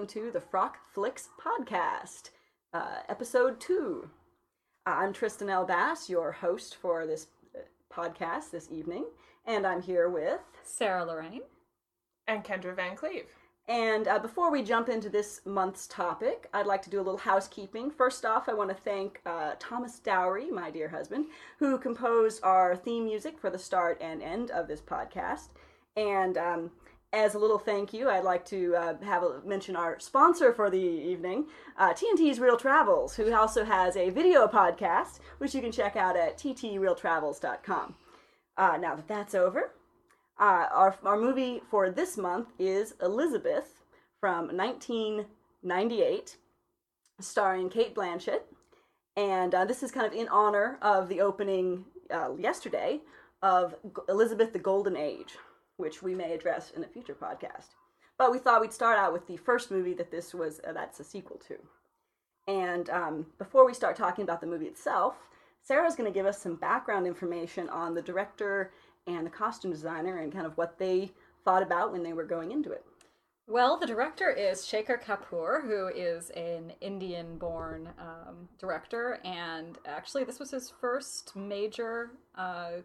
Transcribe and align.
and 0.00 0.08
welcome 0.08 0.22
to 0.22 0.30
the 0.30 0.40
Frock 0.40 0.78
Flicks 0.94 1.28
podcast, 1.38 2.30
uh, 2.72 3.00
episode 3.10 3.60
two. 3.60 4.08
I'm 4.86 5.12
Trystan 5.12 5.50
L. 5.50 5.66
Bass, 5.66 6.08
your 6.08 6.32
host 6.32 6.76
for 6.76 7.06
this 7.06 7.26
uh, 7.54 7.60
podcast 7.92 8.50
this 8.50 8.68
evening, 8.70 9.04
and 9.44 9.66
I'm 9.66 9.82
here 9.82 10.08
with 10.08 10.40
Sarah 10.62 11.04
Lorraine 11.04 11.42
and 12.26 12.42
Kendra 12.42 12.74
Van 12.74 12.96
Cleve. 12.96 13.26
And 13.68 14.08
uh, 14.08 14.18
before 14.18 14.50
we 14.50 14.62
jump 14.62 14.88
into 14.88 15.10
this 15.10 15.42
month's 15.44 15.86
topic, 15.86 16.48
I'd 16.54 16.66
like 16.66 16.80
to 16.82 16.90
do 16.90 16.98
a 16.98 17.02
little 17.02 17.18
housekeeping. 17.18 17.90
First 17.90 18.24
off, 18.24 18.48
I 18.48 18.54
want 18.54 18.70
to 18.70 18.76
thank 18.82 19.20
uh, 19.26 19.52
Thomas 19.58 20.00
Dowry, 20.00 20.50
my 20.50 20.70
dear 20.70 20.88
husband, 20.88 21.26
who 21.58 21.76
composed 21.76 22.42
our 22.42 22.74
theme 22.74 23.04
music 23.04 23.38
for 23.38 23.50
the 23.50 23.58
start 23.58 23.98
and 24.00 24.22
end 24.22 24.50
of 24.50 24.66
this 24.66 24.80
podcast. 24.80 25.48
And 25.94 26.38
um, 26.38 26.70
as 27.12 27.34
a 27.34 27.38
little 27.38 27.58
thank 27.58 27.92
you, 27.92 28.08
I'd 28.08 28.24
like 28.24 28.44
to 28.46 28.74
uh, 28.76 28.94
have 29.02 29.22
a, 29.22 29.40
mention 29.44 29.74
our 29.74 29.98
sponsor 29.98 30.52
for 30.52 30.70
the 30.70 30.78
evening, 30.78 31.46
uh, 31.76 31.92
TNT's 31.92 32.38
Real 32.38 32.56
Travels, 32.56 33.16
who 33.16 33.32
also 33.34 33.64
has 33.64 33.96
a 33.96 34.10
video 34.10 34.46
podcast, 34.46 35.18
which 35.38 35.54
you 35.54 35.60
can 35.60 35.72
check 35.72 35.96
out 35.96 36.16
at 36.16 36.38
ttrealtravels.com. 36.38 37.94
Uh, 38.56 38.76
now 38.80 38.94
that 38.94 39.08
that's 39.08 39.34
over, 39.34 39.72
uh, 40.38 40.66
our, 40.72 40.96
our 41.04 41.18
movie 41.18 41.62
for 41.68 41.90
this 41.90 42.16
month 42.16 42.48
is 42.58 42.94
Elizabeth 43.02 43.82
from 44.20 44.56
1998, 44.56 46.36
starring 47.20 47.68
Cate 47.68 47.94
Blanchett. 47.94 48.42
And 49.16 49.54
uh, 49.54 49.64
this 49.64 49.82
is 49.82 49.90
kind 49.90 50.06
of 50.06 50.12
in 50.12 50.28
honor 50.28 50.78
of 50.80 51.08
the 51.08 51.20
opening 51.20 51.86
uh, 52.10 52.36
yesterday 52.38 53.00
of 53.42 53.74
Elizabeth 54.08 54.52
the 54.52 54.58
Golden 54.58 54.96
Age 54.96 55.36
which 55.80 56.02
we 56.02 56.14
may 56.14 56.32
address 56.32 56.70
in 56.70 56.84
a 56.84 56.88
future 56.88 57.16
podcast. 57.20 57.74
But 58.18 58.30
we 58.30 58.38
thought 58.38 58.60
we'd 58.60 58.72
start 58.72 58.98
out 58.98 59.12
with 59.12 59.26
the 59.26 59.38
first 59.38 59.70
movie 59.70 59.94
that 59.94 60.10
this 60.10 60.34
was 60.34 60.60
uh, 60.66 60.72
that's 60.72 61.00
a 61.00 61.04
sequel 61.04 61.40
to. 61.48 61.56
And 62.46 62.90
um, 62.90 63.26
before 63.38 63.66
we 63.66 63.74
start 63.74 63.96
talking 63.96 64.24
about 64.24 64.40
the 64.40 64.46
movie 64.46 64.66
itself, 64.66 65.16
Sarah's 65.62 65.96
going 65.96 66.10
to 66.10 66.16
give 66.16 66.26
us 66.26 66.40
some 66.40 66.56
background 66.56 67.06
information 67.06 67.68
on 67.68 67.94
the 67.94 68.02
director 68.02 68.72
and 69.06 69.26
the 69.26 69.30
costume 69.30 69.70
designer 69.70 70.18
and 70.18 70.32
kind 70.32 70.46
of 70.46 70.56
what 70.56 70.78
they 70.78 71.12
thought 71.44 71.62
about 71.62 71.92
when 71.92 72.02
they 72.02 72.12
were 72.12 72.24
going 72.24 72.50
into 72.50 72.72
it. 72.72 72.84
Well, 73.46 73.78
the 73.78 73.86
director 73.86 74.30
is 74.30 74.60
Shekhar 74.60 75.02
Kapur, 75.02 75.66
who 75.66 75.88
is 75.88 76.30
an 76.30 76.72
Indian 76.80 77.36
born 77.36 77.88
um, 77.98 78.48
director, 78.60 79.18
and 79.24 79.76
actually, 79.86 80.22
this 80.22 80.38
was 80.38 80.52
his 80.52 80.70
first 80.70 81.34
major 81.34 82.12
uh, 82.36 82.82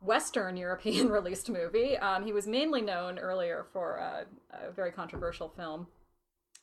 Western 0.00 0.56
European 0.56 1.08
released 1.18 1.48
movie. 1.50 1.96
Um, 1.98 2.24
he 2.24 2.32
was 2.32 2.46
mainly 2.46 2.80
known 2.80 3.18
earlier 3.18 3.66
for 3.72 3.96
a, 3.96 4.26
a, 4.50 4.72
very 4.72 4.92
controversial 4.92 5.48
film, 5.48 5.86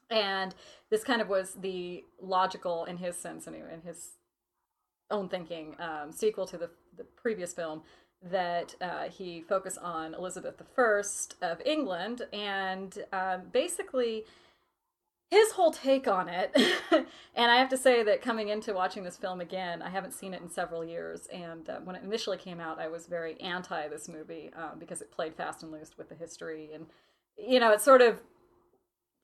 and 0.09 0.55
this 0.89 1.03
kind 1.03 1.21
of 1.21 1.29
was 1.29 1.53
the 1.53 2.03
logical, 2.21 2.85
in 2.85 2.97
his 2.97 3.15
sense, 3.15 3.47
anyway, 3.47 3.73
in 3.73 3.81
his 3.81 4.11
own 5.11 5.29
thinking, 5.29 5.75
um, 5.79 6.11
sequel 6.11 6.45
to 6.47 6.57
the 6.57 6.69
the 6.97 7.03
previous 7.03 7.53
film 7.53 7.83
that 8.23 8.73
uh, 8.81 9.03
he 9.03 9.41
focused 9.41 9.77
on 9.77 10.15
Elizabeth 10.15 10.55
I 10.77 11.01
of 11.41 11.61
England, 11.65 12.23
and 12.33 12.97
um, 13.13 13.43
basically 13.51 14.25
his 15.29 15.51
whole 15.51 15.71
take 15.71 16.07
on 16.07 16.29
it 16.29 16.55
and 16.91 17.51
i 17.51 17.57
have 17.57 17.69
to 17.69 17.77
say 17.77 18.03
that 18.03 18.21
coming 18.21 18.49
into 18.49 18.73
watching 18.73 19.03
this 19.03 19.17
film 19.17 19.41
again 19.41 19.81
i 19.81 19.89
haven't 19.89 20.13
seen 20.13 20.33
it 20.33 20.41
in 20.41 20.49
several 20.49 20.83
years 20.83 21.27
and 21.33 21.69
uh, 21.69 21.79
when 21.83 21.95
it 21.95 22.03
initially 22.03 22.37
came 22.37 22.59
out 22.59 22.79
i 22.79 22.87
was 22.87 23.07
very 23.07 23.39
anti 23.41 23.87
this 23.87 24.07
movie 24.07 24.51
um, 24.55 24.79
because 24.79 25.01
it 25.01 25.11
played 25.11 25.35
fast 25.35 25.63
and 25.63 25.71
loose 25.71 25.97
with 25.97 26.09
the 26.09 26.15
history 26.15 26.71
and 26.73 26.85
you 27.37 27.59
know 27.59 27.71
it 27.71 27.81
sort 27.81 28.01
of 28.01 28.21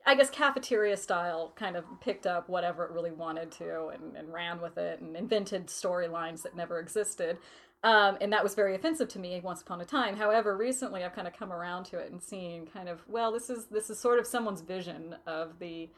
i 0.06 0.14
guess 0.14 0.30
cafeteria 0.30 0.98
style 0.98 1.54
kind 1.56 1.78
of 1.78 1.86
picked 2.02 2.28
up 2.28 2.50
whatever 2.50 2.84
it 2.84 2.92
really 2.92 3.12
wanted 3.12 3.52
to 3.52 3.88
and, 3.88 4.18
and 4.18 4.34
ran 4.34 4.62
with 4.62 4.78
it 4.78 5.00
and 5.00 5.16
invented 5.16 5.68
storylines 5.68 6.42
that 6.42 6.56
never 6.56 6.80
existed 6.80 7.38
um, 7.84 8.18
and 8.22 8.32
that 8.32 8.44
was 8.44 8.56
very 8.56 8.76
offensive 8.76 9.10
to 9.10 9.20
me 9.20 9.40
once 9.44 9.62
upon 9.62 9.82
a 9.82 9.86
time. 9.86 10.16
However, 10.16 10.56
recently 10.56 11.04
I've 11.04 11.14
kind 11.14 11.28
of 11.28 11.34
come 11.34 11.52
around 11.52 11.84
to 11.86 11.98
it 11.98 12.12
and 12.12 12.22
seen 12.22 12.66
kind 12.66 12.88
of 12.88 13.02
well, 13.08 13.32
this 13.32 13.50
is 13.50 13.66
this 13.66 13.90
is 13.90 14.00
sort 14.00 14.20
of 14.20 14.28
someone's 14.28 14.62
vision 14.62 15.16
of 15.28 15.60
the, 15.60 15.90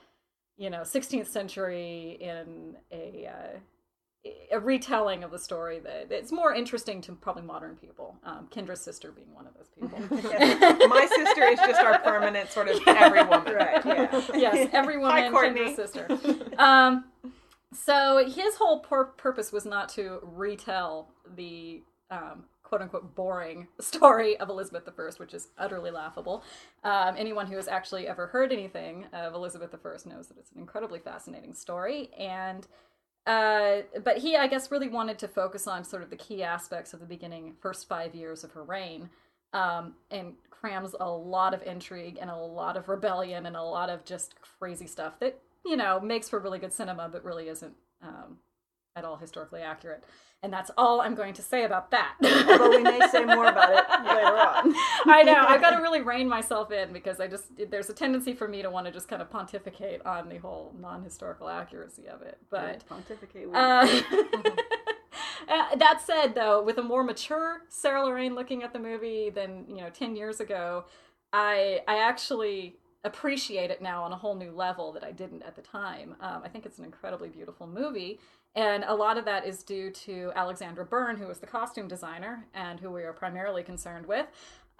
you 0.57 0.69
know, 0.69 0.81
16th 0.81 1.27
century 1.27 2.17
in 2.19 2.75
a 2.91 3.27
uh, 3.27 3.59
a 4.51 4.59
retelling 4.59 5.23
of 5.23 5.29
the 5.29 5.37
story 5.37 5.79
that 5.79 6.07
it's 6.09 6.31
more 6.31 6.53
interesting 6.53 6.99
to 7.01 7.11
probably 7.13 7.43
modern 7.43 7.75
people. 7.75 8.15
Um, 8.23 8.47
Kendra's 8.51 8.81
sister 8.81 9.11
being 9.11 9.31
one 9.33 9.45
of 9.45 9.53
those 9.53 9.69
people. 9.69 9.99
My 10.87 11.05
sister 11.05 11.43
is 11.43 11.59
just 11.59 11.81
our 11.81 11.99
permanent 11.99 12.49
sort 12.49 12.69
of 12.69 12.81
every 12.87 13.23
woman. 13.23 13.53
Right. 13.53 13.85
Yeah. 13.85 14.21
yes, 14.33 14.69
every 14.73 14.97
woman. 14.97 15.11
Hi, 15.11 15.29
Kendra's 15.29 15.75
sister. 15.75 16.07
Um, 16.57 17.05
so 17.75 18.25
his 18.27 18.55
whole 18.55 18.79
pur- 18.79 19.05
purpose 19.05 19.51
was 19.51 19.65
not 19.65 19.89
to 19.89 20.19
retell 20.23 21.09
the 21.35 21.83
um, 22.09 22.45
quote 22.63 22.81
unquote 22.81 23.15
boring 23.15 23.67
story 23.79 24.37
of 24.37 24.49
Elizabeth 24.49 24.83
I, 24.87 25.09
which 25.17 25.33
is 25.33 25.49
utterly 25.57 25.91
laughable. 25.91 26.43
Um, 26.83 27.15
anyone 27.17 27.47
who 27.47 27.55
has 27.55 27.67
actually 27.67 28.07
ever 28.07 28.27
heard 28.27 28.51
anything 28.51 29.05
of 29.13 29.33
Elizabeth 29.33 29.73
I 29.73 30.09
knows 30.09 30.27
that 30.27 30.37
it's 30.37 30.51
an 30.51 30.59
incredibly 30.59 30.99
fascinating 30.99 31.53
story. 31.53 32.09
And 32.17 32.67
uh, 33.27 33.81
but 34.03 34.19
he, 34.19 34.35
I 34.35 34.47
guess, 34.47 34.69
really 34.69 34.87
wanted 34.87 35.17
to 35.19 35.27
focus 35.27 35.67
on 35.67 35.83
sort 35.83 36.03
of 36.03 36.11
the 36.11 36.15
key 36.15 36.43
aspects 36.43 36.93
of 36.93 36.99
the 36.99 37.07
beginning, 37.07 37.55
first 37.59 37.87
five 37.87 38.13
years 38.13 38.43
of 38.43 38.51
her 38.51 38.63
reign, 38.63 39.09
um, 39.51 39.95
and 40.11 40.33
crams 40.51 40.95
a 40.99 41.09
lot 41.09 41.53
of 41.53 41.63
intrigue 41.63 42.19
and 42.21 42.29
a 42.29 42.35
lot 42.35 42.77
of 42.77 42.87
rebellion 42.87 43.47
and 43.47 43.55
a 43.55 43.61
lot 43.63 43.89
of 43.89 44.05
just 44.05 44.35
crazy 44.41 44.85
stuff 44.85 45.19
that 45.19 45.39
you 45.65 45.75
know 45.75 45.99
makes 45.99 46.29
for 46.29 46.39
really 46.39 46.59
good 46.59 46.73
cinema, 46.73 47.09
but 47.09 47.23
really 47.23 47.49
isn't 47.49 47.73
um, 48.01 48.37
at 48.95 49.03
all 49.03 49.17
historically 49.17 49.61
accurate. 49.61 50.03
And 50.43 50.53
that's 50.53 50.69
all 50.77 51.01
I'm 51.01 51.15
going 51.15 51.33
to 51.33 51.41
say 51.41 51.63
about 51.63 51.89
that. 51.89 52.15
Although 52.47 52.69
we 52.69 52.83
may 52.83 52.99
say 53.11 53.25
more 53.25 53.47
about 53.47 53.71
it 53.71 53.83
later 54.05 54.37
on. 54.37 54.75
I 55.07 55.23
know. 55.23 55.43
I've 55.47 55.59
got 55.59 55.71
to 55.71 55.81
really 55.81 56.01
rein 56.01 56.29
myself 56.29 56.71
in 56.71 56.93
because 56.93 57.19
I 57.19 57.27
just, 57.27 57.45
there's 57.71 57.89
a 57.89 57.93
tendency 57.93 58.33
for 58.33 58.47
me 58.47 58.61
to 58.61 58.69
want 58.69 58.85
to 58.85 58.91
just 58.91 59.07
kind 59.07 59.23
of 59.23 59.31
pontificate 59.31 60.05
on 60.05 60.29
the 60.29 60.37
whole 60.37 60.75
non 60.79 61.03
historical 61.03 61.49
accuracy 61.49 62.07
of 62.07 62.21
it. 62.21 62.37
But. 62.51 62.61
Yeah, 62.61 62.79
pontificate. 62.87 63.47
Uh, 63.55 63.87
uh, 65.49 65.75
that 65.77 66.01
said, 66.05 66.35
though, 66.35 66.61
with 66.61 66.77
a 66.77 66.83
more 66.83 67.03
mature 67.03 67.61
Sarah 67.69 68.05
Lorraine 68.05 68.35
looking 68.35 68.61
at 68.61 68.71
the 68.71 68.79
movie 68.79 69.31
than, 69.31 69.65
you 69.67 69.77
know, 69.77 69.89
10 69.89 70.15
years 70.15 70.39
ago, 70.39 70.85
I, 71.33 71.81
I 71.87 71.97
actually 71.97 72.75
appreciate 73.05 73.71
it 73.71 73.81
now 73.81 74.03
on 74.03 74.11
a 74.11 74.17
whole 74.17 74.35
new 74.35 74.51
level 74.51 74.91
that 74.91 75.03
I 75.03 75.11
didn't 75.11 75.43
at 75.43 75.55
the 75.55 75.61
time. 75.61 76.15
Um, 76.19 76.41
I 76.43 76.49
think 76.49 76.65
it's 76.65 76.79
an 76.79 76.85
incredibly 76.85 77.29
beautiful 77.29 77.67
movie. 77.67 78.19
And 78.55 78.83
a 78.87 78.95
lot 78.95 79.17
of 79.17 79.25
that 79.25 79.45
is 79.45 79.63
due 79.63 79.91
to 79.91 80.31
Alexandra 80.35 80.85
Byrne, 80.85 81.17
who 81.17 81.27
was 81.27 81.39
the 81.39 81.47
costume 81.47 81.87
designer 81.87 82.47
and 82.53 82.79
who 82.79 82.89
we 82.89 83.03
are 83.03 83.13
primarily 83.13 83.63
concerned 83.63 84.05
with. 84.05 84.25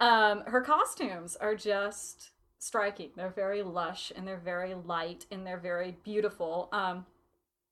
Um, 0.00 0.42
her 0.46 0.60
costumes 0.60 1.36
are 1.36 1.54
just 1.54 2.30
striking. 2.58 3.10
They're 3.16 3.30
very 3.30 3.62
lush 3.62 4.12
and 4.14 4.26
they're 4.26 4.38
very 4.38 4.74
light 4.74 5.26
and 5.30 5.46
they're 5.46 5.58
very 5.58 5.96
beautiful. 6.04 6.68
Um, 6.72 7.06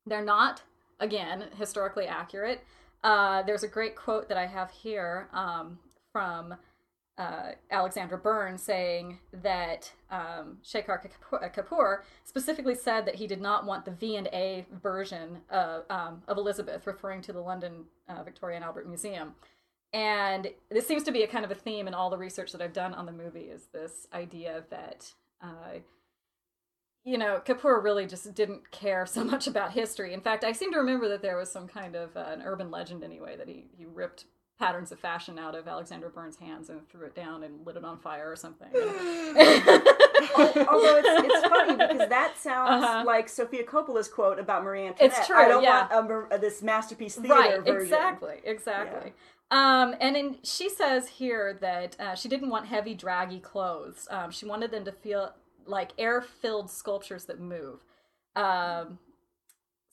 they're 0.07 0.25
not, 0.25 0.63
again, 1.01 1.47
historically 1.59 2.07
accurate. 2.07 2.63
Uh, 3.03 3.43
there's 3.43 3.65
a 3.65 3.69
great 3.69 3.97
quote 3.97 4.29
that 4.29 4.39
I 4.39 4.47
have 4.47 4.71
here 4.71 5.29
um, 5.33 5.79
from 6.13 6.55
uh, 7.17 7.53
Alexandra 7.71 8.19
Byrne 8.19 8.59
saying 8.59 9.19
that 9.33 9.93
um, 10.11 10.59
Shekhar 10.65 11.01
Kapur 11.55 11.99
specifically 12.25 12.75
said 12.75 13.07
that 13.07 13.15
he 13.15 13.27
did 13.27 13.41
not 13.41 13.67
want 13.67 13.85
the 13.85 13.93
V 13.93 14.17
and 14.17 14.27
A 14.29 14.67
version 14.83 15.39
of, 15.49 15.85
um, 15.91 16.23
of 16.27 16.39
Elizabeth, 16.39 16.87
referring 16.87 17.23
to 17.23 17.33
the 17.33 17.41
London 17.41 17.85
uh, 18.09 18.23
Victoria 18.25 18.57
and 18.57 18.65
Albert 18.65 18.89
Museum. 18.89 19.35
And 19.93 20.49
this 20.71 20.89
seems 20.89 21.05
to 21.05 21.13
be 21.13 21.23
a 21.23 21.29
kind 21.29 21.45
of 21.45 21.53
a 21.53 21.55
theme 21.55 21.87
in 21.87 21.95
all 21.95 22.11
the 22.11 22.19
research 22.19 22.51
that 22.51 22.61
I've 22.61 22.73
done 22.73 22.95
on 22.95 23.07
the 23.07 23.13
movie 23.13 23.43
is 23.43 23.69
this 23.73 24.09
idea 24.13 24.65
that, 24.71 25.13
uh, 25.41 25.79
you 27.05 27.17
know, 27.17 27.41
Kapur 27.47 27.81
really 27.81 28.07
just 28.07 28.35
didn't 28.35 28.73
care 28.73 29.07
so 29.07 29.23
much 29.23 29.47
about 29.47 29.71
history. 29.71 30.13
In 30.13 30.21
fact, 30.21 30.43
I 30.43 30.51
seem 30.51 30.73
to 30.73 30.79
remember 30.79 31.09
that 31.11 31.23
there 31.23 31.37
was 31.37 31.49
some 31.49 31.69
kind 31.69 31.95
of 31.95 32.17
uh, 32.17 32.25
an 32.27 32.43
urban 32.43 32.73
legend 32.73 33.05
anyway 33.05 33.37
that 33.37 33.47
he, 33.47 33.67
he 33.79 33.85
ripped 33.85 34.25
patterns 34.59 34.93
of 34.93 35.01
fashion 35.01 35.39
out 35.39 35.55
of 35.55 35.67
Alexandra 35.67 36.11
Byrne's 36.11 36.37
hands 36.37 36.71
and 36.71 36.89
threw 36.89 37.07
it 37.07 37.15
down 37.15 37.43
and 37.43 37.67
lit 37.67 37.77
it 37.77 37.85
on 37.85 37.99
fire 37.99 38.31
or 38.31 38.37
something. 38.37 38.69
Although 38.75 38.85
it's, 40.97 41.09
it's 41.09 41.49
funny 41.49 41.77
because 41.77 42.09
that 42.09 42.35
sounds 42.39 42.85
uh-huh. 42.85 43.03
like 43.05 43.29
Sofia 43.29 43.65
Coppola's 43.65 44.09
quote 44.09 44.39
about 44.39 44.63
Marie 44.63 44.87
Antoinette. 44.87 45.19
It's 45.19 45.27
true. 45.27 45.37
I 45.37 45.49
don't 45.49 45.63
yeah. 45.63 45.89
want 45.93 46.33
a, 46.33 46.39
this 46.39 46.63
masterpiece 46.63 47.17
theater 47.17 47.35
right, 47.35 47.65
version. 47.65 47.83
Exactly. 47.83 48.41
Exactly. 48.45 49.13
Yeah. 49.51 49.83
Um, 49.83 49.95
and 50.01 50.17
then 50.17 50.37
she 50.43 50.69
says 50.69 51.09
here 51.09 51.59
that 51.61 51.99
uh, 52.01 52.15
she 52.15 52.29
didn't 52.29 52.51
want 52.51 52.67
heavy, 52.67 52.95
draggy 52.95 53.41
clothes. 53.41 54.07
Um, 54.11 54.31
she 54.31 54.47
wanted 54.47 54.71
them 54.71 54.85
to 54.85 54.93
feel 54.93 55.35
like 55.67 55.93
air-filled 55.99 56.71
sculptures 56.71 57.25
that 57.27 57.41
move. 57.41 57.81
Um, 58.37 58.99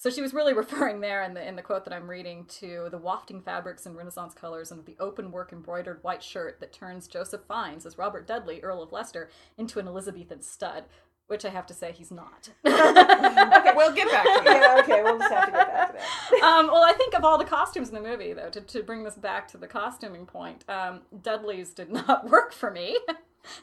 so 0.02 0.10
she 0.10 0.22
was 0.24 0.34
really 0.34 0.54
referring 0.64 1.00
there 1.00 1.22
in 1.22 1.36
the 1.36 1.48
in 1.48 1.56
the 1.56 1.62
quote 1.62 1.86
that 1.86 1.94
I'm 1.94 2.10
reading 2.10 2.46
to 2.60 2.88
the 2.90 2.98
wafting 2.98 3.40
fabrics 3.40 3.86
and 3.86 3.96
Renaissance 3.96 4.34
colors 4.34 4.72
and 4.72 4.84
the 4.84 4.96
open 5.00 5.32
work 5.32 5.54
embroidered 5.54 6.00
white 6.02 6.24
shirt 6.24 6.60
that 6.60 6.74
turns 6.74 7.08
Joseph 7.08 7.42
Fiennes 7.48 7.86
as 7.86 8.00
Robert 8.00 8.26
Dudley, 8.26 8.62
Earl 8.64 8.82
of 8.82 8.92
Leicester, 8.92 9.30
into 9.60 9.78
an 9.78 9.88
Elizabethan 9.88 10.42
stud. 10.42 10.86
which 11.28 11.46
I 11.46 11.50
have 11.50 11.68
to 11.68 11.74
say 11.76 11.92
he's 11.92 12.12
not. 12.12 12.50
Okay, 12.66 13.74
we'll 13.76 13.94
get 13.94 14.10
back 14.10 14.24
to 14.24 14.44
that. 14.44 14.62
yeah, 14.62 14.82
okay, 14.82 15.04
we'll 15.04 15.20
just 15.20 15.32
have 15.32 15.46
to 15.46 15.52
get 15.52 15.68
back 15.68 15.92
to 15.92 15.98
that. 16.32 16.44
um, 16.44 16.68
well, 16.68 16.84
I 16.84 16.94
think 16.94 17.14
of 17.14 17.24
all 17.24 17.38
the 17.38 17.46
costumes 17.46 17.90
in 17.90 17.94
the 17.96 18.02
movie, 18.02 18.34
though, 18.34 18.50
to, 18.50 18.60
to 18.60 18.82
bring 18.82 19.04
this 19.04 19.16
back 19.16 19.48
to 19.50 19.58
the 19.58 19.68
costuming 19.68 20.26
point, 20.26 20.66
um, 20.68 21.02
Dudley's 21.22 21.74
did 21.74 21.92
not 21.92 22.28
work 22.30 22.52
for 22.54 22.72
me. 22.72 22.98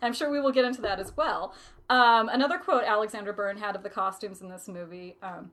I'm 0.00 0.12
sure 0.12 0.30
we 0.30 0.40
will 0.40 0.52
get 0.52 0.64
into 0.64 0.80
that 0.82 1.00
as 1.00 1.16
well. 1.16 1.52
Um, 1.90 2.28
another 2.28 2.58
quote 2.58 2.84
Alexandra 2.84 3.32
Byrne 3.32 3.58
had 3.58 3.74
of 3.76 3.82
the 3.82 3.90
costumes 3.90 4.40
in 4.40 4.48
this 4.48 4.68
movie 4.68 5.16
um, 5.22 5.50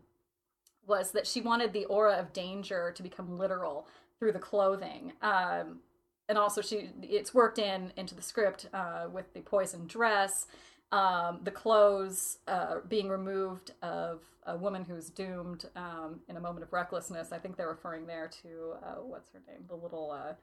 was 0.88 1.12
that 1.12 1.28
she 1.28 1.42
wanted 1.42 1.74
the 1.74 1.86
aura 1.86 2.14
of 2.14 2.34
danger 2.34 2.92
to 2.96 3.04
become 3.04 3.38
literal 3.38 3.88
through 4.20 4.32
the 4.32 4.40
clothing. 4.40 5.14
Um, 5.22 5.80
and 6.28 6.38
also, 6.38 6.62
she 6.62 6.90
it's 7.04 7.34
worked 7.34 7.60
in 7.60 7.92
into 7.98 8.16
the 8.16 8.22
script 8.22 8.68
uh, 8.74 9.08
with 9.12 9.34
the 9.34 9.42
poison 9.42 9.86
dress, 9.86 10.48
um, 10.92 11.40
the 11.44 11.52
clothes 11.52 12.40
uh, 12.48 12.78
being 12.88 13.10
removed 13.10 13.72
of 13.82 14.22
a 14.48 14.58
woman 14.58 14.84
who's 14.86 15.10
doomed 15.10 15.66
um, 15.76 16.22
in 16.28 16.38
a 16.38 16.40
moment 16.40 16.64
of 16.64 16.74
recklessness. 16.74 17.32
I 17.32 17.38
think 17.38 17.58
they're 17.58 17.70
referring 17.70 18.08
there 18.08 18.30
to 18.44 18.74
uh, 18.84 18.96
what's 19.02 19.32
her 19.34 19.42
name, 19.48 19.66
the 19.68 19.76
little. 19.76 20.12
Uh, 20.12 20.34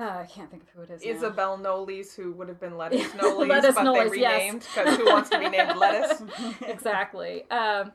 uh, 0.00 0.20
I 0.20 0.26
can't 0.26 0.50
think 0.50 0.62
of 0.62 0.68
who 0.70 0.82
it 0.82 0.90
is. 0.90 1.04
now. 1.04 1.10
Isabel 1.10 1.58
Knowles, 1.58 2.14
who 2.14 2.32
would 2.32 2.48
have 2.48 2.58
been 2.58 2.78
Lettuce 2.78 3.12
Knowles, 3.20 3.48
Lettuce 3.48 3.74
but 3.74 3.82
Knowles, 3.82 4.10
they 4.10 4.20
renamed 4.20 4.60
because 4.74 4.96
who 4.96 5.04
wants 5.06 5.28
to 5.28 5.38
be 5.38 5.50
named 5.50 5.76
Lettuce? 5.76 6.22
exactly. 6.66 7.42
Um, 7.50 7.92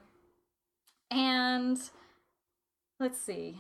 and 1.12 1.78
let's 3.00 3.20
see. 3.20 3.60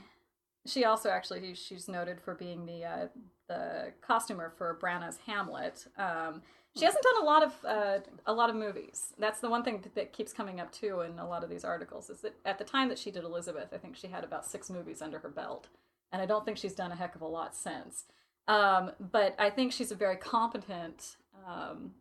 She 0.65 0.85
also 0.85 1.09
actually 1.09 1.53
she's 1.53 1.87
noted 1.87 2.19
for 2.19 2.33
being 2.33 2.65
the 2.65 2.83
uh, 2.83 3.07
the 3.47 3.93
costumer 4.01 4.51
for 4.57 4.77
Branagh's 4.81 5.19
Hamlet. 5.25 5.85
Um, 5.97 6.41
she 6.77 6.83
hasn't 6.83 7.03
done 7.03 7.21
a 7.21 7.25
lot 7.25 7.43
of 7.43 7.53
uh, 7.65 7.99
a 8.25 8.33
lot 8.33 8.49
of 8.49 8.55
movies. 8.55 9.13
That's 9.17 9.39
the 9.39 9.49
one 9.49 9.63
thing 9.63 9.79
that, 9.81 9.95
that 9.95 10.13
keeps 10.13 10.33
coming 10.33 10.59
up 10.59 10.71
too 10.71 11.01
in 11.01 11.19
a 11.19 11.27
lot 11.27 11.43
of 11.43 11.49
these 11.49 11.63
articles 11.63 12.09
is 12.09 12.21
that 12.21 12.35
at 12.45 12.57
the 12.57 12.63
time 12.63 12.89
that 12.89 12.99
she 12.99 13.11
did 13.11 13.23
Elizabeth, 13.23 13.69
I 13.73 13.77
think 13.77 13.95
she 13.95 14.07
had 14.07 14.23
about 14.23 14.45
six 14.45 14.69
movies 14.69 15.01
under 15.01 15.19
her 15.19 15.29
belt, 15.29 15.67
and 16.11 16.21
I 16.21 16.25
don't 16.25 16.43
think 16.43 16.57
she's 16.57 16.75
done 16.75 16.91
a 16.91 16.95
heck 16.95 17.15
of 17.15 17.21
a 17.21 17.27
lot 17.27 17.55
since. 17.55 18.05
Um, 18.47 18.91
but 18.99 19.35
I 19.39 19.49
think 19.49 19.71
she's 19.71 19.91
a 19.91 19.95
very 19.95 20.17
competent 20.17 21.17
um, 21.47 21.91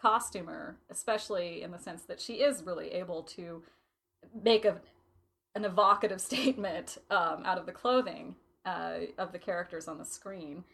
costumer, 0.00 0.76
especially 0.90 1.62
in 1.62 1.70
the 1.70 1.78
sense 1.78 2.02
that 2.02 2.20
she 2.20 2.34
is 2.34 2.62
really 2.64 2.88
able 2.92 3.22
to 3.24 3.62
make 4.42 4.64
a, 4.64 4.76
an 5.54 5.64
evocative 5.64 6.20
statement 6.30 6.98
um, 7.10 7.42
out 7.44 7.58
of 7.58 7.66
the 7.66 7.72
clothing 7.72 8.36
uh, 8.66 8.98
of 9.18 9.32
the 9.32 9.38
characters 9.38 9.88
on 9.88 9.98
the 9.98 10.04
screen. 10.04 10.64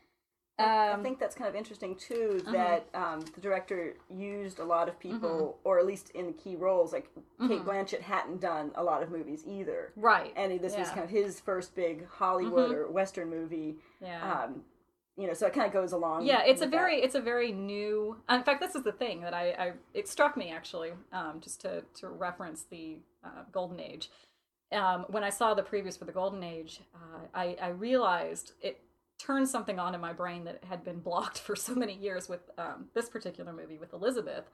I 0.56 0.90
Um, 0.92 1.02
think 1.02 1.18
that's 1.18 1.34
kind 1.34 1.48
of 1.48 1.56
interesting 1.56 1.96
too. 1.96 2.40
Uh-huh. 2.46 2.52
That 2.52 2.86
um, 2.94 3.20
the 3.34 3.40
director 3.40 3.94
used 4.08 4.60
a 4.60 4.64
lot 4.64 4.88
of 4.88 5.00
people, 5.00 5.58
Mm-hmm. 5.58 5.68
or 5.68 5.80
at 5.80 5.86
least 5.86 6.10
in 6.10 6.28
the 6.28 6.32
key 6.32 6.54
roles. 6.54 6.92
Like 6.92 7.08
Cate 7.48 7.64
Blanchett 7.64 8.00
hadn't 8.02 8.40
done 8.40 8.70
a 8.76 8.82
lot 8.84 9.02
of 9.02 9.10
movies 9.10 9.42
either, 9.46 9.92
right. 9.96 10.32
and 10.36 10.52
this 10.60 10.62
was 10.62 10.72
Yeah. 10.74 10.84
Mm-hmm. 10.84 10.94
kind 10.94 11.04
of 11.06 11.10
his 11.10 11.40
first 11.40 11.74
big 11.74 12.06
Hollywood 12.08 12.70
or 12.70 12.88
Western 12.88 13.30
movie. 13.30 13.78
yeah. 14.00 14.42
Um, 14.44 14.62
you 15.16 15.26
know, 15.28 15.32
so 15.32 15.46
it 15.46 15.52
kind 15.52 15.66
of 15.66 15.72
goes 15.72 15.92
along. 15.92 16.26
yeah 16.26 16.42
it's 16.44 16.60
a 16.60 16.64
with 16.64 16.72
that. 16.72 16.76
very 16.76 16.96
it's 17.00 17.14
a 17.14 17.20
very 17.20 17.52
new 17.52 18.16
in 18.28 18.42
fact 18.42 18.60
this 18.60 18.74
is 18.74 18.82
the 18.82 18.92
thing 18.92 19.20
that 19.20 19.34
i, 19.34 19.50
I 19.50 19.72
it 19.92 20.08
struck 20.08 20.36
me 20.36 20.50
actually 20.50 20.90
um, 21.12 21.40
just 21.40 21.60
to, 21.62 21.82
to 22.00 22.08
reference 22.08 22.64
the 22.70 22.98
uh, 23.24 23.44
golden 23.52 23.78
age 23.80 24.10
um, 24.72 25.04
when 25.08 25.22
i 25.22 25.30
saw 25.30 25.54
the 25.54 25.62
previews 25.62 25.98
for 25.98 26.04
the 26.04 26.12
golden 26.12 26.42
age 26.42 26.80
uh, 26.94 27.20
I, 27.34 27.56
I 27.60 27.68
realized 27.68 28.52
it 28.60 28.80
turned 29.18 29.48
something 29.48 29.78
on 29.78 29.94
in 29.94 30.00
my 30.00 30.12
brain 30.12 30.44
that 30.44 30.64
had 30.64 30.82
been 30.84 30.98
blocked 30.98 31.38
for 31.46 31.54
so 31.54 31.74
many 31.74 31.94
years 31.94 32.28
with 32.28 32.50
um, 32.58 32.86
this 32.94 33.08
particular 33.08 33.52
movie 33.52 33.78
with 33.78 33.92
elizabeth 33.92 34.44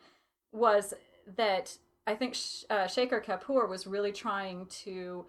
was 0.52 0.92
that 1.36 1.76
i 2.06 2.14
think 2.14 2.34
Sh- 2.34 2.64
uh, 2.68 2.84
shekhar 2.84 3.24
kapur 3.24 3.68
was 3.68 3.86
really 3.86 4.12
trying 4.12 4.66
to 4.84 5.24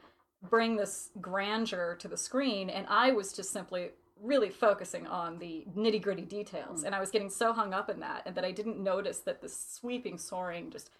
bring 0.49 0.75
this 0.75 1.11
grandeur 1.21 1.95
to 1.99 2.07
the 2.09 2.17
screen 2.17 2.69
and 2.69 2.85
i 2.89 3.11
was 3.11 3.31
just 3.31 3.51
simply 3.53 3.91
really 4.21 4.49
focusing 4.49 5.07
on 5.07 5.39
the 5.39 5.65
nitty 5.75 6.01
gritty 6.01 6.25
details 6.25 6.83
mm. 6.83 6.85
and 6.85 6.95
i 6.95 6.99
was 6.99 7.09
getting 7.09 7.29
so 7.29 7.51
hung 7.51 7.73
up 7.73 7.89
in 7.89 7.99
that 7.99 8.21
and 8.25 8.35
that 8.35 8.45
i 8.45 8.51
didn't 8.51 8.81
notice 8.81 9.19
that 9.19 9.41
the 9.41 9.49
sweeping 9.49 10.17
soaring 10.17 10.69
just 10.69 10.91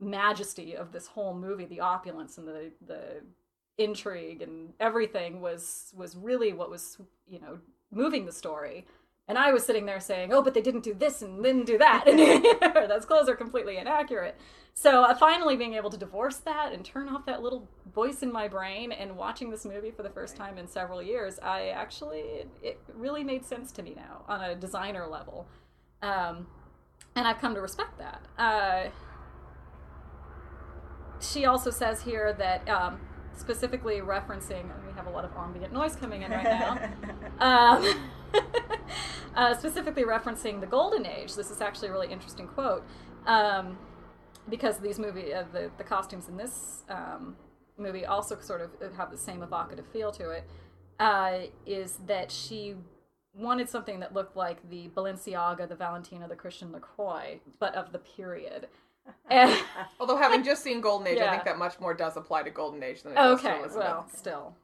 majesty 0.00 0.76
of 0.76 0.92
this 0.92 1.06
whole 1.06 1.34
movie 1.34 1.64
the 1.64 1.80
opulence 1.80 2.36
and 2.38 2.46
the 2.48 2.70
the 2.86 3.22
intrigue 3.78 4.42
and 4.42 4.72
everything 4.80 5.40
was 5.40 5.92
was 5.96 6.16
really 6.16 6.52
what 6.52 6.70
was 6.70 6.98
you 7.26 7.40
know 7.40 7.58
moving 7.90 8.26
the 8.26 8.32
story 8.32 8.86
and 9.26 9.38
i 9.38 9.52
was 9.52 9.64
sitting 9.64 9.86
there 9.86 10.00
saying 10.00 10.32
oh 10.32 10.42
but 10.42 10.54
they 10.54 10.60
didn't 10.60 10.82
do 10.84 10.94
this 10.94 11.22
and 11.22 11.42
didn't 11.42 11.66
do 11.66 11.78
that. 11.78 12.04
And 12.08 12.90
those 12.90 13.04
clothes 13.04 13.28
are 13.28 13.34
completely 13.36 13.76
inaccurate. 13.76 14.36
So 14.74 15.02
uh, 15.04 15.14
finally 15.14 15.56
being 15.56 15.74
able 15.74 15.90
to 15.90 15.96
divorce 15.96 16.38
that 16.38 16.72
and 16.72 16.84
turn 16.84 17.08
off 17.08 17.26
that 17.26 17.42
little 17.42 17.68
voice 17.94 18.22
in 18.22 18.32
my 18.32 18.48
brain 18.48 18.92
and 18.92 19.16
watching 19.16 19.50
this 19.50 19.64
movie 19.64 19.90
for 19.90 20.02
the 20.02 20.10
first 20.10 20.36
time 20.36 20.58
in 20.58 20.66
several 20.66 21.00
years 21.02 21.38
i 21.42 21.68
actually 21.68 22.20
it, 22.20 22.48
it 22.62 22.80
really 22.94 23.22
made 23.22 23.44
sense 23.44 23.70
to 23.72 23.82
me 23.82 23.94
now 23.96 24.22
on 24.28 24.40
a 24.42 24.54
designer 24.54 25.06
level. 25.06 25.46
Um, 26.02 26.46
and 27.16 27.26
i've 27.26 27.38
come 27.38 27.54
to 27.54 27.60
respect 27.60 27.98
that. 27.98 28.22
Uh, 28.38 28.90
she 31.20 31.46
also 31.46 31.70
says 31.70 32.02
here 32.02 32.32
that 32.34 32.68
um, 32.68 33.00
specifically 33.36 34.00
referencing 34.00 34.64
we 34.86 34.92
have 34.94 35.06
a 35.06 35.10
lot 35.10 35.24
of 35.24 35.30
ambient 35.36 35.72
noise 35.72 35.96
coming 35.96 36.22
in 36.22 36.30
right 36.30 36.44
now. 36.44 36.78
Um, 37.40 37.82
uh, 39.36 39.54
specifically 39.54 40.04
referencing 40.04 40.60
the 40.60 40.66
golden 40.66 41.06
age 41.06 41.34
this 41.34 41.50
is 41.50 41.60
actually 41.60 41.88
a 41.88 41.92
really 41.92 42.10
interesting 42.12 42.46
quote 42.46 42.84
um, 43.26 43.78
because 44.48 44.78
these 44.78 44.98
movie 44.98 45.32
uh, 45.32 45.44
the, 45.52 45.70
the 45.78 45.84
costumes 45.84 46.28
in 46.28 46.36
this 46.36 46.82
um, 46.88 47.36
movie 47.76 48.04
also 48.04 48.38
sort 48.40 48.60
of 48.60 48.94
have 48.94 49.10
the 49.10 49.18
same 49.18 49.42
evocative 49.42 49.86
feel 49.92 50.10
to 50.12 50.30
it 50.30 50.44
uh, 51.00 51.38
is 51.66 51.98
that 52.06 52.30
she 52.30 52.76
wanted 53.34 53.68
something 53.68 54.00
that 54.00 54.14
looked 54.14 54.36
like 54.36 54.68
the 54.70 54.88
Balenciaga, 54.94 55.68
the 55.68 55.74
Valentina, 55.74 56.28
the 56.28 56.36
Christian 56.36 56.72
LaCroix, 56.72 57.40
but 57.58 57.74
of 57.74 57.92
the 57.92 57.98
period. 57.98 58.68
And- 59.28 59.52
Although 60.00 60.16
having 60.16 60.44
just 60.44 60.62
seen 60.62 60.80
Golden 60.80 61.08
Age, 61.08 61.18
I 61.18 61.30
think 61.30 61.44
that 61.44 61.58
much 61.58 61.80
more 61.80 61.94
does 61.94 62.16
apply 62.16 62.44
to 62.44 62.50
Golden 62.50 62.82
Age 62.82 63.02
than 63.02 63.12
it 63.12 63.16
does 63.16 63.40
to 63.40 63.48
okay, 63.48 63.58
Elizabeth. 63.58 63.84
well, 63.84 64.08
still. 64.14 64.56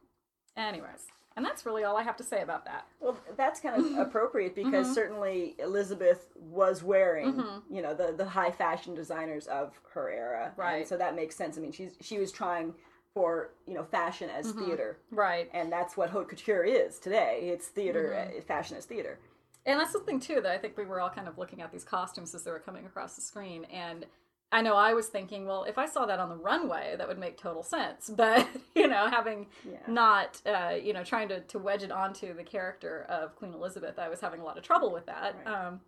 Anyways, 0.57 1.07
and 1.41 1.47
that's 1.49 1.65
really 1.65 1.85
all 1.85 1.97
I 1.97 2.03
have 2.03 2.17
to 2.19 2.23
say 2.25 2.43
about 2.43 2.65
that. 2.67 2.87
Well, 3.01 3.17
that's 3.37 3.61
kind 3.61 3.75
of 3.83 3.99
appropriate 4.07 4.55
because 4.55 4.87
Mm-hmm. 4.87 4.95
certainly 4.95 5.55
Elizabeth 5.59 6.27
was 6.37 6.83
wearing, 6.83 7.43
you 7.71 7.81
know, 7.81 7.95
the, 7.95 8.13
the 8.17 8.27
high 8.27 8.51
fashion 8.51 8.95
designers 8.95 9.47
of 9.47 9.73
her 9.95 10.11
era, 10.11 10.53
Right. 10.57 10.77
And 10.81 10.87
so 10.87 10.97
that 10.99 11.17
makes 11.17 11.35
sense. 11.37 11.57
I 11.57 11.63
mean, 11.63 11.73
she's 11.73 11.97
she 12.01 12.19
was 12.19 12.31
trying 12.31 12.75
for 13.15 13.51
you 13.67 13.75
know 13.75 13.85
fashion 13.85 14.29
as 14.31 14.49
Mm-hmm. 14.53 14.65
theater, 14.67 14.99
Right. 15.11 15.49
and 15.55 15.73
that's 15.73 15.97
what 15.97 16.11
haute 16.11 16.29
couture 16.29 16.63
is 16.63 16.99
today. 16.99 17.49
It's 17.53 17.69
theater, 17.69 18.15
Mm-hmm. 18.17 18.39
uh, 18.39 18.43
fashion 18.43 18.77
as 18.77 18.85
theater. 18.85 19.19
And 19.67 19.81
that's 19.81 19.93
the 19.93 20.01
thing 20.01 20.21
too 20.21 20.41
that 20.43 20.53
I 20.53 20.59
think 20.59 20.77
we 20.79 20.85
were 20.85 21.01
all 21.01 21.11
kind 21.11 21.27
of 21.29 21.37
looking 21.39 21.61
at 21.63 21.73
these 21.73 21.85
costumes 21.85 22.35
as 22.35 22.45
they 22.45 22.51
were 22.51 22.59
coming 22.61 22.87
across 22.87 23.17
the 23.17 23.23
screen. 23.23 23.65
And 23.73 24.07
I 24.53 24.63
know 24.63 24.75
I 24.75 24.95
was 24.95 25.07
thinking, 25.07 25.47
well, 25.47 25.63
if 25.65 25.79
I 25.79 25.87
saw 25.87 26.07
that 26.07 26.19
on 26.19 26.29
the 26.29 26.37
runway, 26.37 26.97
that 26.99 27.07
would 27.07 27.19
make 27.19 27.37
total 27.37 27.63
sense. 27.63 28.11
But 28.17 28.47
you 28.75 28.89
know, 28.89 29.07
having 29.09 29.47
Yeah. 29.65 29.79
not, 29.87 30.41
uh, 30.47 30.75
you 30.83 30.93
know, 30.93 31.05
trying 31.05 31.29
to 31.29 31.41
to 31.41 31.59
wedge 31.59 31.83
it 31.83 31.93
onto 31.93 32.35
the 32.35 32.43
character 32.45 33.07
of 33.09 33.37
Queen 33.37 33.55
Elizabeth, 33.55 33.99
I 33.99 34.09
was 34.09 34.21
having 34.21 34.41
a 34.41 34.45
lot 34.45 34.59
of 34.59 34.65
trouble 34.65 34.93
with 34.93 35.07
that. 35.07 35.37
Right. 35.45 35.47
Um, 35.67 35.81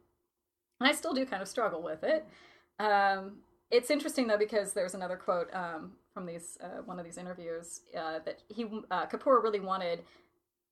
and 0.80 0.88
I 0.88 0.92
still 0.92 1.12
do 1.14 1.24
kind 1.26 1.42
of 1.42 1.48
struggle 1.48 1.82
with 1.82 2.02
it. 2.04 2.24
Um, 2.78 3.38
it's 3.70 3.90
interesting 3.90 4.26
though 4.26 4.38
because 4.38 4.72
there's 4.74 4.94
another 4.94 5.16
quote 5.16 5.48
um, 5.54 5.92
from 6.14 6.26
these 6.26 6.58
uh, 6.62 6.82
one 6.84 6.98
of 6.98 7.04
these 7.04 7.18
interviews 7.18 7.80
uh, 7.96 8.18
that 8.24 8.42
he 8.48 8.64
uh, 8.90 9.06
Kapur 9.06 9.42
really 9.42 9.60
wanted 9.60 10.02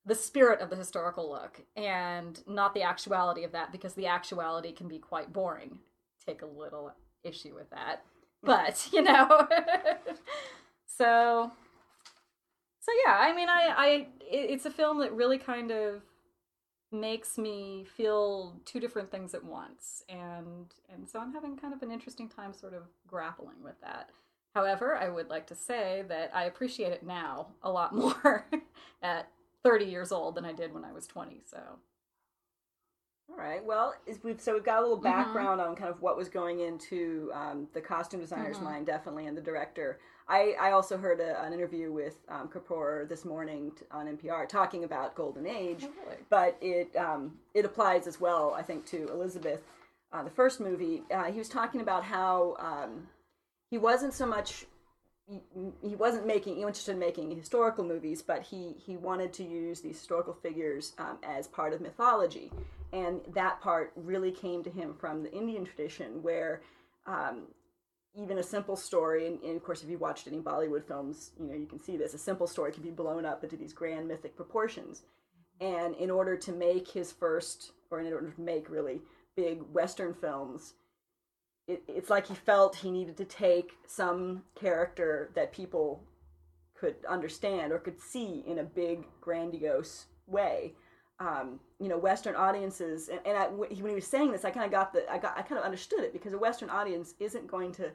the 0.06 0.14
spirit 0.14 0.60
of 0.60 0.70
the 0.70 0.76
historical 0.76 1.28
look 1.30 1.60
and 1.76 2.42
not 2.46 2.72
the 2.74 2.82
actuality 2.82 3.44
of 3.44 3.52
that 3.52 3.70
because 3.72 3.94
the 3.94 4.06
actuality 4.06 4.72
can 4.72 4.88
be 4.88 4.98
quite 4.98 5.32
boring. 5.32 5.78
Take 6.26 6.42
a 6.42 6.46
little 6.46 6.92
issue 7.24 7.54
with 7.54 7.70
that, 7.70 8.02
but 8.42 8.88
you 8.92 9.02
know. 9.02 9.46
so, 10.86 11.50
so 12.80 12.92
yeah. 13.06 13.16
I 13.20 13.34
mean, 13.34 13.48
I, 13.48 13.74
I, 13.76 13.86
it- 14.20 14.50
it's 14.50 14.66
a 14.66 14.70
film 14.70 14.98
that 15.00 15.12
really 15.12 15.38
kind 15.38 15.70
of 15.70 16.02
makes 16.92 17.38
me 17.38 17.86
feel 17.96 18.56
two 18.64 18.80
different 18.80 19.12
things 19.12 19.32
at 19.32 19.44
once 19.44 20.02
and 20.08 20.74
and 20.92 21.08
so 21.08 21.20
i'm 21.20 21.32
having 21.32 21.56
kind 21.56 21.72
of 21.72 21.82
an 21.82 21.90
interesting 21.92 22.28
time 22.28 22.52
sort 22.52 22.74
of 22.74 22.82
grappling 23.06 23.62
with 23.62 23.80
that 23.80 24.10
however 24.56 24.96
i 24.96 25.08
would 25.08 25.28
like 25.30 25.46
to 25.46 25.54
say 25.54 26.02
that 26.08 26.32
i 26.34 26.42
appreciate 26.46 26.90
it 26.90 27.06
now 27.06 27.46
a 27.62 27.70
lot 27.70 27.94
more 27.94 28.44
at 29.04 29.28
30 29.62 29.84
years 29.84 30.10
old 30.10 30.34
than 30.34 30.44
i 30.44 30.52
did 30.52 30.74
when 30.74 30.84
i 30.84 30.90
was 30.90 31.06
20 31.06 31.40
so 31.46 31.58
All 33.30 33.36
right. 33.36 33.64
Well, 33.64 33.94
we've 34.22 34.40
so 34.40 34.54
we've 34.54 34.64
got 34.64 34.78
a 34.78 34.82
little 34.82 34.96
Mm-hmm. 34.96 35.04
background 35.04 35.60
on 35.60 35.76
kind 35.76 35.88
of 35.90 36.00
what 36.02 36.16
was 36.16 36.28
going 36.28 36.60
into 36.60 37.30
um, 37.32 37.68
the 37.72 37.80
costume 37.80 38.20
designer's 38.20 38.56
Mm-hmm. 38.56 38.64
mind, 38.64 38.86
definitely, 38.86 39.26
and 39.26 39.36
the 39.36 39.40
director. 39.42 39.98
I, 40.28 40.54
I 40.60 40.70
also 40.72 40.96
heard 40.96 41.20
a, 41.20 41.42
an 41.44 41.52
interview 41.52 41.90
with 41.92 42.16
um, 42.28 42.48
Kapur 42.48 43.08
this 43.08 43.24
morning 43.24 43.72
t- 43.76 43.84
on 43.90 44.06
NPR 44.06 44.48
talking 44.48 44.84
about 44.84 45.14
Golden 45.14 45.46
Age, 45.46 45.84
Oh, 45.84 45.90
really? 46.04 46.18
but 46.28 46.56
it 46.60 46.94
um, 46.96 47.32
it 47.54 47.64
applies 47.64 48.06
as 48.06 48.20
well, 48.20 48.54
I 48.56 48.62
think, 48.62 48.84
to 48.86 49.08
Elizabeth, 49.12 49.62
uh, 50.12 50.22
the 50.22 50.30
first 50.30 50.60
movie. 50.60 51.02
Uh, 51.12 51.24
he 51.24 51.38
was 51.38 51.48
talking 51.48 51.80
about 51.80 52.04
how 52.04 52.56
um, 52.58 53.06
he 53.70 53.78
wasn't 53.78 54.12
so 54.14 54.26
much 54.26 54.66
he, 55.82 55.94
wasn't 55.94 56.26
making 56.26 56.56
he 56.56 56.62
interested 56.62 56.92
in 56.92 56.98
making 56.98 57.30
historical 57.30 57.84
movies, 57.84 58.22
but 58.22 58.42
he 58.42 58.74
he 58.84 58.96
wanted 58.96 59.32
to 59.34 59.44
use 59.44 59.80
these 59.80 59.96
historical 59.96 60.34
figures 60.34 60.94
um, 60.98 61.18
as 61.22 61.46
part 61.46 61.72
of 61.72 61.80
mythology, 61.80 62.50
and 62.92 63.20
that 63.34 63.60
part 63.60 63.92
really 63.96 64.32
came 64.32 64.62
to 64.64 64.70
him 64.70 64.94
from 64.94 65.22
the 65.22 65.32
Indian 65.32 65.64
tradition, 65.64 66.22
where 66.22 66.62
um, 67.06 67.42
even 68.14 68.38
a 68.38 68.42
simple 68.42 68.76
story, 68.76 69.26
and, 69.26 69.40
and, 69.42 69.56
of 69.56 69.62
course, 69.62 69.82
if 69.82 69.88
you 69.88 69.98
watched 69.98 70.26
any 70.26 70.38
Bollywood 70.38 70.84
films, 70.84 71.30
you 71.38 71.46
know 71.46 71.54
you 71.54 71.66
can 71.66 71.78
see 71.78 71.96
this. 71.96 72.14
A 72.14 72.18
simple 72.18 72.46
story 72.46 72.72
can 72.72 72.82
be 72.82 72.90
blown 72.90 73.24
up 73.24 73.44
into 73.44 73.56
these 73.56 73.72
grand 73.72 74.08
mythic 74.08 74.36
proportions, 74.36 75.02
and 75.60 75.94
in 75.96 76.10
order 76.10 76.36
to 76.36 76.52
make 76.52 76.88
his 76.88 77.12
first, 77.12 77.72
or 77.90 78.00
in 78.00 78.12
order 78.12 78.30
to 78.30 78.40
make 78.40 78.68
really 78.68 79.00
big 79.36 79.62
Western 79.72 80.12
films, 80.14 80.74
it, 81.70 81.82
it's 81.86 82.10
like 82.10 82.26
he 82.26 82.34
felt 82.34 82.76
he 82.76 82.90
needed 82.90 83.16
to 83.18 83.24
take 83.24 83.72
some 83.86 84.42
character 84.54 85.30
that 85.34 85.52
people 85.52 86.02
could 86.76 86.96
understand 87.08 87.72
or 87.72 87.78
could 87.78 88.00
see 88.00 88.42
in 88.46 88.58
a 88.58 88.64
big, 88.64 89.06
grandiose 89.20 90.06
way. 90.26 90.74
Um, 91.20 91.60
you 91.78 91.88
know, 91.88 91.98
Western 91.98 92.34
audiences, 92.34 93.08
and, 93.08 93.20
and 93.26 93.36
I, 93.36 93.48
when 93.48 93.70
he 93.70 93.82
was 93.82 94.06
saying 94.06 94.32
this, 94.32 94.44
I 94.44 94.50
kind 94.50 94.64
of 94.64 94.72
got 94.72 94.92
the, 94.92 95.10
I 95.10 95.18
got, 95.18 95.36
I 95.36 95.42
kind 95.42 95.58
of 95.58 95.64
understood 95.64 96.00
it 96.00 96.14
because 96.14 96.32
a 96.32 96.38
Western 96.38 96.70
audience 96.70 97.14
isn't 97.20 97.46
going 97.46 97.72
to 97.72 97.90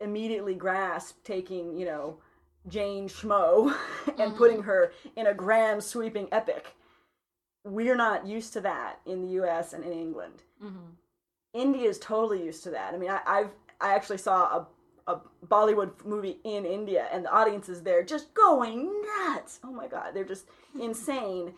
immediately 0.00 0.54
grasp 0.54 1.22
taking, 1.22 1.78
you 1.78 1.86
know, 1.86 2.18
Jane 2.66 3.08
Schmo 3.08 3.72
and 4.06 4.16
mm-hmm. 4.16 4.36
putting 4.36 4.62
her 4.62 4.92
in 5.16 5.28
a 5.28 5.34
grand 5.34 5.82
sweeping 5.82 6.28
epic. 6.32 6.74
We're 7.64 7.96
not 7.96 8.26
used 8.26 8.52
to 8.54 8.60
that 8.62 9.00
in 9.06 9.22
the 9.22 9.28
U.S. 9.34 9.72
and 9.72 9.84
in 9.84 9.92
England. 9.92 10.42
Mm-hmm. 10.62 10.90
India 11.54 11.88
is 11.88 11.98
totally 11.98 12.44
used 12.44 12.62
to 12.64 12.70
that. 12.70 12.94
I 12.94 12.98
mean, 12.98 13.10
I, 13.10 13.20
I've 13.26 13.50
I 13.80 13.94
actually 13.94 14.18
saw 14.18 14.66
a, 15.06 15.12
a 15.12 15.20
Bollywood 15.46 16.04
movie 16.04 16.38
in 16.44 16.66
India, 16.66 17.06
and 17.12 17.24
the 17.24 17.32
audience 17.32 17.68
is 17.68 17.82
there 17.82 18.02
just 18.02 18.34
going 18.34 18.92
nuts. 19.02 19.60
Oh 19.64 19.72
my 19.72 19.86
god, 19.86 20.14
they're 20.14 20.24
just 20.24 20.46
insane. 20.80 21.54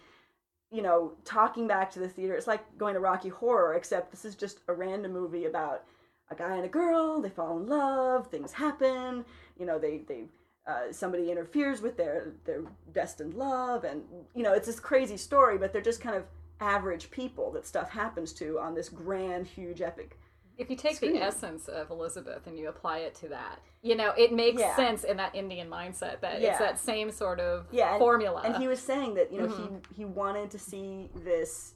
You 0.73 0.83
know, 0.83 1.13
talking 1.25 1.67
back 1.67 1.91
to 1.93 1.99
the 1.99 2.09
theater, 2.09 2.35
it's 2.35 2.47
like 2.47 2.79
going 2.79 2.95
to 2.95 3.01
Rocky 3.01 3.29
Horror, 3.29 3.75
except 3.75 4.13
this 4.13 4.25
is 4.25 4.37
just 4.37 4.61
a 4.69 4.73
random 4.73 5.13
movie 5.13 5.47
about 5.47 5.83
a 6.31 6.37
guy 6.37 6.55
and 6.55 6.65
a 6.65 6.69
girl. 6.69 7.21
They 7.21 7.29
fall 7.29 7.59
in 7.59 7.67
love, 7.67 8.29
things 8.29 8.53
happen. 8.53 9.25
You 9.59 9.67
know, 9.67 9.79
they 9.79 10.03
they 10.07 10.25
uh, 10.67 10.93
somebody 10.93 11.31
interferes 11.31 11.81
with 11.81 11.97
their 11.97 12.35
their 12.45 12.63
destined 12.93 13.35
love, 13.35 13.85
and 13.85 14.03
you 14.35 14.43
know, 14.43 14.53
it's 14.53 14.67
this 14.67 14.79
crazy 14.79 15.17
story, 15.17 15.59
but 15.59 15.73
they're 15.73 15.83
just 15.83 16.01
kind 16.01 16.17
of 16.17 16.25
average 16.61 17.11
people 17.11 17.51
that 17.53 17.67
stuff 17.67 17.91
happens 17.91 18.33
to 18.35 18.59
on 18.59 18.75
this 18.75 18.89
grand, 18.89 19.47
huge, 19.47 19.81
epic. 19.81 20.19
If 20.59 20.69
you 20.69 20.77
take 20.77 20.97
screen. 20.97 21.15
the 21.15 21.23
essence 21.23 21.69
of 21.69 21.91
Elizabeth 21.91 22.47
and 22.47 22.59
you 22.59 22.69
apply 22.69 22.99
it 22.99 23.15
to 23.17 23.29
that, 23.29 23.61
you 23.83 23.97
know, 23.97 24.13
it 24.17 24.31
makes 24.33 24.61
yeah. 24.61 24.77
sense 24.77 25.05
in 25.05 25.17
that 25.17 25.35
Indian 25.35 25.71
mindset 25.71 26.21
that 26.21 26.41
yeah. 26.41 26.51
it's 26.51 26.59
that 26.59 26.79
same 26.79 27.11
sort 27.11 27.41
of 27.41 27.67
yeah, 27.71 27.93
and, 27.93 27.99
formula. 27.99 28.43
And 28.45 28.57
he 28.57 28.69
was 28.69 28.79
saying 28.79 29.15
that, 29.15 29.33
you 29.33 29.41
know, 29.41 29.49
mm-hmm. 29.49 29.77
he 29.89 30.03
he 30.03 30.05
wanted 30.05 30.51
to 30.51 30.59
see 30.59 31.09
this, 31.25 31.75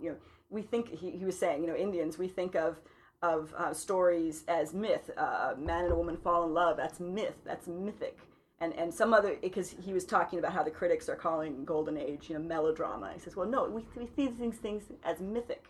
you 0.00 0.10
know, 0.10 0.16
we 0.48 0.62
think 0.62 0.90
he, 0.90 1.10
he 1.10 1.24
was 1.24 1.36
saying, 1.36 1.62
you 1.62 1.66
know, 1.66 1.74
Indians, 1.74 2.16
we 2.16 2.28
think 2.28 2.54
of 2.54 2.80
of 3.20 3.52
uh, 3.56 3.74
stories 3.74 4.44
as 4.46 4.72
myth. 4.72 5.10
Uh, 5.16 5.54
man 5.58 5.84
and 5.84 5.92
a 5.92 5.96
woman 5.96 6.16
fall 6.16 6.44
in 6.44 6.54
love. 6.54 6.76
That's 6.76 7.00
myth. 7.00 7.34
That's 7.44 7.66
mythic 7.66 8.18
and 8.60 8.72
and 8.74 8.92
some 8.92 9.12
other 9.12 9.36
because 9.40 9.74
he 9.84 9.92
was 9.92 10.04
talking 10.04 10.38
about 10.38 10.52
how 10.52 10.62
the 10.62 10.70
critics 10.70 11.08
are 11.08 11.16
calling 11.16 11.64
golden 11.64 11.96
age 11.96 12.28
you 12.28 12.38
know 12.38 12.44
melodrama. 12.44 13.10
He 13.12 13.20
says 13.20 13.36
well 13.36 13.48
no 13.48 13.68
we, 13.68 13.84
we 13.96 14.06
see 14.06 14.28
these 14.28 14.58
things 14.58 14.84
as 15.04 15.20
mythic. 15.20 15.66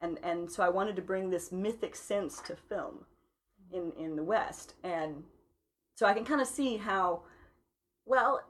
And 0.00 0.18
and 0.22 0.50
so 0.50 0.62
i 0.62 0.68
wanted 0.68 0.96
to 0.96 1.02
bring 1.02 1.30
this 1.30 1.52
mythic 1.52 1.96
sense 1.96 2.40
to 2.42 2.56
film 2.56 3.04
in 3.72 3.92
in 3.98 4.16
the 4.16 4.24
west. 4.24 4.74
And 4.84 5.24
so 5.96 6.06
i 6.06 6.12
can 6.12 6.24
kind 6.24 6.40
of 6.40 6.46
see 6.46 6.76
how 6.76 7.22
well 8.06 8.42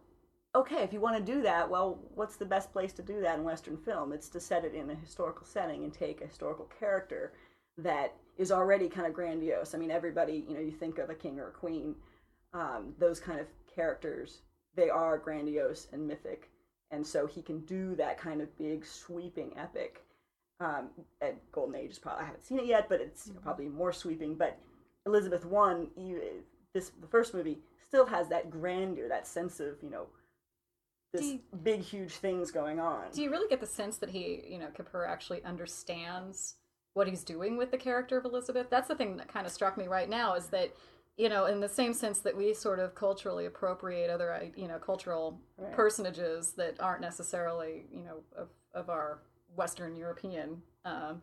okay 0.55 0.83
if 0.83 0.93
you 0.93 1.01
want 1.01 1.17
to 1.17 1.33
do 1.33 1.43
that 1.43 1.71
well 1.71 2.01
what's 2.15 2.37
the 2.37 2.45
best 2.45 2.73
place 2.73 2.93
to 2.95 3.03
do 3.03 3.21
that 3.21 3.39
in 3.39 3.45
western 3.45 3.77
film? 3.77 4.13
It's 4.13 4.29
to 4.31 4.41
set 4.41 4.65
it 4.65 4.75
in 4.75 4.91
a 4.91 4.95
historical 4.95 5.47
setting 5.47 5.85
and 5.85 5.93
take 5.93 6.21
a 6.21 6.27
historical 6.27 6.69
character 6.79 7.33
that 7.79 8.15
is 8.37 8.51
already 8.51 8.89
kind 8.89 9.07
of 9.07 9.15
grandiose. 9.15 9.75
I 9.75 9.79
mean 9.79 9.93
everybody 9.93 10.45
you 10.49 10.55
know 10.55 10.61
you 10.61 10.73
think 10.73 10.99
of 10.99 11.09
a 11.09 11.15
king 11.15 11.39
or 11.39 11.49
a 11.49 11.53
queen 11.53 11.95
um, 12.53 12.95
those 12.99 13.21
kind 13.21 13.41
of 13.41 13.47
characters, 13.75 14.43
they 14.75 14.91
are 14.91 15.19
grandiose 15.19 15.89
and 15.93 16.07
mythic, 16.07 16.51
and 16.91 17.07
so 17.07 17.27
he 17.27 17.43
can 17.43 17.61
do 17.61 17.95
that 17.97 18.19
kind 18.19 18.41
of 18.41 18.57
big 18.59 18.85
sweeping 18.85 19.53
epic. 19.57 20.03
Um, 20.61 20.91
at 21.23 21.39
Golden 21.53 21.75
Age 21.75 21.93
is 21.93 21.99
probably 21.99 22.23
I 22.23 22.27
haven't 22.27 22.45
seen 22.45 22.59
it 22.59 22.67
yet, 22.67 22.89
but 22.89 23.01
it's 23.01 23.27
you 23.27 23.33
know, 23.33 23.41
probably 23.41 23.69
more 23.69 23.95
sweeping. 23.95 24.35
But 24.35 24.59
Elizabeth 25.07 25.47
One, 25.47 25.89
this 26.75 26.91
the 27.01 27.07
first 27.07 27.33
movie 27.33 27.61
still 27.89 28.05
has 28.07 28.29
that 28.29 28.51
grandeur, 28.51 29.09
that 29.09 29.27
sense 29.27 29.59
of 29.61 29.77
you 29.83 29.91
know 29.91 30.07
this 31.13 31.25
you, 31.25 31.41
big 31.63 31.81
huge 31.81 32.13
things 32.13 32.51
going 32.51 32.79
on. 32.79 33.07
Do 33.13 33.23
you 33.23 33.31
really 33.31 33.49
get 33.49 33.61
the 33.61 33.67
sense 33.67 33.97
that 33.99 34.11
he, 34.11 34.43
you 34.47 34.59
know, 34.59 34.69
Kapur 34.69 35.09
actually 35.09 35.43
understands 35.45 36.57
what 36.95 37.09
he's 37.09 37.25
doing 37.25 37.57
with 37.57 37.71
the 37.71 37.79
character 37.79 38.19
of 38.19 38.25
Elizabeth? 38.25 38.69
That's 38.71 38.89
the 38.89 38.95
thing 38.95 39.17
that 39.17 39.29
kind 39.29 39.47
of 39.47 39.53
struck 39.53 39.77
me 39.77 39.89
right 39.89 40.09
now 40.09 40.35
is 40.35 40.47
that 40.49 40.73
you 41.17 41.29
know, 41.29 41.47
in 41.47 41.61
the 41.61 41.69
same 41.69 41.93
sense 41.93 42.21
that 42.21 42.37
we 42.37 42.55
sort 42.55 42.79
of 42.79 42.95
culturally 42.95 43.47
appropriate 43.47 44.11
other, 44.11 44.51
you 44.57 44.69
know, 44.69 44.79
cultural 44.79 45.41
right. 45.59 45.73
personages 45.73 46.53
that 46.53 46.81
aren't 46.81 47.01
necessarily, 47.01 47.85
you 47.93 48.03
know, 48.03 48.23
of, 48.37 48.49
of 48.75 48.89
our 48.89 49.19
Western 49.55 49.97
European 49.97 50.63
um, 50.85 51.21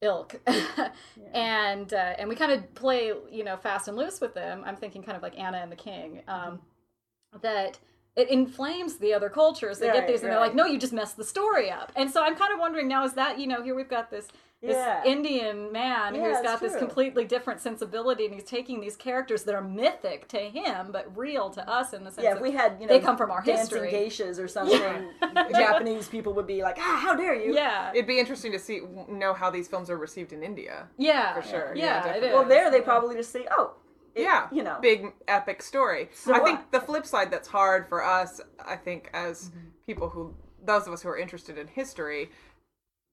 ilk, 0.00 0.40
yeah. 0.48 0.90
and 1.32 1.92
uh, 1.92 2.14
and 2.18 2.28
we 2.28 2.34
kind 2.34 2.52
of 2.52 2.74
play, 2.74 3.12
you 3.30 3.44
know, 3.44 3.56
fast 3.56 3.88
and 3.88 3.96
loose 3.96 4.20
with 4.20 4.34
them. 4.34 4.62
I'm 4.64 4.76
thinking 4.76 5.02
kind 5.02 5.16
of 5.16 5.22
like 5.22 5.38
Anna 5.38 5.58
and 5.58 5.70
the 5.70 5.76
King, 5.76 6.22
um, 6.26 6.38
mm-hmm. 6.38 7.38
that 7.42 7.78
it 8.16 8.30
inflames 8.30 8.96
the 8.96 9.12
other 9.12 9.28
cultures. 9.28 9.78
They 9.78 9.88
right, 9.88 9.96
get 9.96 10.06
these 10.06 10.20
and 10.20 10.28
right. 10.28 10.34
they're 10.34 10.46
like, 10.46 10.54
no, 10.54 10.66
you 10.66 10.78
just 10.78 10.92
messed 10.92 11.16
the 11.16 11.24
story 11.24 11.70
up. 11.70 11.90
And 11.96 12.10
so 12.10 12.22
I'm 12.22 12.36
kind 12.36 12.52
of 12.52 12.60
wondering 12.60 12.88
now, 12.88 13.04
is 13.04 13.14
that 13.14 13.38
you 13.38 13.46
know, 13.46 13.62
here 13.62 13.74
we've 13.74 13.88
got 13.88 14.10
this 14.10 14.28
this 14.64 14.76
yeah. 14.76 15.04
Indian 15.04 15.70
man 15.72 16.14
yeah, 16.14 16.22
who's 16.22 16.40
got 16.40 16.60
this 16.60 16.74
completely 16.76 17.24
different 17.24 17.60
sensibility, 17.60 18.24
and 18.24 18.34
he's 18.34 18.44
taking 18.44 18.80
these 18.80 18.96
characters 18.96 19.42
that 19.44 19.54
are 19.54 19.60
mythic 19.60 20.26
to 20.28 20.38
him, 20.38 20.90
but 20.90 21.14
real 21.16 21.50
to 21.50 21.68
us 21.68 21.92
in 21.92 22.02
the 22.02 22.10
sense. 22.10 22.24
Yeah, 22.24 22.36
if 22.36 22.40
we 22.40 22.52
had 22.52 22.76
you 22.80 22.86
know, 22.86 22.94
they 22.94 23.00
come 23.00 23.16
from 23.16 23.30
our 23.30 23.42
history, 23.42 23.90
geishas 23.90 24.42
or 24.42 24.48
something. 24.48 25.10
Japanese 25.52 26.08
people 26.08 26.32
would 26.34 26.46
be 26.46 26.62
like, 26.62 26.76
"Ah, 26.78 26.98
how 27.02 27.14
dare 27.14 27.34
you!" 27.34 27.54
Yeah, 27.54 27.90
it'd 27.92 28.06
be 28.06 28.18
interesting 28.18 28.52
to 28.52 28.58
see 28.58 28.80
know 29.08 29.34
how 29.34 29.50
these 29.50 29.68
films 29.68 29.90
are 29.90 29.98
received 29.98 30.32
in 30.32 30.42
India. 30.42 30.88
Yeah, 30.96 31.34
for 31.34 31.46
sure. 31.46 31.72
Yeah, 31.74 32.16
yeah 32.16 32.32
well, 32.32 32.44
there 32.44 32.70
they 32.70 32.80
probably 32.80 33.16
just 33.16 33.32
say, 33.32 33.46
"Oh, 33.50 33.74
it, 34.14 34.22
yeah, 34.22 34.48
you 34.52 34.62
know, 34.62 34.78
big 34.80 35.12
epic 35.28 35.62
story. 35.62 36.08
So 36.14 36.34
I 36.34 36.40
think 36.40 36.70
the 36.70 36.80
flip 36.80 37.06
side 37.06 37.30
that's 37.30 37.48
hard 37.48 37.88
for 37.88 38.04
us, 38.04 38.40
I 38.64 38.76
think, 38.76 39.10
as 39.12 39.50
mm-hmm. 39.50 39.68
people 39.86 40.08
who 40.08 40.34
those 40.64 40.86
of 40.86 40.92
us 40.92 41.02
who 41.02 41.08
are 41.10 41.18
interested 41.18 41.58
in 41.58 41.66
history, 41.66 42.30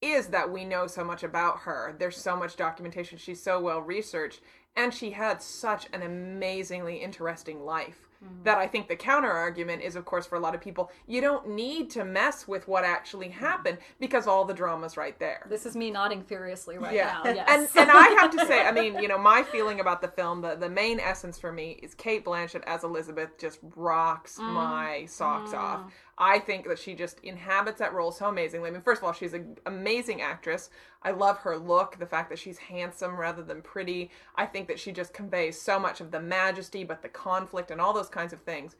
is 0.01 0.27
that 0.27 0.51
we 0.51 0.65
know 0.65 0.87
so 0.87 1.03
much 1.03 1.23
about 1.23 1.59
her. 1.59 1.95
There's 1.99 2.17
so 2.17 2.35
much 2.35 2.55
documentation. 2.55 3.17
She's 3.17 3.41
so 3.41 3.59
well 3.59 3.81
researched, 3.81 4.41
and 4.75 4.93
she 4.93 5.11
had 5.11 5.41
such 5.41 5.87
an 5.93 6.01
amazingly 6.01 6.97
interesting 6.97 7.65
life. 7.65 8.07
Mm-hmm. 8.23 8.43
That 8.43 8.59
I 8.59 8.67
think 8.67 8.87
the 8.87 8.95
counter 8.95 9.31
argument 9.31 9.81
is, 9.81 9.95
of 9.95 10.05
course, 10.05 10.27
for 10.27 10.35
a 10.35 10.39
lot 10.39 10.53
of 10.53 10.61
people, 10.61 10.91
you 11.07 11.21
don't 11.21 11.49
need 11.49 11.89
to 11.91 12.05
mess 12.05 12.47
with 12.47 12.67
what 12.67 12.83
actually 12.83 13.29
happened 13.29 13.79
because 13.99 14.27
all 14.27 14.45
the 14.45 14.53
drama's 14.53 14.95
right 14.95 15.17
there. 15.17 15.47
This 15.49 15.65
is 15.65 15.75
me 15.75 15.89
nodding 15.89 16.23
furiously 16.23 16.77
right 16.77 16.93
yeah. 16.93 17.19
now. 17.23 17.33
Yes. 17.33 17.47
And 17.49 17.81
and 17.81 17.91
I 17.91 18.15
have 18.19 18.29
to 18.31 18.45
say, 18.45 18.63
I 18.63 18.71
mean, 18.79 18.99
you 18.99 19.07
know, 19.07 19.17
my 19.17 19.41
feeling 19.41 19.79
about 19.79 20.01
the 20.01 20.07
film, 20.07 20.41
the, 20.41 20.55
the 20.55 20.69
main 20.69 20.99
essence 20.99 21.39
for 21.39 21.51
me 21.51 21.79
is 21.81 21.95
Cate 21.95 22.23
Blanchett 22.23 22.63
as 22.67 22.83
Elizabeth 22.83 23.39
just 23.39 23.59
rocks 23.75 24.37
mm. 24.37 24.53
my 24.53 25.05
socks 25.07 25.51
mm. 25.51 25.57
off. 25.57 25.91
I 26.21 26.37
think 26.37 26.67
that 26.67 26.77
she 26.77 26.93
just 26.93 27.19
inhabits 27.21 27.79
that 27.79 27.95
role 27.95 28.11
so 28.11 28.27
amazingly. 28.27 28.69
I 28.69 28.73
mean, 28.73 28.83
first 28.83 29.01
of 29.01 29.07
all, 29.07 29.11
she's 29.11 29.33
an 29.33 29.57
amazing 29.65 30.21
actress. 30.21 30.69
I 31.01 31.09
love 31.09 31.39
her 31.39 31.57
look, 31.57 31.97
the 31.97 32.05
fact 32.05 32.29
that 32.29 32.37
she's 32.37 32.59
handsome 32.59 33.17
rather 33.17 33.41
than 33.41 33.63
pretty. 33.63 34.11
I 34.35 34.45
think 34.45 34.67
that 34.67 34.79
she 34.79 34.91
just 34.91 35.15
conveys 35.15 35.59
so 35.59 35.79
much 35.79 35.99
of 35.99 36.11
the 36.11 36.19
majesty, 36.19 36.83
but 36.83 37.01
the 37.01 37.09
conflict 37.09 37.71
and 37.71 37.81
all 37.81 37.91
those 37.91 38.07
kinds 38.07 38.33
of 38.33 38.41
things. 38.43 38.75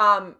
Um, 0.00 0.34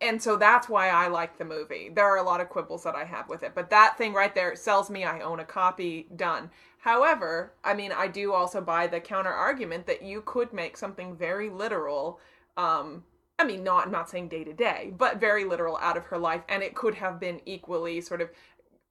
and 0.00 0.22
so 0.22 0.36
that's 0.36 0.68
why 0.68 0.88
I 0.90 1.08
like 1.08 1.36
the 1.36 1.44
movie. 1.44 1.90
There 1.92 2.06
are 2.06 2.18
a 2.18 2.22
lot 2.22 2.40
of 2.40 2.48
quibbles 2.48 2.84
that 2.84 2.94
I 2.94 3.04
have 3.04 3.28
with 3.28 3.42
it, 3.42 3.56
but 3.56 3.68
that 3.70 3.98
thing 3.98 4.14
right 4.14 4.32
there 4.32 4.54
sells 4.54 4.90
me. 4.90 5.02
I 5.02 5.20
own 5.20 5.40
a 5.40 5.44
copy, 5.44 6.06
done. 6.14 6.48
However, 6.78 7.54
I 7.64 7.74
mean, 7.74 7.90
I 7.90 8.06
do 8.06 8.32
also 8.32 8.60
buy 8.60 8.86
the 8.86 9.00
counter 9.00 9.32
argument 9.32 9.88
that 9.88 10.02
you 10.02 10.22
could 10.22 10.52
make 10.52 10.76
something 10.76 11.16
very 11.16 11.50
literal 11.50 12.20
um, 12.56 13.02
I 13.38 13.44
mean, 13.44 13.62
not 13.62 13.86
I'm 13.86 13.92
not 13.92 14.10
saying 14.10 14.28
day 14.28 14.44
to 14.44 14.52
day, 14.52 14.92
but 14.96 15.20
very 15.20 15.44
literal 15.44 15.76
out 15.78 15.96
of 15.96 16.04
her 16.06 16.18
life, 16.18 16.42
and 16.48 16.62
it 16.62 16.74
could 16.74 16.94
have 16.94 17.20
been 17.20 17.40
equally 17.46 18.00
sort 18.00 18.20
of 18.20 18.30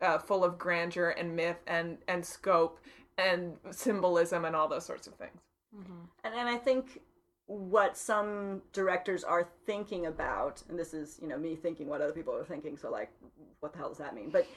uh, 0.02 0.18
full 0.20 0.44
of 0.44 0.58
grandeur 0.58 1.10
and 1.10 1.36
myth 1.36 1.58
and 1.68 1.98
and 2.08 2.26
scope 2.26 2.80
and 3.18 3.58
symbolism 3.72 4.46
and 4.46 4.56
all 4.56 4.68
those 4.68 4.86
sorts 4.86 5.08
of 5.08 5.16
things. 5.16 5.42
Mm-hmm. 5.76 6.06
And 6.24 6.34
and 6.34 6.48
I 6.48 6.58
think 6.58 7.02
what 7.48 7.98
some 7.98 8.62
directors 8.74 9.24
are 9.24 9.50
thinking 9.66 10.06
about, 10.06 10.64
and 10.70 10.80
this 10.80 10.94
is 10.94 11.20
you 11.22 11.28
know 11.28 11.38
me 11.38 11.56
thinking 11.56 11.88
what 11.88 12.02
other 12.02 12.14
people 12.14 12.34
are 12.34 12.46
thinking, 12.46 12.78
so 12.78 12.90
like, 12.90 13.12
what 13.60 13.74
the 13.74 13.80
hell 13.80 13.90
does 13.90 13.98
that 13.98 14.16
mean? 14.16 14.32
But 14.32 14.48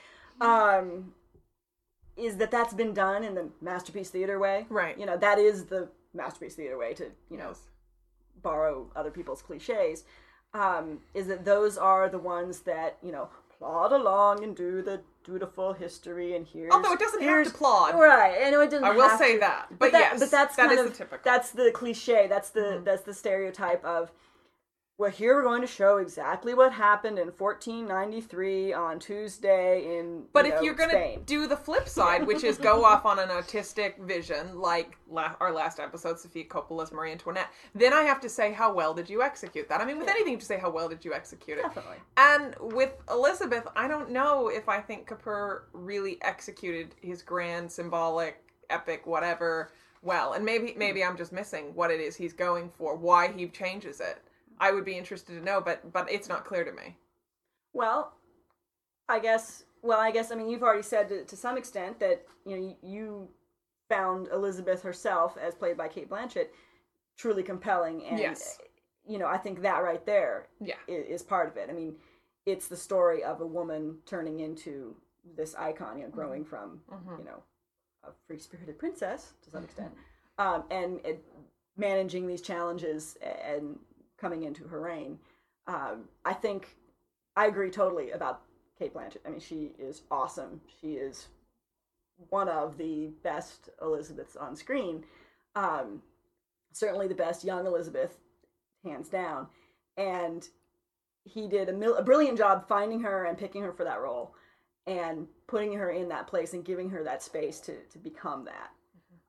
um, 0.41 1.13
is 2.17 2.37
that 2.37 2.53
that's 2.53 2.75
been 2.75 2.95
done 2.95 3.25
in 3.25 3.35
the 3.35 3.49
masterpiece 3.61 4.11
theater 4.11 4.39
way, 4.39 4.67
right? 4.69 4.99
You 4.99 5.07
know, 5.07 5.17
that 5.17 5.39
is 5.39 5.65
the 5.65 5.89
masterpiece 6.15 6.55
theater 6.55 6.79
way 6.79 6.95
to 6.95 7.07
you 7.29 7.39
know 7.39 7.49
Yes. 7.49 7.61
Borrow 8.43 8.87
other 8.97 9.11
people's 9.11 9.43
cliches, 9.43 10.05
um, 10.55 10.99
is 11.15 11.27
that 11.29 11.45
those 11.45 11.77
are 11.79 12.09
the 12.09 12.19
ones 12.19 12.61
that 12.61 12.97
you 13.03 13.13
know 13.13 13.29
plod 13.59 13.93
along 13.93 14.43
and 14.43 14.57
do 14.57 14.83
the 14.83 15.01
dutiful 15.23 15.75
history 15.75 16.35
and 16.35 16.47
here's 16.47 16.73
Although 16.73 16.95
it 16.95 16.99
doesn't 16.99 17.23
have 17.23 17.47
to 17.47 17.53
plod. 17.53 17.95
right? 17.95 18.43
I 18.47 18.51
know 18.51 18.61
it 18.63 18.71
doesn't. 18.71 18.85
I 18.85 18.91
will 18.97 19.19
say 19.19 19.35
to. 19.35 19.41
that. 19.41 19.67
But, 19.79 19.93
that, 19.93 19.99
yes, 20.13 20.21
but 20.21 20.31
that's 20.31 20.57
that 20.57 20.69
kind 20.69 20.79
is 20.79 20.87
of 20.87 20.93
the 20.93 20.97
typical. 20.99 21.19
that's 21.25 21.51
the 21.51 21.71
cliche. 21.73 22.27
That's 22.29 22.51
the 22.51 22.61
Mhm. 22.61 22.85
that's 22.85 23.03
the 23.03 23.15
stereotype 23.15 23.85
of. 23.85 24.11
Well, 25.01 25.11
here 25.11 25.35
we're 25.35 25.45
going 25.45 25.63
to 25.63 25.67
show 25.67 25.97
exactly 25.97 26.53
what 26.53 26.75
happened 26.75 27.19
in 27.19 27.29
1493 27.29 28.75
on 28.75 28.99
Tuesday 28.99 29.99
in. 29.99 30.25
But 30.35 30.45
you 30.45 30.53
if 30.53 30.57
know, 30.57 30.63
you're 30.63 30.75
gonna 30.75 31.17
do 31.25 31.47
the 31.47 31.57
flip 31.57 31.89
side, 31.89 32.27
which 32.27 32.45
is 32.45 32.59
go 32.59 32.85
off 32.85 33.07
on 33.07 33.19
an 33.19 33.31
artistic 33.31 33.97
vision, 34.03 34.61
like 34.61 34.99
la- 35.09 35.37
our 35.41 35.55
last 35.55 35.81
episode, 35.81 36.21
Sofia 36.21 36.45
Coppola's 36.45 36.93
Marie 36.93 37.13
Antoinette, 37.13 37.49
then 37.75 37.95
I 37.95 38.03
have 38.03 38.21
to 38.21 38.29
say, 38.29 38.53
how 38.53 38.75
well 38.75 38.93
did 38.93 39.09
you 39.09 39.23
execute 39.23 39.71
that? 39.71 39.81
I 39.81 39.87
mean, 39.87 39.99
with 39.99 40.07
anything, 40.07 40.39
to 40.39 40.45
say, 40.45 40.59
how 40.59 40.69
well 40.69 40.91
did 40.91 41.03
you 41.03 41.15
execute 41.15 41.57
it? 41.57 41.63
definitely. 41.63 41.97
And 42.19 42.55
with 42.61 42.93
Elizabeth, 43.11 43.67
I 43.75 43.89
don't 43.89 44.11
know 44.11 44.49
if 44.49 44.69
I 44.69 44.83
think 44.83 45.09
Kapur 45.09 45.63
really 45.73 46.19
executed 46.21 46.95
his 47.01 47.23
grand, 47.23 47.73
symbolic, 47.73 48.43
epic, 48.69 49.07
whatever 49.07 49.73
well. 50.03 50.35
And 50.35 50.45
maybe 50.45 50.75
maybe 50.77 51.01
hmm. 51.01 51.09
I'm 51.09 51.17
just 51.17 51.33
missing 51.33 51.75
what 51.75 51.91
it 51.91 52.01
is 52.01 52.17
he's 52.17 52.35
going 52.35 52.69
for, 52.77 52.97
why 52.97 53.33
he 53.33 53.47
changes 53.49 54.01
it. 54.01 54.23
I 54.61 54.71
would 54.73 54.85
be 54.85 54.97
interested 54.97 55.39
to 55.39 55.45
know, 55.45 55.61
but 55.61 55.93
but 55.93 56.11
it's 56.11 56.29
not 56.29 56.45
clear 56.45 56.65
to 56.65 56.73
me. 56.73 56.97
Well, 57.73 58.13
I 59.09 59.19
guess. 59.19 59.65
Well, 59.83 59.99
I 59.99 60.11
guess. 60.11 60.31
I 60.31 60.35
mean, 60.35 60.49
you've 60.51 60.63
already 60.63 60.83
said 60.83 61.09
to, 61.09 61.25
to 61.25 61.37
some 61.37 61.57
extent 61.57 61.99
that 62.01 62.25
you 62.45 62.57
know 62.57 62.77
you 62.83 63.29
found 63.89 64.29
Elizabeth 64.29 64.83
herself, 64.83 65.37
as 65.37 65.55
played 65.55 65.77
by 65.77 65.89
Cate 65.89 66.09
Blanchett, 66.09 66.49
truly 67.17 67.43
compelling, 67.43 68.05
and 68.05 68.21
Yes. 68.21 68.59
you 69.09 69.19
know, 69.19 69.27
I 69.27 69.39
think 69.39 69.63
that 69.63 69.83
right 69.83 70.05
there 70.07 70.49
Yeah. 70.61 70.77
is, 70.87 71.21
is 71.21 71.23
part 71.23 71.49
of 71.49 71.57
it. 71.57 71.69
I 71.71 71.73
mean, 71.73 71.97
it's 72.47 72.69
the 72.69 72.77
story 72.77 73.25
of 73.25 73.41
a 73.41 73.47
woman 73.47 73.99
turning 74.07 74.41
into 74.41 74.95
this 75.37 75.55
icon, 75.55 75.99
you 75.99 76.05
know, 76.05 76.11
growing 76.11 76.45
from 76.45 76.83
Mhm. 76.91 77.19
you 77.19 77.25
know 77.25 77.43
a 78.05 78.13
free 78.27 78.39
spirited 78.39 78.79
princess 78.79 79.35
to 79.43 79.51
some 79.51 79.65
extent, 79.65 79.93
um, 80.39 80.65
and, 80.71 81.01
and 81.05 81.19
managing 81.77 82.27
these 82.27 82.41
challenges 82.43 83.17
and 83.23 83.79
coming 84.21 84.45
into 84.45 84.65
her 84.69 84.81
reign. 84.81 85.19
Um, 85.67 86.05
I 86.25 86.33
think 86.33 86.77
I 87.37 87.47
agree 87.47 87.71
totally 87.71 88.11
about 88.11 88.43
Cate 88.79 88.95
Blanchett. 88.95 89.19
I 89.27 89.31
mean, 89.31 89.41
she 89.41 89.73
is 89.79 90.03
awesome. 90.11 90.61
She 90.81 90.93
is 90.95 91.29
one 92.29 92.49
of 92.49 92.77
the 92.77 93.11
best 93.23 93.71
Elizabeths 93.81 94.37
on 94.37 94.55
screen. 94.57 95.05
Um, 95.55 96.03
certainly 96.73 97.09
the 97.09 97.15
best 97.15 97.45
young 97.45 97.67
Elizabeth, 97.67 98.19
hands 98.85 99.09
down. 99.09 99.47
And 99.97 100.47
he 101.25 101.49
did 101.49 101.69
a, 101.69 101.73
mil- 101.73 101.97
a 101.97 102.03
brilliant 102.03 102.39
job 102.39 102.67
finding 102.69 103.01
her 103.01 103.25
and 103.25 103.37
picking 103.39 103.63
her 103.63 103.73
for 103.73 103.85
that 103.85 104.01
role 104.01 104.35
and 104.87 105.27
putting 105.47 105.75
her 105.75 105.91
in 105.91 106.09
that 106.09 106.27
place 106.27 106.53
and 106.55 106.65
giving 106.65 106.91
her 106.91 107.05
that 107.05 107.23
space 107.23 107.61
to, 107.61 107.77
to 107.93 107.99
become 107.99 108.47
that. 108.47 108.71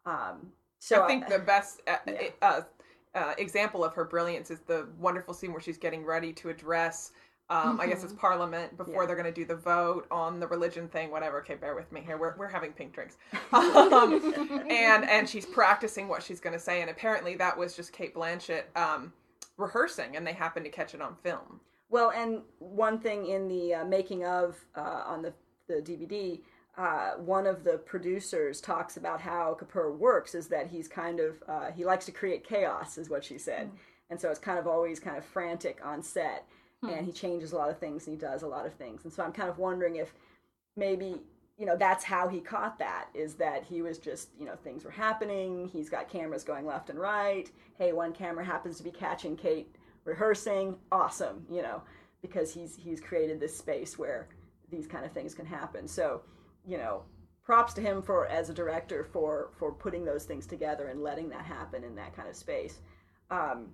Um, 0.06 0.52
so 0.80 1.04
I 1.04 1.08
think 1.08 1.28
the 1.28 1.40
best 1.40 1.82
uh, 1.88 1.98
Yeah. 2.08 2.30
uh, 2.42 2.62
uh, 3.16 3.34
example 3.38 3.84
of 3.84 3.94
her 3.94 4.06
brilliance 4.06 4.52
is 4.52 4.60
the 4.62 4.88
wonderful 5.00 5.34
scene 5.34 5.52
where 5.52 5.62
she's 5.62 5.78
getting 5.78 6.06
ready 6.06 6.34
to 6.34 6.50
address. 6.50 7.12
Um, 7.50 7.82
I 7.82 7.88
guess 7.88 8.04
it's 8.06 8.14
Parliament 8.14 8.78
before 8.78 8.94
Mm-hmm. 8.94 9.02
Yeah. 9.02 9.08
they're 9.08 9.16
going 9.16 9.34
to 9.34 9.42
do 9.42 9.46
the 9.46 9.56
vote 9.56 10.08
on 10.10 10.40
the 10.40 10.48
religion 10.48 10.88
thing, 10.88 11.12
whatever. 11.12 11.40
Okay, 11.42 11.56
bear 11.56 11.76
with 11.76 11.92
me 11.92 12.02
here. 12.02 12.18
We're, 12.18 12.36
we're 12.38 12.48
having 12.48 12.72
pink 12.72 12.94
drinks, 12.94 13.18
um, 13.54 14.22
and 14.70 15.04
and 15.10 15.28
she's 15.28 15.46
practicing 15.46 16.08
what 16.08 16.24
she's 16.24 16.40
going 16.40 16.54
to 16.54 16.60
say, 16.60 16.82
and 16.82 16.90
apparently 16.90 17.36
that 17.36 17.58
was 17.58 17.76
just 17.76 17.92
Cate 17.92 18.16
Blanchett 18.16 18.64
um, 18.78 19.12
rehearsing, 19.58 20.16
and 20.16 20.26
they 20.26 20.32
happened 20.34 20.66
to 20.66 20.72
catch 20.72 20.94
it 20.96 21.02
on 21.02 21.16
film. 21.24 21.60
Well, 21.90 22.12
and 22.12 22.42
one 22.60 23.00
thing 23.00 23.26
in 23.28 23.50
the 23.50 23.74
uh, 23.76 23.86
making 23.86 24.26
of 24.26 24.58
uh, 24.76 25.04
on 25.06 25.22
the 25.22 25.34
the 25.68 25.82
DVD, 25.82 26.40
uh, 26.82 27.12
one 27.18 27.46
of 27.46 27.64
the 27.64 27.78
producers 27.78 28.60
talks 28.60 28.98
about 28.98 29.22
how 29.22 29.56
Kapur 29.60 29.96
works 29.96 30.34
is 30.34 30.48
that 30.48 30.68
he's 30.68 30.88
kind 30.88 31.20
of 31.20 31.44
uh, 31.48 31.72
he 31.72 31.86
likes 31.86 32.06
to 32.06 32.12
create 32.12 32.44
chaos, 32.44 32.98
is 32.98 33.10
what 33.10 33.24
she 33.24 33.38
said, 33.38 33.70
and 34.10 34.20
so 34.20 34.30
it's 34.30 34.40
kind 34.40 34.58
of 34.58 34.68
always 34.68 35.00
kind 35.00 35.18
of 35.18 35.26
frantic 35.26 35.80
on 35.84 36.02
set, 36.02 36.48
and 36.82 37.06
he 37.06 37.12
changes 37.12 37.52
a 37.52 37.56
lot 37.56 37.70
of 37.70 37.78
things 37.78 38.08
and 38.08 38.16
he 38.16 38.20
does 38.20 38.42
a 38.42 38.48
lot 38.48 38.66
of 38.66 38.74
things, 38.74 39.04
and 39.04 39.14
so 39.14 39.24
I'm 39.24 39.32
kind 39.32 39.50
of 39.50 39.58
wondering 39.60 39.98
if 39.98 40.14
maybe 40.76 41.22
you 41.58 41.66
know 41.66 41.78
that's 41.78 42.04
how 42.04 42.28
he 42.28 42.40
caught 42.40 42.80
that 42.80 43.10
is 43.14 43.36
that 43.36 43.64
he 43.64 43.82
was 43.82 44.00
just 44.00 44.30
you 44.40 44.46
know 44.46 44.56
things 44.64 44.84
were 44.84 44.90
happening 44.90 45.68
he's 45.68 45.90
got 45.90 46.10
cameras 46.10 46.46
going 46.46 46.66
left 46.66 46.90
and 46.90 46.98
right 46.98 47.52
hey 47.78 47.92
one 47.92 48.14
camera 48.14 48.44
happens 48.44 48.78
to 48.78 48.84
be 48.84 48.90
catching 48.90 49.36
kate 49.36 49.76
rehearsing 50.06 50.76
awesome 50.94 51.46
you 51.52 51.62
know 51.62 51.84
because 52.22 52.54
he's 52.54 52.76
he's 52.78 53.02
created 53.02 53.40
this 53.40 53.56
space 53.56 54.00
where 54.00 54.30
these 54.72 54.88
kind 54.88 55.06
of 55.06 55.12
things 55.12 55.36
can 55.36 55.46
happen. 55.46 55.88
So 55.88 56.22
you 56.68 56.78
know 56.78 57.04
props 57.44 57.74
to 57.74 57.82
him 57.82 58.02
for 58.02 58.28
as 58.28 58.50
a 58.50 58.54
director 58.54 59.04
for 59.04 59.52
for 59.58 59.72
putting 59.72 60.06
those 60.06 60.26
things 60.26 60.46
together 60.46 60.88
and 60.88 61.02
letting 61.02 61.30
that 61.30 61.46
happen 61.46 61.84
in 61.84 61.96
that 61.96 62.16
kind 62.16 62.28
of 62.30 62.36
space 62.36 62.80
um 63.30 63.68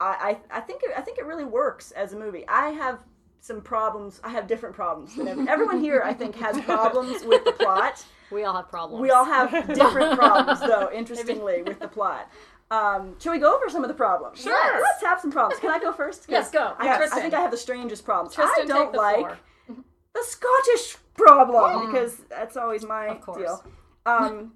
i 0.00 0.36
i, 0.50 0.58
I 0.58 0.60
think 0.60 0.82
it, 0.82 0.90
i 0.96 1.00
think 1.00 1.18
it 1.18 1.26
really 1.26 1.44
works 1.44 1.90
as 1.92 2.12
a 2.12 2.18
movie 2.18 2.44
i 2.48 2.70
have 2.70 2.98
some 3.40 3.60
problems 3.60 4.20
i 4.24 4.28
have 4.30 4.46
different 4.46 4.74
problems 4.74 5.14
than 5.14 5.28
every, 5.28 5.48
everyone 5.48 5.80
here 5.80 6.02
i 6.04 6.12
think 6.12 6.34
has 6.36 6.60
problems 6.62 7.24
with 7.24 7.44
the 7.44 7.52
plot 7.52 8.04
We 8.30 8.44
all 8.44 8.54
have 8.54 8.68
problems. 8.68 9.00
we 9.00 9.10
all 9.10 9.24
have 9.24 9.50
different 9.74 10.18
problems, 10.18 10.60
though, 10.60 10.90
interestingly, 10.94 11.62
with 11.62 11.80
the 11.80 11.88
plot. 11.88 12.30
Um, 12.70 13.16
should 13.18 13.30
we 13.30 13.38
go 13.38 13.54
over 13.56 13.70
some 13.70 13.82
of 13.82 13.88
the 13.88 13.94
problems? 13.94 14.42
Sure. 14.42 14.52
Let's, 14.52 14.82
let's 14.82 15.04
have 15.04 15.20
some 15.20 15.32
problems. 15.32 15.60
Can 15.60 15.70
I 15.70 15.78
go 15.78 15.92
first? 15.92 16.26
Yes, 16.28 16.50
go. 16.50 16.74
I, 16.78 16.90
I 16.90 17.08
think 17.08 17.32
I 17.32 17.40
have 17.40 17.50
the 17.50 17.56
strangest 17.56 18.04
problems. 18.04 18.34
Trystan, 18.36 18.64
I 18.64 18.64
don't 18.66 18.92
the 18.92 18.98
like 18.98 19.36
the 19.66 20.22
Scottish 20.22 20.96
problem 21.18 21.86
because 21.86 22.16
that's 22.30 22.56
always 22.56 22.84
my 22.84 23.08
Of 23.08 23.20
course. 23.20 23.38
deal. 23.38 23.64
Um, 24.06 24.52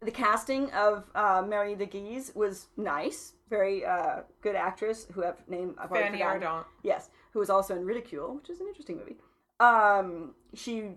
the 0.00 0.10
casting 0.10 0.70
of 0.72 1.04
uh, 1.14 1.42
Mary 1.46 1.74
de 1.74 1.86
Guise 1.86 2.32
was 2.34 2.66
nice. 2.76 3.32
Very 3.48 3.84
uh, 3.84 4.20
good 4.42 4.56
actress 4.56 5.06
who 5.12 5.22
have 5.22 5.36
name 5.48 5.74
I've 5.78 5.90
already 5.90 6.18
Fanny 6.18 6.18
forgotten. 6.18 6.42
Ardant. 6.42 6.64
Yes, 6.82 7.10
who 7.32 7.38
was 7.38 7.50
also 7.50 7.76
in 7.76 7.84
Ridicule, 7.84 8.34
which 8.36 8.50
is 8.50 8.60
an 8.60 8.66
interesting 8.68 8.96
movie. 8.98 9.16
Um, 9.60 10.34
she 10.54 10.90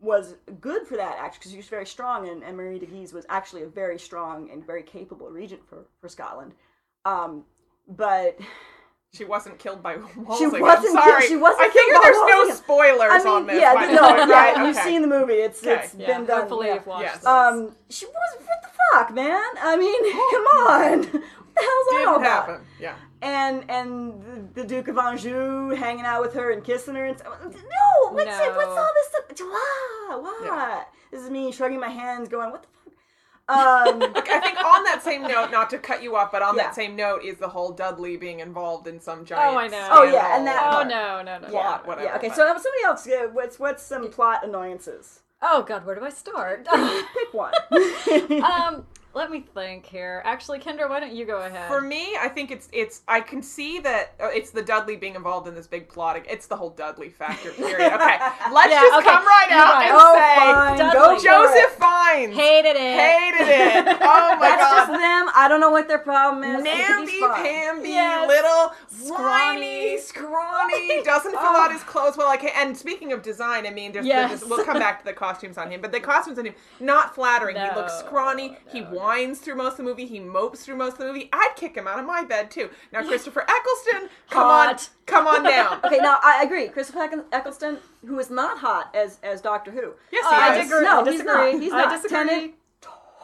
was 0.00 0.34
good 0.60 0.86
for 0.86 0.96
that 0.96 1.16
actually 1.18 1.38
because 1.38 1.50
she 1.52 1.56
was 1.58 1.68
very 1.68 1.86
strong, 1.86 2.28
and, 2.28 2.42
and 2.42 2.56
Marie 2.56 2.78
de 2.78 2.86
Guise 2.86 3.12
was 3.12 3.26
actually 3.28 3.62
a 3.62 3.68
very 3.68 3.98
strong 3.98 4.50
and 4.50 4.64
very 4.66 4.82
capable 4.82 5.28
regent 5.28 5.62
for 5.68 5.86
for 6.00 6.08
Scotland. 6.08 6.52
Um, 7.04 7.44
but 7.88 8.38
She 9.14 9.26
wasn't 9.26 9.58
killed 9.58 9.82
by 9.82 9.94
she 10.38 10.46
wasn't. 10.46 10.92
Sorry, 10.92 11.26
She 11.28 11.36
wasn't. 11.36 11.60
I 11.60 11.68
figure 11.68 11.82
killed 11.92 12.02
by 12.02 12.10
there's 12.32 12.48
no 12.48 12.54
spoilers 12.54 13.10
I 13.12 13.18
mean, 13.18 13.26
on 13.28 13.46
this. 13.46 13.60
yeah, 13.60 13.74
by 13.74 13.86
no, 13.86 13.90
way, 13.92 14.18
yeah. 14.20 14.24
right? 14.30 14.66
You've 14.66 14.76
Okay. 14.76 14.86
seen 14.88 15.02
the 15.02 15.08
movie. 15.08 15.34
It's 15.34 15.62
Okay. 15.62 15.82
it's 15.84 15.94
Yeah, 15.94 16.16
been 16.18 16.26
done. 16.26 16.40
hopefully 16.40 16.68
yeah. 16.68 16.74
you've 16.74 16.86
watched 16.86 17.02
Yes. 17.04 17.16
this. 17.18 17.26
Um, 17.26 17.76
she 17.90 18.06
was 18.06 18.14
what 18.46 18.62
the 18.62 18.68
fuck, 18.90 19.12
man. 19.14 19.44
I 19.60 19.76
mean, 19.76 20.12
come 20.30 20.46
on. 20.66 21.22
What 21.52 21.60
the 21.60 21.68
hell's 21.68 21.86
that 21.90 22.04
all 22.08 22.14
Didn't 22.18 22.26
about? 22.32 22.46
happen. 22.48 22.60
Yeah. 22.80 22.94
and 23.20 23.70
and 23.70 24.54
the, 24.54 24.62
the 24.62 24.66
Duke 24.66 24.88
of 24.88 24.96
Anjou 24.96 25.68
hanging 25.76 26.06
out 26.06 26.22
with 26.22 26.32
her 26.32 26.50
and 26.52 26.64
kissing 26.64 26.94
her 26.94 27.04
and 27.04 27.18
stuff. 27.18 27.36
no, 27.42 28.08
what's 28.12 28.24
it, 28.24 28.56
what's 28.56 28.68
all 28.68 28.88
this 28.94 29.08
stuff? 29.36 29.46
Why? 29.50 30.16
Why? 30.22 30.40
Yeah. 30.46 30.84
This 31.10 31.20
is 31.22 31.28
me 31.28 31.52
shrugging 31.52 31.78
my 31.78 31.90
hands, 31.90 32.30
going, 32.30 32.50
what 32.50 32.62
the 32.62 32.68
fuck? 32.68 32.81
Um, 33.52 34.02
I 34.16 34.40
think 34.42 34.58
on 34.64 34.84
that 34.84 35.00
same 35.02 35.22
note, 35.22 35.50
not 35.50 35.68
to 35.70 35.78
cut 35.78 36.02
you 36.02 36.16
off, 36.16 36.32
but 36.32 36.42
on 36.42 36.56
Yeah. 36.56 36.64
that 36.64 36.74
same 36.74 36.96
note 36.96 37.22
is 37.24 37.36
the 37.38 37.48
whole 37.48 37.72
Dudley 37.72 38.16
being 38.16 38.40
involved 38.40 38.86
in 38.86 38.98
some 39.00 39.24
giant. 39.24 39.54
Oh, 39.54 39.58
I 39.58 39.68
know. 39.68 39.88
Oh, 39.90 40.02
yeah, 40.04 40.36
and 40.36 40.46
that. 40.46 40.66
Oh 40.66 40.70
part. 40.76 40.88
no, 40.88 41.22
no, 41.22 41.38
no. 41.38 41.48
Plot, 41.48 41.82
no. 41.84 41.88
whatever. 41.88 42.06
yeah. 42.08 42.16
Okay. 42.16 42.28
but- 42.28 42.36
So 42.36 42.46
somebody 42.46 42.84
else. 42.84 43.06
uh, 43.06 43.28
What's 43.32 43.58
what's 43.58 43.82
some 43.82 44.10
plot 44.10 44.44
annoyances? 44.44 45.20
Oh 45.44 45.62
god, 45.62 45.84
where 45.84 45.94
do 45.96 46.04
I 46.04 46.10
start? 46.10 46.66
Pick 47.14 47.34
one. 47.34 47.52
um, 48.42 48.86
let 49.14 49.30
me 49.30 49.40
think 49.54 49.86
here. 49.86 50.22
Actually, 50.24 50.58
Kendra, 50.58 50.88
why 50.88 51.00
don't 51.00 51.12
you 51.12 51.24
go 51.24 51.42
ahead? 51.42 51.68
For 51.68 51.80
me, 51.80 52.16
I 52.18 52.28
think 52.28 52.50
it's 52.50 52.68
it's. 52.72 53.02
I 53.08 53.20
can 53.20 53.42
see 53.42 53.78
that 53.80 54.14
uh, 54.22 54.28
it's 54.28 54.50
the 54.50 54.62
Dudley 54.62 54.96
being 54.96 55.14
involved 55.14 55.46
in 55.48 55.54
this 55.54 55.66
big 55.66 55.88
plot. 55.88 56.22
It's 56.28 56.46
the 56.46 56.56
whole 56.56 56.70
Dudley 56.70 57.10
factor. 57.10 57.50
Period. 57.52 57.92
Okay, 57.92 58.18
let's 58.52 58.70
Yeah, 58.72 58.80
just 58.80 58.98
okay, 58.98 59.08
come 59.10 59.24
right 59.26 59.46
you're 59.50 59.58
out 59.58 59.74
right. 59.74 59.88
and 59.88 59.96
oh, 59.98 60.14
say 60.14 60.34
fine. 60.36 60.78
Dudley. 60.78 61.16
for 61.18 61.24
Joseph 61.24 61.78
it. 61.78 61.82
Fiennes 61.82 62.34
hated 62.36 62.76
it. 62.76 62.98
hated 62.98 63.48
it. 63.48 63.98
Oh 64.02 64.36
my 64.36 64.48
That's 64.48 64.62
god. 64.62 64.76
just 64.86 64.92
them. 65.00 65.30
I 65.34 65.46
don't 65.48 65.60
know 65.60 65.70
what 65.70 65.88
their 65.88 65.98
problem 65.98 66.42
is. 66.44 66.60
I 66.60 66.62
Namby 66.62 67.20
pamby 67.20 67.88
Yes. 67.90 68.28
little 68.28 68.72
Scrawny. 68.88 69.98
scrawny 69.98 71.02
doesn't 71.04 71.30
fill 71.32 71.40
out 71.40 71.72
his 71.72 71.82
clothes 71.82 72.16
well. 72.16 72.26
Like, 72.26 72.44
and 72.56 72.76
speaking 72.76 73.12
of 73.12 73.22
design, 73.22 73.66
I 73.66 73.70
mean, 73.70 73.92
there's, 73.92 74.06
Yes. 74.06 74.30
there's- 74.30 74.44
we'll 74.44 74.64
come 74.64 74.78
back 74.78 74.98
to 75.00 75.04
the 75.04 75.12
costumes 75.12 75.58
on 75.58 75.70
him, 75.70 75.80
but 75.80 75.92
the 75.92 76.00
costumes 76.00 76.38
on 76.38 76.46
him 76.46 76.54
not 76.80 77.14
flattering. 77.14 77.56
he 77.56 77.62
looks 77.74 77.98
scrawny. 77.98 78.56
he 78.72 78.80
no, 78.80 78.90
no. 78.90 78.98
Whines 79.02 79.38
through 79.40 79.56
most 79.56 79.72
of 79.72 79.76
the 79.78 79.82
movie. 79.84 80.06
He 80.06 80.20
mopes 80.20 80.64
through 80.64 80.76
most 80.76 80.92
of 80.94 80.98
the 81.00 81.06
movie. 81.06 81.28
I'd 81.32 81.52
kick 81.56 81.74
him 81.76 81.86
out 81.88 81.98
of 81.98 82.06
my 82.06 82.24
bed 82.24 82.50
too. 82.50 82.70
Now, 82.92 83.02
Christopher 83.06 83.42
Eccleston, 83.48 84.08
come 84.30 84.46
on, 84.46 84.76
come 85.06 85.26
on 85.26 85.42
down. 85.44 85.80
Okay, 85.84 85.98
now 85.98 86.18
I 86.22 86.42
agree. 86.44 86.68
Christopher 86.68 87.24
Eccleston, 87.32 87.78
who 88.06 88.18
is 88.18 88.30
not 88.30 88.58
hot 88.58 88.94
as 88.94 89.18
as 89.22 89.40
Doctor 89.40 89.70
Who. 89.70 89.92
Yes, 90.12 90.28
he 90.28 90.34
I 90.36 90.52
is. 90.56 90.64
disagree. 90.64 90.84
No, 90.84 91.00
I 91.00 91.04
he's 91.04 91.12
disagree. 91.20 91.52
not. 91.52 91.60
He's 91.62 91.72
I 91.72 91.76
not. 91.76 91.90
disagree. 91.90 92.16
Tennant, 92.18 92.54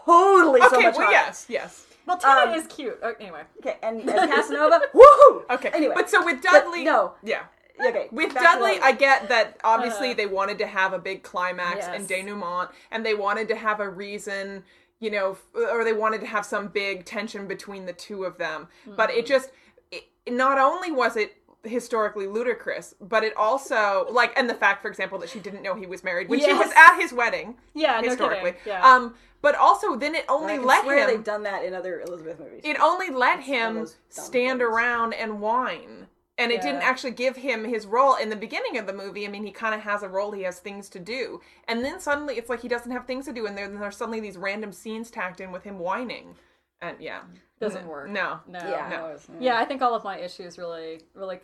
totally 0.05 0.61
so 0.61 0.67
Okay, 0.67 0.83
much 0.87 0.95
well, 0.97 1.07
hotter. 1.07 1.12
yes, 1.12 1.47
yes. 1.49 1.87
Well, 2.07 2.17
Tina 2.17 2.33
Um, 2.53 2.55
is 2.55 2.67
cute. 2.69 2.99
Oh, 3.03 3.14
anyway, 3.21 3.43
Okay, 3.59 3.77
and 3.83 4.09
as 4.09 4.29
Casanova, 4.31 4.81
woohoo! 4.95 5.43
Okay, 5.51 5.69
Anyway, 5.75 5.95
but 5.95 6.09
so 6.09 6.25
with 6.25 6.41
but 6.43 6.51
Dudley, 6.64 6.85
no. 6.85 7.12
yeah. 7.23 7.43
Okay, 7.87 8.09
With 8.11 8.35
Dudley, 8.35 8.81
I 8.83 8.91
get 8.93 9.29
that 9.29 9.59
obviously 9.62 10.11
Uh. 10.11 10.14
they 10.14 10.27
wanted 10.27 10.59
to 10.59 10.67
have 10.67 10.93
a 10.95 10.99
big 10.99 11.23
climax 11.23 11.87
Yes. 11.87 11.91
and 11.95 12.09
denouement, 12.09 12.71
and 12.91 13.05
they 13.07 13.14
wanted 13.14 13.47
to 13.49 13.57
have 13.57 13.79
a 13.81 13.88
reason, 13.88 14.64
you 15.01 15.11
know, 15.11 15.37
or 15.55 15.85
they 15.85 15.93
wanted 15.93 16.21
to 16.21 16.27
have 16.27 16.45
some 16.45 16.69
big 16.69 17.05
tension 17.05 17.47
between 17.47 17.87
the 17.87 17.93
two 17.93 18.25
of 18.25 18.37
them. 18.39 18.69
But 18.87 19.11
Mm-hmm. 19.11 19.19
it 19.21 19.27
just, 19.27 19.51
it, 19.93 20.05
not 20.29 20.59
only 20.59 20.91
was 20.91 21.17
it 21.17 21.37
historically 21.65 22.27
ludicrous, 22.27 22.95
but 23.01 23.23
it 23.25 23.37
also, 23.37 24.07
like, 24.11 24.33
and 24.39 24.49
the 24.49 24.55
fact, 24.55 24.83
for 24.83 24.89
example, 24.89 25.19
that 25.19 25.29
she 25.29 25.39
didn't 25.41 25.63
know 25.63 25.75
he 25.75 25.87
was 25.87 26.03
married 26.05 26.29
when 26.29 26.41
she 26.41 26.53
was 26.53 26.71
at 26.77 26.99
his 27.01 27.13
wedding, 27.13 27.57
yeah, 27.75 28.01
historically. 28.03 28.53
kidding. 28.53 28.63
Yeah. 28.67 28.87
Um, 28.95 29.15
but 29.41 29.55
also 29.55 29.95
then 29.97 30.15
it 30.17 30.25
only 30.29 30.59
let 30.59 30.85
him. 30.85 31.07
they've 31.07 31.23
done 31.25 31.45
that 31.45 31.65
in 31.65 31.75
other 31.75 32.01
Elizabeth 32.01 32.41
movies. 32.41 32.61
it 32.65 32.77
only 32.81 33.11
let 33.11 33.41
him 33.41 33.69
of 33.77 33.83
those 33.83 33.93
dumb 34.15 34.25
stand 34.25 34.63
around 34.63 35.15
and 35.15 35.41
whine 35.41 36.07
and 36.38 36.53
it 36.53 36.62
didn't 36.62 36.83
actually 36.83 37.11
give 37.11 37.37
him 37.37 37.64
his 37.64 37.85
role 37.87 38.14
in 38.16 38.31
the 38.31 38.37
beginning 38.37 38.79
of 38.79 38.87
the 38.87 38.92
movie. 38.92 39.27
I 39.27 39.29
mean 39.31 39.44
he 39.44 39.51
kind 39.51 39.74
of 39.74 39.81
has 39.83 40.03
a 40.03 40.09
role 40.09 40.33
he 40.33 40.42
has 40.42 40.61
things 40.61 40.88
to 40.90 40.98
do. 41.01 41.40
And 41.66 41.85
then 41.85 42.01
suddenly 42.01 42.37
it's 42.37 42.48
like 42.48 42.62
he 42.62 42.68
doesn't 42.68 42.90
have 42.92 43.07
things 43.07 43.27
to 43.27 43.33
do 43.33 43.46
and 43.46 43.59
then 43.59 43.79
there's 43.79 43.96
suddenly 43.96 44.20
these 44.20 44.37
random 44.37 44.72
scenes 44.72 45.11
tacked 45.11 45.40
in 45.40 45.53
with 45.53 45.64
him 45.64 45.79
whining. 45.79 46.37
And 46.81 46.96
yeah. 47.01 47.22
Doesn't 47.61 47.83
N- 47.83 47.88
work. 47.88 48.09
no. 48.09 48.38
No, 48.46 48.61
yeah, 48.61 48.88
no. 48.88 49.16
Yeah, 49.40 49.59
I 49.59 49.64
think 49.64 49.83
all 49.83 49.94
of 49.94 50.05
my 50.05 50.18
issues 50.18 50.59
really, 50.59 51.01
really 51.14 51.40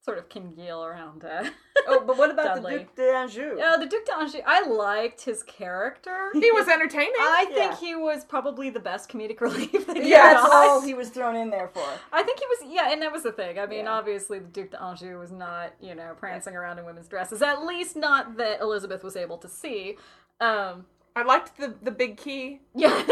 sort 0.00 0.18
of 0.18 0.28
congeal 0.28 0.84
around. 0.84 1.24
Uh, 1.24 1.44
Oh, 1.90 2.02
but 2.04 2.18
what 2.18 2.30
about 2.30 2.56
Dudley. 2.56 2.72
the 2.72 2.78
Duc 2.80 2.96
d'Anjou? 2.96 3.54
yeah, 3.56 3.76
the 3.78 3.86
Duc 3.86 4.04
d'Anjou. 4.04 4.40
I 4.46 4.66
liked 4.66 5.22
his 5.22 5.42
character. 5.42 6.30
he 6.34 6.50
was 6.52 6.68
entertaining 6.68 7.12
I 7.18 7.46
think 7.46 7.56
Yeah. 7.72 7.76
he 7.76 7.94
was 7.94 8.24
probably 8.26 8.68
the 8.68 8.80
best 8.80 9.08
comedic 9.10 9.40
relief. 9.48 9.86
That 9.86 9.96
he 9.96 10.10
yeah, 10.10 10.34
that's 10.34 10.52
all 10.52 10.82
he 10.82 10.92
was 10.92 11.08
thrown 11.08 11.34
in 11.36 11.48
there 11.50 11.68
for. 11.68 11.84
I 12.12 12.22
think 12.24 12.40
he 12.40 12.44
was, 12.46 12.74
yeah, 12.74 12.92
and 12.92 13.00
that 13.00 13.10
was 13.12 13.22
the 13.22 13.32
thing. 13.32 13.58
I 13.58 13.64
mean, 13.66 13.84
Yeah. 13.84 13.92
obviously, 13.92 14.38
the 14.38 14.48
Duc 14.48 14.70
d'Anjou 14.72 15.18
was 15.18 15.30
not, 15.32 15.72
you 15.80 15.94
know, 15.94 16.14
prancing 16.18 16.54
around 16.56 16.78
in 16.78 16.84
women's 16.84 17.08
dresses. 17.08 17.40
At 17.40 17.64
least 17.64 17.96
not 17.96 18.36
that 18.36 18.60
Elizabeth 18.60 19.02
was 19.02 19.16
able 19.16 19.38
to 19.38 19.48
see. 19.48 19.96
Um, 20.40 20.84
i 21.16 21.22
liked 21.22 21.56
the 21.56 21.74
the 21.82 21.90
big 21.90 22.16
key 22.16 22.60
yeah, 22.74 22.90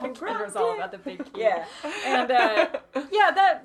Kendra's 0.00 0.56
all 0.56 0.74
about 0.76 0.92
the 0.92 0.98
big 0.98 1.24
key. 1.32 1.40
Yeah. 1.42 1.64
and 2.06 2.30
uh, 2.30 2.68
yeah, 3.12 3.30
that 3.32 3.64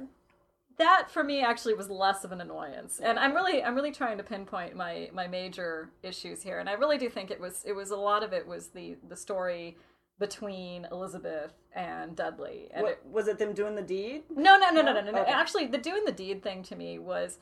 that 0.80 1.12
for 1.12 1.24
me 1.24 1.42
actually 1.42 1.76
was 1.76 1.89
less 1.89 2.24
of 2.24 2.32
an 2.32 2.42
annoyance. 2.42 3.00
And 3.02 3.20
I'm 3.20 3.34
really, 3.34 3.63
I'm 3.63 3.76
really 3.76 3.92
trying 3.92 4.18
to 4.18 4.24
pinpoint 4.24 4.76
my 4.76 5.10
my 5.13 5.28
major 5.28 5.92
issues 6.04 6.42
here. 6.42 6.60
And 6.60 6.68
I 6.68 6.74
really 6.74 6.98
do 6.98 7.10
think 7.10 7.30
it 7.32 7.39
was, 7.39 7.63
it 7.65 7.74
was 7.74 7.92
a 7.92 7.96
lot 7.98 8.24
of 8.24 8.34
it 8.34 8.48
was 8.48 8.70
the 8.70 8.98
the 9.08 9.15
story 9.15 9.78
between 10.20 10.86
Elizabeth 10.92 11.54
and 11.76 12.15
Dudley. 12.15 12.70
And 12.74 12.84
What, 12.84 12.92
it, 12.94 13.02
was 13.06 13.28
it 13.28 13.38
them 13.39 13.54
doing 13.54 13.76
the 13.76 13.82
deed? 13.82 14.24
no, 14.36 14.58
no, 14.58 14.70
no, 14.72 14.82
no, 14.82 14.94
no, 14.94 15.02
no, 15.02 15.12
no. 15.12 15.22
Okay. 15.22 15.32
Actually, 15.32 15.68
the 15.68 15.78
doing 15.78 16.04
the 16.06 16.12
deed 16.12 16.44
thing 16.44 16.63
to 16.63 16.76
me 16.76 17.00
was, 17.00 17.39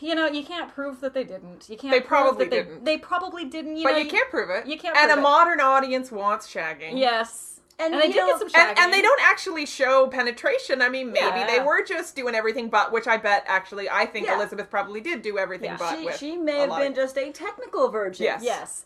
you 0.00 0.14
know, 0.14 0.26
you 0.26 0.44
can't 0.44 0.72
prove 0.74 1.00
that 1.00 1.14
they 1.14 1.24
didn't. 1.24 1.68
You 1.68 1.76
can't. 1.76 1.92
They 1.92 2.00
prove 2.00 2.08
probably 2.08 2.44
that 2.46 2.50
they, 2.50 2.62
didn't. 2.64 2.84
They 2.84 2.98
probably 2.98 3.44
didn't. 3.44 3.76
You 3.76 3.84
but 3.84 3.92
know, 3.92 3.98
you 3.98 4.10
can't 4.10 4.30
prove 4.30 4.50
it 4.50 4.66
you 4.66 4.76
can't 4.78 4.96
and 4.96 5.06
prove 5.08 5.18
a 5.18 5.20
it. 5.20 5.22
modern 5.22 5.60
audience 5.60 6.10
wants 6.10 6.52
shagging 6.52 6.98
Yes, 6.98 7.57
And, 7.80 7.94
and, 7.94 8.02
they 8.02 8.08
you 8.08 8.12
did 8.14 8.20
know- 8.20 8.26
get 8.26 8.38
some 8.40 8.48
shagging. 8.48 8.70
and, 8.70 8.78
and 8.78 8.92
they 8.92 9.00
don't 9.02 9.20
actually 9.22 9.64
show 9.66 10.08
penetration. 10.08 10.82
I 10.82 10.88
mean, 10.88 11.12
maybe 11.12 11.26
Yeah. 11.26 11.46
they 11.46 11.60
were 11.60 11.84
just 11.84 12.16
doing 12.16 12.34
everything 12.34 12.68
but, 12.68 12.90
which 12.92 13.06
I 13.06 13.16
bet 13.18 13.44
actually, 13.46 13.88
I 13.88 14.04
think 14.04 14.26
Yeah. 14.26 14.34
Elizabeth 14.36 14.68
probably 14.70 15.00
did 15.00 15.22
do 15.22 15.38
everything 15.38 15.70
Yeah. 15.70 15.76
but 15.78 15.96
She, 15.98 16.04
with. 16.04 16.18
she 16.18 16.36
may 16.36 16.58
have 16.58 16.70
been 16.76 16.92
of- 16.92 16.96
just 16.96 17.16
a 17.16 17.30
technical 17.30 17.88
virgin. 17.88 18.24
Yes. 18.24 18.42
Yes. 18.42 18.84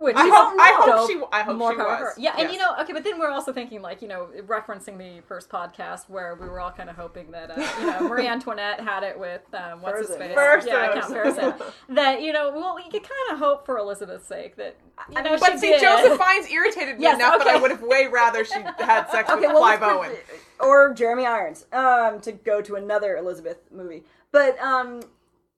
Which 0.00 0.14
I 0.16 0.26
is 0.26 0.32
hope, 0.32 0.54
I 0.60 0.72
hope 0.84 1.10
she, 1.10 1.20
I 1.32 1.42
hope 1.42 1.56
more 1.56 1.72
she 1.72 1.76
power 1.76 1.86
was. 1.88 1.98
her. 1.98 2.14
Yeah, 2.18 2.30
and 2.38 2.42
Yes. 2.42 2.52
you 2.52 2.58
know, 2.60 2.72
okay, 2.82 2.92
but 2.92 3.02
then 3.02 3.18
we're 3.18 3.30
also 3.30 3.52
thinking 3.52 3.82
like, 3.82 4.00
you 4.00 4.06
know, 4.06 4.28
referencing 4.46 4.96
the 4.96 5.22
first 5.26 5.48
podcast 5.50 6.08
where 6.08 6.36
we 6.36 6.48
were 6.48 6.60
all 6.60 6.70
kind 6.70 6.88
of 6.88 6.94
hoping 6.94 7.32
that, 7.32 7.50
uh, 7.50 7.60
you 7.80 7.86
know, 7.86 8.00
Marie 8.08 8.28
Antoinette 8.28 8.78
had 8.80 9.02
it 9.02 9.18
with 9.18 9.42
um, 9.54 9.82
what's 9.82 9.98
his 9.98 10.16
Fersen, 10.16 10.20
face, 10.20 10.30
yeah. 10.30 10.36
Fersen. 10.36 10.68
yeah, 10.72 10.92
Count 11.00 11.12
Fersen. 11.12 11.94
that 11.96 12.22
you 12.22 12.32
know, 12.32 12.52
well, 12.54 12.78
you 12.78 12.88
could 12.92 13.02
kind 13.02 13.32
of 13.32 13.38
hope 13.40 13.66
for 13.66 13.76
Elizabeth's 13.78 14.24
sake 14.26 14.54
that 14.54 14.76
you 15.10 15.20
know, 15.20 15.36
But 15.36 15.54
she 15.54 15.58
see, 15.58 15.68
did. 15.70 15.80
Joseph 15.80 16.16
Fiennes 16.16 16.48
irritated 16.48 16.98
me 16.98 17.02
Yes, 17.02 17.16
enough 17.16 17.38
that 17.38 17.48
I 17.48 17.56
would 17.60 17.72
have 17.72 17.82
way 17.82 18.06
rather 18.06 18.44
she 18.44 18.54
had 18.78 19.06
sex 19.10 19.28
Okay, 19.28 19.40
with 19.40 19.48
well, 19.54 19.58
Clive 19.78 19.82
Owen. 19.82 20.10
put- 20.10 20.40
or 20.60 20.94
Jeremy 20.94 21.26
Irons, 21.26 21.66
um, 21.72 22.20
to 22.20 22.30
go 22.30 22.60
to 22.62 22.76
another 22.76 23.16
Elizabeth 23.16 23.58
movie. 23.72 24.04
But 24.30 24.58
um, 24.60 25.00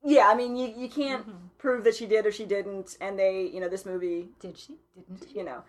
yeah, 0.02 0.28
I 0.28 0.34
mean, 0.34 0.56
you 0.56 0.72
you 0.74 0.88
can't 0.88 1.26
Mm-hmm. 1.28 1.46
Prove 1.60 1.84
that 1.84 1.94
she 1.94 2.06
did 2.06 2.26
or 2.26 2.32
she 2.32 2.46
didn't, 2.46 2.96
and 3.00 3.18
they, 3.18 3.42
you 3.52 3.60
know, 3.60 3.68
this 3.68 3.84
movie, 3.86 4.28
Did 4.40 4.56
she? 4.58 4.76
Didn't 4.94 5.28
she? 5.28 5.38
you 5.38 5.44
know, 5.44 5.62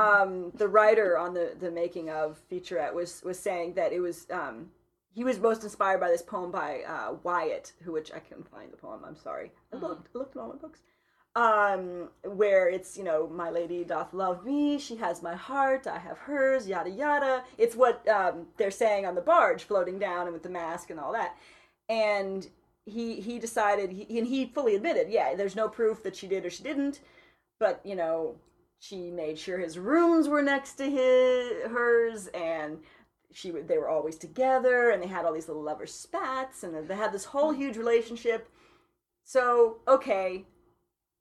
um, 0.00 0.50
the 0.54 0.68
writer 0.68 1.18
on 1.18 1.34
the 1.34 1.52
the 1.58 1.70
making 1.70 2.10
of 2.10 2.40
featurette 2.50 2.94
was 2.94 3.22
was 3.24 3.38
saying 3.38 3.74
that 3.74 3.92
it 3.92 4.00
was 4.00 4.26
um. 4.30 4.70
He 5.16 5.22
was 5.22 5.38
most 5.38 5.62
inspired 5.62 6.00
by 6.00 6.08
this 6.08 6.22
poem 6.22 6.50
by 6.50 6.80
uh, 6.88 7.14
Wyatt, 7.22 7.72
who 7.84 7.92
which 7.92 8.10
I 8.12 8.18
couldn't 8.18 8.50
find 8.50 8.72
the 8.72 8.76
poem. 8.76 9.02
I'm 9.06 9.14
sorry. 9.16 9.52
I 9.72 9.76
looked, 9.76 10.08
I 10.12 10.18
looked 10.18 10.34
in 10.34 10.40
all 10.40 10.48
my 10.48 10.56
books. 10.56 10.80
um, 11.36 12.08
where 12.24 12.68
it's 12.68 12.96
you 12.98 13.04
know 13.04 13.28
my 13.28 13.50
lady 13.50 13.84
doth 13.84 14.12
love 14.14 14.44
me 14.44 14.78
she 14.78 14.94
has 14.96 15.20
my 15.22 15.34
heart 15.34 15.84
i 15.86 15.98
have 15.98 16.16
hers 16.18 16.68
yada 16.68 16.90
yada 16.90 17.42
it's 17.58 17.74
what 17.74 18.06
um, 18.08 18.46
they're 18.56 18.70
saying 18.70 19.04
on 19.06 19.14
the 19.16 19.20
barge 19.20 19.64
floating 19.64 19.98
down 19.98 20.22
and 20.26 20.32
with 20.32 20.44
the 20.44 20.48
mask 20.48 20.90
and 20.90 21.00
all 21.00 21.12
that 21.12 21.36
and 21.88 22.48
he 22.86 23.20
he 23.20 23.38
decided 23.38 23.90
he, 23.90 24.18
and 24.18 24.26
he 24.28 24.46
fully 24.46 24.74
admitted 24.74 25.08
yeah 25.10 25.34
there's 25.34 25.56
no 25.56 25.68
proof 25.68 26.02
that 26.02 26.14
she 26.16 26.26
did 26.26 26.44
or 26.44 26.50
she 26.50 26.62
didn't 26.62 27.00
but 27.58 27.80
you 27.84 27.96
know 27.96 28.36
she 28.78 29.10
made 29.10 29.38
sure 29.38 29.58
his 29.58 29.78
rooms 29.78 30.28
were 30.28 30.42
next 30.42 30.74
to 30.74 30.84
his 30.84 31.70
hers 31.70 32.26
and 32.34 32.78
she 33.32 33.50
they 33.50 33.78
were 33.78 33.88
always 33.88 34.16
together 34.16 34.90
and 34.90 35.02
they 35.02 35.06
had 35.06 35.24
all 35.24 35.32
these 35.32 35.48
little 35.48 35.62
lover 35.62 35.86
spats 35.86 36.62
and 36.62 36.86
they 36.88 36.94
had 36.94 37.12
this 37.12 37.24
whole 37.24 37.52
huge 37.52 37.76
relationship 37.76 38.48
so 39.24 39.78
okay 39.88 40.44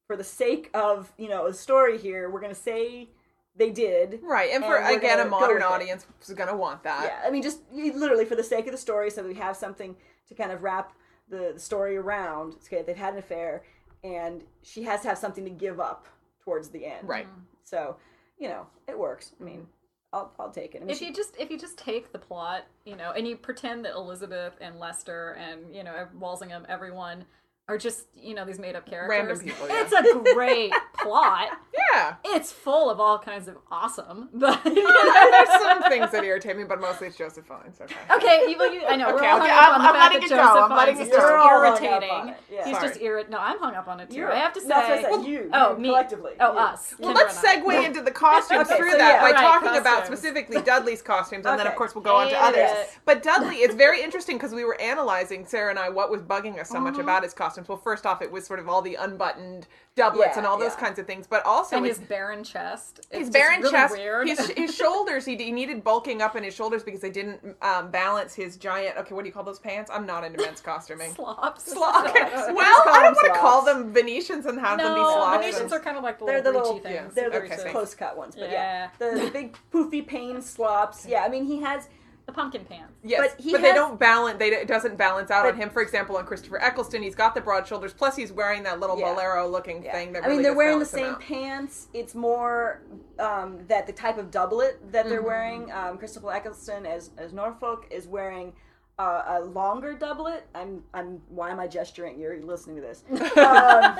for 0.05 0.17
the 0.17 0.23
sake 0.23 0.69
of 0.73 1.13
you 1.17 1.29
know 1.29 1.45
a 1.47 1.53
story 1.53 1.97
here 1.97 2.29
we're 2.29 2.41
gonna 2.41 2.53
say 2.53 3.07
they 3.55 3.69
did 3.69 4.19
Right, 4.23 4.49
and 4.51 4.63
for 4.65 4.77
And 4.79 4.97
again, 4.97 5.19
a 5.19 5.25
modern 5.25 5.57
it. 5.61 5.63
audience 5.63 6.07
is 6.27 6.33
going 6.33 6.49
to 6.49 6.55
want 6.57 6.81
that. 6.83 7.05
yeah 7.05 7.27
i 7.27 7.31
mean 7.31 7.43
just 7.43 7.59
literally 7.71 8.25
for 8.25 8.35
the 8.35 8.43
sake 8.43 8.65
of 8.65 8.71
the 8.71 8.77
story 8.77 9.09
so 9.11 9.21
that 9.21 9.27
we 9.27 9.35
have 9.35 9.55
something 9.55 9.95
to 10.27 10.33
kind 10.35 10.51
of 10.51 10.63
wrap 10.63 10.93
the, 11.29 11.51
the 11.53 11.59
story 11.59 11.97
around 11.97 12.55
okay 12.65 12.81
they've 12.81 12.95
had 12.97 13.13
an 13.13 13.19
affair 13.19 13.63
and 14.03 14.43
she 14.61 14.83
has 14.83 15.01
to 15.01 15.07
have 15.07 15.17
something 15.17 15.43
to 15.45 15.49
give 15.49 15.79
up 15.79 16.07
towards 16.43 16.69
the 16.69 16.85
end. 16.85 17.07
Right. 17.07 17.25
Mm-hmm. 17.27 17.39
so 17.63 17.95
you 18.37 18.49
know 18.49 18.67
it 18.87 18.97
works. 18.97 19.31
I 19.39 19.43
mean 19.43 19.67
i'll, 20.11 20.31
I'll 20.39 20.51
take 20.51 20.75
it. 20.75 20.79
I 20.79 20.81
mean, 20.81 20.89
If 20.91 20.97
she- 20.99 21.07
you 21.07 21.13
just 21.13 21.35
if 21.39 21.49
you 21.49 21.57
just 21.57 21.77
take 21.77 22.11
the 22.11 22.19
plot, 22.19 22.65
you 22.85 22.95
know, 22.95 23.11
and 23.11 23.27
you 23.27 23.35
pretend 23.35 23.85
that 23.85 23.93
Elizabeth 23.95 24.53
and 24.61 24.77
Leicester 24.79 25.31
and 25.39 25.73
you 25.75 25.83
know 25.83 26.07
Walsingham, 26.19 26.65
everyone 26.69 27.25
are 27.69 27.77
just 27.77 28.07
you 28.15 28.33
know 28.33 28.45
these 28.45 28.59
made 28.59 28.75
up 28.75 28.85
characters. 28.85 29.09
Random 29.09 29.39
people, 29.39 29.67
yeah. 29.69 29.83
It's 29.85 29.93
a 29.93 30.33
great 30.33 30.73
plot. 30.99 31.47
Yeah. 31.93 32.15
It's 32.25 32.51
full 32.51 32.89
of 32.89 32.99
all 32.99 33.17
kinds 33.19 33.47
of 33.47 33.57
awesome, 33.71 34.29
but 34.33 34.63
There's 34.63 35.61
some 35.61 35.83
things 35.83 36.11
that 36.11 36.23
irritate 36.23 36.57
me, 36.57 36.63
but 36.63 36.79
mostly 36.81 37.07
it's 37.07 37.17
Joseph 37.17 37.45
Fiennes. 37.45 37.79
Okay. 37.81 37.95
Okay, 38.15 38.45
you, 38.49 38.57
I 38.87 38.95
know 38.95 39.07
we're 39.07 39.15
Okay, 39.17 39.27
all 39.27 39.41
okay, 39.41 39.49
hung 39.49 39.49
up 39.49 39.63
I'm- 39.63 39.73
on 39.75 39.81
the 39.81 39.87
I'm 39.87 39.95
fact 39.95 40.13
that 40.13 40.23
it 40.23 40.29
go, 40.29 40.39
I'm 40.39 40.55
Joseph 40.55 40.77
letting 40.77 40.95
Fiennes 40.95 41.09
go. 41.11 41.17
just 41.17 41.81
irritating. 41.81 42.35
yeah. 42.51 42.65
He's 42.65 42.75
Sorry. 42.77 42.87
just 42.87 42.99
irrit. 42.99 43.29
No, 43.29 43.37
I'm 43.37 43.59
hung 43.59 43.75
up 43.75 43.87
on 43.87 43.99
it 43.99 44.09
too. 44.09 44.17
You're- 44.17 44.31
I 44.31 44.37
have 44.39 44.53
to 44.53 44.61
say, 44.61 44.67
that's 44.67 44.89
what 44.89 45.13
I 45.13 45.17
said, 45.17 45.27
you, 45.29 45.49
oh 45.53 45.77
me, 45.77 45.89
collectively, 45.89 46.33
oh 46.39 46.53
you. 46.53 46.59
us. 46.59 46.95
Well, 46.99 47.13
let's 47.13 47.39
segue 47.41 47.85
into 47.85 48.01
the 48.01 48.11
costumes 48.11 48.67
Okay, 48.67 48.77
through 48.77 48.91
so 48.91 48.97
that 48.97 49.15
yeah. 49.15 49.21
by 49.21 49.31
Right, 49.31 49.41
talking 49.41 49.79
about 49.79 50.05
specifically 50.05 50.61
Dudley's 50.61 51.01
costumes, 51.01 51.45
and 51.45 51.59
then 51.59 51.67
of 51.67 51.75
course 51.75 51.95
we'll 51.95 52.03
go 52.03 52.15
on 52.15 52.29
to 52.29 52.43
others. 52.43 52.69
But 53.05 53.23
Dudley, 53.23 53.57
it's 53.57 53.75
very 53.75 54.01
interesting 54.01 54.37
because 54.37 54.53
we 54.53 54.63
were 54.63 54.79
analyzing 54.79 55.45
Sarah 55.45 55.69
and 55.69 55.79
I 55.79 55.89
what 55.89 56.09
was 56.11 56.21
bugging 56.21 56.59
us 56.59 56.69
so 56.69 56.79
much 56.79 56.93
mm-hmm. 56.93 57.01
about 57.01 57.23
his 57.23 57.33
costumes. 57.53 57.67
Well, 57.69 57.77
first 57.77 58.05
off, 58.05 58.21
it 58.21 58.31
was 58.31 58.45
sort 58.45 58.59
of 58.59 58.67
all 58.67 58.81
the 58.81 58.95
unbuttoned 58.95 59.67
doublets 59.95 60.31
Yeah, 60.33 60.37
and 60.39 60.47
all 60.47 60.57
those 60.57 60.73
yeah. 60.73 60.79
kinds 60.79 60.99
of 60.99 61.05
things, 61.05 61.27
but 61.27 61.45
also 61.45 61.77
and 61.77 61.85
his 61.85 61.99
barren 61.99 62.43
chest. 62.43 62.99
It's 63.11 63.17
his 63.19 63.27
just 63.27 63.33
barren 63.33 63.59
really 63.61 63.71
chest, 63.71 63.93
Weird. 63.93 64.27
his, 64.27 64.47
his 64.57 64.75
shoulders. 64.75 65.25
He, 65.25 65.35
he 65.35 65.51
needed 65.51 65.83
bulking 65.83 66.21
up 66.21 66.35
in 66.35 66.43
his 66.43 66.53
shoulders 66.55 66.83
because 66.83 67.01
they 67.01 67.09
didn't 67.11 67.55
um, 67.61 67.91
balance 67.91 68.33
his 68.33 68.57
giant. 68.57 68.97
Okay, 68.97 69.13
what 69.13 69.23
do 69.23 69.27
you 69.27 69.33
call 69.33 69.43
those 69.43 69.59
pants? 69.59 69.91
I'm 69.93 70.05
not 70.05 70.23
into 70.23 70.41
men's 70.41 70.61
costuming. 70.71 71.13
slops. 71.13 71.71
Slo- 71.71 71.91
okay. 72.07 72.23
Well, 72.53 72.83
call 72.83 72.93
I 72.93 73.03
don't 73.03 73.03
them 73.03 73.13
want 73.15 73.33
to 73.33 73.39
call 73.39 73.65
them 73.65 73.93
Venetians 73.93 74.45
and 74.45 74.59
have 74.59 74.79
them 74.79 74.93
be 74.95 74.99
No, 75.01 75.13
slops. 75.13 75.45
Venetians 75.45 75.71
are 75.73 75.79
kind 75.79 75.97
of 75.97 76.03
like 76.03 76.19
the 76.19 76.25
They're 76.25 76.41
little 76.41 76.53
the 76.53 76.59
breachy 76.59 76.73
little, 76.83 76.91
yeah. 76.91 77.01
things. 77.03 77.13
they're 77.13 77.29
the 77.29 77.37
Okay, 77.43 77.71
close 77.71 77.93
cut 77.93 78.17
ones, 78.17 78.35
but 78.35 78.49
yeah, 78.49 78.89
Yeah. 78.99 79.11
the, 79.11 79.19
the 79.25 79.31
big 79.31 79.57
poofy 79.71 80.05
pain 80.05 80.41
slops. 80.41 81.05
Yeah, 81.05 81.23
I 81.23 81.29
mean 81.29 81.45
he 81.45 81.61
has 81.61 81.87
the 82.25 82.31
pumpkin 82.31 82.63
pants. 82.63 82.93
Yes, 83.03 83.19
But 83.21 83.37
but, 83.37 83.43
he 83.43 83.51
they 83.57 83.73
don't 83.73 83.99
balance. 83.99 84.39
They 84.39 84.49
it 84.49 84.67
doesn't 84.67 84.97
balance 84.97 85.29
out 85.29 85.43
But- 85.43 85.55
on 85.55 85.59
him. 85.59 85.69
For 85.69 85.81
example, 85.81 86.15
on 86.17 86.25
Christopher 86.25 86.57
Eccleston, 86.61 87.03
he's 87.03 87.15
got 87.15 87.35
the 87.35 87.41
broad 87.41 87.67
shoulders. 87.67 87.93
Plus, 87.93 88.15
he's 88.15 88.31
wearing 88.31 88.63
that 88.63 88.79
little 88.79 88.97
Yeah. 88.97 89.13
bolero-looking 89.13 89.83
Yeah. 89.83 89.91
thing. 89.91 90.13
That 90.13 90.23
I 90.23 90.27
mean, 90.27 90.37
really 90.37 90.43
they're 90.43 90.53
wearing 90.55 90.79
the 90.79 90.85
same 90.85 91.15
pants. 91.15 91.87
It's 91.93 92.15
more 92.15 92.81
um, 93.19 93.59
that 93.67 93.85
the 93.87 93.93
type 93.93 94.17
of 94.17 94.31
doublet 94.31 94.79
that 94.91 95.01
Mm-hmm. 95.01 95.09
they're 95.09 95.21
wearing. 95.21 95.71
Um, 95.71 95.97
Christopher 95.97 96.31
Eccleston 96.31 96.85
as 96.85 97.11
as 97.17 97.33
Norfolk 97.33 97.85
is 97.91 98.07
wearing 98.07 98.53
uh, 98.99 99.23
a 99.27 99.41
longer 99.41 99.93
doublet. 99.93 100.47
I'm 100.53 100.83
I'm 100.93 101.21
why 101.29 101.49
am 101.51 101.59
I 101.59 101.67
gesturing? 101.67 102.19
You're 102.19 102.41
listening 102.41 102.77
to 102.77 102.81
this. 102.81 103.03
Um, 103.37 103.97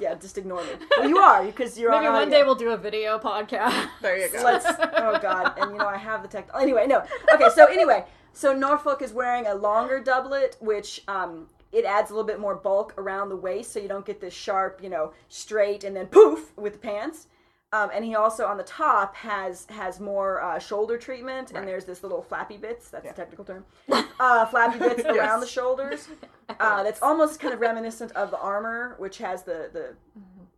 yeah, 0.00 0.14
just 0.14 0.36
ignore 0.38 0.62
me. 0.64 0.70
Well, 0.98 1.08
you 1.08 1.18
are 1.18 1.44
because 1.44 1.78
you're 1.78 1.90
Maybe 1.90 2.06
on 2.06 2.14
one 2.14 2.22
audio. 2.22 2.38
day 2.38 2.44
we'll 2.44 2.54
do 2.56 2.70
a 2.70 2.76
video 2.76 3.18
podcast. 3.18 3.88
There 4.00 4.16
you 4.18 4.28
go. 4.32 4.42
Let's. 4.44 4.66
Oh 4.66 5.18
God, 5.20 5.52
and 5.58 5.70
you 5.72 5.78
know 5.78 5.86
I 5.86 5.96
have 5.96 6.22
the 6.22 6.28
tech. 6.28 6.48
Anyway, 6.58 6.86
no. 6.86 7.04
Okay, 7.32 7.48
so 7.54 7.66
anyway, 7.66 8.04
so 8.32 8.52
Norfolk 8.52 9.00
is 9.02 9.12
wearing 9.12 9.46
a 9.46 9.54
longer 9.54 10.00
doublet, 10.00 10.56
which 10.60 11.02
um 11.08 11.46
it 11.72 11.84
adds 11.84 12.10
a 12.10 12.14
little 12.14 12.26
bit 12.26 12.40
more 12.40 12.54
bulk 12.54 12.94
around 12.98 13.28
the 13.28 13.36
waist, 13.36 13.72
so 13.72 13.78
you 13.80 13.88
don't 13.88 14.04
get 14.04 14.20
this 14.20 14.34
sharp, 14.34 14.80
you 14.82 14.88
know, 14.90 15.12
straight 15.28 15.84
and 15.84 15.94
then 15.96 16.06
poof 16.06 16.52
with 16.56 16.74
the 16.74 16.78
pants. 16.78 17.28
Um, 17.74 17.90
and 17.94 18.04
he 18.04 18.14
also 18.14 18.46
on 18.46 18.58
the 18.58 18.64
top 18.64 19.16
has 19.16 19.66
has 19.70 19.98
more 19.98 20.42
uh, 20.42 20.58
shoulder 20.58 20.98
treatment, 20.98 21.52
and 21.54 21.66
there's 21.66 21.86
this 21.86 22.02
little 22.02 22.20
flappy 22.22 22.58
bits. 22.58 22.90
That's 22.90 23.08
the 23.08 23.14
technical 23.14 23.44
term. 23.46 23.64
Uh, 24.20 24.44
flappy 24.46 24.78
bits 24.78 25.04
around 25.06 25.40
the 25.40 25.46
shoulders. 25.46 26.08
Uh, 26.60 26.82
that's 26.82 27.00
almost 27.00 27.40
kind 27.40 27.54
of 27.54 27.60
reminiscent 27.60 28.12
of 28.12 28.30
the 28.30 28.38
armor, 28.38 28.94
which 28.98 29.18
has 29.18 29.42
the 29.42 29.70
the 29.72 29.94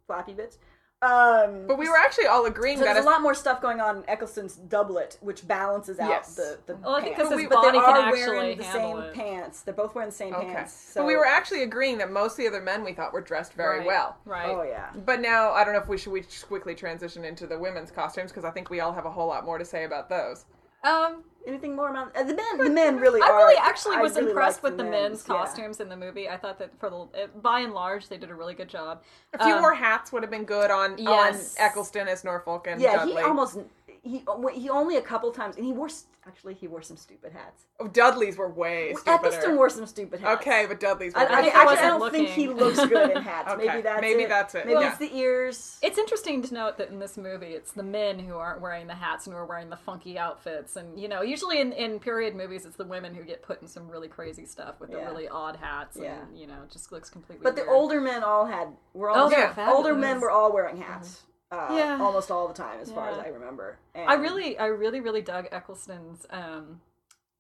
flappy 0.09 0.33
bits. 0.33 0.59
Um, 1.05 1.67
But 1.67 1.79
we 1.79 1.89
were 1.89 1.97
actually 1.97 2.27
all 2.27 2.47
agreeing 2.47 2.79
so 2.79 2.85
that 2.85 2.95
there's 2.95 3.05
a 3.05 3.09
lot 3.09 3.21
more 3.21 3.35
stuff 3.35 3.61
going 3.61 3.81
on 3.81 3.99
in 3.99 4.05
Eccleston's 4.09 4.57
doublet, 4.57 5.19
which 5.21 5.47
balances 5.47 5.99
out 6.01 6.09
Yes. 6.09 6.35
the, 6.35 6.59
the 6.67 6.77
Well, 6.77 6.95
I 6.95 7.03
think 7.03 7.17
pants. 7.17 7.31
'cause 7.31 7.39
his 7.41 7.49
but 7.49 7.61
they 7.61 7.67
body 7.73 7.79
can 7.81 7.97
are 7.97 8.09
actually 8.09 8.21
wearing 8.37 8.59
the 8.59 8.65
same 8.65 8.99
it. 8.99 9.15
pants. 9.15 9.63
They're 9.63 9.75
both 9.75 9.95
wearing 9.95 10.11
the 10.11 10.17
same 10.17 10.35
Okay. 10.35 10.47
pants. 10.53 10.73
So, 10.73 11.01
But 11.03 11.07
we 11.07 11.17
were 11.17 11.27
actually 11.27 11.63
agreeing 11.63 11.99
that 11.99 12.11
most 12.11 12.33
of 12.33 12.37
the 12.39 12.49
other 12.49 12.61
men 12.63 12.85
we 12.85 12.93
thought 12.93 13.13
were 13.13 13.21
dressed 13.21 13.53
very 13.55 13.79
Right. 13.79 13.87
well. 13.87 14.17
Right. 14.25 14.49
Oh 14.51 14.63
yeah. 14.63 14.91
But 14.95 15.21
now 15.21 15.53
I 15.53 15.65
don't 15.65 15.75
know 15.75 15.81
if 15.81 15.89
we 15.89 15.99
should 15.99 16.13
we 16.13 16.23
just 16.23 16.47
quickly 16.49 16.75
transition 16.75 17.25
into 17.25 17.47
the 17.47 17.59
women's 17.59 17.91
costumes 17.91 18.31
because 18.31 18.45
I 18.45 18.51
think 18.51 18.71
we 18.71 18.81
all 18.81 18.93
have 18.93 19.05
a 19.07 19.11
whole 19.11 19.27
lot 19.29 19.45
more 19.45 19.59
to 19.59 19.65
say 19.65 19.85
about 19.85 20.09
those. 20.09 20.45
Um, 20.85 21.25
Anything 21.47 21.77
more 21.77 21.91
about 21.91 22.17
uh, 22.17 22.23
the 22.23 22.35
men? 22.35 22.57
The 22.57 22.71
men 22.71 22.97
really 22.97 23.21
I 23.21 23.27
are. 23.27 23.37
really 23.37 23.57
actually 23.61 23.99
was 23.99 24.17
really 24.17 24.29
impressed 24.31 24.63
with 24.63 24.79
the 24.79 24.85
men's 24.85 25.23
yeah. 25.29 25.35
costumes 25.35 25.79
in 25.79 25.91
the 25.91 25.97
movie. 25.97 26.27
I 26.27 26.39
thought 26.39 26.59
that 26.59 26.71
for 26.81 26.89
the 26.89 26.97
uh, 26.97 27.27
by 27.43 27.61
and 27.61 27.75
large 27.75 28.09
they 28.09 28.17
did 28.17 28.31
a 28.31 28.35
really 28.35 28.55
good 28.55 28.69
job. 28.69 29.03
A 29.35 29.45
few 29.45 29.55
Um, 29.57 29.61
more 29.61 29.75
hats 29.75 30.11
would 30.11 30.23
have 30.23 30.31
been 30.31 30.45
good 30.47 30.71
on 30.71 30.97
Yes. 30.97 31.55
on 31.59 31.67
Eccleston 31.67 32.09
as 32.09 32.25
Norfolk 32.25 32.67
and 32.67 32.81
Yeah, 32.81 32.97
Dudley. 32.97 33.17
he 33.17 33.21
almost 33.21 33.59
he 34.05 34.23
he 34.55 34.69
only 34.71 34.97
a 34.97 35.03
couple 35.03 35.31
times, 35.33 35.57
and 35.57 35.65
he 35.65 35.73
wore 35.73 35.89
actually 36.27 36.55
he 36.55 36.69
wore 36.69 36.81
some 36.83 36.97
stupid 36.97 37.33
hats. 37.33 37.65
oh, 37.81 37.87
Dudley's 37.89 38.37
were 38.39 38.49
way 38.49 38.95
stupider. 38.95 39.27
Eccleston 39.29 39.57
wore 39.57 39.69
some 39.69 39.85
stupid 39.87 40.21
hats. 40.21 40.41
Okay, 40.41 40.65
but 40.67 40.79
Dudley's 40.81 41.13
were 41.15 41.21
I, 41.21 41.25
I, 41.25 41.27
very 41.29 41.37
actually, 41.51 41.53
I 41.59 41.63
I 41.63 41.65
wasn't 41.67 41.89
don't 42.01 42.11
think 42.13 42.29
he 42.29 42.49
looks 42.49 42.87
good 42.87 43.11
in 43.11 43.23
hats. 43.23 43.51
Okay, 43.53 43.67
Maybe 43.67 43.83
that's 43.83 44.01
maybe 44.01 44.23
it. 44.23 44.29
that's 44.29 44.55
it, 44.55 44.67
Maybe 44.67 44.81
yeah. 44.81 44.89
it's 44.91 44.99
the 44.99 45.15
ears. 45.17 45.79
It's 45.83 45.99
interesting 45.99 46.41
to 46.43 46.55
note 46.55 46.79
that 46.79 46.91
in 46.91 46.99
this 46.99 47.17
movie, 47.17 47.49
it's 47.49 47.73
the 47.73 47.83
men 47.83 48.19
who 48.19 48.37
aren't 48.37 48.61
wearing 48.61 48.87
the 48.87 48.95
hats 48.95 49.27
and 49.27 49.35
who 49.35 49.41
are 49.41 49.47
wearing 49.47 49.69
the 49.71 49.77
funky 49.77 50.19
outfits. 50.19 50.77
And, 50.77 50.99
you 50.99 51.09
know, 51.09 51.23
usually 51.23 51.61
in, 51.61 51.73
in 51.73 51.99
period 51.99 52.35
movies, 52.35 52.65
it's 52.65 52.77
the 52.77 52.85
women 52.87 53.15
who 53.15 53.23
get 53.25 53.43
put 53.43 53.61
in 53.61 53.69
some 53.69 53.89
really 53.91 54.09
crazy 54.09 54.47
stuff 54.47 54.81
with 54.81 54.93
the 54.93 54.99
really 54.99 55.29
odd 55.29 55.57
hats. 55.57 55.99
Yeah. 56.01 56.21
And, 56.23 56.39
you 56.39 56.47
know, 56.47 56.57
just 56.73 56.93
looks 56.93 57.11
completely 57.11 57.43
But 57.43 57.57
the 57.57 57.67
older 57.67 58.01
men 58.01 58.23
all 58.23 58.47
had 58.47 58.69
were 58.95 59.11
all 59.11 59.27
Oh, 59.27 59.31
Yeah. 59.31 59.71
older 59.73 59.95
men 59.95 60.21
were 60.21 60.31
all 60.31 60.53
wearing 60.53 60.79
hats. 60.79 61.09
Mm-hmm. 61.09 61.31
Uh, 61.51 61.69
Yeah. 61.71 61.99
almost 62.01 62.31
all 62.31 62.49
the 62.49 62.55
time, 62.55 62.81
as 62.81 62.91
far 62.91 63.09
as 63.11 63.19
I 63.19 63.29
remember. 63.29 63.79
And 63.95 64.11
I 64.11 64.15
really, 64.15 64.59
I 64.59 64.67
really, 64.67 65.01
really 65.01 65.23
dug 65.23 65.47
Eccleston's 65.53 66.27
um, 66.31 66.81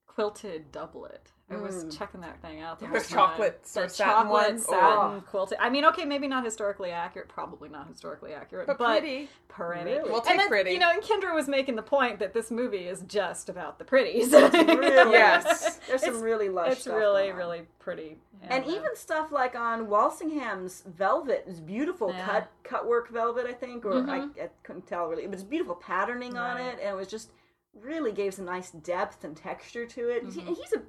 quilted 0.06 0.70
doublet. 0.70 1.32
I 1.50 1.56
was 1.56 1.84
Mm. 1.84 1.98
checking 1.98 2.22
that 2.22 2.40
thing 2.40 2.62
out. 2.62 2.80
The 2.80 2.86
The 2.86 3.00
chocolate 3.00 3.66
sort 3.66 3.82
the 3.82 3.86
of 3.86 3.90
satin 3.92 4.12
chocolate 4.14 4.48
one? 4.52 4.58
satin 4.58 4.78
Oh. 5.18 5.22
quilted. 5.28 5.58
I 5.60 5.68
mean, 5.68 5.84
okay, 5.84 6.06
maybe 6.06 6.26
not 6.26 6.42
historically 6.42 6.90
accurate, 6.90 7.28
probably 7.28 7.68
not 7.68 7.86
historically 7.86 8.32
accurate, 8.32 8.66
But 8.66 8.78
but, 8.78 8.98
pretty. 8.98 9.28
pretty. 9.48 9.84
Really? 9.92 10.04
We'll 10.10 10.16
and 10.20 10.24
take 10.24 10.38
then, 10.38 10.48
pretty. 10.48 10.70
You 10.72 10.78
know, 10.78 10.90
and 10.90 11.02
Kendra 11.02 11.34
was 11.34 11.46
making 11.46 11.76
the 11.76 11.82
point 11.82 12.18
that 12.20 12.32
this 12.32 12.50
movie 12.50 12.88
is 12.88 13.02
just 13.02 13.50
about 13.50 13.78
the 13.78 13.84
pretties. 13.84 14.32
Really? 14.32 14.54
Yes. 15.12 15.76
There's 15.86 16.00
some 16.00 16.10
It's- 16.10 16.22
really 16.22 16.48
lush 16.48 16.72
it's 16.72 16.80
stuff 16.82 16.94
really, 16.96 17.22
going 17.24 17.32
on. 17.32 17.36
really 17.38 17.66
pretty. 17.78 18.18
and 18.48 18.64
even 18.66 18.94
stuff 18.96 19.30
like 19.32 19.54
on 19.54 19.86
Walsingham's 19.88 20.82
velvet 20.86 21.44
is 21.46 21.60
beautiful 21.60 22.10
Yeah. 22.10 22.24
cut 22.26 22.48
cut 22.62 22.86
work 22.86 23.08
velvet, 23.08 23.46
I 23.46 23.52
think, 23.52 23.84
or 23.84 23.92
Mhm. 23.92 24.08
I, 24.38 24.42
I 24.44 24.50
couldn't 24.62 24.86
tell 24.86 25.06
really. 25.08 25.24
It 25.24 25.30
was 25.30 25.42
beautiful 25.44 25.74
patterning 25.76 26.36
on 26.38 26.58
it, 26.58 26.78
and 26.80 26.88
it 26.90 26.96
was 26.96 27.08
just 27.08 27.32
really 27.74 28.12
gave 28.12 28.32
some 28.34 28.44
nice 28.46 28.70
depth 28.70 29.24
and 29.24 29.36
texture 29.36 29.84
to 29.86 30.08
it. 30.08 30.24
He- 30.24 30.40
Mhm. 30.42 30.56
he's 30.56 30.72
a 30.72 30.82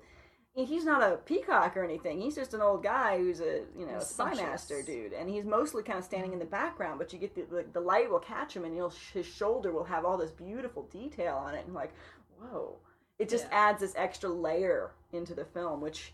he's 0.64 0.86
not 0.86 1.04
a 1.04 1.18
peacock 1.18 1.76
or 1.76 1.84
anything. 1.84 2.22
He's 2.22 2.36
just 2.36 2.54
an 2.54 2.62
old 2.62 2.82
guy 2.82 3.18
who's 3.18 3.42
a 3.42 3.64
you 3.78 3.86
know 3.86 4.00
spy 4.00 4.34
master 4.36 4.82
dude, 4.82 5.12
and 5.12 5.30
he's 5.30 5.44
mostly 5.44 5.84
kind 5.84 6.00
of 6.00 6.06
standing 6.06 6.32
in 6.32 6.40
the 6.40 6.46
background. 6.46 6.98
But 6.98 7.12
you 7.12 7.20
get 7.20 7.36
the 7.36 7.44
the, 7.44 7.66
the 7.74 7.82
light 7.82 8.10
will 8.10 8.20
catch 8.20 8.56
him, 8.56 8.64
and 8.64 8.74
he'll 8.74 8.94
his 9.14 9.26
shoulder 9.26 9.72
will 9.72 9.84
have 9.84 10.06
all 10.06 10.18
this 10.18 10.32
beautiful 10.32 10.84
detail 10.84 11.36
on 11.36 11.56
it, 11.56 11.66
and 11.66 11.76
like 11.76 11.94
whoa, 12.40 12.78
it 13.20 13.30
just 13.30 13.46
Yeah. 13.46 13.70
adds 13.70 13.82
this 13.82 13.94
extra 13.98 14.30
layer 14.30 14.92
into 15.12 15.34
the 15.36 15.46
film, 15.46 15.82
which. 15.82 16.14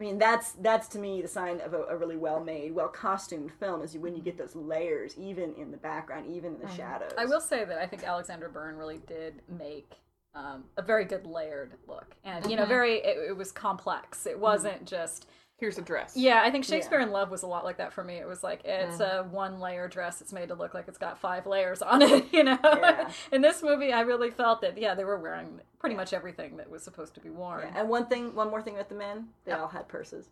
I 0.00 0.04
mean, 0.04 0.18
that's 0.18 0.52
that's 0.52 0.86
to 0.90 1.00
me 1.00 1.22
the 1.22 1.26
sign 1.26 1.60
of 1.60 1.74
a, 1.74 1.82
a 1.86 1.96
really 1.96 2.16
well 2.16 2.38
made, 2.38 2.72
well 2.72 2.86
costumed 2.86 3.50
film 3.58 3.82
is 3.82 3.98
when 3.98 4.14
you 4.14 4.22
get 4.22 4.34
mm-hmm. 4.36 4.42
those 4.42 4.54
layers, 4.54 5.18
even 5.18 5.54
in 5.54 5.72
the 5.72 5.76
background, 5.76 6.28
even 6.28 6.54
in 6.54 6.60
the 6.60 6.66
mm-hmm. 6.66 6.76
shadows. 6.76 7.10
I 7.18 7.24
will 7.24 7.40
say 7.40 7.64
that 7.64 7.78
I 7.78 7.86
think 7.86 8.04
Alexandra 8.04 8.48
Byrne 8.48 8.76
really 8.76 8.98
did 9.08 9.42
make 9.48 9.94
um, 10.38 10.64
a 10.76 10.82
very 10.82 11.04
good 11.04 11.26
layered 11.26 11.72
look, 11.86 12.14
and 12.24 12.48
you 12.48 12.56
know, 12.56 12.62
mm-hmm. 12.62 12.70
very 12.70 12.94
it, 12.98 13.30
it 13.30 13.36
was 13.36 13.50
complex. 13.50 14.26
It 14.26 14.32
mm-hmm. 14.32 14.40
wasn't 14.42 14.86
just 14.86 15.26
Here's 15.58 15.76
a 15.76 15.82
dress. 15.82 16.16
yeah. 16.16 16.40
I 16.44 16.52
think 16.52 16.64
Shakespeare 16.64 17.00
in 17.00 17.10
Love 17.10 17.32
was 17.32 17.42
a 17.42 17.48
lot 17.48 17.64
like 17.64 17.78
that 17.78 17.92
for 17.92 18.04
me. 18.04 18.14
It 18.14 18.28
was 18.28 18.44
like 18.44 18.60
it's 18.64 18.98
mm-hmm. 18.98 19.28
a 19.28 19.28
one 19.28 19.58
layer 19.58 19.88
dress. 19.88 20.20
It's 20.20 20.32
made 20.32 20.50
to 20.50 20.54
look 20.54 20.72
like 20.72 20.86
it's 20.86 20.98
got 20.98 21.18
five 21.18 21.46
layers 21.46 21.82
on 21.82 22.00
it. 22.00 22.26
You 22.32 22.44
know, 22.44 22.58
Yeah. 22.62 23.10
in 23.32 23.40
this 23.40 23.62
movie, 23.62 23.92
I 23.92 24.02
really 24.02 24.30
felt 24.30 24.60
that 24.60 24.78
yeah, 24.78 24.94
they 24.94 25.04
were 25.04 25.18
wearing 25.18 25.60
pretty 25.80 25.96
much 25.96 26.12
everything 26.12 26.58
that 26.58 26.70
was 26.70 26.84
supposed 26.84 27.14
to 27.14 27.20
be 27.20 27.30
worn. 27.30 27.62
Yeah, 27.64 27.80
And 27.80 27.88
one 27.88 28.06
thing, 28.06 28.36
one 28.36 28.50
more 28.50 28.62
thing 28.62 28.74
with 28.74 28.88
the 28.88 28.94
men, 28.94 29.28
they 29.44 29.52
all 29.52 29.66
had 29.66 29.88
purses, 29.88 30.28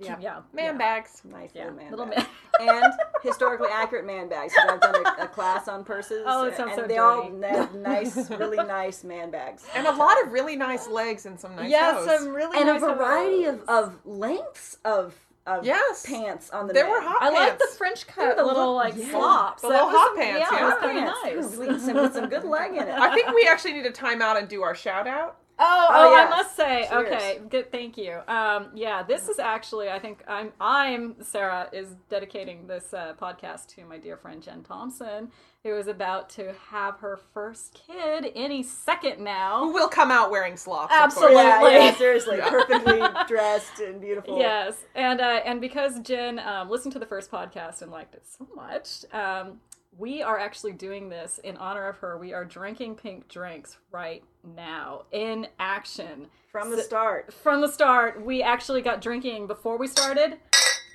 Yeah, 0.00 0.16
yeah, 0.20 0.40
Man 0.52 0.64
yeah. 0.64 0.72
bags. 0.78 1.22
nice 1.24 1.50
Yeah, 1.54 1.64
little 1.64 1.76
man 1.78 1.90
little 1.90 2.06
bags. 2.06 2.26
man. 2.60 2.68
and 2.84 2.92
historically 3.22 3.68
accurate 3.72 4.04
man 4.06 4.28
bags. 4.28 4.54
'cause 4.54 4.66
I've 4.70 4.80
done 4.80 4.94
a, 5.04 5.24
a 5.24 5.28
class 5.28 5.66
on 5.68 5.84
purses. 5.84 6.22
Oh, 6.26 6.44
it 6.46 6.56
sounds 6.56 6.72
and 6.72 6.80
so 6.82 6.86
they 6.86 6.98
all 6.98 7.22
have 7.42 7.74
nice, 7.74 8.30
really 8.30 8.58
nice 8.58 9.02
man 9.04 9.30
bags. 9.30 9.64
And 9.74 9.86
a 9.86 9.92
lot 9.92 10.22
of 10.24 10.32
really 10.32 10.56
nice 10.56 10.86
legs 10.88 11.26
and 11.26 11.38
some 11.38 11.56
nice 11.56 11.70
Yes, 11.70 12.06
hose. 12.06 12.20
some 12.20 12.28
really 12.32 12.56
and 12.58 12.66
nice 12.68 12.82
a 12.82 12.94
variety 12.94 13.44
of, 13.44 13.62
of 13.68 13.98
lengths 14.04 14.78
of 14.84 15.14
of 15.46 15.64
Yes. 15.64 16.04
pants 16.04 16.50
on 16.50 16.66
the 16.66 16.74
There 16.74 16.84
men. 16.84 16.92
were 16.92 17.00
hot 17.00 17.22
I 17.22 17.30
like 17.30 17.58
the. 17.58 17.66
French 17.78 18.06
cut 18.06 18.36
the 18.36 18.44
little 18.44 18.74
look- 18.74 18.84
like 18.84 18.94
yeah. 18.96 19.10
slops. 19.10 19.62
The 19.62 19.68
little 19.68 19.88
hot 19.88 20.08
some- 20.08 20.16
pants, 20.18 20.46
Yeah, 20.50 20.58
yeah. 20.58 20.70
Hot 20.70 20.80
pants. 20.82 21.12
nice. 21.24 21.56
With 21.56 21.80
some, 21.80 21.94
with 21.96 22.12
some 22.14 22.28
good 22.28 22.44
leg 22.44 22.72
in 22.72 22.82
it. 22.82 22.88
I 22.90 23.14
think 23.14 23.28
we 23.34 23.48
actually 23.50 23.72
need 23.72 23.84
to 23.84 23.90
time 23.90 24.20
out 24.20 24.36
and 24.36 24.46
do 24.46 24.62
our 24.62 24.74
shout 24.74 25.06
out. 25.06 25.38
Oh, 25.60 25.86
Oh, 25.90 26.08
oh, 26.08 26.12
yes. 26.12 26.26
I 26.32 26.36
must 26.36 26.56
say, 26.56 26.86
Cheers. 26.88 27.06
okay, 27.06 27.40
good, 27.48 27.72
thank 27.72 27.96
you. 27.96 28.20
Um, 28.28 28.68
yeah, 28.74 29.02
this 29.02 29.28
is 29.28 29.38
actually, 29.38 29.90
I 29.90 29.98
think 29.98 30.22
I'm, 30.28 30.52
I'm 30.60 31.16
Sarah 31.22 31.68
is 31.72 31.88
dedicating 32.08 32.66
this 32.66 32.94
uh, 32.94 33.14
podcast 33.20 33.66
to 33.76 33.84
my 33.84 33.98
dear 33.98 34.16
friend 34.16 34.42
Jen 34.42 34.62
Thompson, 34.62 35.32
who 35.64 35.76
is 35.76 35.88
about 35.88 36.30
to 36.30 36.54
have 36.70 36.98
her 37.00 37.18
first 37.34 37.74
kid 37.86 38.30
any 38.36 38.62
second 38.62 39.22
now. 39.22 39.60
Who 39.64 39.72
will 39.72 39.88
come 39.88 40.10
out 40.12 40.30
wearing 40.30 40.56
slops? 40.56 40.92
Absolutely. 40.94 41.36
yeah, 41.36 41.60
yeah, 41.68 41.88
Absolutely. 41.88 41.98
seriously, 41.98 42.38
perfectly 42.40 43.02
dressed 43.26 43.80
and 43.80 44.00
beautiful. 44.00 44.38
Yes, 44.38 44.76
and 44.94 45.20
uh, 45.20 45.40
and 45.44 45.60
because 45.60 45.98
Jen 46.00 46.38
um, 46.38 46.70
listened 46.70 46.92
to 46.92 46.98
the 47.00 47.06
first 47.06 47.30
podcast 47.30 47.82
and 47.82 47.90
liked 47.90 48.14
it 48.14 48.22
so 48.26 48.46
much, 48.54 49.04
um, 49.12 49.58
we 49.98 50.22
are 50.22 50.38
actually 50.38 50.72
doing 50.72 51.08
this 51.08 51.38
in 51.42 51.56
honor 51.56 51.86
of 51.88 51.98
her. 51.98 52.16
We 52.16 52.32
are 52.32 52.44
drinking 52.44 52.94
pink 52.96 53.28
drinks 53.28 53.76
right 53.90 54.22
now 54.56 55.02
in 55.12 55.48
action. 55.58 56.28
From 56.52 56.70
the 56.70 56.76
So- 56.78 56.82
start. 56.84 57.32
from 57.34 57.60
the 57.60 57.68
start, 57.68 58.24
we 58.24 58.42
actually 58.42 58.80
got 58.80 59.00
drinking 59.02 59.46
before 59.48 59.76
we 59.76 59.86
started. 59.88 60.38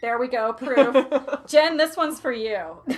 There 0.02 0.18
we 0.18 0.28
go, 0.28 0.54
proof. 0.58 0.96
Jen, 1.48 1.78
this 1.78 1.96
one's 1.96 2.20
for 2.20 2.32
you. 2.32 2.78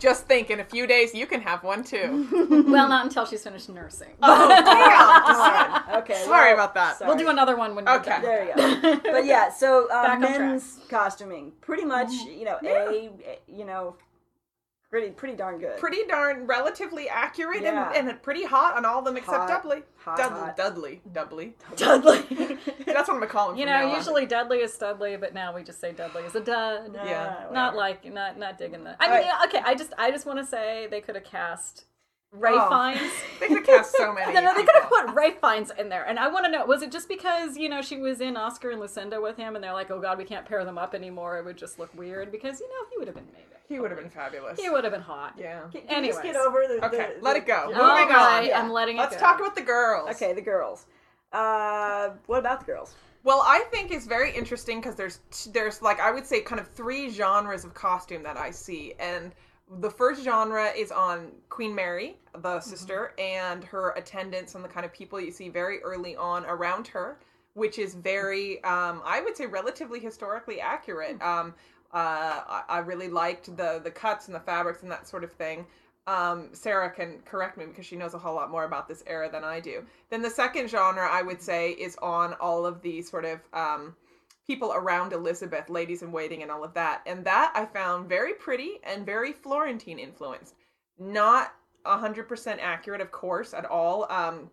Just 0.00 0.26
think, 0.26 0.50
in 0.50 0.60
a 0.60 0.64
few 0.64 0.86
days 0.86 1.14
you 1.14 1.24
can 1.26 1.40
have 1.40 1.62
one 1.62 1.82
too. 1.84 2.26
well, 2.68 2.88
not 2.88 3.04
until 3.06 3.24
she's 3.24 3.42
finished 3.42 3.68
nursing. 3.68 4.10
oh, 4.22 4.48
damn. 4.48 5.98
Okay. 6.02 6.22
Sorry 6.24 6.52
well, 6.52 6.64
about 6.64 6.74
that. 6.74 6.98
sorry. 6.98 7.08
We'll 7.08 7.18
do 7.18 7.28
another 7.30 7.56
one 7.56 7.74
when 7.74 7.86
you're 7.86 7.94
Okay. 7.96 8.10
done. 8.10 8.22
There 8.22 8.44
you 8.48 8.54
go. 8.82 9.00
But 9.12 9.24
yeah, 9.24 9.50
so 9.50 9.86
uh, 9.90 10.02
Back 10.02 10.18
track. 10.20 10.38
men's 10.40 10.80
costuming, 10.90 11.52
pretty 11.60 11.84
much, 11.84 12.10
you 12.10 12.44
know, 12.44 12.58
a, 12.64 13.10
you 13.46 13.64
know, 13.64 13.96
pretty 14.94 15.10
pretty 15.10 15.34
darn 15.34 15.58
good. 15.58 15.76
Pretty 15.76 16.06
darn 16.06 16.46
relatively 16.46 17.08
accurate 17.08 17.62
Yeah. 17.62 17.90
and, 17.96 18.08
and 18.08 18.22
pretty 18.22 18.44
hot 18.44 18.76
on 18.76 18.84
all 18.84 19.00
of 19.00 19.04
them 19.04 19.16
except 19.16 19.36
Hot, 19.36 19.48
Dudley. 19.48 19.82
hot, 19.96 20.16
Dud- 20.16 20.30
hot. 20.30 20.56
Dudley. 20.56 21.00
Dudley. 21.12 21.54
Dudley. 21.74 22.20
That's 22.86 23.08
what 23.08 23.10
I'm 23.10 23.14
gonna 23.14 23.26
call 23.26 23.50
him. 23.50 23.56
you 23.56 23.64
from 23.64 23.72
know, 23.72 23.80
now 23.80 23.90
on. 23.90 23.96
usually 23.96 24.24
Dudley 24.24 24.58
is 24.58 24.72
Studley, 24.72 25.16
but 25.16 25.34
now 25.34 25.52
we 25.52 25.64
just 25.64 25.80
say 25.80 25.90
Dudley 25.90 26.22
is 26.22 26.36
a 26.36 26.40
dud. 26.40 26.92
Yeah. 26.94 27.34
Ah, 27.48 27.52
Not 27.52 27.74
whatever. 27.74 27.76
like 27.76 28.12
not 28.12 28.38
not 28.38 28.56
digging 28.56 28.84
that. 28.84 28.96
I 29.00 29.08
mean, 29.08 29.26
right. 29.28 29.48
okay. 29.48 29.62
I 29.64 29.74
just 29.74 29.92
I 29.98 30.12
just 30.12 30.26
want 30.26 30.38
to 30.38 30.46
say 30.46 30.86
they 30.88 31.00
could 31.00 31.16
have 31.16 31.24
cast 31.24 31.86
Ralph 32.30 32.68
Oh. 32.70 32.92
Fiennes. 32.92 33.12
They 33.40 33.48
could 33.48 33.56
have 33.58 33.66
cast 33.66 33.96
so 33.96 34.12
many. 34.14 34.32
No, 34.32 34.40
no, 34.42 34.54
they 34.54 34.62
could 34.62 34.74
have 34.80 34.88
put 34.88 35.12
Ralph 35.12 35.38
Fiennes 35.40 35.72
in 35.76 35.88
there, 35.88 36.04
and 36.04 36.18
I 36.20 36.28
want 36.28 36.44
to 36.46 36.50
know: 36.52 36.64
was 36.66 36.82
it 36.82 36.92
just 36.92 37.08
because 37.08 37.56
you 37.56 37.68
know 37.68 37.82
she 37.82 37.96
was 37.96 38.20
in 38.20 38.36
Oscar 38.36 38.70
and 38.70 38.80
Lucinda 38.80 39.20
with 39.20 39.36
him, 39.36 39.54
and 39.56 39.62
they're 39.64 39.72
like, 39.72 39.90
"Oh 39.90 40.00
God, 40.00 40.18
we 40.18 40.24
can't 40.24 40.46
pair 40.46 40.64
them 40.64 40.78
up 40.78 40.94
anymore. 40.94 41.36
It 41.38 41.44
would 41.44 41.56
just 41.56 41.78
look 41.80 41.92
weird." 41.96 42.30
Because 42.32 42.60
you 42.60 42.68
know 42.68 42.86
he 42.92 42.98
would 42.98 43.08
have 43.08 43.16
been 43.16 43.26
made. 43.32 43.43
He 43.68 43.80
would 43.80 43.90
have 43.90 43.98
been 44.00 44.10
fabulous. 44.10 44.60
He 44.60 44.68
would 44.68 44.84
have 44.84 44.92
been 44.92 45.00
hot. 45.02 45.34
Yeah. 45.38 45.62
Can, 45.72 45.86
can 45.88 46.04
you 46.04 46.10
just 46.10 46.20
Anyways. 46.20 46.22
get 46.22 46.36
over 46.36 46.64
the. 46.68 46.84
Okay, 46.86 47.14
the- 47.18 47.22
let 47.24 47.36
it 47.36 47.46
go. 47.46 47.64
Moving 47.68 47.80
All 47.80 47.86
on. 47.90 48.04
right, 48.04 48.46
Yeah. 48.48 48.60
I'm 48.60 48.70
letting 48.70 48.96
it 48.96 49.00
Let's 49.00 49.14
go. 49.16 49.20
talk 49.20 49.40
about 49.40 49.54
the 49.54 49.62
girls. 49.62 50.10
Okay, 50.16 50.32
the 50.34 50.42
girls. 50.42 50.86
Uh, 51.32 52.10
what 52.26 52.38
about 52.38 52.60
the 52.60 52.66
girls? 52.66 52.94
Well, 53.24 53.42
I 53.44 53.64
think 53.70 53.90
is 53.90 54.06
very 54.06 54.30
interesting 54.34 54.80
because 54.80 54.94
there's 54.96 55.20
t- 55.30 55.50
there's 55.50 55.80
like 55.80 55.98
I 55.98 56.10
would 56.12 56.26
say 56.26 56.42
kind 56.42 56.60
of 56.60 56.68
three 56.68 57.08
genres 57.08 57.64
of 57.64 57.72
costume 57.74 58.22
that 58.24 58.36
I 58.36 58.50
see, 58.50 58.94
and 59.00 59.32
the 59.80 59.90
first 59.90 60.22
genre 60.22 60.66
is 60.76 60.92
on 60.92 61.32
Queen 61.48 61.74
Mary, 61.74 62.18
the 62.42 62.60
sister, 62.60 63.14
and 63.18 63.64
her 63.64 63.90
attendants 63.96 64.54
and 64.54 64.62
the 64.62 64.68
kind 64.68 64.84
of 64.84 64.92
people 64.92 65.18
you 65.18 65.30
see 65.32 65.48
very 65.48 65.82
early 65.82 66.14
on 66.16 66.44
around 66.44 66.86
her, 66.88 67.18
which 67.54 67.78
is 67.78 67.94
very 67.94 68.62
um, 68.62 69.00
I 69.06 69.22
would 69.22 69.36
say 69.38 69.46
relatively 69.46 70.00
historically 70.00 70.60
accurate. 70.60 71.20
Um, 71.22 71.54
uh, 71.94 72.62
I, 72.68 72.78
really 72.78 73.08
liked 73.08 73.56
the 73.56 73.80
the 73.82 73.90
cuts 73.90 74.26
and 74.26 74.34
the 74.34 74.40
fabrics 74.40 74.82
and 74.82 74.90
that 74.90 75.06
sort 75.06 75.24
of 75.24 75.32
thing 75.32 75.66
um, 76.06 76.48
Sarah 76.52 76.90
can 76.90 77.20
correct 77.24 77.56
me 77.56 77.66
because 77.66 77.86
she 77.86 77.96
knows 77.96 78.14
a 78.14 78.18
whole 78.18 78.34
lot 78.34 78.50
more 78.50 78.64
about 78.64 78.88
this 78.88 79.02
era 79.06 79.30
than 79.30 79.42
I 79.42 79.60
do. 79.60 79.84
Then 80.10 80.22
the 80.22 80.30
second 80.30 80.68
genre 80.68 81.08
I 81.10 81.22
would 81.22 81.40
say 81.40 81.70
is 81.72 81.96
on 82.02 82.34
all 82.34 82.66
of 82.66 82.82
the 82.82 83.00
sort 83.02 83.24
of 83.24 83.40
um, 83.52 83.96
people 84.46 84.72
around 84.74 85.12
Elizabeth, 85.12 85.70
ladies 85.70 86.02
in 86.02 86.12
waiting, 86.12 86.42
and 86.42 86.50
all 86.50 86.62
of 86.62 86.74
that. 86.74 87.02
And 87.06 87.24
that 87.24 87.52
I 87.54 87.64
found 87.64 88.08
very 88.08 88.34
pretty 88.34 88.80
and 88.84 89.06
very 89.06 89.32
Florentine 89.32 89.98
influenced. 89.98 90.54
Not 90.98 91.54
hundred 91.86 92.28
percent 92.28 92.60
accurate, 92.62 93.00
of 93.00 93.10
course, 93.10 93.54
at 93.54 93.64
all. 93.66 94.10
Um, 94.10 94.50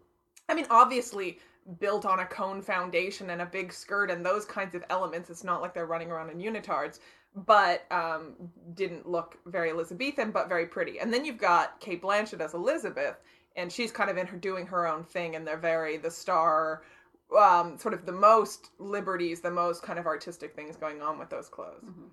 I 0.47 0.53
mean, 0.53 0.67
obviously 0.69 1.39
built 1.79 2.05
on 2.05 2.19
a 2.19 2.25
cone 2.25 2.61
foundation 2.61 3.29
and 3.29 3.41
a 3.41 3.45
big 3.45 3.71
skirt 3.71 4.09
and 4.09 4.25
those 4.25 4.45
kinds 4.45 4.73
of 4.73 4.83
elements. 4.89 5.29
It's 5.29 5.43
not 5.43 5.61
like 5.61 5.73
they're 5.73 5.85
running 5.85 6.11
around 6.11 6.29
in 6.29 6.39
unitards 6.39 6.99
but 7.35 7.85
um, 7.91 8.33
didn't 8.73 9.07
look 9.07 9.37
very 9.45 9.69
Elizabethan, 9.69 10.31
but 10.31 10.49
very 10.49 10.65
pretty. 10.65 10.99
And 10.99 11.13
then 11.13 11.23
you've 11.23 11.37
got 11.37 11.79
Cate 11.79 12.01
Blanchett 12.01 12.41
as 12.41 12.53
Elizabeth, 12.53 13.15
and 13.55 13.71
she's 13.71 13.91
kind 13.91 14.09
of 14.09 14.17
in 14.17 14.27
her 14.27 14.37
doing 14.37 14.65
her 14.67 14.87
own 14.87 15.03
thing, 15.03 15.35
and 15.35 15.47
they're 15.47 15.57
very 15.57 15.97
the 15.97 16.11
star, 16.11 16.83
um, 17.37 17.77
sort 17.77 17.93
of 17.93 18.05
the 18.05 18.11
most 18.11 18.69
liberties, 18.79 19.41
the 19.41 19.51
most 19.51 19.81
kind 19.83 19.97
of 19.97 20.05
artistic 20.05 20.55
things 20.55 20.75
going 20.75 21.01
on 21.01 21.17
with 21.17 21.29
those 21.29 21.47
clothes. 21.47 21.83
Mm-hmm. 21.83 22.07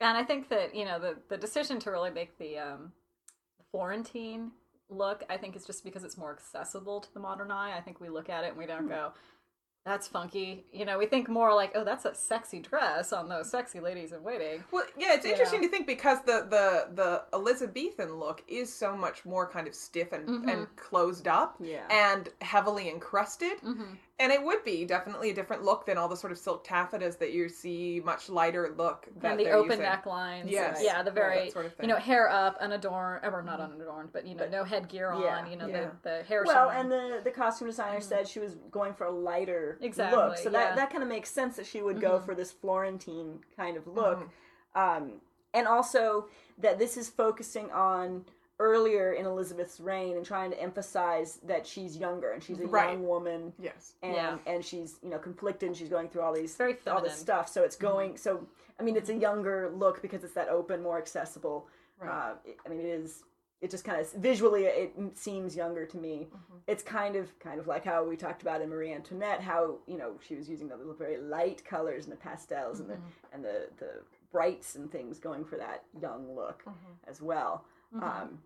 And 0.00 0.16
I 0.16 0.22
think 0.22 0.48
that 0.50 0.74
you 0.74 0.84
know 0.84 0.98
the 0.98 1.16
the 1.28 1.36
decision 1.36 1.80
to 1.80 1.90
really 1.90 2.10
make 2.10 2.38
the 2.38 2.58
um, 2.58 2.92
Florentine 3.72 4.52
look, 4.90 5.24
I 5.28 5.36
think 5.36 5.56
is 5.56 5.66
just 5.66 5.84
because 5.84 6.04
it's 6.04 6.16
more 6.16 6.32
accessible 6.32 7.00
to 7.00 7.12
the 7.14 7.20
modern 7.20 7.50
eye. 7.50 7.76
I 7.76 7.80
think 7.80 8.00
we 8.00 8.08
look 8.08 8.28
at 8.30 8.44
it 8.44 8.48
and 8.48 8.56
we 8.56 8.66
don't 8.66 8.88
go, 8.88 9.12
that's 9.88 10.06
funky. 10.06 10.64
You 10.72 10.84
know, 10.84 10.98
we 10.98 11.06
think 11.06 11.28
more 11.28 11.54
like, 11.54 11.72
oh, 11.74 11.82
that's 11.84 12.04
a 12.04 12.14
sexy 12.14 12.60
dress 12.60 13.12
on 13.12 13.28
those 13.28 13.50
sexy 13.50 13.80
ladies 13.80 14.12
in 14.12 14.22
waiting. 14.22 14.62
Well, 14.70 14.84
yeah, 14.96 15.14
it's 15.14 15.24
interesting 15.26 15.62
to 15.62 15.68
think 15.68 15.86
because 15.86 16.18
the 16.22 16.46
the 16.48 16.88
the 16.94 17.22
Elizabethan 17.32 18.14
look 18.16 18.42
is 18.48 18.72
so 18.72 18.96
much 18.96 19.24
more 19.24 19.48
kind 19.50 19.66
of 19.66 19.74
stiff 19.74 20.12
and 20.12 20.28
Mm-hmm. 20.28 20.48
and 20.48 20.76
closed 20.76 21.26
up, 21.26 21.56
Yeah. 21.58 21.86
and 21.90 22.28
heavily 22.42 22.88
encrusted. 22.90 23.58
Mm-hmm. 23.62 23.94
And 24.20 24.32
it 24.32 24.42
would 24.42 24.64
be 24.64 24.84
definitely 24.84 25.30
a 25.30 25.34
different 25.34 25.62
look 25.62 25.86
than 25.86 25.96
all 25.96 26.08
the 26.08 26.16
sort 26.16 26.32
of 26.32 26.38
silk 26.38 26.66
taffetas 26.66 27.18
that 27.18 27.32
you 27.32 27.48
see, 27.48 28.02
much 28.04 28.28
lighter 28.28 28.74
look. 28.76 29.06
That 29.20 29.32
And 29.32 29.40
the 29.40 29.50
open 29.50 29.78
using. 29.78 29.84
necklines. 29.84 30.40
and- 30.40 30.50
Yes. 30.50 30.80
Yeah, 30.82 31.04
the 31.04 31.12
very, 31.12 31.44
that 31.44 31.52
sort 31.52 31.66
of 31.66 31.74
you 31.80 31.86
know, 31.86 31.94
hair 31.96 32.28
up, 32.28 32.56
unadorned, 32.60 33.24
or 33.24 33.42
not 33.42 33.60
unadorned, 33.60 34.12
but, 34.12 34.26
you 34.26 34.34
know, 34.34 34.48
no 34.48 34.64
headgear 34.64 35.10
on, 35.12 35.22
Yeah, 35.22 35.46
you 35.48 35.56
know, 35.56 35.68
yeah. 35.68 35.90
the, 36.02 36.10
the 36.10 36.22
hair 36.24 36.42
Well, 36.44 36.68
showing. 36.68 36.78
and 36.80 36.90
the 36.90 37.20
the 37.22 37.30
costume 37.30 37.68
designer 37.68 38.00
said 38.00 38.26
she 38.26 38.40
was 38.40 38.56
going 38.72 38.92
for 38.94 39.04
a 39.06 39.10
lighter 39.12 39.74
Mm-hmm. 39.76 39.84
Exactly, 39.84 40.18
look, 40.18 40.36
so 40.38 40.50
that 40.50 40.58
yeah. 40.58 40.66
Mm-hmm. 40.68 40.76
that 40.76 40.90
kind 40.90 41.02
of 41.04 41.08
makes 41.08 41.30
sense 41.30 41.54
that 41.56 41.66
she 41.66 41.80
would 41.80 42.00
go 42.00 42.18
for 42.18 42.34
this 42.34 42.50
Florentine 42.50 43.38
kind 43.56 43.76
of 43.76 43.86
look, 43.86 44.18
Mm-hmm. 44.76 45.04
um, 45.04 45.12
and 45.54 45.68
also 45.68 46.26
that 46.58 46.78
this 46.80 46.96
is 46.96 47.08
focusing 47.08 47.70
on 47.70 48.24
earlier 48.60 49.12
in 49.12 49.24
Elizabeth's 49.26 49.78
reign 49.80 50.16
and 50.16 50.26
trying 50.26 50.50
to 50.50 50.60
emphasize 50.60 51.38
that 51.44 51.66
she's 51.66 51.96
younger 51.96 52.32
and 52.32 52.42
she's 52.42 52.58
a 52.60 52.66
Right. 52.66 52.90
young 52.92 53.06
woman 53.06 53.52
Yes. 53.58 53.94
and 54.02 54.14
Yeah. 54.14 54.38
and 54.46 54.64
she's 54.64 54.98
you 55.02 55.10
know 55.10 55.18
conflicted 55.18 55.68
and 55.68 55.76
she's 55.76 55.88
going 55.88 56.08
through 56.08 56.22
all 56.22 56.32
these 56.32 56.54
very 56.56 56.76
all 56.86 57.00
this. 57.00 57.12
Mm-hmm. 57.12 57.20
stuff 57.20 57.48
so 57.48 57.62
it's 57.62 57.76
going 57.76 58.16
so 58.16 58.46
i 58.80 58.82
mean 58.82 58.96
it's 58.96 59.10
a 59.10 59.14
younger 59.14 59.70
look 59.70 60.02
because 60.02 60.24
it's 60.24 60.34
that 60.34 60.48
open 60.48 60.82
more 60.82 60.98
accessible 60.98 61.68
Right. 62.00 62.10
uh, 62.10 62.34
it- 62.44 62.58
i 62.66 62.68
mean 62.68 62.80
it 62.80 62.86
is 62.86 63.22
it 63.60 63.70
just 63.72 63.84
kind 63.84 64.00
of 64.00 64.10
visually 64.12 64.64
it 64.66 64.92
seems 65.18 65.54
younger 65.56 65.84
to 65.86 65.96
me 65.96 66.28
Mm-hmm. 66.32 66.56
it's 66.66 66.82
kind 66.82 67.14
of 67.16 67.36
kind 67.38 67.60
of 67.60 67.66
like 67.68 67.84
how 67.84 68.02
we 68.04 68.16
talked 68.16 68.42
about 68.42 68.60
in 68.60 68.68
marie 68.68 68.92
antoinette 68.92 69.40
how 69.40 69.78
you 69.86 69.98
know 69.98 70.14
she 70.20 70.34
was 70.34 70.48
using 70.48 70.68
the 70.68 70.76
little 70.76 70.94
very 70.94 71.18
light 71.18 71.64
colors 71.64 72.04
and 72.04 72.12
the 72.12 72.16
pastels 72.16 72.80
and 72.80 72.88
the 72.90 72.94
Mm-hmm. 72.94 73.34
and 73.34 73.44
the 73.44 73.68
the 73.78 73.90
brights 74.32 74.74
and 74.74 74.90
things 74.92 75.18
going 75.20 75.44
for 75.44 75.56
that 75.56 75.84
young 76.00 76.34
look 76.34 76.64
Mm-hmm. 76.64 77.10
as 77.10 77.22
well 77.22 77.64
Mm-hmm. 77.94 78.04
um 78.04 78.38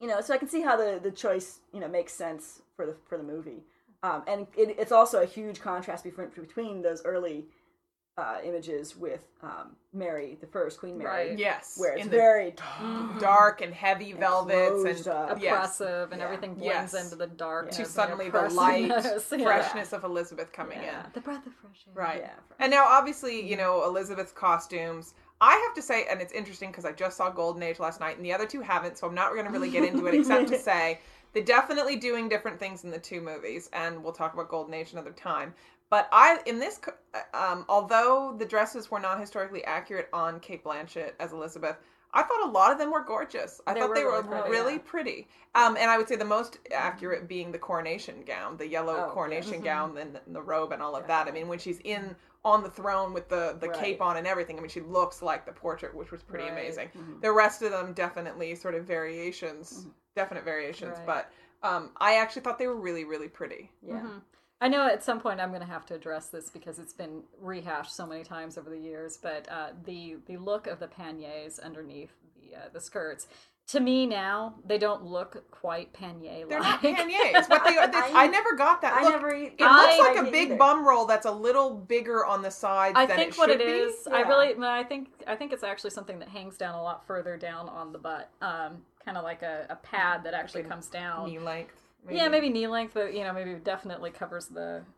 you 0.00 0.06
know 0.08 0.20
so 0.20 0.34
i 0.34 0.38
can 0.38 0.48
see 0.48 0.60
how 0.62 0.76
the 0.76 1.00
the 1.02 1.10
choice 1.10 1.60
you 1.72 1.80
know 1.80 1.88
makes 1.88 2.12
sense 2.12 2.62
for 2.76 2.86
the 2.86 2.94
for 3.08 3.16
the 3.18 3.24
movie 3.24 3.62
um, 4.02 4.22
and 4.28 4.46
it, 4.56 4.76
it's 4.78 4.92
also 4.92 5.22
a 5.22 5.26
huge 5.26 5.60
contrast 5.60 6.04
between, 6.04 6.28
between 6.28 6.82
those 6.82 7.02
early 7.04 7.46
uh, 8.16 8.38
images 8.44 8.96
with 8.96 9.24
um, 9.42 9.76
Mary 9.92 10.36
the 10.40 10.46
First, 10.48 10.80
Queen 10.80 10.98
Mary, 10.98 11.30
Right. 11.30 11.38
Yes. 11.38 11.74
where 11.76 11.96
it's 11.96 12.06
very 12.08 12.52
dark 13.20 13.60
and 13.60 13.72
heavy 13.72 14.12
velvets 14.12 14.84
and 15.06 15.08
up. 15.08 15.40
yes. 15.40 15.52
oppressive 15.80 16.10
and 16.12 16.20
Yeah. 16.20 16.24
everything 16.26 16.54
blends 16.54 16.94
Yes. 16.94 17.04
into 17.04 17.16
the 17.16 17.28
dark 17.28 17.70
to 17.72 17.84
suddenly 17.84 18.28
the 18.28 18.48
light 18.50 18.90
freshness 19.22 19.92
of 19.92 20.02
Elizabeth 20.04 20.52
coming 20.52 20.80
Yeah. 20.82 21.04
in. 21.06 21.10
the 21.12 21.20
breath 21.20 21.46
of 21.46 21.52
fresh 21.54 21.84
air 21.86 21.94
Right. 21.94 22.20
Yeah. 22.22 22.30
And 22.58 22.70
now, 22.72 22.84
obviously, 22.86 23.40
you 23.48 23.56
know, 23.56 23.84
Elizabeth's 23.84 24.32
costumes. 24.32 25.14
I 25.40 25.54
have 25.66 25.74
to 25.74 25.82
say, 25.82 26.06
and 26.10 26.20
it's 26.20 26.32
interesting 26.32 26.70
because 26.70 26.84
I 26.84 26.92
just 26.92 27.16
saw 27.16 27.30
Golden 27.30 27.62
Age 27.62 27.78
last 27.78 28.00
night, 28.00 28.16
and 28.16 28.24
the 28.24 28.32
other 28.32 28.46
two 28.46 28.60
haven't, 28.60 28.98
so 28.98 29.06
I'm 29.06 29.14
not 29.14 29.32
going 29.32 29.46
to 29.46 29.52
really 29.52 29.70
get 29.70 29.84
into 29.84 30.06
it 30.06 30.14
except 30.14 30.48
to 30.48 30.58
say 30.58 31.00
they're 31.32 31.44
definitely 31.44 31.96
doing 31.96 32.28
different 32.28 32.58
things 32.58 32.84
in 32.84 32.90
the 32.90 32.98
two 32.98 33.20
movies, 33.20 33.68
and 33.72 34.02
we'll 34.02 34.12
talk 34.12 34.34
about 34.34 34.48
Golden 34.48 34.74
Age 34.74 34.92
another 34.92 35.12
time. 35.12 35.54
But 35.90 36.08
I, 36.12 36.40
in 36.46 36.58
this, 36.58 36.80
um, 37.32 37.64
although 37.68 38.34
the 38.38 38.44
dresses 38.44 38.90
were 38.90 39.00
not 39.00 39.20
historically 39.20 39.64
accurate 39.64 40.08
on 40.12 40.40
Cate 40.40 40.64
Blanchett 40.64 41.12
as 41.20 41.32
Elizabeth, 41.32 41.76
I 42.12 42.22
thought 42.22 42.46
a 42.48 42.50
lot 42.50 42.72
of 42.72 42.78
them 42.78 42.90
were 42.90 43.02
gorgeous. 43.04 43.60
I 43.66 43.74
They 43.74 43.80
thought 43.80 43.90
were 43.90 43.94
they 43.94 44.04
were 44.04 44.22
really 44.22 44.28
pretty, 44.42 44.50
really 44.50 44.72
yeah. 44.74 44.80
pretty. 44.84 45.28
Um, 45.54 45.76
and 45.76 45.90
I 45.90 45.96
would 45.98 46.08
say 46.08 46.16
the 46.16 46.24
most 46.24 46.58
accurate 46.74 47.28
being 47.28 47.52
the 47.52 47.58
coronation 47.58 48.22
gown, 48.26 48.56
the 48.56 48.66
yellow 48.66 48.94
Oh, 48.94 49.06
yeah. 49.06 49.12
coronation 49.12 49.60
gown, 49.60 49.96
and, 49.98 50.18
and 50.26 50.34
the 50.34 50.42
robe 50.42 50.72
and 50.72 50.82
all 50.82 50.96
of 50.96 51.06
that. 51.06 51.26
I 51.28 51.30
mean, 51.30 51.48
when 51.48 51.58
she's 51.58 51.78
in 51.84 52.16
on 52.48 52.62
the 52.62 52.70
throne 52.70 53.12
with 53.12 53.28
the 53.28 53.56
the 53.60 53.68
Right. 53.68 53.78
cape 53.78 54.02
on 54.02 54.16
and 54.16 54.26
everything, 54.26 54.58
I 54.58 54.60
mean, 54.60 54.70
she 54.70 54.80
looks 54.80 55.22
like 55.22 55.46
the 55.46 55.52
portrait, 55.52 55.94
which 55.94 56.10
was 56.10 56.22
pretty 56.22 56.44
Right. 56.44 56.52
amazing. 56.52 56.90
Mhm. 56.96 57.20
The 57.20 57.32
rest 57.32 57.62
of 57.62 57.70
them 57.70 57.92
definitely 57.92 58.54
sort 58.54 58.74
of 58.74 58.84
variations, 58.84 59.80
Mm-hmm. 59.80 59.90
definite 60.16 60.44
variations, 60.44 60.96
Right. 60.98 61.06
but 61.06 61.30
um, 61.62 61.90
I 61.96 62.14
actually 62.18 62.42
thought 62.42 62.58
they 62.58 62.68
were 62.68 62.76
really, 62.76 63.04
really 63.04 63.28
pretty. 63.28 63.70
yeah. 63.82 63.94
Mm-hmm. 63.96 64.18
I 64.60 64.66
know 64.68 64.86
at 64.88 65.04
some 65.04 65.20
point 65.20 65.40
I'm 65.40 65.50
going 65.50 65.60
to 65.60 65.66
have 65.68 65.86
to 65.86 65.94
address 65.94 66.28
this 66.30 66.50
because 66.50 66.80
it's 66.80 66.92
been 66.92 67.22
rehashed 67.40 67.94
so 67.94 68.04
many 68.06 68.24
times 68.24 68.58
over 68.58 68.68
the 68.70 68.78
years. 68.78 69.16
But 69.16 69.48
uh, 69.48 69.70
the 69.84 70.16
the 70.26 70.36
look 70.36 70.66
of 70.66 70.80
the 70.80 70.88
panniers 70.88 71.58
underneath 71.60 72.10
the 72.36 72.56
uh, 72.56 72.68
the 72.72 72.80
skirts, 72.80 73.28
to 73.68 73.80
me 73.80 74.06
now 74.06 74.54
they 74.66 74.78
don't 74.78 75.04
look 75.04 75.44
quite 75.50 75.92
pannier 75.92 76.46
They're 76.48 76.60
not 76.60 76.82
like. 76.82 76.96
panniers. 76.96 77.46
What 77.48 77.64
they 77.64 77.76
are, 77.78 77.86
they, 77.88 77.98
I, 77.98 78.24
I- 78.24 78.26
never 78.26 78.54
got 78.54 78.80
that. 78.82 78.94
I 78.94 79.02
Look, 79.02 79.12
never. 79.12 79.30
It 79.30 79.54
I- 79.60 79.96
looks 79.96 79.98
like 79.98 80.24
I 80.24 80.28
a 80.28 80.30
big 80.30 80.48
either. 80.48 80.56
bum 80.56 80.86
roll 80.86 81.04
that's 81.06 81.26
a 81.26 81.30
little 81.30 81.74
bigger 81.74 82.24
on 82.24 82.42
the 82.42 82.50
sides 82.50 82.94
I 82.96 83.06
than 83.06 83.16
think 83.16 83.32
it 83.32 83.38
what 83.38 83.50
should 83.50 83.60
it 83.60 83.66
be. 83.66 83.72
is, 83.72 84.06
I 84.10 84.20
really, 84.22 84.54
I 84.64 84.84
think, 84.84 85.08
I 85.26 85.34
think 85.36 85.52
it's 85.52 85.62
actually 85.64 85.90
something 85.90 86.18
that 86.18 86.28
hangs 86.28 86.56
down 86.56 86.74
a 86.74 86.82
lot 86.82 87.06
further 87.06 87.36
down 87.36 87.68
on 87.68 87.92
the 87.92 87.98
butt, 87.98 88.30
um, 88.40 88.78
kind 89.04 89.16
of 89.16 89.24
like 89.24 89.42
a, 89.42 89.66
a 89.70 89.76
pad 89.76 90.24
that 90.24 90.34
actually 90.34 90.62
Like 90.62 90.70
comes 90.70 90.86
down. 90.88 91.28
knee 91.28 91.38
length. 91.38 91.74
Yeah, 92.10 92.28
maybe 92.28 92.48
knee 92.48 92.68
length, 92.68 92.94
but 92.94 93.12
you 93.12 93.22
know, 93.24 93.32
maybe 93.34 93.52
definitely 93.54 94.10
covers 94.10 94.46
the 94.46 94.82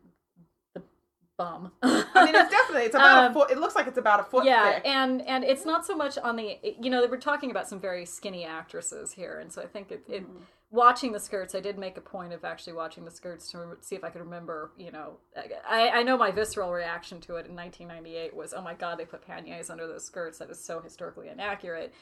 bum. 1.43 1.71
I 1.81 2.25
mean, 2.25 2.35
it's 2.35 2.49
definitely 2.51 2.83
it's 2.85 2.95
about 2.95 3.25
Um, 3.25 3.31
a 3.31 3.33
foot. 3.33 3.51
It 3.51 3.57
looks 3.59 3.75
like 3.75 3.87
it's 3.87 3.97
about 3.97 4.19
a 4.19 4.23
foot 4.23 4.45
yeah, 4.45 4.73
thick. 4.75 4.83
and 4.85 5.21
and 5.27 5.43
it's 5.43 5.65
not 5.65 5.85
so 5.85 5.95
much 5.95 6.17
on 6.17 6.35
the 6.35 6.57
you 6.63 6.89
know 6.89 7.05
we're 7.09 7.17
talking 7.17 7.51
about 7.51 7.67
some 7.67 7.79
very 7.79 8.05
skinny 8.05 8.45
actresses 8.45 9.11
here, 9.13 9.39
and 9.39 9.51
so 9.51 9.61
I 9.61 9.65
think 9.67 9.91
it, 9.91 10.03
it 10.07 10.23
watching 10.71 11.11
the 11.11 11.19
skirts, 11.19 11.53
I 11.53 11.59
did 11.59 11.77
make 11.77 11.97
a 11.97 12.01
point 12.01 12.31
of 12.33 12.45
actually 12.45 12.73
watching 12.73 13.03
the 13.05 13.11
skirts 13.11 13.51
to 13.51 13.77
see 13.81 13.95
if 13.95 14.03
I 14.03 14.09
could 14.09 14.21
remember. 14.21 14.71
You 14.77 14.91
know, 14.91 15.17
I 15.69 15.89
I 15.89 16.03
know 16.03 16.17
my 16.17 16.31
visceral 16.31 16.71
reaction 16.71 17.19
to 17.21 17.35
it 17.35 17.45
in 17.47 17.55
1998 17.55 18.35
was, 18.35 18.53
oh 18.53 18.61
my 18.61 18.73
god, 18.73 18.97
they 18.99 19.05
put 19.05 19.21
panniers 19.25 19.69
under 19.69 19.87
those 19.87 20.05
skirts. 20.05 20.37
That 20.39 20.49
is 20.49 20.63
so 20.63 20.79
historically 20.81 21.29
inaccurate. 21.29 21.93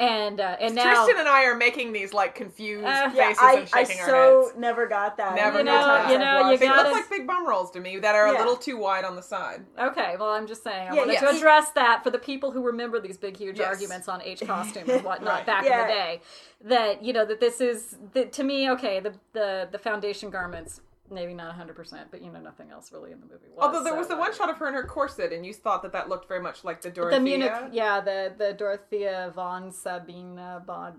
And 0.00 0.40
uh, 0.40 0.56
and 0.58 0.74
now 0.74 1.06
Trystan 1.06 1.20
and 1.20 1.28
I 1.28 1.44
are 1.44 1.54
making 1.54 1.92
these 1.92 2.12
like 2.12 2.34
confused 2.34 2.84
Uh, 2.84 3.10
faces 3.10 3.16
Yeah, 3.40 3.46
I, 3.46 3.52
and 3.52 3.68
I 3.72 3.84
shaking 3.84 4.00
our 4.02 4.08
so 4.08 4.42
heads. 4.46 4.58
never 4.58 4.86
got 4.88 5.16
that. 5.18 5.36
Never 5.36 5.60
You 5.60 5.64
got 5.64 5.70
know- 5.80 5.86
that. 5.86 6.10
you 6.10 6.18
know, 6.18 6.50
you 6.50 6.56
They 6.58 6.66
gotta- 6.66 6.88
look 6.88 6.92
like 6.92 7.08
big 7.10 7.26
bum 7.26 7.46
rolls 7.46 7.70
to 7.72 7.80
me 7.80 7.98
that 7.98 8.14
are 8.16 8.26
a 8.26 8.32
little 8.38 8.56
too 8.56 8.76
wide 8.78 9.04
on 9.04 9.14
the 9.14 9.22
side. 9.22 9.64
Okay, 9.78 10.16
well, 10.18 10.30
I'm 10.30 10.48
just 10.48 10.64
saying. 10.64 10.88
I 10.88 10.94
Yeah, 10.94 10.98
wanted 11.00 11.12
yeah. 11.14 11.20
to 11.20 11.36
address 11.36 11.70
that 11.72 12.02
for 12.02 12.10
the 12.10 12.18
people 12.18 12.50
who 12.50 12.62
remember 12.62 12.98
these 12.98 13.16
big, 13.16 13.36
huge 13.36 13.58
Yes. 13.60 13.68
arguments 13.68 14.08
on 14.08 14.22
H 14.22 14.40
costume 14.46 14.90
and 14.90 15.04
whatnot 15.04 15.34
Right. 15.34 15.46
back 15.46 15.64
in 15.66 15.70
the 15.78 15.84
day. 15.86 16.20
That 16.62 17.04
you 17.04 17.12
know 17.12 17.24
that 17.24 17.38
this 17.38 17.60
is 17.60 17.96
that 18.14 18.32
to 18.32 18.42
me. 18.42 18.70
Okay, 18.70 18.98
the 18.98 19.14
the 19.34 19.68
the 19.70 19.78
foundation 19.78 20.30
garments 20.30 20.80
maybe 21.12 21.34
not 21.34 21.54
100%, 21.56 22.06
but 22.10 22.22
you 22.22 22.30
know, 22.32 22.40
nothing 22.40 22.70
else 22.70 22.90
really 22.92 23.12
in 23.12 23.20
the 23.20 23.26
movie 23.26 23.48
was. 23.54 23.58
Although 23.64 23.84
there 23.84 23.94
was 23.94 24.08
so, 24.08 24.14
the 24.14 24.20
one 24.20 24.34
shot 24.34 24.50
of 24.50 24.56
her 24.58 24.66
in 24.68 24.74
her 24.74 24.84
corset, 24.84 25.32
and 25.32 25.44
you 25.44 25.52
thought 25.52 25.82
that 25.82 25.92
that 25.92 26.08
looked 26.08 26.26
very 26.28 26.40
much 26.40 26.64
like 26.64 26.80
the 26.80 26.90
Dorothea. 26.90 27.18
The 27.18 27.24
Munich, 27.24 27.52
yeah, 27.72 28.00
the 28.00 28.32
the 28.36 28.52
Dorothea 28.54 29.32
von 29.34 29.70
Sabina 29.70 30.62
Bod, 30.66 30.94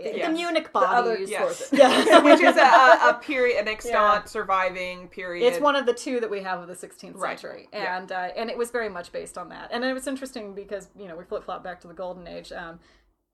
Yes. 0.00 0.26
the 0.26 0.32
Munich 0.32 0.68
other- 0.74 1.12
bodies. 1.12 1.30
Yes. 1.30 1.68
Yeah. 1.72 2.18
which 2.24 2.40
is 2.40 2.56
a, 2.56 2.60
a, 2.60 3.18
period, 3.22 3.58
an 3.60 3.68
extant 3.68 3.94
Yeah. 3.94 4.24
surviving 4.24 5.08
period. 5.08 5.46
It's 5.46 5.60
one 5.60 5.76
of 5.76 5.86
the 5.86 5.92
two 5.94 6.20
that 6.20 6.30
we 6.30 6.42
have 6.42 6.60
of 6.60 6.68
the 6.68 6.74
16th 6.74 7.16
Right. 7.16 7.38
century, 7.38 7.68
Yeah. 7.72 7.98
and 7.98 8.10
uh, 8.10 8.28
and 8.36 8.50
it 8.50 8.56
was 8.56 8.70
very 8.70 8.88
much 8.88 9.12
based 9.12 9.36
on 9.38 9.48
that. 9.50 9.70
And 9.72 9.84
it 9.84 9.92
was 9.92 10.06
interesting 10.06 10.54
because 10.54 10.88
you 10.98 11.06
know 11.08 11.16
we 11.16 11.24
flip 11.24 11.44
flop 11.44 11.62
back 11.62 11.80
to 11.82 11.88
the 11.88 11.94
Golden 11.94 12.26
Age. 12.26 12.52
Um, 12.52 12.80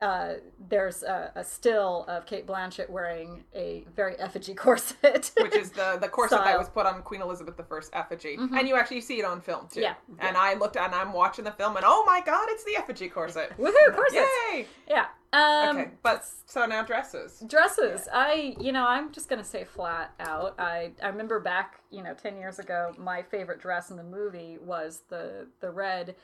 uh, 0.01 0.35
there's 0.69 1.03
a, 1.03 1.33
a 1.35 1.43
still 1.45 2.05
of 2.07 2.25
Cate 2.25 2.47
Blanchett 2.47 2.89
wearing 2.89 3.45
a 3.55 3.85
very 3.97 4.17
effigy 4.17 4.55
corset, 4.65 5.33
which 5.41 5.57
is 5.57 5.71
the 5.71 5.99
the 6.01 6.09
corset 6.09 6.39
that 6.45 6.59
was 6.59 6.69
put 6.69 6.87
on 6.87 7.03
Queen 7.03 7.21
Elizabeth 7.21 7.59
I 7.61 7.81
effigy, 7.93 8.37
and 8.39 8.69
you 8.69 8.77
actually 8.77 9.01
see 9.01 9.19
it 9.19 9.25
on 9.25 9.41
film 9.41 9.67
too. 9.73 9.81
Yeah. 9.81 9.95
And 10.21 10.37
I 10.37 10.55
looked 10.55 10.77
at, 10.77 10.87
and 10.87 10.95
I'm 10.95 11.13
watching 11.13 11.45
the 11.45 11.51
film, 11.53 11.77
and 11.77 11.85
oh 11.87 12.05
my 12.07 12.21
god, 12.25 12.47
it's 12.51 12.65
the 12.65 12.77
effigy 12.77 13.09
corset! 13.09 13.53
woohoo 13.59 13.95
corsets. 13.95 14.29
Yay! 14.53 14.67
Yeah. 14.89 15.07
Um, 15.33 15.77
Okay, 15.77 15.91
but 16.03 16.25
so 16.47 16.65
now 16.65 16.83
dresses. 16.83 17.43
dresses 17.47 18.09
i 18.15 18.57
you 18.59 18.73
know 18.73 18.87
i'm 18.87 19.13
just 19.13 19.29
gonna 19.29 19.45
say 19.45 19.63
flat 19.63 20.15
out 20.21 20.55
i 20.59 20.91
i 21.03 21.09
remember 21.09 21.39
back 21.39 21.81
you 21.91 22.03
know 22.03 22.15
10 22.15 22.39
years 22.39 22.59
ago 22.59 22.95
my 22.97 23.21
favorite 23.21 23.61
dress 23.61 23.91
in 23.91 23.99
the 23.99 24.03
movie 24.03 24.57
was 24.65 25.03
the 25.11 25.47
the 25.61 25.71
red 25.71 26.15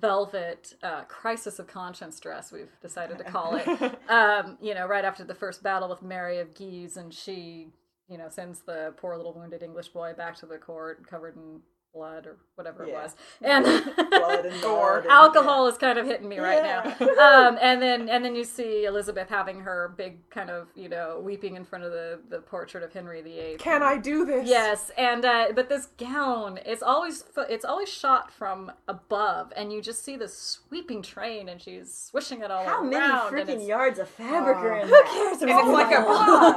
velvet 0.00 0.74
uh, 0.82 1.02
crisis 1.04 1.58
of 1.58 1.66
conscience 1.66 2.18
dress 2.20 2.50
we've 2.50 2.72
decided 2.80 3.18
to 3.18 3.24
call 3.24 3.56
it. 3.56 3.66
Um 4.08 4.58
you 4.60 4.74
know 4.74 4.86
right 4.86 5.04
after 5.04 5.24
the 5.24 5.34
first 5.34 5.62
battle 5.62 5.88
with 5.88 6.02
mary 6.02 6.38
of 6.38 6.54
guise 6.54 6.96
and 6.96 7.12
she 7.12 7.68
you 8.08 8.18
know 8.18 8.28
sends 8.28 8.60
the 8.60 8.92
poor 8.96 9.16
little 9.16 9.32
wounded 9.32 9.62
english 9.62 9.88
boy 9.88 10.12
back 10.16 10.36
to 10.36 10.46
the 10.46 10.58
court 10.58 11.06
covered 11.08 11.36
in 11.36 11.60
blood 11.94 12.26
or 12.26 12.36
whatever 12.56 12.84
Yeah. 12.84 12.92
it 12.92 13.02
was 13.04 13.16
and 13.40 13.64
Blood 14.10 14.46
and 14.46 14.60
Gore. 14.62 15.00
blood 15.00 15.02
and- 15.04 15.10
alcohol 15.12 15.68
is 15.68 15.78
kind 15.78 15.96
of 15.96 16.06
hitting 16.06 16.28
me 16.28 16.38
right 16.40 16.58
Yeah. 16.62 16.94
now 17.00 17.48
um, 17.48 17.58
and 17.62 17.80
then 17.80 18.08
and 18.08 18.24
then 18.24 18.34
you 18.34 18.42
see 18.44 18.84
elizabeth 18.84 19.28
having 19.28 19.60
her 19.60 19.94
big 19.96 20.28
kind 20.28 20.50
of 20.50 20.66
you 20.74 20.88
know 20.88 21.20
weeping 21.22 21.54
in 21.54 21.64
front 21.64 21.84
of 21.84 21.92
the 21.92 22.18
the 22.28 22.40
portrait 22.40 22.82
of 22.82 22.92
henry 22.92 23.22
viii 23.22 23.56
Can 23.58 23.82
I 23.82 23.96
do 23.96 24.24
this? 24.24 24.48
yes 24.48 24.90
and 24.98 25.24
uh, 25.24 25.46
but 25.54 25.68
this 25.68 25.86
gown 25.96 26.58
it's 26.66 26.82
always 26.82 27.24
it's 27.48 27.64
always 27.64 27.88
shot 27.88 28.32
from 28.32 28.72
above 28.88 29.52
and 29.56 29.72
you 29.72 29.80
just 29.80 30.04
see 30.04 30.16
this 30.16 30.36
sweeping 30.36 31.00
train 31.00 31.48
and 31.48 31.62
she's 31.62 31.94
swishing 31.94 32.42
it 32.42 32.50
all 32.50 32.64
around. 32.64 32.92
How 32.92 32.98
around 32.98 33.32
many 33.34 33.54
freaking 33.54 33.68
yards 33.68 34.00
of 34.00 34.08
fabric 34.08 34.56
are 34.56 34.78
in 34.78 34.88
who 34.88 35.02
cares 35.04 35.42
And 35.42 35.50
it's 35.50 35.68
like 35.68 35.94
a 35.94 36.04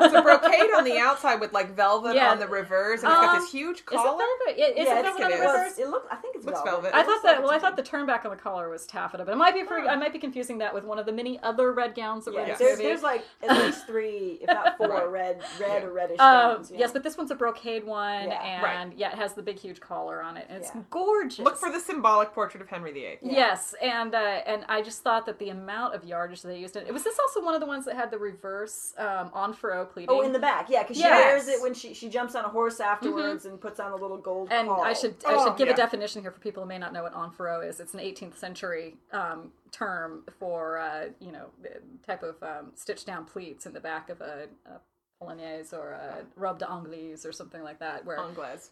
it's 0.06 0.14
a 0.16 0.22
brocade 0.24 0.72
on 0.76 0.84
the 0.84 0.98
outside 0.98 1.40
with 1.40 1.54
like 1.54 1.76
velvet 1.76 2.16
Yeah. 2.16 2.32
on 2.32 2.40
the 2.40 2.48
reverse, 2.48 3.04
and 3.04 3.12
it's 3.12 3.22
got 3.22 3.36
Um, 3.36 3.42
this 3.42 3.52
huge 3.52 3.76
is 3.78 3.82
it 3.82 3.86
collar. 3.86 4.18
velvet? 4.18 4.58
Is 4.58 4.58
yeah, 4.58 4.66
it 5.00 5.06
it's, 5.06 5.18
velvet 5.18 5.27
on 5.34 5.40
the 5.40 5.46
it 5.46 5.48
is. 5.48 5.54
reverse? 5.54 5.78
It 5.80 5.88
look. 5.90 6.08
I 6.12 6.16
think 6.16 6.36
it's 6.36 6.46
Looks 6.46 6.62
velvet. 6.62 6.82
velvet. 6.92 6.96
I 6.96 7.02
It 7.02 7.06
thought 7.06 7.24
that. 7.24 7.36
like 7.38 7.44
Well, 7.44 7.52
I 7.52 7.60
thought 7.60 7.76
the 7.76 7.84
turn 7.84 8.06
back 8.06 8.26
on 8.26 8.32
the 8.32 8.38
collar 8.38 8.70
was 8.70 8.86
taffeta, 8.86 9.24
but 9.26 9.32
it 9.32 9.36
might 9.38 9.54
be. 9.54 9.64
For, 9.64 9.78
Oh. 9.80 9.88
I 9.88 9.96
might 9.96 10.14
be 10.14 10.20
confusing 10.20 10.58
that 10.60 10.74
with 10.74 10.84
one 10.84 10.98
of 11.00 11.06
the 11.06 11.12
many 11.12 11.40
other 11.44 11.72
red 11.72 11.94
gowns 11.96 12.26
that 12.26 12.34
were 12.34 12.42
in 12.42 12.48
Yes. 12.48 12.60
There's, 12.60 12.78
movie. 12.78 12.84
there's 12.90 13.04
like 13.04 13.24
at 13.44 13.50
least 13.58 13.86
three, 13.88 14.40
if 14.42 14.48
not 14.48 14.78
four, 14.78 14.88
Right. 14.90 15.10
red, 15.10 15.42
red 15.60 15.82
Yeah. 15.84 15.88
or 15.88 15.94
reddish 15.94 16.18
Uh, 16.20 16.54
gowns. 16.56 16.72
yeah. 16.72 16.80
Yes, 16.80 16.92
but 16.92 17.04
this 17.04 17.18
one's 17.18 17.32
a 17.32 17.36
brocade 17.36 17.84
one, 17.86 18.28
Yeah. 18.30 18.42
and 18.42 18.64
Right. 18.64 18.98
yeah, 18.98 19.12
it 19.12 19.18
has 19.18 19.34
the 19.34 19.42
big, 19.44 19.58
huge 19.60 19.80
collar 19.80 20.22
on 20.22 20.38
it, 20.38 20.46
and 20.50 20.58
it's 20.64 20.72
Yeah. 20.74 20.82
gorgeous. 20.90 21.40
Look 21.40 21.58
for 21.58 21.70
the 21.70 21.80
symbolic 21.80 22.34
portrait 22.34 22.62
of 22.62 22.70
Henry 22.70 22.92
VIII. 22.92 23.20
Yes, 23.22 23.74
and 23.82 24.14
uh, 24.16 24.18
and 24.18 24.66
I 24.70 24.82
just 24.82 25.04
thought 25.04 25.26
that 25.26 25.40
the 25.40 25.50
amount 25.50 25.96
of 25.96 26.04
yardage 26.06 26.42
they 26.42 26.58
used 26.58 26.76
in 26.76 26.86
it. 26.88 26.94
Was 26.94 27.04
this 27.04 27.18
also 27.20 27.44
one 27.44 27.54
of 27.54 27.60
the 27.62 27.68
ones 27.68 27.86
that 27.86 27.96
had 27.96 28.12
the 28.12 28.18
reverse 28.18 28.94
um, 28.98 29.32
en 29.36 29.54
fourreau 29.54 29.86
pleating? 29.90 30.16
Oh, 30.16 30.22
in 30.22 30.32
the 30.32 30.40
back, 30.40 30.70
yeah, 30.70 30.84
because 30.84 30.98
she 30.98 31.04
Yes. 31.04 31.24
wears 31.26 31.48
it 31.48 31.62
when 31.62 31.74
she 31.74 31.94
she 31.94 32.10
jumps 32.10 32.36
on 32.36 32.46
a 32.46 32.50
horse 32.50 32.80
afterwards 32.80 33.46
and 33.46 33.60
puts 33.60 33.80
on 33.80 33.92
a 33.92 33.96
little 33.96 34.18
gold. 34.18 34.48
and 34.52 34.68
caul. 34.70 34.82
I 34.84 34.94
should 34.94 35.17
I 35.26 35.34
Oh, 35.34 35.46
should 35.46 35.58
give 35.58 35.68
yeah. 35.68 35.74
a 35.74 35.78
definition 35.78 36.22
here 36.22 36.32
for 36.32 36.40
people 36.40 36.64
who 36.64 36.70
may 36.70 36.78
not 36.78 36.94
know 36.94 37.04
what 37.04 37.14
en 37.16 37.64
is. 37.70 37.80
It's 37.80 37.94
an 37.94 38.00
18th 38.00 38.38
century 38.38 38.96
um, 39.12 39.52
term 39.72 40.24
for 40.40 40.78
uh, 40.80 41.06
you 41.20 41.32
know 41.32 41.48
type 42.06 42.24
of 42.24 42.42
um, 42.44 42.72
stitched 42.76 43.06
down 43.08 43.26
pleats 43.26 43.66
in 43.66 43.74
the 43.74 43.80
back 43.80 44.10
of 44.10 44.22
a, 44.22 44.48
a 44.66 44.80
polonaise 45.24 45.74
or 45.74 45.92
a 45.92 46.26
robe 46.36 46.60
d'anglaise 46.60 47.26
or 47.26 47.32
something 47.32 47.64
like 47.64 47.80
that. 47.80 48.06
Where 48.06 48.18
Anglaise. 48.20 48.70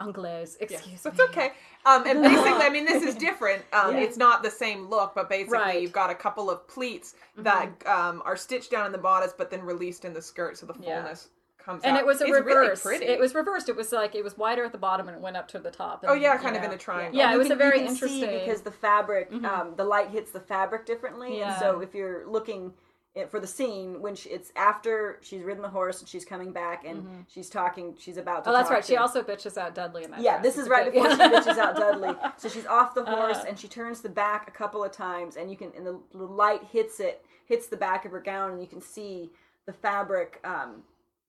anglaise, 0.00 0.56
Yes, 0.60 0.72
excuse 0.72 1.02
that's 1.02 1.18
me. 1.18 1.24
okay. 1.26 1.52
Um, 1.86 2.04
and 2.06 2.20
basically, 2.22 2.62
I 2.62 2.68
mean, 2.68 2.84
this 2.84 3.02
is 3.02 3.14
different. 3.28 3.62
Um, 3.72 3.94
Yeah. 3.96 4.02
It's 4.02 4.16
not 4.16 4.42
the 4.42 4.50
same 4.50 4.88
look, 4.90 5.14
but 5.14 5.28
basically, 5.28 5.58
Right. 5.58 5.74
Mm-hmm. 5.74 5.82
you've 5.82 5.92
got 5.92 6.10
a 6.10 6.14
couple 6.16 6.50
of 6.50 6.66
pleats 6.66 7.14
that 7.38 7.70
um, 7.86 8.20
are 8.24 8.36
stitched 8.36 8.70
down 8.72 8.86
in 8.86 8.92
the 8.92 8.98
bodice, 8.98 9.32
but 9.36 9.50
then 9.52 9.62
released 9.62 10.04
in 10.04 10.12
the 10.12 10.22
skirt, 10.22 10.58
so 10.58 10.66
the 10.66 10.74
fullness 10.74 11.28
comes 11.64 11.82
And 11.84 11.96
out. 11.96 12.00
it 12.02 12.06
was 12.06 12.20
a 12.20 12.24
It's 12.24 12.32
reverse. 12.32 12.84
Really 12.84 12.98
pretty. 12.98 13.12
It 13.12 13.18
was 13.18 13.34
reversed. 13.34 13.68
It 13.68 13.76
was 13.76 13.92
like 13.92 14.14
it 14.14 14.22
was 14.24 14.36
wider 14.36 14.64
at 14.64 14.72
the 14.72 14.78
bottom 14.78 15.08
and 15.08 15.16
it 15.16 15.20
went 15.22 15.36
up 15.36 15.48
to 15.48 15.58
the 15.58 15.70
top. 15.70 16.02
And, 16.02 16.10
Oh 16.10 16.14
yeah, 16.14 16.34
you 16.34 16.38
kind 16.40 16.56
of 16.56 16.62
in 16.62 16.70
a 16.72 16.76
triangle. 16.78 17.18
Yeah, 17.18 17.32
it 17.32 17.38
was 17.38 17.46
can- 17.48 17.52
a 17.52 17.56
very 17.56 17.80
you 17.80 17.86
can 17.86 17.96
see 17.96 18.04
interesting- 18.22 18.40
because 18.46 18.60
the 18.62 18.70
fabric, 18.70 19.30
Mhm. 19.30 19.44
um, 19.44 19.74
the 19.76 19.84
light 19.84 20.08
hits 20.10 20.30
the 20.30 20.40
fabric 20.40 20.84
differently, 20.86 21.28
and 21.28 21.36
Yeah. 21.38 21.58
so 21.58 21.80
if 21.80 21.94
you're 21.94 22.26
looking 22.26 22.74
it- 23.14 23.30
for 23.30 23.38
the 23.38 23.46
scene 23.46 24.02
when 24.02 24.16
she, 24.16 24.28
it's 24.30 24.50
after 24.56 25.18
she's 25.22 25.42
ridden 25.44 25.62
the 25.62 25.68
horse 25.68 26.00
and 26.00 26.08
she's 26.08 26.24
coming 26.24 26.50
back 26.50 26.84
and 26.84 27.24
she's 27.28 27.48
talking, 27.48 27.94
she's 27.96 28.16
about 28.16 28.42
to. 28.42 28.50
Oh, 28.50 28.52
that's 28.52 28.68
talk 28.68 28.74
right. 28.78 28.84
She 28.84 28.96
also 28.96 29.22
bitches 29.22 29.56
out 29.56 29.72
Dudley 29.72 30.02
in 30.02 30.10
that. 30.10 30.20
Yeah, 30.20 30.32
dress. 30.40 30.42
this 30.42 30.58
is 30.58 30.66
a 30.66 30.70
right 30.70 30.92
before 30.92 31.08
she 31.10 31.16
bitches 31.16 31.56
out 31.58 31.76
Dudley. 31.76 32.14
So 32.38 32.48
she's 32.48 32.66
off 32.66 32.92
the 32.94 33.04
horse 33.04 33.38
Uh. 33.38 33.44
and 33.48 33.56
she 33.58 33.68
turns 33.68 34.00
the 34.00 34.08
back 34.08 34.48
a 34.48 34.50
couple 34.50 34.82
of 34.82 34.90
times, 34.90 35.36
and 35.36 35.48
you 35.48 35.56
can, 35.56 35.70
and 35.76 35.86
the, 35.86 35.98
the 36.12 36.24
light 36.24 36.64
hits 36.64 36.98
it, 36.98 37.24
hits 37.46 37.68
the 37.68 37.76
back 37.76 38.04
of 38.04 38.10
her 38.10 38.20
gown, 38.20 38.50
and 38.50 38.60
you 38.60 38.66
can 38.66 38.80
see 38.80 39.30
the 39.66 39.72
fabric. 39.72 40.40
Um, 40.42 40.82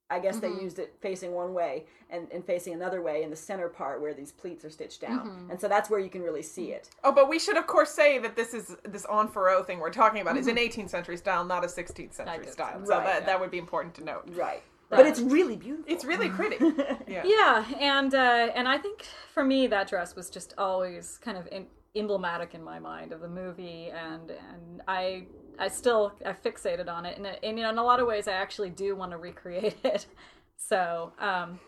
I 0.09 0.19
guess 0.19 0.37
Mm-hmm. 0.37 0.57
they 0.57 0.63
used 0.63 0.77
it 0.79 0.93
facing 1.01 1.31
one 1.33 1.53
way 1.53 1.85
and, 2.11 2.27
and 2.31 2.45
facing 2.45 2.73
another 2.73 3.01
way 3.01 3.23
in 3.23 3.29
the 3.31 3.35
center 3.35 3.67
part 3.69 4.01
where 4.01 4.13
these 4.13 4.31
pleats 4.31 4.63
are 4.63 4.69
stitched 4.69 5.01
down, 5.01 5.27
Mm-hmm. 5.27 5.51
and 5.51 5.59
so 5.59 5.67
that's 5.67 5.89
where 5.89 5.99
you 5.99 6.09
can 6.09 6.21
really 6.21 6.43
see 6.43 6.71
it. 6.71 6.89
Oh, 7.03 7.11
but 7.11 7.27
we 7.27 7.39
should 7.39 7.57
of 7.57 7.65
course 7.67 7.89
say 7.89 8.19
that 8.19 8.35
this 8.35 8.53
is 8.53 8.75
this 8.83 9.05
en 9.11 9.27
fourreau 9.29 9.65
thing 9.65 9.79
we're 9.79 9.89
talking 9.89 10.21
about 10.21 10.37
is 10.37 10.47
an 10.47 10.57
18th 10.57 10.89
century 10.91 11.17
style, 11.17 11.43
not 11.43 11.63
a 11.63 11.67
16th 11.67 12.13
century 12.13 12.45
did. 12.45 12.53
style. 12.53 12.85
So 12.85 12.95
Right, 12.97 13.05
that 13.05 13.19
yeah. 13.21 13.25
that 13.25 13.39
would 13.39 13.51
be 13.51 13.57
important 13.57 13.95
to 13.95 14.03
note. 14.03 14.25
Right. 14.33 14.61
Right. 14.91 14.97
But 14.99 15.07
it's 15.07 15.19
really 15.19 15.55
beautiful. 15.55 15.91
It's 15.91 16.05
really 16.05 16.29
pretty. 16.29 16.57
Yeah. 17.07 17.23
Yeah, 17.25 17.65
and 17.79 18.13
uh, 18.13 18.51
and 18.53 18.67
I 18.67 18.77
think 18.77 19.05
for 19.33 19.43
me 19.43 19.65
that 19.67 19.87
dress 19.89 20.15
was 20.15 20.29
just 20.29 20.53
always 20.59 21.17
kind 21.17 21.37
of 21.39 21.47
in, 21.51 21.65
emblematic 21.95 22.53
in 22.53 22.63
my 22.63 22.77
mind 22.77 23.11
of 23.11 23.21
the 23.21 23.27
movie, 23.27 23.89
and 23.89 24.29
and 24.29 24.81
I 24.87 25.25
I 25.59 25.67
still 25.67 26.13
I 26.25 26.33
fixated 26.33 26.89
on 26.89 27.05
it, 27.05 27.17
and, 27.17 27.27
and 27.27 27.57
you 27.57 27.63
know 27.63 27.69
in 27.69 27.77
a 27.77 27.83
lot 27.83 27.99
of 27.99 28.07
ways 28.07 28.27
I 28.27 28.33
actually 28.33 28.69
do 28.69 28.95
want 28.95 29.11
to 29.11 29.17
recreate 29.17 29.77
it. 29.83 30.05
So 30.57 31.11
um, 31.19 31.59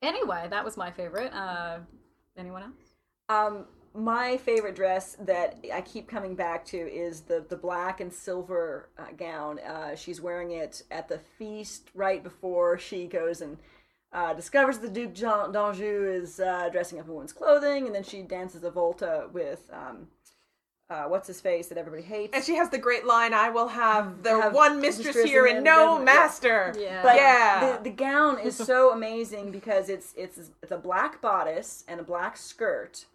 anyway, 0.00 0.46
that 0.48 0.64
was 0.64 0.76
my 0.76 0.92
favorite. 0.92 1.32
Uh, 1.34 1.78
anyone 2.38 2.62
else? 2.62 2.72
Um, 3.28 3.66
my 3.94 4.36
favorite 4.36 4.76
dress 4.76 5.16
that 5.20 5.58
I 5.74 5.80
keep 5.80 6.08
coming 6.08 6.36
back 6.36 6.64
to 6.66 6.76
is 6.76 7.22
the 7.22 7.44
the 7.48 7.56
black 7.56 8.00
and 8.00 8.12
silver 8.12 8.90
uh, 8.96 9.12
gown. 9.16 9.58
Uh, 9.58 9.96
she's 9.96 10.20
wearing 10.20 10.52
it 10.52 10.82
at 10.90 11.08
the 11.08 11.18
feast 11.18 11.90
right 11.94 12.22
before 12.22 12.78
she 12.78 13.06
goes 13.06 13.40
and 13.40 13.58
uh, 14.12 14.32
discovers 14.32 14.78
the 14.78 14.88
Duke 14.88 15.14
d'Anjou 15.14 16.10
is 16.10 16.40
uh, 16.40 16.68
dressing 16.70 16.98
up 16.98 17.06
in 17.06 17.12
woman's 17.12 17.32
clothing, 17.32 17.86
and 17.86 17.94
then 17.94 18.04
she 18.04 18.22
dances 18.22 18.64
a 18.64 18.70
volta 18.70 19.28
with 19.32 19.68
um, 19.72 20.06
uh, 20.88 21.04
what's 21.04 21.26
his 21.26 21.40
face 21.40 21.66
that 21.68 21.78
everybody 21.78 22.02
hates. 22.02 22.32
And 22.34 22.44
she 22.44 22.54
has 22.56 22.68
the 22.70 22.78
great 22.78 23.04
line, 23.04 23.34
"I 23.34 23.48
will 23.50 23.68
have 23.68 24.22
the 24.22 24.40
Have 24.40 24.52
one 24.54 24.80
mistress, 24.80 25.06
mistress 25.08 25.24
here 25.30 25.46
and 25.46 25.56
and 25.56 25.64
no 25.64 25.76
doesn't- 25.76 25.98
yeah. 26.00 26.04
master." 26.04 26.74
Yeah. 26.78 27.02
But 27.02 27.16
Yeah. 27.16 27.76
the, 27.78 27.82
the 27.84 27.90
gown 27.90 28.38
is 28.38 28.56
so 28.56 28.92
amazing 28.98 29.50
because 29.50 29.88
it's 29.88 30.12
it's 30.16 30.38
it's 30.62 30.72
a 30.72 30.78
black 30.78 31.20
bodice 31.20 31.84
and 31.88 31.98
a 31.98 32.04
black 32.04 32.36
skirt, 32.36 33.06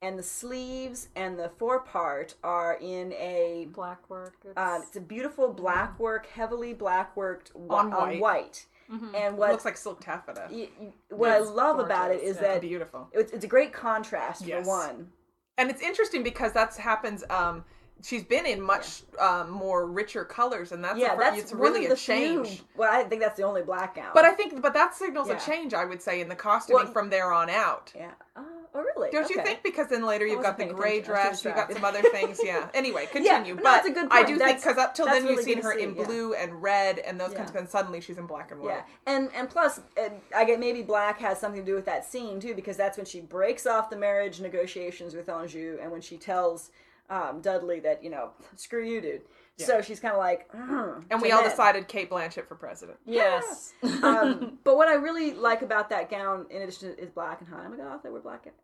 and 0.00 0.18
the 0.18 0.22
sleeves 0.22 1.08
and 1.14 1.38
the 1.38 1.50
forepart 1.58 2.36
are 2.42 2.78
in 2.80 3.12
a 3.12 3.68
Black 3.72 4.08
work. 4.08 4.34
It's, 4.44 4.56
uh, 4.56 4.80
it's 4.86 4.96
a 4.96 5.00
beautiful 5.00 5.52
black 5.52 5.98
work, 6.00 6.26
heavily 6.26 6.72
black 6.72 7.14
worked 7.16 7.52
wi- 7.52 7.74
On 7.78 7.92
on 7.92 8.08
white. 8.08 8.20
white. 8.20 8.66
Mm-hmm. 8.90 9.14
And 9.14 9.34
It 9.34 9.34
what 9.34 9.50
looks 9.52 9.64
like 9.64 9.76
silk 9.76 10.00
taffeta. 10.00 10.48
y- 10.50 10.68
y- 10.80 10.92
what 11.10 11.30
I 11.30 11.38
It's 11.38 11.50
love 11.50 11.78
about 11.78 12.10
it 12.10 12.14
is 12.14 12.20
gorgeous. 12.22 12.36
is 12.38 12.42
Yeah, 12.42 12.48
that 12.54 12.60
beautiful. 12.60 13.08
it's, 13.12 13.30
it's 13.30 13.44
a 13.44 13.46
great 13.48 13.72
contrast 13.72 14.42
Yes. 14.44 14.64
for 14.64 14.70
one. 14.70 15.12
And 15.60 15.68
it's 15.70 15.82
interesting 15.82 16.22
because 16.22 16.54
that's 16.54 16.78
happens. 16.78 17.22
Um, 17.28 17.64
she's 18.02 18.24
been 18.24 18.46
in 18.46 18.60
much 18.60 19.02
um, 19.18 19.50
more 19.50 19.86
richer 19.86 20.24
colors, 20.24 20.72
and 20.72 20.82
that's 20.82 20.98
yeah, 20.98 21.14
a, 21.14 21.18
that's 21.18 21.38
it's 21.38 21.52
really 21.52 21.86
a 21.86 21.96
change. 21.96 22.48
Few, 22.48 22.64
well, 22.76 22.92
I 22.92 23.04
think 23.04 23.20
that's 23.20 23.36
the 23.36 23.42
only 23.44 23.62
black 23.62 23.96
gown. 23.96 24.10
But 24.14 24.24
I 24.24 24.32
think, 24.32 24.60
but 24.62 24.74
that 24.74 24.94
signals 24.94 25.28
Yeah. 25.28 25.36
a 25.36 25.40
change. 25.40 25.74
I 25.74 25.84
would 25.84 26.02
say 26.02 26.20
in 26.20 26.28
the 26.28 26.34
costuming 26.34 26.84
Well, 26.84 26.92
from 26.92 27.10
there 27.10 27.32
on 27.32 27.50
out. 27.50 27.92
yeah. 27.94 28.12
Uh, 28.36 28.42
oh, 28.74 28.80
really? 28.80 29.10
Don't 29.10 29.28
you 29.28 29.42
think? 29.42 29.62
Because 29.62 29.88
then 29.88 30.04
later 30.04 30.26
you've 30.26 30.42
got 30.42 30.56
the 30.58 30.66
gray. 30.66 31.00
Dress, 31.00 31.44
you've 31.44 31.54
got 31.54 31.72
some 31.72 31.84
other 31.84 32.02
things. 32.02 32.40
Yeah. 32.42 32.68
Anyway, 32.80 33.06
continue. 33.10 33.54
no, 33.54 33.62
but 33.62 33.64
that's 33.64 33.88
a 33.88 33.90
good 33.90 34.08
I 34.10 34.22
do 34.22 34.38
think 34.38 34.58
because 34.58 34.78
up 34.78 34.94
till 34.94 35.06
that's 35.06 35.22
then 35.22 35.28
you've 35.28 35.42
seen 35.44 35.60
her 35.62 35.72
in 35.72 35.92
see, 35.92 36.00
yeah. 36.00 36.06
blue 36.06 36.34
and 36.34 36.62
red 36.62 36.98
and 37.00 37.20
those 37.20 37.34
kinds 37.34 37.50
of 37.50 37.56
things. 37.56 37.70
Suddenly 37.70 38.00
she's 38.00 38.16
in 38.16 38.26
black 38.26 38.50
and 38.52 38.60
white. 38.60 38.68
Yeah, 38.68 38.82
and 39.06 39.30
and 39.34 39.48
plus, 39.50 39.80
uh, 39.98 40.08
I 40.34 40.44
get 40.44 40.60
maybe 40.60 40.82
black 40.82 41.18
has 41.18 41.38
something 41.38 41.60
to 41.60 41.66
do 41.66 41.74
with 41.74 41.84
that 41.86 42.04
scene 42.04 42.40
too, 42.40 42.54
because 42.54 42.76
that's 42.76 42.96
when 42.96 43.06
she 43.06 43.20
breaks 43.20 43.66
off 43.66 43.90
the 43.90 43.96
marriage 43.96 44.40
negotiations 44.40 45.14
with 45.14 45.28
Anjou, 45.28 45.78
and 45.82 45.90
when 45.90 46.00
she 46.00 46.16
tells 46.16 46.70
um, 47.10 47.40
Dudley 47.42 47.80
that 47.80 48.02
you 48.02 48.10
know, 48.10 48.30
screw 48.56 48.84
you, 48.84 49.00
dude. 49.00 49.22
So 49.58 49.82
she's 49.82 50.00
kind 50.00 50.14
of 50.14 50.18
like, 50.18 50.50
"Mm," 50.52 51.04
And 51.10 51.20
we 51.20 51.32
all 51.32 51.42
men. 51.42 51.50
decided 51.50 51.86
Cate 51.86 52.08
Blanchett 52.08 52.46
for 52.48 52.54
president. 52.54 52.98
Yes. 53.04 53.74
um, 54.02 54.58
but 54.64 54.76
what 54.78 54.88
I 54.88 54.94
really 54.94 55.34
like 55.34 55.60
about 55.60 55.90
that 55.90 56.08
gown, 56.10 56.46
in 56.48 56.62
addition 56.62 56.96
to 56.96 57.02
is 57.02 57.10
black 57.10 57.40
and 57.40 57.48
high. 57.50 57.64
I'm 57.64 57.74
a 57.74 57.76
goth. 57.76 58.00
I 58.06 58.08
wear 58.08 58.22
black 58.22 58.44
gowns. 58.44 58.56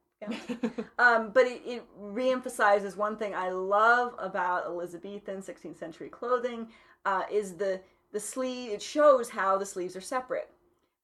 um, 0.98 1.30
but 1.34 1.44
it, 1.46 1.60
it 1.66 1.82
reemphasizes 2.00 2.96
one 2.96 3.18
thing 3.18 3.34
I 3.34 3.50
love 3.50 4.14
about 4.18 4.64
Elizabethan 4.64 5.42
16th 5.42 5.78
century 5.78 6.08
clothing 6.08 6.68
uh, 7.04 7.24
is 7.30 7.56
the 7.56 7.80
the 8.12 8.20
sleeve. 8.20 8.70
It 8.72 8.80
shows 8.80 9.28
how 9.28 9.58
the 9.58 9.66
sleeves 9.66 9.96
are 9.96 10.00
separate. 10.00 10.48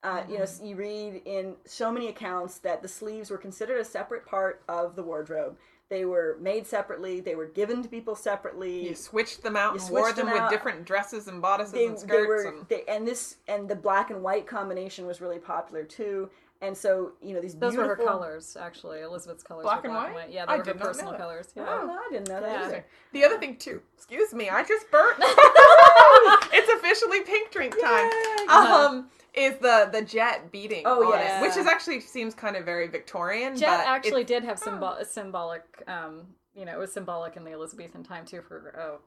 Uh, 0.02 0.22
You 0.28 0.38
know, 0.38 0.46
you 0.62 0.74
read 0.76 1.20
in 1.26 1.54
so 1.66 1.92
many 1.92 2.08
accounts 2.08 2.58
that 2.60 2.80
the 2.82 2.88
sleeves 2.88 3.30
were 3.30 3.38
considered 3.38 3.78
a 3.78 3.84
separate 3.84 4.24
part 4.26 4.62
of 4.68 4.96
the 4.96 5.02
wardrobe. 5.02 5.56
They 5.92 6.06
were 6.06 6.38
made 6.40 6.66
separately. 6.66 7.20
They 7.20 7.34
were 7.34 7.48
given 7.48 7.82
to 7.82 7.88
people 7.88 8.16
separately. 8.16 8.88
You 8.88 8.94
switched 8.94 9.42
them 9.42 9.56
out 9.56 9.74
You 9.74 9.80
and 9.82 9.90
wore 9.90 10.10
them, 10.10 10.24
them 10.24 10.32
with 10.32 10.42
out. 10.44 10.50
different 10.50 10.86
dresses 10.86 11.28
and 11.28 11.42
bodices 11.42 11.74
they, 11.74 11.84
and 11.84 11.98
they 11.98 12.00
skirts. 12.00 12.28
were 12.28 12.48
and... 12.48 12.66
they, 12.70 12.82
and 12.88 13.06
this 13.06 13.36
and 13.46 13.68
the 13.68 13.76
black 13.76 14.08
and 14.08 14.22
white 14.22 14.46
combination 14.46 15.04
was 15.06 15.20
really 15.20 15.38
popular 15.38 15.84
too 15.84 16.30
and 16.62 16.74
so 16.74 17.12
you 17.20 17.34
know 17.34 17.40
these 17.42 17.56
Those 17.56 17.76
were 17.76 17.86
her 17.88 17.96
colors, 17.96 18.56
actually. 18.58 19.00
Elizabeth's 19.00 19.42
colors 19.42 19.64
Black 19.64 19.82
were 19.82 19.90
and 19.90 19.94
black 19.98 20.14
white? 20.14 20.22
and 20.22 20.30
white. 20.30 20.34
Yeah, 20.34 20.44
I 20.48 20.52
they 20.52 20.52
were 20.52 20.58
her 20.58 20.64
did 20.64 20.76
not 20.76 20.80
know 20.80 20.86
personal 20.86 21.10
that. 21.12 21.20
colors. 21.20 21.52
Yeah. 21.56 21.66
oh 21.68 21.86
no 21.86 21.92
i 21.92 22.08
didn't 22.10 22.28
know 22.28 22.40
that 22.40 22.70
Yeah. 22.70 22.80
The 23.12 23.24
other 23.24 23.38
thing 23.38 23.56
too, 23.56 23.82
excuse 23.96 24.32
me, 24.32 24.48
I 24.48 24.62
just 24.62 24.90
burnt. 24.90 25.16
it's 25.20 26.72
officially 26.72 27.20
pink 27.22 27.50
drink 27.50 27.74
time. 27.78 28.10
Um, 28.48 29.10
is 29.34 29.54
the 29.58 29.88
the 29.92 30.02
jet 30.02 30.52
beating? 30.52 30.82
Oh, 30.84 31.12
on 31.12 31.18
yes. 31.18 31.42
it, 31.42 31.46
which 31.46 31.56
is 31.56 31.66
actually 31.66 32.00
seems 32.00 32.34
kind 32.34 32.56
of 32.56 32.64
very 32.64 32.86
Victorian. 32.88 33.56
Jet 33.56 33.78
but 33.78 33.86
actually 33.86 34.24
did 34.24 34.44
have 34.44 34.58
symbol- 34.58 34.98
symbolic, 35.04 35.62
um, 35.88 36.26
you 36.54 36.64
know, 36.64 36.72
it 36.72 36.78
was 36.78 36.92
symbolic 36.92 37.36
in 37.36 37.44
the 37.44 37.52
Elizabethan 37.52 38.02
time 38.04 38.24
too 38.26 38.42
for 38.42 38.78
uh, 38.78 38.98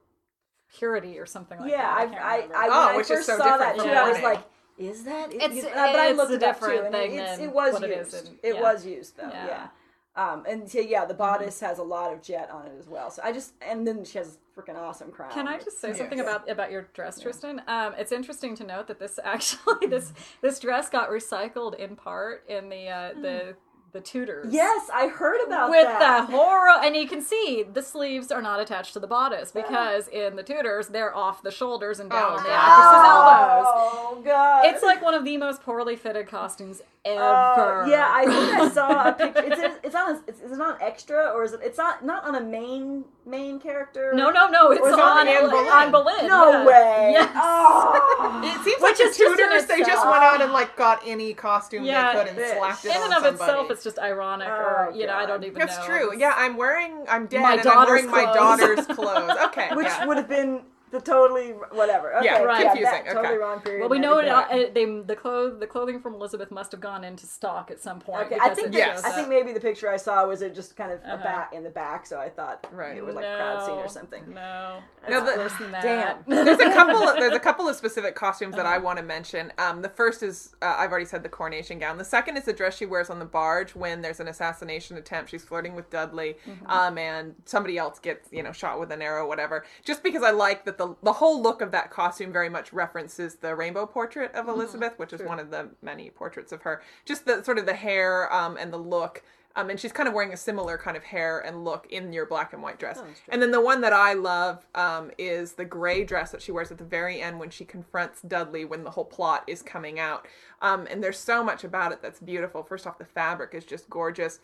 purity 0.78 1.20
or 1.20 1.26
something 1.28 1.60
like 1.60 1.70
yeah 1.70 1.78
that. 1.84 1.98
i 1.98 2.06
can't 2.08 2.22
i. 2.56 2.66
I, 2.66 2.70
Oh, 2.72 2.88
when 2.88 2.98
which 2.98 3.12
I 3.12 3.14
is 3.14 3.20
first 3.20 3.28
so 3.28 3.38
saw 3.38 3.44
different 3.44 3.60
that 3.62 3.76
from 3.78 3.86
too 3.86 3.92
i 3.94 4.10
was 4.12 4.22
like 4.24 4.44
is 4.80 5.04
that 5.04 5.32
it, 5.32 5.36
It's- 5.44 5.56
you- 5.56 5.70
uh, 5.70 5.92
but 5.94 6.00
i 6.00 6.12
looked 6.12 6.32
a 6.32 6.36
it 6.36 6.44
up 6.44 6.60
too 6.60 6.66
and 6.66 6.92
thing 6.92 7.14
it, 7.16 7.20
it's, 7.20 7.38
than 7.38 7.50
it 7.50 7.54
was 7.54 7.74
what 7.74 7.84
it 7.84 7.96
used 7.98 8.14
is 8.16 8.28
in- 8.30 8.40
it 8.42 8.56
yeah. 8.56 8.62
was 8.62 8.86
used 8.86 9.16
though 9.18 9.30
Yeah. 9.30 9.68
Yeah, 10.16 10.32
Um, 10.34 10.45
and 10.47 10.70
so 10.70 10.80
yeah, 10.80 11.05
the 11.05 11.13
bodice 11.13 11.59
has 11.59 11.80
a 11.80 11.84
lot 11.84 12.13
of 12.13 12.22
jet 12.22 12.49
on 12.51 12.66
it 12.66 12.74
as 12.80 12.88
well. 12.88 13.09
So 13.11 13.22
I 13.24 13.32
just 13.32 13.53
and 13.61 13.88
then 13.88 14.05
she 14.05 14.18
has 14.18 14.38
a 14.57 14.59
freaking 14.61 14.78
awesome 14.78 15.11
crown. 15.11 15.32
Can 15.32 15.47
I 15.47 15.57
just 15.59 15.80
say 15.82 15.89
Yes. 15.89 15.97
something 15.97 16.20
about 16.20 16.49
about 16.49 16.72
your 16.72 16.84
dress, 16.93 17.22
Trystan? 17.22 17.68
Um, 17.68 17.93
it's 17.97 18.11
interesting 18.11 18.55
to 18.57 18.63
note 18.63 18.88
that 18.88 18.99
this 18.99 19.20
actually 19.24 19.88
this 19.88 20.13
this 20.41 20.59
dress 20.59 20.89
got 20.89 21.09
recycled 21.09 21.76
in 21.76 21.95
part 21.95 22.43
in 22.47 22.70
the 22.70 22.88
uh, 22.88 23.13
the 23.22 23.55
the 23.91 24.01
Tudors. 24.01 24.53
Yes, 24.53 24.89
I 24.93 25.07
heard 25.07 25.39
about 25.47 25.68
that. 25.68 25.70
With 25.72 25.86
that. 25.99 26.28
the 26.30 26.36
horror, 26.36 26.82
and 26.84 26.97
you 26.97 27.07
can 27.07 27.22
see 27.22 27.63
the 27.63 27.82
sleeves 27.82 28.30
are 28.30 28.41
not 28.41 28.59
attached 28.59 28.91
to 28.91 28.99
the 28.99 29.07
bodice 29.07 29.53
because 29.53 30.09
in 30.09 30.36
the 30.36 30.43
Tudors 30.43 30.89
they're 30.89 31.16
off 31.16 31.41
the 31.43 31.51
shoulders 31.51 32.01
and 32.01 32.09
down 32.11 32.34
Oh, 32.34 32.36
on 32.36 32.43
the 32.43 32.49
God. 32.49 32.59
actress's 32.59 33.05
elbows. 33.05 33.66
Oh 33.74 34.22
god! 34.26 34.66
It's 34.66 34.84
like 34.84 35.01
one 35.01 35.13
of 35.13 35.24
the 35.24 35.38
most 35.38 35.61
poorly 35.63 35.95
fitted 35.95 36.28
costumes 36.28 36.82
ever. 37.06 37.84
Uh, 37.84 37.88
yeah, 37.88 38.10
I 38.14 38.26
think 38.26 38.53
I 38.62 38.70
saw 38.70 39.10
a 39.10 39.14
picture. 39.14 39.43
It's 39.45 39.62
in, 39.62 39.72
it's 39.84 39.95
on 39.95 40.16
a, 40.16 40.22
it's, 40.28 40.39
it's 40.41 40.58
not 40.58 40.82
extra 40.82 41.32
or 41.34 41.43
is 41.43 41.53
it? 41.53 41.60
It's 41.64 41.78
not 41.78 42.03
not 42.03 42.24
on 42.26 42.36
a 42.36 42.41
main 42.41 43.06
main 43.28 43.60
character. 43.60 44.12
no, 44.14 44.30
no, 44.32 44.47
no. 44.49 44.72
It's 44.72 44.82
Or 44.82 44.88
is 44.89 44.93
it 44.93 44.99
on, 44.99 45.18
on 45.20 45.28
Anne 45.28 45.49
Boleyn? 45.49 45.68
on 45.68 45.91
Boleyn. 45.91 46.28
No 46.28 46.51
yeah. 46.51 46.66
way. 46.66 47.10
Yes. 47.14 47.32
Oh. 47.36 48.41
It 48.45 48.64
seems 48.64 48.82
Which 48.82 48.82
like 48.82 48.97
the 48.97 49.03
is 49.03 49.18
Tudors, 49.18 49.66
they 49.66 49.80
just 49.80 50.06
went 50.06 50.24
out 50.24 50.41
and 50.41 50.51
like 50.51 50.76
got 50.76 51.01
any 51.06 51.34
costume 51.34 51.84
Yeah, 51.84 52.14
they 52.14 52.20
could 52.20 52.28
and 52.30 52.38
bitch. 52.38 52.58
slapped 52.58 52.86
it 52.86 52.91
In 52.91 52.97
on 52.97 53.03
and 53.03 53.14
of 53.14 53.24
somebody. 53.24 53.51
itself, 53.51 53.72
it's 53.72 53.84
just 53.84 53.99
ironic, 53.99 54.47
or 54.49 54.89
Oh, 54.91 54.95
you 54.95 55.06
know, 55.08 55.14
I 55.16 55.26
don't 55.26 55.43
even 55.43 55.60
That's 55.60 55.78
know. 55.80 55.86
true. 55.86 56.18
Yeah, 56.18 56.34
I'm 56.36 56.58
wearing. 56.58 57.06
I'm 57.08 57.28
dead, 57.28 57.41
My 57.41 57.53
and 57.56 57.68
I'm 57.68 57.86
wearing 57.88 58.10
my 58.10 58.26
daughter's 58.26 58.86
clothes. 58.88 59.32
Okay, 59.47 59.70
Which 59.76 59.88
yeah. 59.88 60.06
would 60.06 60.18
have 60.18 60.30
been 60.30 60.62
the 60.92 61.02
totally 61.02 61.50
whatever. 61.72 62.16
Okay, 62.18 62.26
Yeah, 62.26 62.40
right. 62.44 62.64
confusing, 62.64 62.84
that 62.92 63.02
okay. 63.04 63.14
Totally 63.14 63.38
wrong 63.38 63.60
period. 63.60 63.82
Well, 63.82 63.90
we 63.90 64.00
know 64.00 64.20
it. 64.20 64.28
everything. 64.28 64.70
Uh, 64.70 64.74
they 64.74 65.08
the 65.08 65.16
clothes 65.16 65.60
the 65.60 65.68
clothing 65.68 66.00
from 66.00 66.14
Elizabeth 66.14 66.52
must 66.52 66.72
have 66.72 66.80
gone 66.82 67.04
into 67.04 67.26
stock 67.26 67.72
at 67.72 67.82
some 67.82 68.00
point. 68.00 68.28
Okay, 68.28 68.38
I 68.42 68.50
think 68.50 68.68
that- 68.72 68.78
Yes. 68.78 69.04
I 69.04 69.12
think 69.12 69.28
maybe 69.28 69.52
the 69.52 69.60
picture 69.60 69.90
I 69.90 69.98
saw 69.98 70.26
was 70.26 70.42
it 70.42 70.54
just 70.56 70.76
kind 70.78 70.92
of 70.92 71.00
a 71.04 71.14
Uh-huh. 71.16 71.24
back 71.24 71.54
in 71.54 71.64
the 71.64 71.70
back, 71.70 72.06
so 72.06 72.20
I 72.20 72.30
thought 72.30 72.66
Right. 72.72 72.96
it 72.98 73.06
was 73.06 73.16
like 73.16 73.26
a 73.26 73.36
crowd 73.36 73.66
scene 73.66 73.76
or 73.76 73.88
something. 73.88 74.24
No, 74.34 74.80
No, 75.10 75.18
it's 75.24 75.32
the- 75.32 75.38
worse 75.40 75.54
than 75.58 75.72
that. 75.72 75.82
Damn. 76.28 76.46
there's 76.46 76.60
a 76.60 76.72
couple. 76.72 76.96
Of, 77.08 77.18
there's 77.18 77.34
a 77.36 77.40
couple 77.40 77.68
of 77.68 77.76
specific 77.76 78.16
costumes 78.16 78.56
that 78.56 78.66
Uh-huh. 78.66 78.76
I 78.76 78.78
want 78.78 78.98
to 78.98 79.04
mention. 79.04 79.52
Um, 79.58 79.82
the 79.82 79.90
first 79.90 80.24
is 80.24 80.56
uh, 80.62 80.76
I've 80.78 80.92
already 80.92 81.06
said 81.06 81.24
the 81.24 81.30
coronation 81.30 81.80
gown. 81.80 81.98
The 81.98 82.06
second 82.06 82.38
is 82.38 82.46
the 82.46 82.54
dress 82.54 82.76
she 82.78 82.86
wears 82.86 83.10
on 83.10 83.20
the 83.20 83.26
barge 83.26 83.76
when 83.76 84.02
there's 84.02 84.20
an 84.20 84.28
assassination 84.28 84.98
attempt. 84.98 85.30
She's 85.32 85.44
flirting 85.44 85.76
with 85.76 85.90
Dudley, 85.90 86.38
Mm-hmm. 86.48 86.70
um, 86.70 86.98
and 86.98 87.36
somebody 87.46 87.78
else 87.78 88.00
gets 88.00 88.30
you 88.32 88.44
know 88.44 88.52
shot 88.52 88.80
with 88.80 88.92
an 88.92 89.02
arrow, 89.02 89.28
whatever. 89.28 89.66
Just 89.84 90.04
because 90.04 90.24
I 90.24 90.32
like 90.32 90.66
the 90.78 90.96
the 91.04 91.14
whole 91.14 91.42
look 91.42 91.62
of 91.62 91.72
that 91.72 91.92
costume 91.92 92.32
very 92.32 92.50
much 92.50 92.72
references 92.74 93.36
the 93.36 93.56
rainbow 93.56 93.86
portrait 93.86 94.34
of 94.34 94.46
Mm-hmm. 94.46 94.50
Elizabeth, 94.62 94.94
which 94.98 95.14
is 95.14 95.22
one 95.22 95.40
of 95.40 95.50
the 95.52 95.70
many 95.82 96.10
portraits 96.10 96.52
of 96.52 96.62
her. 96.64 96.82
Just 97.06 97.26
the 97.26 97.44
sort 97.44 97.58
of 97.58 97.66
the 97.66 97.74
hair 97.74 98.32
um, 98.34 98.58
and 98.58 98.72
the 98.72 98.78
look. 98.78 99.24
Um, 99.58 99.70
and 99.70 99.80
she's 99.80 99.94
kind 99.94 100.10
of 100.10 100.14
wearing 100.14 100.34
a 100.34 100.38
similar 100.38 100.78
kind 100.78 100.98
of 100.98 101.04
hair 101.04 101.40
and 101.40 101.64
look 101.64 101.88
in 101.90 102.12
your 102.12 102.26
black 102.26 102.52
and 102.52 102.62
white 102.62 102.78
dress. 102.78 103.02
and 103.30 103.42
then 103.42 103.52
the 103.52 103.62
one 103.62 103.80
that 103.82 103.94
I 103.94 104.12
love 104.12 104.66
um, 104.76 105.12
is 105.18 105.54
the 105.54 105.64
gray 105.64 106.04
dress 106.04 106.32
that 106.32 106.42
she 106.42 106.52
wears 106.52 106.72
at 106.72 106.78
the 106.78 106.84
very 106.84 107.22
end 107.22 107.40
when 107.40 107.50
she 107.50 107.64
confronts 107.64 108.22
Dudley 108.22 108.66
when 108.66 108.84
the 108.84 108.92
whole 108.92 109.06
plot 109.06 109.46
is 109.48 109.62
coming 109.62 109.98
out. 109.98 110.28
Um, 110.62 110.88
and 110.92 111.02
there's 111.02 111.18
so 111.18 111.42
much 111.42 111.64
about 111.64 111.94
it 111.94 112.02
that's 112.02 112.20
beautiful. 112.20 112.64
First 112.64 112.86
off, 112.86 112.98
the 112.98 113.06
fabric 113.06 113.54
is 113.54 113.64
just 113.64 113.90
gorgeous. 113.90 114.40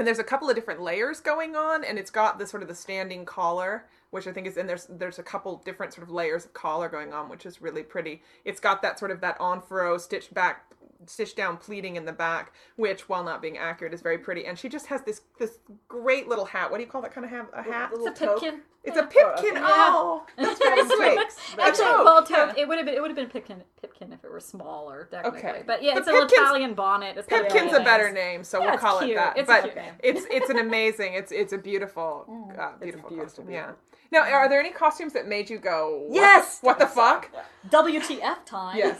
And 0.00 0.06
there's 0.06 0.18
a 0.18 0.24
couple 0.24 0.48
of 0.48 0.54
different 0.54 0.80
layers 0.80 1.20
going 1.20 1.54
on, 1.54 1.84
and 1.84 1.98
it's 1.98 2.10
got 2.10 2.38
the 2.38 2.46
sort 2.46 2.62
of 2.62 2.70
the 2.70 2.74
standing 2.74 3.26
collar, 3.26 3.84
which 4.08 4.26
I 4.26 4.32
think 4.32 4.46
is, 4.46 4.56
and 4.56 4.66
there's 4.66 4.86
there's 4.86 5.18
a 5.18 5.22
couple 5.22 5.60
different 5.62 5.92
sort 5.92 6.06
of 6.06 6.10
layers 6.10 6.46
of 6.46 6.54
collar 6.54 6.88
going 6.88 7.12
on, 7.12 7.28
which 7.28 7.44
is 7.44 7.60
really 7.60 7.82
pretty. 7.82 8.22
It's 8.46 8.60
got 8.60 8.80
that 8.80 8.98
sort 8.98 9.10
of 9.10 9.20
that 9.20 9.36
en 9.38 9.60
fourreau 9.60 10.00
stitched 10.00 10.32
back 10.32 10.64
stitched 11.04 11.36
down 11.36 11.58
pleating 11.58 11.96
in 11.96 12.06
the 12.06 12.12
back, 12.14 12.54
which, 12.76 13.10
while 13.10 13.22
not 13.22 13.42
being 13.42 13.58
accurate, 13.58 13.92
is 13.92 14.00
very 14.00 14.16
pretty. 14.16 14.46
And 14.46 14.58
she 14.58 14.70
just 14.70 14.86
has 14.86 15.02
this 15.02 15.20
this 15.38 15.58
great 15.86 16.28
little 16.28 16.46
hat. 16.46 16.70
What 16.70 16.78
do 16.78 16.82
you 16.84 16.88
call 16.88 17.02
that 17.02 17.12
kind 17.12 17.26
of 17.26 17.30
hat? 17.30 17.48
A 17.52 17.62
hat? 17.62 17.90
Little 17.92 18.06
It's 18.06 18.22
a 18.22 18.24
toque. 18.24 18.40
pipkin. 18.40 18.60
It's 18.82 18.96
a 18.96 19.02
pipkin. 19.14 19.54
Yeah. 19.54 19.62
Oh, 19.66 20.24
that's 20.38 20.58
very 20.58 20.86
sweet. 20.88 21.18
Actually, 21.58 21.84
toque, 21.84 22.04
well, 22.04 22.26
yeah. 22.30 22.52
it 22.56 22.66
would 22.68 22.78
have 22.78 22.86
been 22.86 22.94
it 22.94 23.00
would 23.02 23.10
have 23.10 23.16
been 23.16 23.28
pipkin 23.28 23.62
pipkin 23.80 24.12
if 24.12 24.24
it 24.24 24.30
were 24.32 24.40
smaller, 24.40 25.06
technically. 25.10 25.38
Okay. 25.38 25.62
But 25.66 25.82
yeah, 25.82 25.94
But 25.94 25.98
it's 26.00 26.08
an 26.08 26.14
pipkin's- 26.14 26.32
Italian 26.32 26.74
bonnet. 26.74 27.16
It's 27.18 27.26
Pipkin's 27.28 27.72
really 27.72 27.82
a 27.82 27.84
better 27.84 28.10
name, 28.10 28.42
so 28.42 28.58
Yeah, 28.58 28.64
we'll 28.64 28.74
it's 28.74 28.82
call 28.82 29.00
it 29.00 29.14
that. 29.14 29.36
It's 29.36 29.48
a 29.48 29.52
but 29.52 29.62
cute 29.64 29.76
name. 29.76 29.94
it's 30.02 30.22
it's 30.30 30.48
an 30.50 30.58
amazing. 30.58 31.14
It's 31.14 31.30
it's 31.30 31.52
a 31.52 31.58
beautiful, 31.58 32.24
uh, 32.58 32.72
beautiful, 32.80 33.10
beautiful, 33.10 33.16
costume. 33.44 33.50
Yeah. 33.50 33.72
Now, 34.12 34.22
are 34.22 34.48
there 34.48 34.58
any 34.58 34.70
costumes 34.70 35.12
that 35.12 35.28
made 35.28 35.48
you 35.50 35.58
go? 35.58 36.06
What 36.08 36.14
Yes! 36.16 36.58
The, 36.58 36.66
what 36.66 36.78
the 36.80 36.86
fuck? 36.88 37.30
WTF 37.68 38.44
time. 38.44 38.76
Yes. 38.76 38.98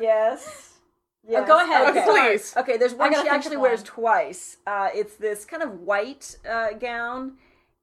Yes. 0.00 0.74
Yes. 1.28 1.42
Oh, 1.42 1.46
go 1.46 1.62
ahead. 1.62 1.90
Okay. 1.90 2.04
Please. 2.08 2.54
Okay, 2.56 2.76
there's 2.78 2.94
one 2.94 3.12
she 3.12 3.28
actually 3.28 3.56
of 3.56 3.60
wears 3.62 3.80
one. 3.80 3.86
twice. 3.86 4.56
Uh, 4.66 4.88
it's 4.94 5.16
this 5.16 5.44
kind 5.44 5.62
of 5.62 5.80
white 5.80 6.36
uh, 6.48 6.72
gown, 6.72 7.32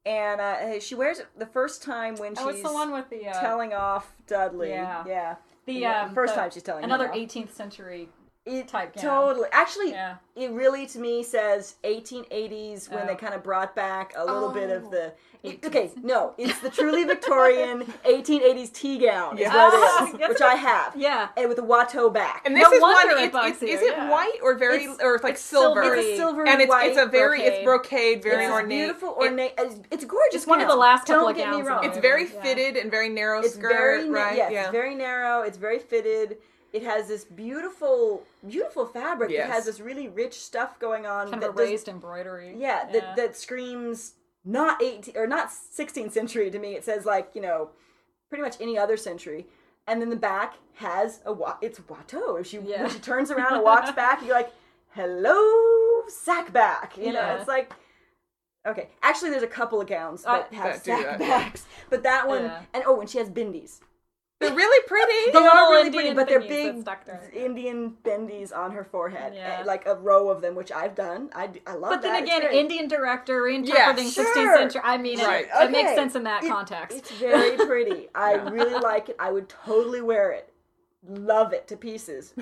and 0.06 0.40
uh, 0.42 0.80
she 0.80 0.96
wears 0.96 1.20
it 1.20 1.28
the 1.38 1.46
first 1.46 1.82
time 1.84 2.16
when 2.16 2.34
Oh, 2.38 2.52
she's 2.52 2.62
the 2.64 2.72
one 2.72 2.92
with 2.92 3.10
the 3.10 3.28
uh, 3.28 3.40
telling 3.40 3.74
off 3.74 4.14
Dudley. 4.28 4.70
Yeah. 4.70 5.04
yeah. 5.08 5.36
the 5.66 5.86
um, 5.86 6.14
first 6.14 6.36
the- 6.36 6.42
time 6.42 6.52
she's 6.52 6.64
telling 6.64 6.84
another 6.84 7.10
off. 7.10 7.16
18th 7.16 7.52
century. 7.52 8.10
It 8.46 8.68
type 8.68 8.94
gown. 8.96 9.04
totally. 9.04 9.50
Actually, 9.52 9.92
Yeah. 9.92 10.16
it 10.36 10.52
really 10.52 10.86
to 10.88 11.00
me 11.00 11.24
says 11.24 11.76
1880s 11.84 12.90
when 12.92 13.04
Oh. 13.04 13.08
they 13.08 13.16
kind 13.16 13.34
of 13.34 13.42
brought 13.42 13.76
back 13.76 14.14
a 14.16 14.24
little 14.24 14.50
bit 14.52 14.70
of 14.70 14.86
Oh. 14.86 14.90
the. 14.92 15.14
it- 15.42 15.64
okay, 15.66 15.92
no, 16.02 16.34
it's 16.38 16.60
the 16.60 16.70
truly 16.70 17.04
Victorian 17.06 17.92
1880s 18.06 18.70
tea 18.72 19.00
gown. 19.00 19.36
Is 19.36 19.42
Yes. 19.42 19.54
what 19.54 19.74
Ah, 19.74 20.04
it 20.06 20.14
is, 20.14 20.16
yes. 20.20 20.30
which 20.30 20.42
I 20.42 20.56
have. 20.56 20.96
Yeah. 20.96 21.30
And 21.38 21.50
with 21.50 21.58
a 21.58 21.64
Watteau 21.64 22.12
back. 22.14 22.44
And 22.46 22.56
this 22.56 22.64
No 22.64 22.72
is 22.74 22.82
wonder 22.82 23.14
one. 23.16 23.24
it 23.24 23.28
It's, 23.34 23.36
it's, 23.36 23.62
you, 23.64 23.68
is 23.70 23.82
it 23.82 23.94
yeah. 23.98 24.10
white 24.12 24.40
or 24.44 24.54
very 24.56 24.84
It's- 24.84 24.98
or 25.02 25.20
like 25.24 25.34
it's 25.34 25.42
silver? 25.42 25.82
silvery. 25.84 26.00
It's 26.02 26.14
a 26.20 26.22
silver 26.24 26.48
and 26.48 26.62
it's 26.62 26.70
white 26.70 26.90
it's 26.92 27.00
a 27.00 27.06
very 27.08 27.40
brocade. 27.40 27.54
it's 27.54 27.64
brocade, 27.64 28.24
very 28.24 28.44
it's 28.46 28.52
ornate. 28.54 28.70
beautiful 28.80 29.10
ornate. 29.10 29.54
It's, 29.58 29.76
it's 29.90 30.06
gorgeous. 30.06 30.36
It's 30.36 30.48
one 30.48 30.62
of 30.62 30.68
the 30.68 30.76
last 30.76 31.08
couple 31.08 31.22
Don't 31.24 31.32
of 31.32 31.38
get 31.38 31.50
me 31.50 31.58
gowns 31.58 31.68
wrong. 31.68 31.84
it's 31.86 31.98
very 31.98 32.26
Yeah. 32.32 32.42
fitted 32.44 32.78
and 32.78 32.92
very 32.92 33.10
narrow 33.10 33.40
It's 33.42 33.56
skirt, 33.56 33.72
very 33.72 34.10
right? 34.10 34.36
yes, 34.38 34.52
yeah. 34.52 34.62
it's 34.64 34.72
very 34.72 34.94
narrow. 34.96 35.42
It's 35.42 35.58
very 35.58 35.80
fitted. 35.80 36.38
It 36.76 36.84
has 36.84 37.08
this 37.08 37.24
beautiful, 37.24 38.24
beautiful 38.46 38.86
fabric. 38.86 39.32
Yes. 39.32 39.48
It 39.48 39.52
has 39.52 39.66
this 39.66 39.80
really 39.80 40.08
rich 40.10 40.34
stuff 40.34 40.78
going 40.80 41.06
on. 41.06 41.32
Kind 41.32 41.44
of 41.44 41.56
raised 41.56 41.88
embroidery. 41.88 42.54
yeah, 42.58 42.80
that 42.92 43.16
that 43.16 43.38
screams 43.38 44.14
not 44.44 44.82
18 44.84 45.16
or 45.18 45.26
not 45.26 45.50
16th 45.50 46.12
century 46.12 46.52
to 46.52 46.60
me. 46.60 46.76
It 46.76 46.84
says 46.84 47.06
like 47.06 47.30
you 47.34 47.42
know, 47.42 47.70
pretty 48.30 48.44
much 48.44 48.58
any 48.60 48.78
other 48.78 48.98
century. 48.98 49.48
And 49.88 50.02
then 50.02 50.10
the 50.10 50.16
back 50.16 50.56
has 50.76 51.22
a 51.26 51.32
wa- 51.32 51.58
it's 51.62 51.80
Watteau. 51.80 52.40
If 52.40 52.48
she 52.48 52.58
Yeah. 52.60 52.82
when 52.84 52.92
she 52.92 53.00
turns 53.00 53.32
around 53.32 53.54
and 53.54 53.64
walks 53.64 53.92
back, 54.04 54.22
you're 54.24 54.36
like, 54.36 54.52
hello, 54.90 56.02
sack 56.10 56.52
back. 56.52 56.98
You 56.98 57.14
know, 57.14 57.22
Yeah. 57.22 57.38
it's 57.40 57.48
like. 57.48 57.72
Okay, 58.68 58.90
actually, 59.04 59.30
there's 59.30 59.44
a 59.44 59.48
couple 59.48 59.80
of 59.80 59.86
gowns 59.88 60.24
that 60.24 60.52
have 60.54 60.74
that 60.74 60.84
sack 60.86 61.20
that, 61.20 61.22
yeah. 61.22 61.52
but 61.92 62.02
that 62.02 62.28
one, 62.28 62.46
Yeah. 62.46 62.62
and 62.74 62.84
oh, 62.88 63.00
and 63.00 63.08
she 63.08 63.20
has 63.20 63.30
bindis. 63.30 63.80
They're 64.42 64.54
really 64.54 64.86
pretty. 64.88 65.12
They 65.32 65.40
little 65.40 65.48
are 65.50 65.72
really 65.72 65.88
Indian 65.88 66.04
pretty, 66.04 66.16
but 66.16 66.28
they're 66.28 66.40
big 66.42 66.76
that 66.76 66.82
stuck 66.82 67.06
to 67.06 67.12
her. 67.12 67.32
Indian 67.34 67.94
bindis 68.04 68.56
on 68.56 68.72
her 68.72 68.84
forehead, 68.84 69.34
Yeah. 69.34 69.60
eh, 69.62 69.64
like 69.66 69.86
a 69.88 69.96
row 69.96 70.30
of 70.30 70.42
them, 70.42 70.56
which 70.56 70.72
I've 70.72 70.94
done. 70.94 71.30
I, 71.34 71.50
I 71.66 71.74
love 71.74 71.82
that. 71.82 71.82
But 71.90 71.90
that. 71.90 72.02
then 72.02 72.16
It's 72.24 72.30
again, 72.32 72.42
great. 72.42 72.56
Indian 72.60 72.88
director 72.88 73.42
reinterpreting 73.42 73.68
Yeah, 73.68 73.94
16th 73.96 74.58
century. 74.58 74.82
I 74.84 74.98
mean, 74.98 75.20
it- 75.20 75.26
Right. 75.26 75.48
it, 75.62 75.72
makes 75.72 75.96
sense 75.96 76.16
in 76.16 76.24
that 76.24 76.44
It- 76.44 76.50
context. 76.50 76.98
It's 76.98 77.12
very 77.12 77.56
pretty. 77.68 78.10
I 78.14 78.34
really 78.34 78.74
like 78.80 79.10
it. 79.10 79.16
I 79.20 79.32
would 79.32 79.48
totally 79.50 80.02
wear 80.02 80.32
it. 80.32 80.52
Love 81.08 81.54
it 81.54 81.68
to 81.70 81.78
pieces. 81.78 82.34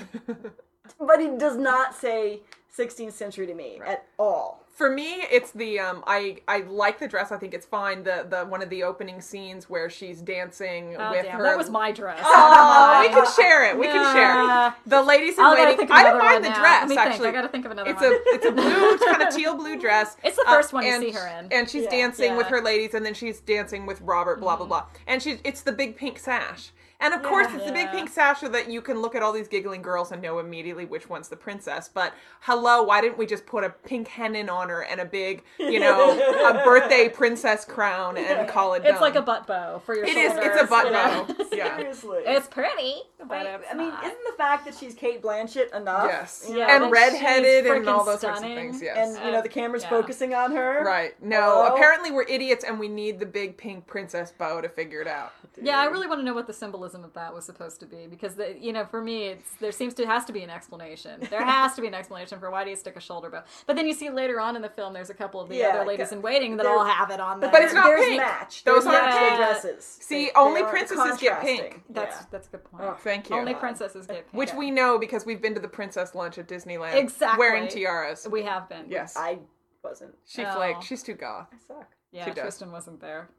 but 1.00 1.20
it 1.22 1.38
does 1.38 1.58
not 1.58 1.94
say 1.96 2.42
16th 2.76 3.14
century 3.14 3.46
to 3.48 3.54
me 3.54 3.80
at 3.86 4.06
all. 4.18 4.63
For 4.74 4.90
me, 4.90 5.22
it's 5.32 5.52
the 5.52 5.80
um. 5.80 6.04
I 6.08 6.38
I 6.48 6.62
like 6.62 6.98
the 7.00 7.08
dress. 7.08 7.32
I 7.32 7.38
think 7.38 7.54
it's 7.54 7.66
fine. 7.66 8.02
The 8.04 8.26
the 8.28 8.44
one 8.46 8.64
of 8.64 8.72
the 8.72 8.82
opening 8.84 9.22
scenes 9.22 9.70
where 9.70 9.88
she's 9.88 10.20
dancing 10.20 10.96
Oh, 10.98 11.12
with 11.12 11.26
damn, 11.26 11.38
her. 11.38 11.44
that 11.44 11.58
was 11.58 11.70
my 11.70 11.92
dress. 11.92 12.20
Oh, 12.26 13.00
we 13.02 13.10
can 13.10 13.32
share 13.36 13.70
it. 13.70 13.78
We 13.78 13.86
can 13.86 14.16
share 14.16 14.74
the 14.88 15.04
ladies 15.04 15.38
in 15.38 15.44
waiting. 15.52 15.92
I 15.92 16.04
don't 16.04 16.18
mind 16.18 16.44
the 16.44 16.50
now. 16.50 16.60
dress 16.60 16.92
actually. 16.98 17.26
Think. 17.26 17.28
I 17.28 17.32
gotta 17.32 17.48
think 17.50 17.66
of 17.66 17.72
another 17.72 17.92
It's 17.92 18.02
one. 18.02 18.14
a 18.14 18.18
it's 18.36 18.46
a 18.48 18.52
blue 18.52 18.98
kind 19.08 19.22
of 19.22 19.36
teal 19.36 19.56
blue 19.56 19.80
dress. 19.80 20.18
It's 20.24 20.38
the 20.38 20.44
Uh, 20.48 20.52
first 20.56 20.74
one 20.74 20.84
you 20.86 20.92
and 20.92 21.04
see 21.04 21.12
her 21.12 21.28
in. 21.40 21.54
and 21.54 21.70
she's 21.70 21.84
Yeah. 21.84 21.90
dancing 21.92 22.36
with 22.36 22.48
Yeah. 22.48 22.54
Mm-hmm. 22.54 22.56
her 22.56 22.62
ladies, 22.64 22.94
and 22.96 23.06
then 23.06 23.14
she's 23.14 23.40
dancing 23.42 23.86
with 23.86 24.02
Robert. 24.02 24.40
Blah 24.40 24.56
blah 24.56 24.66
blah. 24.66 24.86
And 25.06 25.22
she's 25.22 25.38
it's 25.44 25.62
the 25.62 25.72
big 25.72 25.98
pink 25.98 26.18
sash. 26.18 26.72
And 27.00 27.14
of 27.14 27.22
course, 27.22 27.48
it's 27.54 27.66
the 27.66 27.72
big 27.74 27.90
pink 27.92 28.10
sash 28.10 28.40
so 28.40 28.48
that 28.50 28.70
you 28.72 28.82
can 28.82 29.02
look 29.02 29.14
at 29.14 29.22
all 29.22 29.34
these 29.34 29.50
giggling 29.50 29.82
girls 29.82 30.12
and 30.14 30.22
know 30.22 30.40
immediately 30.40 30.86
which 30.86 31.10
one's 31.10 31.28
the 31.28 31.36
princess. 31.36 31.90
But 31.94 32.14
hello, 32.42 32.84
why 32.84 33.02
didn't 33.02 33.18
we 33.18 33.26
just 33.26 33.46
put 33.46 33.66
a 33.66 33.70
pink 33.70 34.08
hennin 34.08 34.50
on 34.50 34.70
her 34.70 34.82
and 34.84 35.02
a 35.02 35.06
big, 35.06 35.44
you 35.60 35.82
know, 35.82 36.12
a 36.50 36.54
birthday 36.64 37.10
princess 37.10 37.66
crown 37.66 38.18
and 38.18 38.48
call 38.48 38.74
it 38.76 38.84
done? 38.84 38.94
It's 38.94 39.02
like 39.02 39.16
a 39.16 39.22
butt 39.22 39.48
bow 39.48 39.80
for 39.86 39.96
your 39.96 40.06
It 40.06 40.16
is. 40.16 40.32
shoulders. 40.32 40.52
It's 40.54 40.62
a 40.64 40.66
butt 40.68 40.86
you 40.86 40.92
know? 40.92 41.26
bow. 41.28 41.46
Yeah. 41.54 41.78
Seriously. 41.78 42.20
It's 42.26 42.48
pretty, 42.48 42.96
but 43.28 43.46
I, 43.46 43.60
I 43.72 43.74
mean, 43.76 43.90
not. 43.90 44.04
isn't 44.06 44.18
the 44.26 44.36
fact 44.38 44.66
that 44.66 44.74
she's 44.74 44.96
Cate 44.96 45.22
Blanchett 45.22 45.76
enough? 45.76 46.06
Yes. 46.10 46.46
You 46.48 46.54
know, 46.56 46.60
Yeah, 46.62 46.82
and 46.84 46.92
redheaded 46.92 47.68
and 47.68 47.88
all 47.88 48.02
freaking 48.02 48.06
those 48.06 48.22
sorts 48.22 48.40
of 48.40 48.46
things. 48.46 48.82
Yes. 48.82 49.16
and 49.18 49.26
you 49.26 49.32
know 49.34 49.42
the 49.42 49.50
camera's 49.50 49.84
Yeah. 49.84 49.90
focusing 49.90 50.34
on 50.34 50.56
her. 50.56 50.84
Right. 50.84 51.22
No, 51.22 51.42
Hello? 51.42 51.76
apparently 51.76 52.10
we're 52.12 52.24
idiots 52.28 52.64
and 52.64 52.80
we 52.80 52.88
need 52.88 53.20
the 53.20 53.26
big 53.28 53.56
pink 53.58 53.86
princess 53.86 54.32
bow 54.32 54.62
to 54.62 54.70
figure 54.70 55.00
it 55.02 55.08
out. 55.08 55.34
Yeah, 55.62 55.78
I 55.78 55.86
really 55.86 56.08
want 56.08 56.22
to 56.22 56.26
know 56.26 56.34
what 56.34 56.48
the 56.48 56.54
symbolism 56.94 57.04
of 57.04 57.14
that 57.14 57.34
was 57.34 57.46
supposed 57.46 57.80
to 57.80 57.86
be 57.86 58.08
because 58.08 58.36
the, 58.36 58.56
you 58.60 58.72
know, 58.74 58.86
for 58.86 59.02
me, 59.02 59.26
it's 59.28 59.50
there 59.60 59.72
seems 59.72 59.94
to 59.96 60.06
has 60.06 60.26
to 60.26 60.34
be 60.34 60.42
an 60.44 60.50
explanation. 60.50 61.28
There 61.30 61.44
has 61.44 61.74
to 61.76 61.82
be 61.82 61.88
an 61.88 61.94
explanation 61.94 62.40
for 62.40 62.50
why 62.52 62.64
do 62.64 62.70
you 62.70 62.76
stick 62.76 62.96
a 62.96 63.00
shoulder 63.00 63.30
bow. 63.30 63.44
But 63.66 63.76
then 63.76 63.88
you 63.88 63.94
see 63.94 64.10
later 64.10 64.40
on 64.40 64.56
in 64.56 64.62
the 64.62 64.70
film, 64.70 64.94
there's 64.94 65.10
a 65.10 65.14
couple 65.14 65.40
of 65.42 65.50
the 65.50 65.56
Yeah, 65.58 65.70
other 65.70 65.86
ladies 65.86 66.12
uh, 66.12 66.16
in 66.16 66.22
waiting 66.22 66.58
that 66.58 66.66
all 66.66 66.86
have 66.86 67.10
it 67.12 67.20
on 67.20 67.40
them. 67.40 67.52
But 67.52 67.64
it's 67.64 67.74
not 67.74 67.86
There's 67.88 68.06
pink. 68.06 68.18
match. 68.22 68.64
Those 68.64 68.86
aren't 68.86 69.06
match 69.06 69.20
pink. 69.20 69.38
dresses. 69.38 69.86
See, 70.02 70.26
They- 70.26 70.32
only 70.36 70.62
they 70.62 70.70
princesses 70.70 71.20
get 71.20 71.42
pink. 71.42 71.84
That's 71.90 72.16
Yeah. 72.18 72.26
that's 72.32 72.48
a 72.48 72.52
good 72.52 72.64
point. 72.66 72.84
Oh, 72.84 72.96
thank 73.00 73.30
you. 73.30 73.36
Only 73.36 73.54
princesses 73.56 74.06
get 74.08 74.16
pink. 74.32 74.34
Which 74.34 74.54
we 74.54 74.72
know 74.72 74.98
because 75.00 75.26
we've 75.26 75.42
been 75.42 75.54
to 75.56 75.60
the 75.62 75.68
princess 75.68 76.14
lunch 76.16 76.38
at 76.38 76.48
Disneyland. 76.48 76.96
Exactly. 76.96 77.40
Wearing 77.40 77.68
tiaras. 77.68 78.28
we 78.30 78.44
have 78.44 78.70
been. 78.70 78.86
Yes. 78.90 79.16
I 79.18 79.40
wasn't. 79.84 80.14
She 80.26 80.44
Oh. 80.46 80.54
flaked. 80.56 80.84
She's 80.84 81.04
too 81.04 81.14
goth. 81.16 81.48
I 81.54 81.58
suck. 81.68 81.88
Yeah, 82.12 82.26
She 82.26 82.32
does. 82.32 82.60
Trystan 82.60 82.72
wasn't 82.72 83.02
there. 83.02 83.30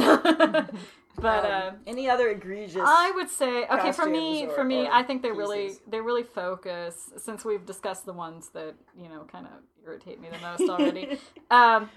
but 1.16 1.44
Um, 1.44 1.50
uh, 1.52 1.70
any 1.86 2.08
other 2.08 2.28
egregious? 2.30 2.82
I 2.84 3.12
would 3.14 3.28
say 3.30 3.66
okay 3.66 3.92
for 3.92 4.06
me 4.06 4.46
or- 4.46 4.50
for 4.50 4.64
me 4.64 4.88
I 4.88 5.02
think 5.02 5.22
they 5.22 5.32
really 5.32 5.72
they 5.88 6.00
really 6.00 6.22
focus 6.22 7.10
since 7.16 7.44
we've 7.44 7.66
discussed 7.66 8.06
the 8.06 8.12
ones 8.12 8.50
that 8.54 8.74
you 8.96 9.08
know 9.08 9.26
kind 9.30 9.46
of 9.46 9.52
irritate 9.84 10.20
me 10.20 10.28
the 10.30 10.38
most 10.38 10.68
already. 10.70 11.18
um, 11.50 11.90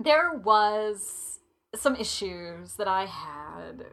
there 0.00 0.32
was 0.34 1.38
some 1.74 1.96
issues 1.96 2.74
that 2.74 2.88
I 2.88 3.06
had 3.06 3.86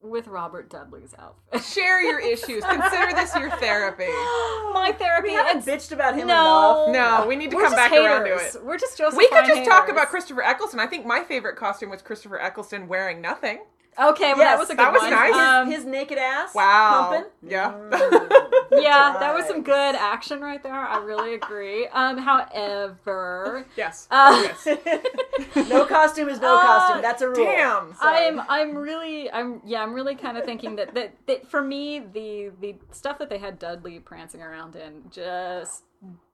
with 0.00 0.28
Robert 0.28 0.70
Dudley's 0.70 1.14
outfit. 1.18 1.62
Share 1.64 2.00
your 2.00 2.20
issues. 2.20 2.64
Consider 2.64 3.12
this 3.14 3.34
your 3.34 3.50
therapy. 3.50 4.06
My 4.72 4.94
therapy 4.96 5.28
we 5.28 5.34
haven't 5.34 5.64
bitched 5.66 5.92
about 5.92 6.14
him 6.14 6.28
No. 6.28 6.86
enough. 6.88 7.22
No, 7.22 7.26
we 7.26 7.34
need 7.36 7.50
to 7.50 7.56
We're 7.56 7.64
come 7.64 7.74
back 7.74 7.90
haters. 7.90 8.06
around 8.06 8.24
to 8.24 8.34
it. 8.36 8.64
We're 8.64 8.78
just 8.78 8.96
Joseph. 8.96 9.18
We 9.18 9.28
could 9.28 9.44
just 9.46 9.64
talk 9.68 9.88
about 9.88 10.08
Christopher 10.08 10.42
Eccleston. 10.42 10.78
I 10.80 10.86
think 10.86 11.04
my 11.04 11.24
favorite 11.24 11.56
costume 11.56 11.90
was 11.90 12.00
Christopher 12.02 12.40
Eccleston 12.40 12.86
wearing 12.86 13.20
nothing. 13.20 13.58
Okay, 14.00 14.32
well, 14.34 14.38
Yes, 14.38 14.52
that 14.52 14.58
was 14.58 14.70
a 14.70 14.74
good 14.76 14.84
one. 14.84 14.92
that 14.92 14.92
was 14.92 15.02
one. 15.02 15.10
nice. 15.10 15.34
Um, 15.34 15.70
his 15.70 15.84
naked 15.84 16.18
ass. 16.18 16.54
Wow. 16.54 17.08
Pumping. 17.10 17.30
Yeah. 17.50 17.72
yeah, 18.72 19.16
that 19.18 19.34
was 19.34 19.44
some 19.46 19.62
good 19.62 19.94
action 19.96 20.40
right 20.40 20.62
there. 20.62 20.72
I 20.72 20.98
really 20.98 21.34
agree. 21.34 21.86
Um, 21.88 22.18
however, 22.18 23.66
yes. 23.76 24.06
Uh, 24.10 24.40
yes. 24.64 24.66
no 25.68 25.84
costume 25.86 26.28
is 26.28 26.40
no 26.40 26.56
Uh, 26.56 26.62
costume. 26.62 27.02
That's 27.02 27.22
a 27.22 27.28
rule. 27.28 27.44
Damn. 27.44 27.94
Sorry. 27.94 28.26
I'm 28.26 28.40
I'm 28.48 28.76
really 28.76 29.30
I'm 29.30 29.60
yeah 29.64 29.82
I'm 29.82 29.92
really 29.92 30.14
kind 30.14 30.38
of 30.38 30.44
thinking 30.44 30.76
that, 30.76 30.94
that 30.94 31.14
that 31.26 31.50
for 31.50 31.62
me 31.62 31.98
the 32.00 32.50
the 32.60 32.76
stuff 32.92 33.18
that 33.18 33.28
they 33.30 33.38
had 33.38 33.58
Dudley 33.58 33.98
prancing 33.98 34.42
around 34.42 34.76
in 34.76 35.04
just 35.10 35.84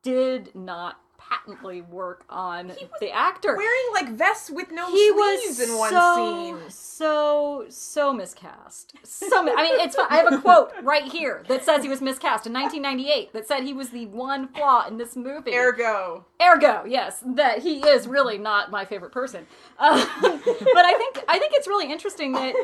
did 0.02 0.54
not 0.54 1.00
patently 1.28 1.82
work 1.82 2.24
on 2.28 2.72
the 3.00 3.10
actor. 3.10 3.56
Wearing 3.56 3.92
like 3.92 4.10
vests 4.10 4.50
with 4.50 4.70
no 4.70 4.86
he 4.90 5.10
sleeves 5.10 5.58
was 5.58 5.68
in 5.68 5.76
one 5.78 5.90
so 5.90 6.58
scene. 6.58 6.70
so 6.70 7.66
so 7.68 8.12
miscast. 8.12 8.94
So 9.04 9.40
I 9.40 9.62
mean, 9.62 9.80
it's 9.80 9.96
I 9.96 10.16
have 10.16 10.32
a 10.32 10.38
quote 10.40 10.72
right 10.82 11.04
here 11.04 11.44
that 11.48 11.64
says 11.64 11.82
he 11.82 11.88
was 11.88 12.00
miscast 12.00 12.46
in 12.46 12.52
1998 12.52 13.32
that 13.32 13.46
said 13.46 13.62
he 13.62 13.72
was 13.72 13.90
the 13.90 14.06
one 14.06 14.48
flaw 14.48 14.86
in 14.86 14.98
this 14.98 15.16
movie. 15.16 15.54
Ergo. 15.54 16.24
Ergo, 16.42 16.84
yes, 16.86 17.22
that 17.26 17.60
he 17.60 17.80
is 17.80 18.06
really 18.06 18.38
not 18.38 18.70
my 18.70 18.84
favorite 18.84 19.12
person. 19.12 19.46
Uh, 19.78 20.04
but 20.20 20.84
I 20.84 20.94
think 20.96 21.24
I 21.28 21.38
think 21.38 21.52
it's 21.54 21.66
really 21.68 21.90
interesting 21.90 22.32
that 22.32 22.54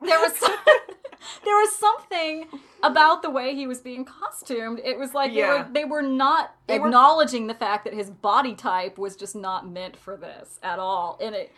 there 0.00 0.18
was 0.20 0.36
some, 0.36 0.52
there 1.44 1.54
was 1.56 1.74
something 1.76 2.46
about 2.82 3.22
the 3.22 3.30
way 3.30 3.54
he 3.54 3.66
was 3.66 3.80
being 3.80 4.04
costumed. 4.04 4.80
It 4.84 4.98
was 4.98 5.14
like 5.14 5.32
Yeah. 5.32 5.46
they 5.48 5.58
were 5.58 5.68
they 5.72 5.84
were 5.84 6.02
not 6.02 6.54
They 6.66 6.78
were- 6.78 6.86
acknowledging 6.86 7.46
the 7.46 7.54
fact 7.54 7.84
that 7.84 7.94
his 7.94 8.10
body 8.10 8.54
type 8.54 8.98
was 8.98 9.16
just 9.16 9.36
not 9.36 9.68
meant 9.68 9.96
for 9.96 10.16
this 10.16 10.58
at 10.62 10.78
all. 10.78 11.18
And 11.22 11.34
it 11.34 11.52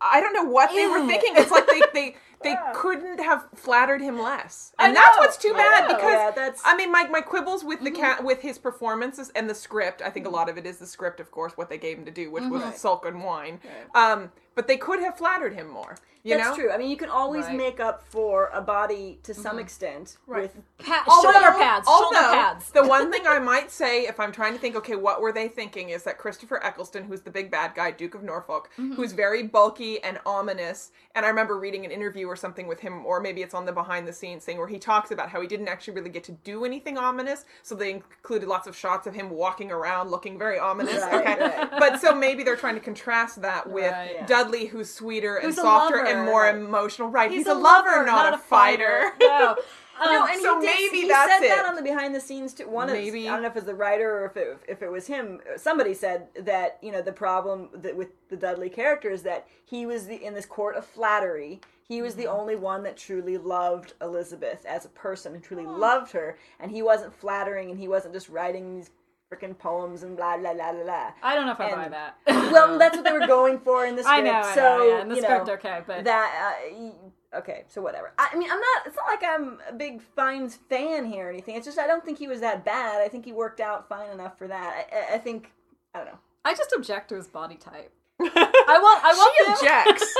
I 0.00 0.20
don't 0.22 0.32
know 0.32 0.44
what 0.50 0.70
they 0.70 0.86
were 0.86 1.06
thinking. 1.06 1.34
It's 1.36 1.50
like 1.50 1.66
they 1.66 1.82
they, 1.92 2.16
they 2.42 2.56
couldn't 2.72 3.18
have 3.22 3.48
flattered 3.54 4.00
him 4.00 4.18
less, 4.18 4.72
and 4.78 4.96
that's 4.96 5.18
what's 5.18 5.36
too 5.36 5.52
bad 5.52 5.82
know. 5.88 5.94
because 5.94 6.12
Yeah, 6.12 6.30
that's- 6.34 6.62
I 6.64 6.74
mean 6.74 6.90
my 6.90 7.06
my 7.08 7.20
quibbles 7.20 7.64
with 7.64 7.80
Mm-hmm. 7.80 7.84
the 7.84 7.90
cat 7.90 8.24
with 8.24 8.40
his 8.40 8.56
performances 8.58 9.30
and 9.34 9.50
the 9.50 9.54
script. 9.54 10.00
I 10.00 10.08
think 10.08 10.24
a 10.26 10.30
lot 10.30 10.48
of 10.48 10.56
it 10.56 10.64
is 10.64 10.78
the 10.78 10.86
script, 10.86 11.20
of 11.20 11.30
course, 11.30 11.52
what 11.56 11.68
they 11.68 11.76
gave 11.76 11.98
him 11.98 12.06
to 12.06 12.10
do, 12.10 12.30
which 12.30 12.44
Mm-hmm. 12.44 12.52
was 12.70 12.76
sulk 12.80 13.04
and 13.04 13.22
whine. 13.22 13.60
Um, 13.94 14.32
but 14.58 14.66
they 14.66 14.76
could 14.76 14.98
have 14.98 15.16
flattered 15.16 15.52
him 15.54 15.68
more. 15.68 15.94
You 16.24 16.36
That's 16.36 16.48
know, 16.48 16.54
true. 16.56 16.70
I 16.72 16.76
mean, 16.78 16.90
you 16.90 16.96
can 16.96 17.08
always 17.08 17.44
Right. 17.46 17.56
make 17.56 17.78
up 17.78 18.02
for 18.08 18.50
a 18.52 18.60
body 18.60 19.20
to 19.22 19.32
some 19.32 19.52
Mm-hmm. 19.52 19.58
extent 19.60 20.16
Right. 20.26 20.42
with 20.42 20.56
pa- 20.84 21.04
Although- 21.06 21.30
shoulder 21.32 21.52
pads, 21.56 21.86
although, 21.86 22.10
shoulder 22.16 22.34
pads. 22.36 22.70
the 22.72 22.82
one 22.84 23.10
thing 23.12 23.24
I 23.26 23.38
might 23.38 23.70
say, 23.70 24.02
if 24.06 24.18
I'm 24.18 24.32
trying 24.32 24.52
to 24.52 24.58
think, 24.58 24.74
okay, 24.74 24.96
what 24.96 25.20
were 25.22 25.30
they 25.30 25.46
thinking, 25.46 25.90
is 25.90 26.02
that 26.02 26.18
Christopher 26.18 26.62
Eccleston, 26.62 27.04
who's 27.04 27.20
the 27.20 27.30
big 27.30 27.52
bad 27.52 27.74
guy, 27.76 27.92
Duke 27.92 28.16
of 28.16 28.24
Norfolk, 28.24 28.68
Mm-hmm. 28.76 28.94
who's 28.94 29.12
very 29.12 29.44
bulky 29.44 30.02
and 30.02 30.18
ominous, 30.26 30.90
and 31.14 31.24
I 31.24 31.28
remember 31.28 31.56
reading 31.56 31.84
an 31.84 31.92
interview 31.92 32.26
or 32.26 32.34
something 32.36 32.66
with 32.66 32.80
him, 32.80 33.06
or 33.06 33.20
maybe 33.20 33.42
it's 33.42 33.54
on 33.54 33.64
the 33.64 33.72
behind 33.72 34.06
the 34.08 34.12
scenes 34.12 34.44
thing, 34.44 34.58
where 34.58 34.66
he 34.68 34.78
talks 34.80 35.12
about 35.12 35.28
how 35.30 35.40
he 35.40 35.46
didn't 35.46 35.68
actually 35.68 35.94
really 35.94 36.10
get 36.10 36.24
to 36.24 36.32
do 36.32 36.64
anything 36.64 36.98
ominous, 36.98 37.44
so 37.62 37.76
they 37.76 37.92
included 37.92 38.48
lots 38.48 38.66
of 38.66 38.76
shots 38.76 39.06
of 39.06 39.14
him 39.14 39.30
walking 39.30 39.70
around 39.70 40.10
looking 40.10 40.36
very 40.36 40.58
ominous. 40.58 41.00
Right, 41.00 41.14
okay, 41.14 41.40
right. 41.58 41.70
but 41.78 42.00
so 42.00 42.12
maybe 42.12 42.42
they're 42.42 42.56
trying 42.56 42.74
to 42.74 42.80
contrast 42.80 43.40
that 43.42 43.70
with 43.70 43.92
Right. 43.92 44.26
Dudley, 44.50 44.66
who's 44.66 44.92
sweeter 44.92 45.36
and 45.36 45.46
Who's 45.46 45.58
a 45.58 45.62
softer 45.62 46.04
and 46.04 46.24
more 46.26 46.48
emotional. 46.48 47.08
Right, 47.08 47.30
he's, 47.30 47.46
a 47.46 47.54
lover, 47.54 48.04
not, 48.04 48.34
a 48.34 48.38
fighter. 48.38 49.12
No. 49.20 49.56
No, 50.04 50.22
Um, 50.22 50.28
and 50.30 50.40
so 50.40 50.60
he 50.60 50.66
did, 50.66 50.76
maybe 50.76 50.96
he 51.02 51.08
that's 51.08 51.32
said 51.32 51.42
it. 51.42 51.48
that 51.48 51.64
on 51.66 51.74
the 51.74 51.82
behind 51.82 52.14
the 52.14 52.20
scenes 52.20 52.54
too. 52.54 52.68
One 52.68 52.86
Maybe. 52.86 53.26
of 53.26 53.32
I 53.32 53.34
don't 53.34 53.42
know 53.42 53.48
if 53.48 53.56
it 53.56 53.62
was 53.62 53.64
the 53.64 53.74
writer 53.74 54.08
or 54.20 54.26
if 54.26 54.36
it, 54.36 54.58
if 54.68 54.80
it 54.80 54.92
was 54.92 55.08
him. 55.08 55.40
Somebody 55.56 55.92
said 55.92 56.28
that 56.40 56.78
you 56.82 56.92
know 56.92 57.02
the 57.02 57.10
problem 57.10 57.68
that 57.74 57.96
with 57.96 58.08
the 58.28 58.36
Dudley 58.36 58.70
character 58.70 59.10
is 59.10 59.24
that 59.24 59.48
he 59.64 59.86
was 59.86 60.06
the 60.06 60.24
in 60.24 60.34
this 60.34 60.46
court 60.46 60.76
of 60.76 60.86
flattery. 60.86 61.60
He 61.88 62.00
was 62.00 62.14
the 62.14 62.24
Mm-hmm. 62.26 62.40
only 62.40 62.54
one 62.54 62.84
that 62.84 62.96
truly 62.96 63.38
loved 63.38 63.94
Elizabeth 64.00 64.64
as 64.66 64.84
a 64.84 64.88
person 64.90 65.34
and 65.34 65.42
truly 65.42 65.66
loved 65.66 66.12
her, 66.12 66.38
and 66.60 66.70
he 66.70 66.80
wasn't 66.82 67.12
flattering 67.12 67.68
and 67.70 67.80
he 67.80 67.88
wasn't 67.88 68.14
just 68.14 68.28
writing 68.28 68.76
these 68.76 68.90
freaking 69.32 69.56
poems 69.58 70.02
and 70.02 70.16
blah 70.16 70.36
blah 70.38 70.54
blah 70.54 70.72
blah 70.72 70.82
blah. 70.84 71.10
I 71.22 71.34
don't 71.34 71.46
know 71.46 71.52
if 71.52 71.60
I 71.60 71.74
buy 71.74 71.88
that. 71.88 72.16
Well, 72.52 72.78
that's 72.78 72.96
what 72.96 73.04
they 73.04 73.12
were 73.12 73.26
going 73.26 73.58
for 73.64 73.84
in 73.86 73.94
the 73.96 74.02
script. 74.02 74.26
I 74.26 74.42
script. 74.42 74.42
know, 74.44 74.48
I 74.50 74.54
so 74.54 74.78
know, 74.78 74.88
yeah, 74.88 75.02
in 75.02 75.08
the 75.08 75.14
you 75.16 75.22
script, 75.22 75.46
know, 75.46 75.52
okay, 75.54 75.80
but 75.86 76.04
that 76.04 76.54
uh, 76.72 77.36
okay 77.38 77.64
so 77.68 77.82
whatever 77.82 78.10
I, 78.18 78.30
I 78.32 78.38
mean 78.38 78.50
i'm 78.50 78.58
not 78.58 78.86
it's 78.86 78.96
not 78.96 79.06
like 79.06 79.22
i'm 79.22 79.58
a 79.68 79.72
big 79.74 80.00
Fiennes 80.16 80.56
fan 80.70 81.04
here 81.04 81.26
or 81.26 81.30
anything 81.30 81.56
it's 81.56 81.66
just 81.66 81.78
i 81.78 81.86
don't 81.86 82.02
think 82.02 82.18
he 82.18 82.26
was 82.26 82.40
that 82.40 82.64
bad 82.64 83.02
i 83.02 83.08
think 83.08 83.26
he 83.26 83.32
worked 83.34 83.60
out 83.60 83.86
fine 83.86 84.08
enough 84.10 84.38
for 84.38 84.48
that 84.48 84.86
i, 84.90 84.96
I- 84.96 85.14
I 85.16 85.18
think 85.18 85.52
i 85.94 85.98
don't 85.98 86.06
know 86.06 86.18
I 86.46 86.54
just 86.54 86.72
object 86.74 87.10
to 87.10 87.16
his 87.16 87.26
body 87.28 87.56
type. 87.56 87.92
I 88.20 88.78
want. 88.82 89.04
I 89.04 89.12
want 89.12 89.34
she 89.36 89.44
him- 89.44 89.52
objects. 89.84 90.14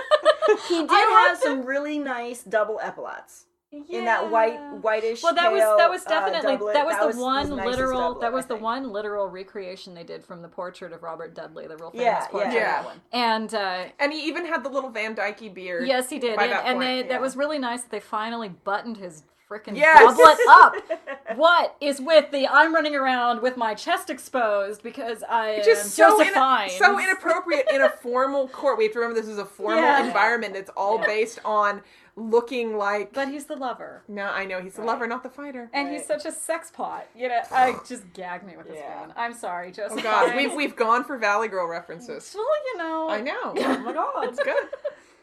he 0.69 0.75
did 0.81 0.91
I 0.91 1.07
want 1.11 1.29
have 1.31 1.39
some 1.39 1.65
really 1.65 1.99
nice 1.99 2.43
double 2.43 2.79
epaulets 2.83 3.47
in 3.71 4.05
that 4.07 4.31
white 4.31 4.55
Yeah. 4.55 4.73
whitish. 4.75 5.23
Well, 5.23 5.35
that 5.35 5.53
was 5.53 5.61
that 5.61 5.91
was 5.91 6.07
uh, 6.07 6.09
definitely 6.11 6.53
doublet. 6.57 6.75
that 6.75 6.87
was 6.87 6.97
the 6.99 7.07
was 7.07 7.17
one 7.17 7.51
the 7.51 7.57
nicest 7.57 7.71
literal 7.79 8.01
doublet, 8.01 8.21
that 8.23 8.33
was 8.33 8.47
the 8.47 8.57
one 8.57 8.91
literal 8.93 9.29
recreation 9.29 9.95
they 9.95 10.05
did 10.05 10.25
from 10.25 10.41
the 10.41 10.49
portrait 10.49 10.93
of 10.93 11.03
Robert 11.03 11.35
Dudley, 11.35 11.67
the 11.67 11.77
real 11.77 11.91
famous 11.91 12.05
Yeah, 12.05 12.27
portrait. 12.29 12.53
yeah, 12.55 12.59
Yeah. 12.61 12.73
that 12.73 12.85
one. 12.87 13.01
And 13.13 13.55
uh, 13.55 13.85
And 13.99 14.13
he 14.13 14.27
even 14.27 14.47
had 14.47 14.65
the 14.65 14.71
little 14.71 14.91
Van 14.91 15.15
Dyke 15.15 15.53
beard. 15.55 15.87
yes, 15.87 16.09
he 16.09 16.19
did, 16.19 16.39
and, 16.39 16.51
that 16.53 16.65
and 16.67 16.81
they, 16.81 16.99
yeah. 17.03 17.09
that 17.09 17.21
was 17.21 17.37
really 17.37 17.59
nice 17.59 17.83
that 17.83 17.91
they 17.91 18.01
finally 18.01 18.49
buttoned 18.49 18.97
his 18.97 19.25
freaking 19.51 19.77
Yes. 19.77 19.99
doublet 19.99 20.39
up. 20.49 20.75
what 21.37 21.77
is 21.81 22.01
with 22.01 22.31
the 22.31 22.47
I'm 22.49 22.75
running 22.75 22.95
around 22.95 23.41
with 23.43 23.57
my 23.59 23.75
chest 23.75 24.09
exposed 24.11 24.83
because 24.83 25.23
I 25.29 25.49
am 25.51 25.65
just 25.65 25.91
so, 25.93 26.11
Joseph 26.19 26.29
ina- 26.35 26.35
Fiennes. 26.69 26.79
so 26.79 26.99
inappropriate 26.99 27.67
in 27.71 27.83
a 27.83 27.89
formal 27.91 28.49
court. 28.49 28.77
We 28.79 28.85
have 28.85 28.93
to 28.95 28.99
remember 29.01 29.21
this 29.21 29.29
is 29.29 29.39
a 29.39 29.45
formal 29.47 29.83
Yeah. 29.85 30.07
environment. 30.07 30.55
It's 30.57 30.71
all 30.77 30.99
Yeah. 31.01 31.07
based 31.07 31.39
on 31.47 31.83
looking 32.19 32.77
like. 32.77 33.13
But 33.13 33.29
he's 33.29 33.47
the 33.47 33.57
lover. 33.57 34.03
no, 34.09 34.25
I 34.25 34.45
know 34.45 34.61
he's 34.61 34.75
the 34.75 34.83
Right. 34.83 34.89
lover, 34.89 35.07
not 35.07 35.23
the 35.23 35.31
fighter. 35.31 35.71
And 35.73 35.89
Right. 35.89 35.99
he's 35.99 36.07
such 36.07 36.25
a 36.27 36.33
sex 36.33 36.71
pot. 36.71 37.07
You 37.15 37.29
know, 37.29 37.41
I 37.53 37.77
just 37.87 38.13
gag 38.13 38.45
me 38.45 38.57
with 38.57 38.67
this 38.69 38.77
Yeah. 38.79 39.07
man. 39.07 39.15
I'm 39.17 39.33
sorry, 39.35 39.71
Joseph. 39.73 39.99
Oh 39.99 40.03
God, 40.03 40.35
we've 40.37 40.53
we've 40.55 40.77
gone 40.77 41.05
for 41.05 41.17
Valley 41.19 41.49
Girl 41.49 41.67
references. 41.67 42.35
Well, 42.37 42.47
you 42.67 42.79
know. 42.79 43.09
I 43.09 43.21
know. 43.21 43.55
Oh 43.57 43.79
my 43.79 43.93
god. 43.93 44.25
It's 44.29 44.41
good. 44.43 44.69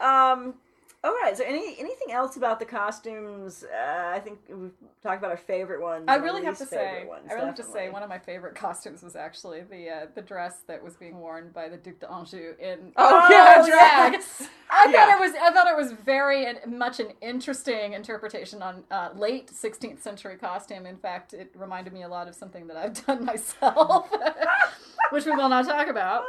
Um. 0.00 0.54
All 1.04 1.12
right. 1.22 1.36
So, 1.36 1.44
any 1.44 1.76
anything 1.78 2.10
else 2.10 2.36
about 2.36 2.58
the 2.58 2.64
costumes? 2.64 3.64
Uh, 3.64 4.10
I 4.14 4.18
think 4.18 4.40
we've 4.48 4.72
talked 5.02 5.18
about 5.18 5.30
our 5.30 5.36
favorite 5.36 5.80
ones. 5.80 6.06
I 6.08 6.16
really 6.16 6.44
have 6.44 6.58
to 6.58 6.66
say, 6.66 7.04
ones, 7.06 7.28
I 7.30 7.34
really 7.34 7.46
have 7.46 7.54
to 7.56 7.62
say, 7.62 7.90
one 7.90 8.02
of 8.02 8.08
my 8.08 8.18
favorite 8.18 8.54
costumes 8.66 9.02
was 9.02 9.14
actually 9.14 9.62
the 9.62 9.88
uh, 9.88 10.06
the 10.14 10.22
dress 10.22 10.62
that 10.66 10.82
was 10.82 10.94
being 10.96 11.18
worn 11.20 11.50
by 11.54 11.68
the 11.68 11.76
Duc 11.76 12.00
d'Anjou 12.00 12.54
in 12.58 12.92
Oh, 12.96 13.28
yeah, 13.30 13.64
drag. 13.64 14.12
yes. 14.14 14.48
I 14.68 14.88
Yeah. 14.90 15.06
thought 15.06 15.16
it 15.16 15.20
was 15.20 15.34
I 15.40 15.52
thought 15.52 15.68
it 15.68 15.76
was 15.76 15.92
very 15.92 16.46
and 16.46 16.76
much 16.76 16.98
an 16.98 17.12
interesting 17.20 17.92
interpretation 17.92 18.60
on 18.62 18.82
uh, 18.90 19.10
late 19.14 19.52
16th 19.52 20.02
century 20.02 20.36
costume. 20.36 20.86
In 20.86 20.96
fact, 20.96 21.34
it 21.34 21.52
reminded 21.54 21.92
me 21.92 22.02
a 22.02 22.08
lot 22.08 22.26
of 22.26 22.34
something 22.34 22.66
that 22.66 22.76
I've 22.76 23.06
done 23.06 23.24
myself, 23.24 24.08
which 25.10 25.24
we 25.24 25.32
will 25.32 25.48
not 25.48 25.66
talk 25.66 25.86
about. 25.88 26.24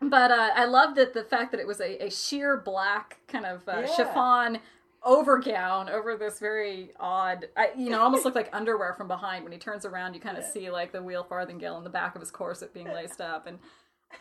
But 0.00 0.30
uh, 0.30 0.50
I 0.54 0.64
loved 0.64 0.96
that 0.96 1.12
the 1.12 1.24
fact 1.24 1.50
that 1.50 1.60
it 1.60 1.66
was 1.66 1.80
a, 1.80 2.04
a 2.06 2.10
sheer 2.10 2.56
black 2.56 3.18
kind 3.26 3.44
of 3.44 3.68
uh, 3.68 3.80
Yeah. 3.80 3.86
chiffon 3.96 4.58
overgown 5.06 5.88
over 5.88 6.16
this 6.16 6.38
very 6.38 6.92
odd, 7.00 7.48
I, 7.56 7.70
you 7.76 7.90
know, 7.90 8.00
almost 8.00 8.24
looked 8.24 8.36
like 8.36 8.48
underwear 8.52 8.94
from 8.94 9.08
behind. 9.08 9.44
When 9.44 9.52
he 9.52 9.58
turns 9.58 9.84
around, 9.84 10.14
you 10.14 10.20
kind 10.20 10.36
of 10.38 10.44
see 10.44 10.70
like 10.70 10.92
the 10.92 11.02
wheel 11.02 11.26
farthingale 11.28 11.78
in 11.78 11.84
the 11.84 11.90
back 11.90 12.14
of 12.14 12.20
his 12.20 12.30
corset 12.30 12.72
being 12.74 12.86
laced 12.92 13.20
up, 13.20 13.46
and 13.46 13.58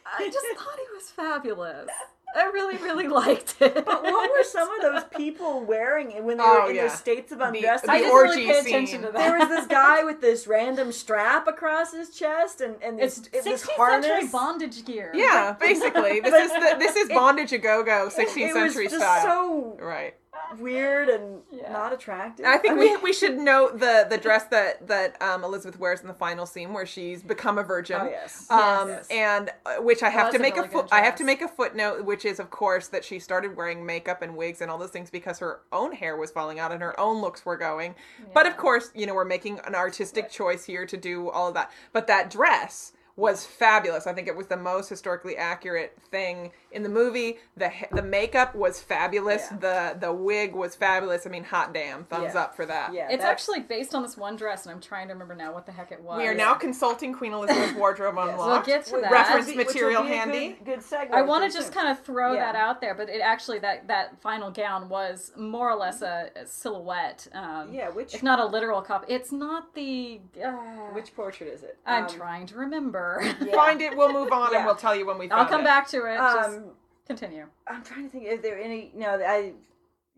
I 0.05 0.25
just 0.29 0.45
thought 0.57 0.77
he 0.77 0.95
was 0.95 1.09
fabulous. 1.11 1.89
I 2.35 2.43
really, 2.45 2.77
really 2.77 3.07
liked 3.07 3.55
it. 3.61 3.73
But 3.73 4.03
what 4.03 4.29
were 4.31 4.43
some 4.43 4.69
of 4.75 4.81
those 4.81 5.03
people 5.15 5.61
wearing 5.61 6.11
it 6.11 6.23
when 6.23 6.37
they 6.37 6.43
Oh, 6.45 6.63
were 6.65 6.69
in 6.69 6.75
yeah. 6.75 6.81
their 6.87 6.95
states 6.95 7.31
of 7.31 7.41
undress? 7.41 7.81
the 7.81 7.91
I 7.91 7.99
There 7.99 8.03
didn't 8.03 8.13
orgy 8.13 8.29
really 8.41 8.45
pay 8.53 8.61
scene. 8.61 8.73
attention 8.75 9.01
to 9.03 9.11
that. 9.11 9.17
there 9.17 9.39
was 9.39 9.47
this 9.49 9.65
guy 9.67 10.03
with 10.09 10.21
this 10.21 10.45
random 10.47 10.91
strap 10.91 11.47
across 11.47 11.93
his 11.93 12.09
chest 12.11 12.61
and 12.61 12.75
and 12.83 12.99
It's 12.99 13.17
this, 13.19 13.27
it- 13.27 13.43
this 13.43 13.63
16th 13.65 13.75
harness. 13.75 14.05
century 14.07 14.29
bondage 14.31 14.85
gear. 14.85 15.11
Yeah, 15.15 15.55
basically, 15.59 16.19
this 16.19 16.33
is 16.45 16.51
the, 16.51 16.75
this 16.77 16.95
is 16.95 17.09
bondage 17.09 17.53
a 17.53 17.57
go 17.57 17.83
go, 17.83 18.09
16th 18.09 18.37
it 18.37 18.53
was 18.53 18.53
century 18.53 18.85
just 18.87 18.97
style. 18.97 19.23
so 19.23 19.77
Right. 19.83 20.13
Weird 20.59 21.09
and 21.09 21.41
Yeah. 21.51 21.71
not 21.71 21.93
attractive. 21.93 22.45
I 22.45 22.57
think 22.57 22.77
mean- 22.77 22.91
we 22.93 22.97
we 22.97 23.13
should 23.13 23.37
note 23.37 23.79
the 23.79 24.05
the 24.09 24.17
dress 24.17 24.45
that 24.45 24.87
that 24.87 25.21
um, 25.21 25.43
Elizabeth 25.43 25.79
wears 25.79 26.01
in 26.01 26.07
the 26.07 26.13
final 26.13 26.45
scene 26.45 26.73
where 26.73 26.85
she's 26.85 27.21
become 27.23 27.57
a 27.57 27.63
virgin. 27.63 27.99
Oh 28.01 28.05
yes. 28.09 28.49
Um, 28.49 28.89
Yes. 28.89 29.07
and 29.09 29.49
uh, 29.65 29.75
which 29.81 30.03
I 30.03 30.09
have 30.09 30.25
that's 30.27 30.37
to 30.37 30.41
make 30.41 30.55
a, 30.55 30.61
really 30.61 30.69
foot. 30.73 30.89
good 30.89 30.95
I 30.95 31.01
have 31.01 31.15
to 31.17 31.23
make 31.23 31.41
a 31.41 31.47
footnote, 31.47 32.03
which 32.05 32.25
is 32.25 32.39
of 32.39 32.49
course 32.49 32.87
that 32.89 33.03
she 33.03 33.19
started 33.19 33.55
wearing 33.55 33.85
makeup 33.85 34.21
and 34.21 34.35
wigs 34.35 34.61
and 34.61 34.71
all 34.71 34.77
those 34.77 34.91
things 34.91 35.09
because 35.09 35.39
her 35.39 35.61
own 35.71 35.91
hair 35.91 36.15
was 36.15 36.31
falling 36.31 36.59
out 36.59 36.71
and 36.71 36.81
her 36.81 36.97
own 36.99 37.21
looks 37.21 37.45
were 37.45 37.57
going. 37.57 37.95
But 38.33 38.45
of 38.47 38.57
course, 38.57 38.91
you 38.95 39.05
know, 39.05 39.13
we're 39.13 39.25
making 39.25 39.59
an 39.65 39.75
artistic 39.75 40.29
choice 40.29 40.63
here 40.65 40.85
to 40.85 40.97
do 40.97 41.29
all 41.29 41.47
of 41.49 41.53
that. 41.55 41.71
But 41.93 42.07
that 42.07 42.29
dress 42.29 42.93
was 43.17 43.43
fabulous. 43.45 44.07
I 44.07 44.13
think 44.13 44.27
it 44.29 44.35
was 44.37 44.47
the 44.47 44.55
most 44.55 44.87
historically 44.87 45.35
accurate 45.35 45.97
thing 46.11 46.51
in 46.71 46.83
the 46.83 46.89
movie. 46.89 47.39
The 47.57 47.71
the 47.91 48.03
makeup 48.03 48.55
was 48.55 48.79
fabulous. 48.79 49.43
Yeah. 49.51 49.57
The 49.57 49.99
the 49.99 50.13
wig 50.13 50.53
was 50.55 50.75
fabulous. 50.75 51.25
I 51.25 51.29
mean, 51.31 51.43
hot 51.43 51.73
damn, 51.73 52.05
thumbs 52.05 52.31
Yeah. 52.35 52.41
up 52.41 52.55
for 52.55 52.65
that. 52.67 52.93
yeah, 52.93 53.05
It's 53.09 53.23
that's- 53.23 53.29
actually 53.31 53.61
based 53.61 53.95
on 53.95 54.03
this 54.03 54.15
one 54.15 54.35
dress, 54.35 54.65
and 54.67 54.73
I'm 54.73 54.79
trying 54.81 55.07
to 55.07 55.13
remember 55.13 55.33
now 55.35 55.51
what 55.51 55.65
the 55.65 55.71
heck 55.71 55.91
it 55.91 55.99
was. 56.01 56.17
We 56.19 56.27
are 56.27 56.35
now 56.35 56.53
consulting 56.53 57.11
Queen 57.11 57.33
Elizabeth's 57.33 57.73
wardrobe 57.73 58.15
Yes. 58.17 58.29
unlocked. 58.29 58.67
We'll 58.67 58.77
get 58.77 58.85
to 58.85 59.01
that. 59.01 59.11
Reference 59.11 59.47
be- 59.49 59.57
which 59.57 59.67
material 59.67 60.03
handy. 60.03 60.49
Good, 60.49 60.65
good 60.65 60.79
segue. 60.79 61.11
I 61.11 61.23
want 61.23 61.51
to 61.51 61.57
just 61.57 61.73
kind 61.73 61.87
of 61.89 61.99
throw 62.05 62.33
Yeah. 62.33 62.51
that 62.51 62.55
out 62.55 62.81
there, 62.81 62.93
but 62.93 63.09
it 63.09 63.19
actually 63.21 63.57
that 63.59 63.87
that 63.87 64.21
final 64.21 64.51
gown 64.51 64.89
was 64.89 65.31
more 65.35 65.71
or 65.71 65.75
less 65.75 66.03
a, 66.03 66.29
a 66.35 66.45
silhouette, 66.45 67.27
um, 67.33 67.73
Yeah, 67.73 67.89
which 67.89 68.13
if 68.13 68.21
not 68.21 68.39
a 68.39 68.45
literal 68.45 68.81
copy. 68.83 69.11
It's 69.11 69.31
not 69.31 69.73
the. 69.73 70.21
Uh, 70.43 70.51
which 70.93 71.15
portrait 71.15 71.47
is 71.51 71.63
it? 71.63 71.79
I'm 71.85 72.03
Um, 72.03 72.09
trying 72.09 72.45
to 72.47 72.55
remember. 72.57 73.06
Yeah. 73.21 73.55
Find 73.55 73.81
it. 73.81 73.95
We'll 73.97 74.13
move 74.13 74.31
on, 74.31 74.51
Yeah. 74.51 74.57
and 74.59 74.65
we'll 74.65 74.75
tell 74.75 74.95
you 74.95 75.05
when 75.05 75.17
we. 75.17 75.27
Find 75.27 75.39
it. 75.39 75.43
I'll 75.43 75.49
come 75.49 75.61
it. 75.61 75.65
back 75.65 75.87
to 75.89 75.97
it. 76.05 76.17
Just 76.17 76.49
Um, 76.49 76.71
continue. 77.05 77.45
I'm 77.67 77.83
trying 77.83 78.03
to 78.05 78.09
think 78.09 78.25
if 78.25 78.41
there 78.41 78.57
any. 78.59 78.91
No, 78.95 79.09
I. 79.23 79.53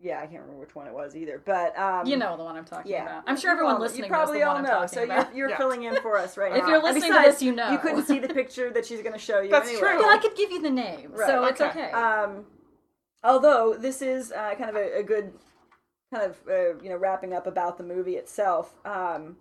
Yeah, 0.02 0.16
I 0.20 0.26
can't 0.26 0.40
remember 0.40 0.60
which 0.60 0.74
one 0.74 0.86
it 0.86 0.94
was 0.94 1.14
either. 1.14 1.42
But 1.44 1.78
um, 1.78 2.06
You 2.06 2.16
know 2.16 2.34
the 2.38 2.42
one 2.42 2.56
I'm 2.56 2.64
talking 2.64 2.90
yeah, 2.90 3.02
about. 3.02 3.24
I'm 3.26 3.36
sure 3.36 3.50
You 3.50 3.56
everyone 3.56 3.74
all- 3.74 3.80
listening 3.82 4.04
You 4.04 4.08
probably 4.08 4.38
knows 4.38 4.40
the 4.40 4.48
all 4.48 4.54
one 4.54 4.64
know. 4.64 4.86
So 4.86 5.04
talking 5.06 5.36
you're 5.36 5.36
you're 5.36 5.50
Yeah. 5.50 5.56
filling 5.58 5.82
in 5.82 5.96
for 6.00 6.16
us 6.16 6.38
right 6.38 6.52
If 6.56 6.66
you're 6.66 6.76
And 6.76 6.84
listening 6.84 7.02
to 7.12 7.18
besides, 7.18 7.34
this, 7.34 7.42
you 7.42 7.52
know. 7.54 7.70
You 7.70 7.76
couldn't 7.78 8.06
see 8.06 8.18
the 8.18 8.32
picture 8.32 8.70
that 8.70 8.86
she's 8.86 9.02
going 9.02 9.12
to 9.12 9.18
show 9.18 9.40
you. 9.42 9.50
That's 9.50 9.68
anyway. 9.68 9.80
true. 9.88 10.00
Yeah, 10.00 10.06
I 10.08 10.16
could 10.16 10.34
give 10.36 10.50
you 10.50 10.62
the 10.62 10.70
name, 10.70 11.12
Right, 11.12 11.26
so 11.28 11.44
it's 11.44 11.60
okay. 11.60 11.88
okay. 11.88 11.90
Um, 11.92 12.46
although 13.22 13.74
this 13.78 14.00
is 14.00 14.32
uh, 14.32 14.54
kind 14.56 14.70
of 14.70 14.76
a, 14.76 15.00
a 15.00 15.02
good 15.02 15.34
kind 16.14 16.24
of 16.30 16.38
uh, 16.48 16.78
you 16.82 16.88
know 16.88 16.96
wrapping 16.96 17.34
up 17.34 17.46
about 17.46 17.76
the 17.76 17.84
movie 17.84 18.16
itself. 18.16 18.72
Um, 18.86 19.36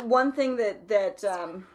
one 0.00 0.32
thing 0.32 0.56
that 0.56 0.88
that 0.88 1.22
um, 1.24 1.66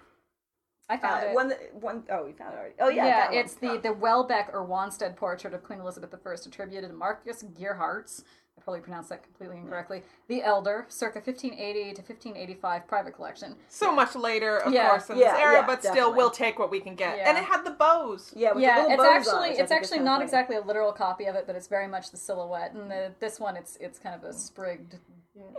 I 0.93 0.97
found 0.97 1.23
uh, 1.23 1.27
it. 1.29 1.35
one 1.35 1.53
one 1.73 2.03
oh 2.11 2.25
we 2.25 2.33
found 2.33 2.53
it 2.53 2.57
already. 2.57 2.75
Oh 2.79 2.89
yeah, 2.89 3.05
yeah, 3.05 3.25
one. 3.27 3.37
it's 3.37 3.53
the 3.55 3.79
the 3.81 3.93
Welbeck 3.93 4.49
or 4.53 4.67
Wanstead 4.67 5.15
portrait 5.15 5.53
of 5.53 5.63
Queen 5.63 5.79
Elizabeth 5.79 6.13
I, 6.13 6.45
attributed 6.45 6.89
to 6.89 6.95
Marcus 6.95 7.43
Gheeraerts. 7.43 8.23
I 8.57 8.61
probably 8.61 8.81
pronounced 8.81 9.09
that 9.09 9.23
completely 9.23 9.57
incorrectly. 9.57 10.03
The 10.27 10.43
Elder, 10.43 10.85
circa 10.87 11.19
1580 11.19 11.93
to 11.95 12.01
1585, 12.01 12.87
private 12.87 13.15
collection. 13.15 13.55
So 13.67 13.91
much 13.91 14.15
later, 14.15 14.57
of 14.59 14.71
Yeah. 14.71 14.89
course, 14.89 15.09
in 15.09 15.17
Yeah, 15.17 15.31
this 15.33 15.41
era, 15.41 15.53
yeah, 15.55 15.65
but 15.65 15.83
still, 15.83 16.13
we'll 16.13 16.29
take 16.29 16.59
what 16.59 16.69
we 16.69 16.79
can 16.79 16.95
get. 16.95 17.17
Yeah. 17.17 17.29
And 17.29 17.37
it 17.37 17.43
had 17.45 17.63
the 17.65 17.71
bows. 17.71 18.31
yeah, 18.35 18.53
with 18.53 18.63
yeah, 18.63 18.77
little 18.77 18.91
it's 18.91 18.97
bows 19.03 19.07
on 19.07 19.15
actually 19.43 19.49
it, 19.57 19.59
it's 19.61 19.71
actually 19.71 19.99
not 19.99 20.15
funny. 20.15 20.23
exactly 20.25 20.55
a 20.55 20.61
literal 20.61 20.93
copy 20.93 21.25
of 21.25 21.35
it, 21.35 21.45
but 21.47 21.55
it's 21.55 21.67
very 21.67 21.87
much 21.87 22.11
the 22.11 22.17
silhouette. 22.17 22.73
And 22.73 22.89
the, 22.91 23.11
this 23.19 23.39
one, 23.39 23.57
it's 23.57 23.75
it's 23.77 23.97
kind 23.99 24.15
of 24.15 24.23
a 24.23 24.31
sprigged. 24.33 24.97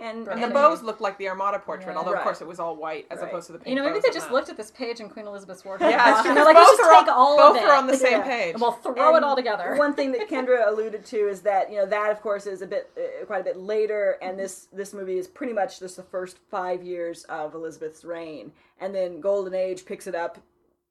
And, 0.01 0.29
And 0.29 0.41
the 0.41 0.49
bows 0.51 0.85
looked 0.85 1.01
like 1.01 1.19
the 1.19 1.29
Armada 1.29 1.59
portrait, 1.59 1.91
Yeah. 1.95 1.99
although 1.99 2.11
of 2.13 2.19
Right. 2.19 2.23
course 2.23 2.41
it 2.41 2.47
was 2.47 2.61
all 2.61 2.77
white 2.77 3.09
as 3.11 3.19
Right. 3.19 3.27
opposed 3.29 3.49
to 3.49 3.55
the 3.55 3.59
pink. 3.59 3.71
You 3.71 3.75
know, 3.75 3.83
maybe 3.83 3.95
bows 3.95 4.03
they 4.05 4.11
just 4.13 4.29
that. 4.29 4.33
looked 4.33 4.49
at 4.49 4.57
this 4.57 4.71
page 4.71 5.01
in 5.01 5.11
Queen 5.11 5.27
Elizabeth's 5.27 5.65
wardrobe. 5.65 5.91
Yeah, 5.91 6.11
it's 6.21 6.29
and 6.29 6.37
they're 6.37 6.45
'cause 6.45 6.55
like, 6.55 6.57
let's 6.57 6.71
both 6.71 6.79
just 6.79 6.91
are 6.93 7.05
take 7.05 7.13
all 7.17 7.37
both 7.37 7.57
of 7.57 7.63
it. 7.65 7.69
are 7.69 7.75
on 7.75 7.89
the 7.89 7.97
same 7.97 8.19
Yeah. 8.21 8.25
page. 8.25 8.53
And 8.55 8.63
we'll 8.63 8.71
throw 8.71 9.17
it 9.17 9.25
all 9.25 9.35
together. 9.35 9.75
One 9.75 9.93
thing 9.95 10.13
that 10.13 10.29
Kendra 10.29 10.65
alluded 10.69 11.05
to 11.07 11.29
is 11.29 11.43
that 11.43 11.73
you 11.73 11.79
know 11.79 11.87
that 11.87 12.13
of 12.13 12.23
course 12.23 12.47
is 12.47 12.63
a 12.63 12.69
bit 12.69 12.84
uh, 12.97 13.25
quite 13.27 13.41
a 13.41 13.45
bit 13.45 13.57
later, 13.57 14.19
and 14.23 14.39
this 14.39 14.69
this 14.73 14.93
movie 14.93 15.19
is 15.19 15.27
pretty 15.27 15.53
much 15.53 15.81
just 15.81 15.97
the 15.97 16.03
first 16.03 16.39
five 16.51 16.83
years 16.83 17.25
of 17.25 17.55
Elizabeth's 17.55 18.05
reign, 18.05 18.53
and 18.81 18.95
then 18.95 19.21
Golden 19.21 19.55
Age 19.55 19.85
picks 19.85 20.07
it 20.07 20.15
up 20.15 20.39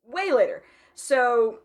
way 0.05 0.31
later. 0.31 0.63
So 0.95 1.59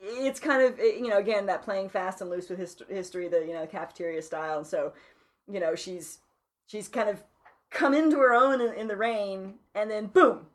it's 0.00 0.40
kind 0.40 0.62
of 0.62 0.78
you 0.78 1.08
know 1.08 1.18
again 1.18 1.46
that 1.46 1.62
playing 1.62 1.88
fast 1.88 2.20
and 2.20 2.30
loose 2.30 2.48
with 2.48 2.58
hist- 2.58 2.82
history, 2.88 3.28
the 3.28 3.40
you 3.40 3.52
know 3.52 3.66
cafeteria 3.66 4.22
style, 4.22 4.58
and 4.58 4.66
so 4.66 4.92
you 5.50 5.60
know 5.60 5.74
she's 5.74 6.18
she's 6.66 6.88
kind 6.88 7.08
of 7.08 7.22
come 7.70 7.94
into 7.94 8.18
her 8.18 8.32
own 8.32 8.60
in, 8.60 8.72
in 8.74 8.88
the 8.88 8.96
reign, 8.96 9.54
and 9.74 9.90
then 9.90 10.06
boom, 10.06 10.46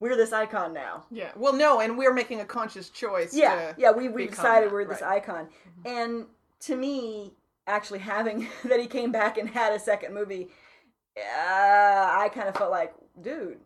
we're 0.00 0.16
this 0.16 0.32
icon 0.32 0.72
now. 0.72 1.04
Yeah. 1.10 1.30
Well, 1.36 1.52
no, 1.52 1.80
and 1.80 1.96
we're 1.96 2.12
making 2.12 2.40
a 2.40 2.44
conscious 2.44 2.90
choice. 2.90 3.34
Yeah, 3.34 3.72
to 3.72 3.74
yeah, 3.78 3.90
we 3.90 4.08
we 4.08 4.26
decided 4.26 4.70
that, 4.70 4.74
we're 4.74 4.84
this 4.84 5.02
right. 5.02 5.22
icon, 5.22 5.48
and 5.84 6.26
to 6.60 6.76
me, 6.76 7.34
actually 7.66 8.00
having 8.00 8.48
that 8.64 8.80
he 8.80 8.86
came 8.86 9.12
back 9.12 9.38
and 9.38 9.48
had 9.50 9.72
a 9.72 9.78
second 9.78 10.14
movie, 10.14 10.48
uh, 11.16 11.20
I 11.22 12.30
kind 12.34 12.48
of 12.48 12.56
felt 12.56 12.70
like, 12.70 12.94
dude, 13.20 13.58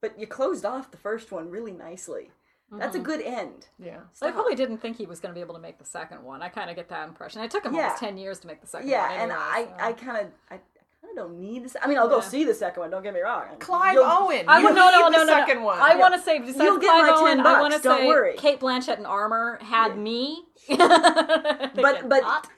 but 0.00 0.18
you 0.18 0.26
closed 0.26 0.64
off 0.64 0.90
the 0.90 0.96
first 0.96 1.30
one 1.32 1.50
really 1.50 1.72
nicely. 1.72 2.30
That's 2.70 2.96
a 2.96 2.98
good 3.00 3.22
end. 3.22 3.68
Yeah. 3.78 4.00
So 4.12 4.26
I 4.26 4.30
probably 4.30 4.54
didn't 4.54 4.76
think 4.78 4.98
he 4.98 5.06
was 5.06 5.20
going 5.20 5.30
to 5.32 5.34
be 5.34 5.40
able 5.40 5.54
to 5.54 5.60
make 5.60 5.78
the 5.78 5.86
second 5.86 6.22
one. 6.22 6.42
I 6.42 6.50
kind 6.50 6.68
of 6.68 6.76
get 6.76 6.90
that 6.90 7.08
impression. 7.08 7.40
It 7.42 7.50
took 7.50 7.64
him 7.64 7.74
Yeah. 7.74 7.84
almost 7.84 8.00
ten 8.00 8.18
years 8.18 8.40
to 8.40 8.46
make 8.46 8.60
the 8.60 8.66
second 8.66 8.88
Yeah, 8.90 9.04
one. 9.08 9.12
and 9.12 9.32
anyway, 9.32 9.38
I 9.40 9.64
so. 9.64 9.72
I 9.86 9.92
kind 9.94 10.16
of 10.18 10.32
I, 10.50 10.54
I 10.56 10.58
kind 11.00 11.10
of 11.12 11.16
don't 11.16 11.40
need 11.40 11.64
this. 11.64 11.76
I 11.80 11.86
mean, 11.88 11.96
I'll 11.96 12.08
go 12.10 12.16
Yeah. 12.20 12.28
see 12.28 12.44
the 12.44 12.52
second 12.52 12.80
one. 12.82 12.90
Don't 12.90 13.02
get 13.02 13.14
me 13.14 13.20
wrong. 13.20 13.44
Clive 13.58 13.94
You'll- 13.94 14.04
Owen. 14.04 14.44
I 14.48 14.58
you 14.58 14.66
would 14.66 14.74
no 14.74 14.90
need 14.90 14.96
no 14.98 15.04
the 15.10 15.16
no 15.16 15.24
no. 15.24 15.32
second 15.32 15.62
one. 15.62 15.78
I 15.80 15.92
Yeah. 15.94 15.98
want 15.98 16.14
to 16.16 16.20
say 16.20 16.40
besides 16.40 16.58
You'll 16.58 16.76
get 16.78 16.90
Clive 16.90 17.06
my 17.06 17.12
Owen, 17.16 17.36
10 17.38 17.46
I 17.46 17.60
want 17.62 17.72
to 17.72 17.76
bucks, 17.78 17.84
don't 17.84 18.00
say 18.00 18.06
worry. 18.06 18.36
Cate 18.36 18.60
Blanchett 18.60 18.98
in 18.98 19.06
armor 19.06 19.58
had 19.62 19.92
Yeah. 19.92 19.94
me. 19.94 20.44
But- 20.68 21.72
but 21.74 22.08
but- 22.10 22.48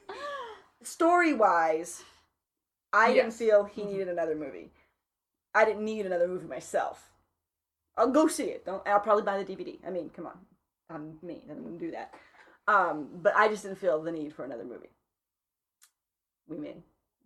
story 0.90 1.32
wise, 1.32 2.02
I 2.92 3.12
didn't 3.12 3.32
feel 3.32 3.64
he 3.64 3.84
needed 3.84 4.08
another 4.08 4.34
movie. 4.34 4.70
I 5.54 5.64
didn't 5.64 5.84
need 5.84 6.06
another 6.06 6.28
movie 6.28 6.46
myself. 6.46 7.10
I'll 7.96 8.10
go 8.10 8.28
see 8.28 8.44
it. 8.44 8.64
Don't. 8.64 8.86
I'll 8.86 9.00
probably 9.00 9.24
buy 9.24 9.42
the 9.42 9.56
DVD. 9.56 9.78
I 9.86 9.90
mean, 9.90 10.10
come 10.10 10.26
on, 10.26 10.38
I'm 10.88 11.18
me. 11.22 11.42
I'm 11.50 11.62
gonna 11.62 11.78
do 11.78 11.90
that. 11.90 12.14
Um, 12.68 13.08
but 13.22 13.34
I 13.36 13.48
just 13.48 13.62
didn't 13.62 13.78
feel 13.78 14.00
the 14.00 14.12
need 14.12 14.32
for 14.32 14.44
another 14.44 14.64
movie. 14.64 14.90
We 16.48 16.56
may 16.56 16.76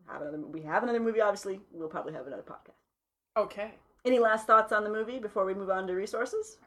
have 0.09 0.23
another. 0.23 0.39
We 0.39 0.63
have 0.63 0.83
another 0.83 1.01
movie. 1.01 1.21
Obviously, 1.21 1.61
we'll 1.73 1.89
probably 1.89 2.15
have 2.15 2.27
another 2.27 2.43
podcast. 2.43 2.81
Okay. 3.37 3.73
Any 4.05 4.19
last 4.19 4.47
thoughts 4.47 4.73
on 4.73 4.85
the 4.85 4.91
movie 4.91 5.19
before 5.19 5.45
we 5.45 5.55
move 5.55 5.71
on 5.71 5.87
to 5.87 5.95
resources? 5.95 6.59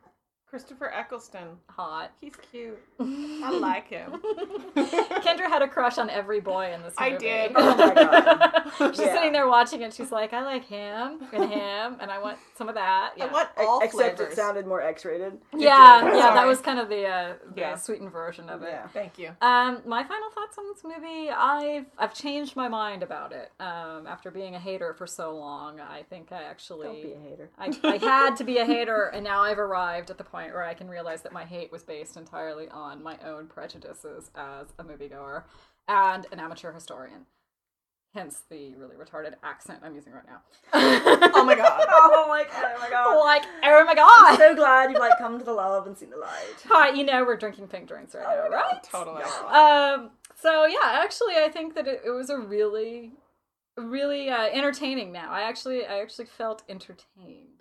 Christopher 0.49 0.89
Eccleston. 0.93 1.57
Hot. 1.69 2.11
He's 2.21 2.33
cute. 2.51 2.79
I 2.99 3.51
like 3.51 3.89
him. 3.89 4.13
Kendra 4.75 5.47
had 5.49 5.61
a 5.61 5.67
crush 5.67 5.97
on 5.97 6.09
every 6.09 6.39
boy 6.39 6.71
in 6.73 6.81
this 6.83 6.93
movie. 6.97 7.15
I 7.15 7.17
did. 7.17 7.51
Oh 7.53 7.75
my 7.75 7.93
god. 7.93 8.63
she's 8.95 9.05
Yeah. 9.05 9.13
sitting 9.15 9.33
there 9.33 9.47
watching 9.49 9.81
it. 9.81 9.93
She's 9.93 10.09
like, 10.11 10.31
I 10.31 10.43
like 10.43 10.65
him 10.65 11.19
and 11.33 11.51
him, 11.51 11.97
and 11.99 12.09
I 12.09 12.19
want 12.21 12.37
some 12.57 12.69
of 12.69 12.75
that. 12.75 13.11
Yeah. 13.17 13.25
I 13.25 13.31
want 13.33 13.49
all 13.57 13.79
Except 13.81 14.17
flavors. 14.17 14.33
it 14.33 14.35
sounded 14.37 14.65
more 14.65 14.81
X-rated. 14.81 15.37
yeah, 15.53 16.01
did. 16.05 16.15
yeah, 16.17 16.33
that 16.33 16.47
was 16.47 16.61
kind 16.61 16.79
of 16.79 16.87
the, 16.87 17.05
uh, 17.05 17.33
the 17.53 17.61
Yeah. 17.61 17.75
sweetened 17.75 18.13
version 18.13 18.49
of 18.49 18.63
it. 18.63 18.69
Yeah. 18.71 18.87
Thank 18.87 19.19
you. 19.19 19.31
Um, 19.41 19.81
my 19.85 20.03
final 20.05 20.29
thoughts 20.29 20.57
on 20.57 20.63
this 20.73 20.81
movie, 20.83 21.29
I've 21.29 21.87
I've 21.97 22.13
changed 22.13 22.55
my 22.55 22.69
mind 22.69 23.03
about 23.03 23.33
it. 23.33 23.51
Um, 23.59 24.07
after 24.07 24.31
being 24.31 24.55
a 24.55 24.59
hater 24.59 24.93
for 24.93 25.07
so 25.07 25.35
long, 25.35 25.81
I 25.81 26.03
think 26.03 26.31
I 26.31 26.43
actually 26.43 26.87
Don't 26.87 27.03
be 27.03 27.13
a 27.13 27.19
hater. 27.19 27.49
I, 27.59 27.77
I 27.83 27.97
had 27.97 28.37
to 28.37 28.45
be 28.45 28.59
a 28.59 28.65
hater, 28.65 29.11
and 29.13 29.25
now 29.25 29.41
I've 29.41 29.59
arrived 29.59 30.09
at 30.09 30.17
the 30.17 30.23
point 30.23 30.36
where 30.45 30.63
I 30.63 30.73
can 30.73 30.87
realize 30.87 31.21
that 31.23 31.33
my 31.33 31.43
hate 31.43 31.71
was 31.71 31.83
based 31.83 32.15
entirely 32.17 32.69
on 32.69 33.03
my 33.03 33.17
own 33.25 33.47
prejudices 33.47 34.31
as 34.35 34.67
a 34.79 34.83
moviegoer 34.83 35.43
and 35.87 36.25
an 36.31 36.39
amateur 36.39 36.71
historian. 36.71 37.25
Hence 38.13 38.41
the 38.49 38.73
really 38.75 38.95
retarded 38.95 39.33
accent 39.43 39.81
I'm 39.83 39.93
using 39.93 40.13
right 40.13 40.23
now. 40.25 40.41
Oh 40.73 41.43
my 41.45 41.55
god. 41.55 41.85
Oh 41.89 42.29
my 42.29 42.43
god! 42.43 42.53
Oh 42.63 42.79
my 42.79 42.89
god! 42.89 43.19
like, 43.19 43.43
oh 43.63 43.83
my 43.85 43.91
I'm 43.91 43.95
god! 43.95 44.37
so 44.37 44.55
glad 44.55 44.89
you've 44.89 44.99
like 44.99 45.17
come 45.17 45.37
to 45.39 45.45
the 45.45 45.53
love 45.53 45.87
and 45.87 45.97
seen 45.97 46.09
the 46.09 46.17
light. 46.17 46.55
Hi, 46.65 46.89
you 46.89 47.03
know 47.03 47.23
we're 47.23 47.37
drinking 47.37 47.67
pink 47.67 47.87
drinks 47.87 48.15
right 48.15 48.25
Oh 48.27 48.49
now, 48.49 48.55
right? 48.55 48.83
Totally. 48.83 49.23
Um. 49.23 50.11
So 50.35 50.65
yeah, 50.65 51.01
actually, 51.03 51.35
I 51.35 51.49
think 51.49 51.75
that 51.75 51.87
it, 51.87 52.01
it 52.05 52.11
was 52.11 52.29
a 52.29 52.37
really, 52.37 53.13
really 53.77 54.29
uh, 54.29 54.47
entertaining. 54.47 55.11
Now, 55.11 55.31
I 55.31 55.41
actually, 55.41 55.85
I 55.85 55.99
actually 55.99 56.25
felt 56.25 56.63
entertained, 56.69 57.56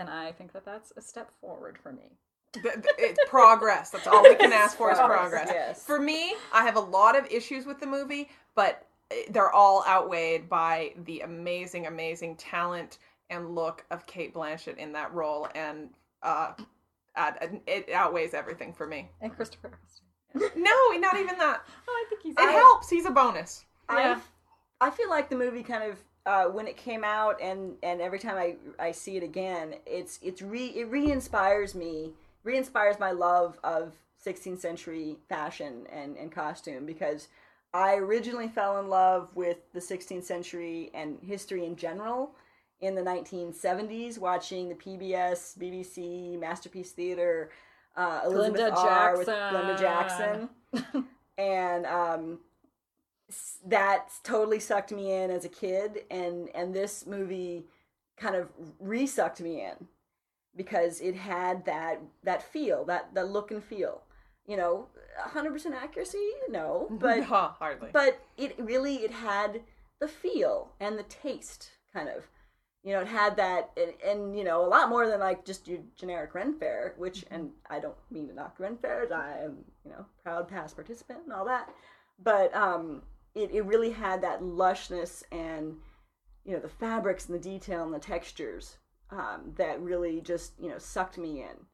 and 0.00 0.08
I 0.08 0.32
think 0.32 0.52
that 0.52 0.64
that's 0.64 0.92
a 0.96 1.00
step 1.02 1.30
forward 1.40 1.78
for 1.80 1.92
me. 1.92 2.16
Th- 2.54 2.64
th- 2.64 2.84
it's 2.98 3.20
progress. 3.28 3.90
That's 3.90 4.06
all 4.08 4.22
we 4.22 4.34
can 4.34 4.52
ask 4.52 4.76
for 4.76 4.90
is 4.90 4.98
Progress, 4.98 5.20
progress. 5.20 5.50
yes. 5.52 5.84
For 5.86 6.00
me, 6.00 6.34
I 6.52 6.64
have 6.64 6.74
a 6.76 6.80
lot 6.80 7.16
of 7.16 7.26
issues 7.30 7.66
with 7.66 7.78
the 7.78 7.86
movie, 7.86 8.28
but 8.56 8.84
eh, 9.12 9.22
they're 9.30 9.52
all 9.52 9.84
outweighed 9.86 10.48
by 10.48 10.92
the 11.04 11.20
amazing, 11.20 11.86
amazing 11.86 12.34
talent 12.36 12.98
and 13.28 13.54
look 13.54 13.84
of 13.92 14.04
Cate 14.06 14.34
Blanchett 14.34 14.78
in 14.78 14.92
that 14.94 15.14
role, 15.14 15.46
and 15.54 15.90
uh, 16.24 16.52
add, 17.14 17.60
it 17.68 17.88
outweighs 17.92 18.34
everything 18.34 18.72
for 18.72 18.86
me. 18.86 19.08
And 19.20 19.32
Christopher. 19.34 19.78
No, 20.34 20.72
not 20.98 21.16
even 21.18 21.38
that. 21.38 21.60
Oh, 21.88 22.04
I 22.06 22.06
think 22.08 22.22
he's. 22.22 22.34
It 22.38 22.50
helps. 22.52 22.88
He's 22.88 23.04
a 23.04 23.10
bonus. 23.10 23.64
Yeah. 23.90 24.18
I, 24.80 24.86
I 24.86 24.90
feel 24.90 25.10
like 25.10 25.28
the 25.28 25.36
movie 25.36 25.62
kind 25.62 25.84
of 25.84 25.98
uh, 26.26 26.44
when 26.44 26.66
it 26.66 26.76
came 26.76 27.04
out 27.04 27.40
and 27.40 27.74
and 27.82 28.00
every 28.00 28.18
time 28.18 28.36
I, 28.36 28.56
I 28.78 28.92
see 28.92 29.16
it 29.16 29.22
again, 29.22 29.74
it's 29.86 30.18
it's 30.22 30.42
re 30.42 30.66
it 30.66 30.88
re-inspires 30.88 31.74
me, 31.74 32.12
re-inspires 32.44 32.98
my 32.98 33.10
love 33.10 33.58
of 33.64 33.92
16th 34.24 34.60
century 34.60 35.16
fashion 35.28 35.86
and, 35.90 36.16
and 36.16 36.30
costume 36.30 36.84
because 36.84 37.28
I 37.72 37.94
originally 37.94 38.48
fell 38.48 38.78
in 38.78 38.88
love 38.88 39.28
with 39.34 39.58
the 39.72 39.80
16th 39.80 40.24
century 40.24 40.90
and 40.92 41.18
history 41.22 41.64
in 41.64 41.76
general 41.76 42.32
in 42.80 42.94
the 42.94 43.02
1970s 43.02 44.18
watching 44.18 44.68
the 44.68 44.74
PBS, 44.74 45.58
BBC, 45.58 46.38
Masterpiece 46.38 46.92
Theater, 46.92 47.50
uh, 47.96 48.22
Elizabeth 48.24 48.72
Glenda 48.72 48.76
R. 48.76 49.18
with 49.18 49.26
Jackson. 49.26 50.48
Glenda 50.72 50.80
Jackson 50.82 51.06
and 51.38 51.86
um, 51.86 52.38
that 53.66 54.10
totally 54.22 54.60
sucked 54.60 54.92
me 54.92 55.12
in 55.12 55.30
as 55.30 55.44
a 55.44 55.48
kid, 55.48 56.04
and 56.10 56.48
and 56.54 56.74
this 56.74 57.06
movie 57.06 57.66
kind 58.16 58.36
of 58.36 58.48
re-sucked 58.78 59.40
me 59.40 59.62
in 59.62 59.88
because 60.56 61.00
it 61.00 61.14
had 61.14 61.64
that 61.64 62.00
that 62.24 62.42
feel, 62.42 62.84
that 62.86 63.14
that 63.14 63.28
look 63.30 63.50
and 63.50 63.62
feel. 63.62 64.02
You 64.46 64.56
know, 64.56 64.88
hundred 65.18 65.52
percent 65.52 65.74
accuracy, 65.74 66.30
no, 66.48 66.88
but 67.00 67.22
hardly. 67.24 67.90
but 67.92 68.20
it 68.36 68.56
really 68.58 68.96
it 68.96 69.12
had 69.12 69.62
the 70.00 70.08
feel 70.08 70.72
and 70.80 70.98
the 70.98 71.04
taste 71.04 71.70
kind 71.92 72.08
of 72.08 72.26
you 72.82 72.92
know 72.92 73.00
it 73.00 73.06
had 73.06 73.36
that 73.36 73.70
and, 73.76 73.92
and 74.04 74.36
you 74.38 74.44
know 74.44 74.64
a 74.64 74.66
lot 74.66 74.88
more 74.88 75.06
than 75.06 75.20
like 75.20 75.44
just 75.44 75.68
your 75.68 75.80
generic 75.96 76.34
ren 76.34 76.58
fair 76.58 76.94
which 76.96 77.24
and 77.30 77.50
i 77.68 77.78
don't 77.78 77.96
mean 78.10 78.26
to 78.26 78.34
knock 78.34 78.58
ren 78.58 78.76
fairs 78.78 79.10
i 79.12 79.36
am 79.42 79.58
you 79.84 79.90
know 79.90 80.06
proud 80.22 80.48
past 80.48 80.74
participant 80.74 81.20
and 81.24 81.32
all 81.32 81.44
that 81.44 81.68
but 82.22 82.54
um 82.54 83.02
it, 83.34 83.50
it 83.52 83.64
really 83.64 83.90
had 83.90 84.22
that 84.22 84.42
lushness 84.42 85.22
and 85.32 85.76
you 86.44 86.52
know 86.52 86.60
the 86.60 86.68
fabrics 86.68 87.26
and 87.26 87.34
the 87.34 87.42
detail 87.42 87.84
and 87.84 87.94
the 87.94 87.98
textures 87.98 88.76
um, 89.10 89.52
that 89.56 89.80
really 89.80 90.20
just 90.20 90.52
you 90.60 90.68
know 90.68 90.78
sucked 90.78 91.18
me 91.18 91.42
in 91.42 91.66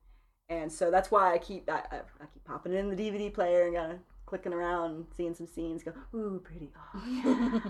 and 0.49 0.71
so 0.71 0.91
that's 0.91 1.11
why 1.11 1.33
I 1.33 1.39
keep 1.39 1.69
I, 1.71 1.83
I, 1.91 1.97
I 2.21 2.27
keep 2.33 2.45
popping 2.45 2.73
it 2.73 2.77
in 2.77 2.91
the 2.91 2.97
DVD 2.97 3.33
player 3.33 3.67
and 3.67 3.77
kind 3.77 3.93
of 3.93 3.99
clicking 4.27 4.53
around, 4.53 4.91
and 4.91 5.07
seeing 5.17 5.35
some 5.35 5.47
scenes, 5.47 5.83
go 5.83 5.93
ooh 6.15 6.41
pretty, 6.45 6.71
oh 6.95 7.03
yeah, 7.09 7.61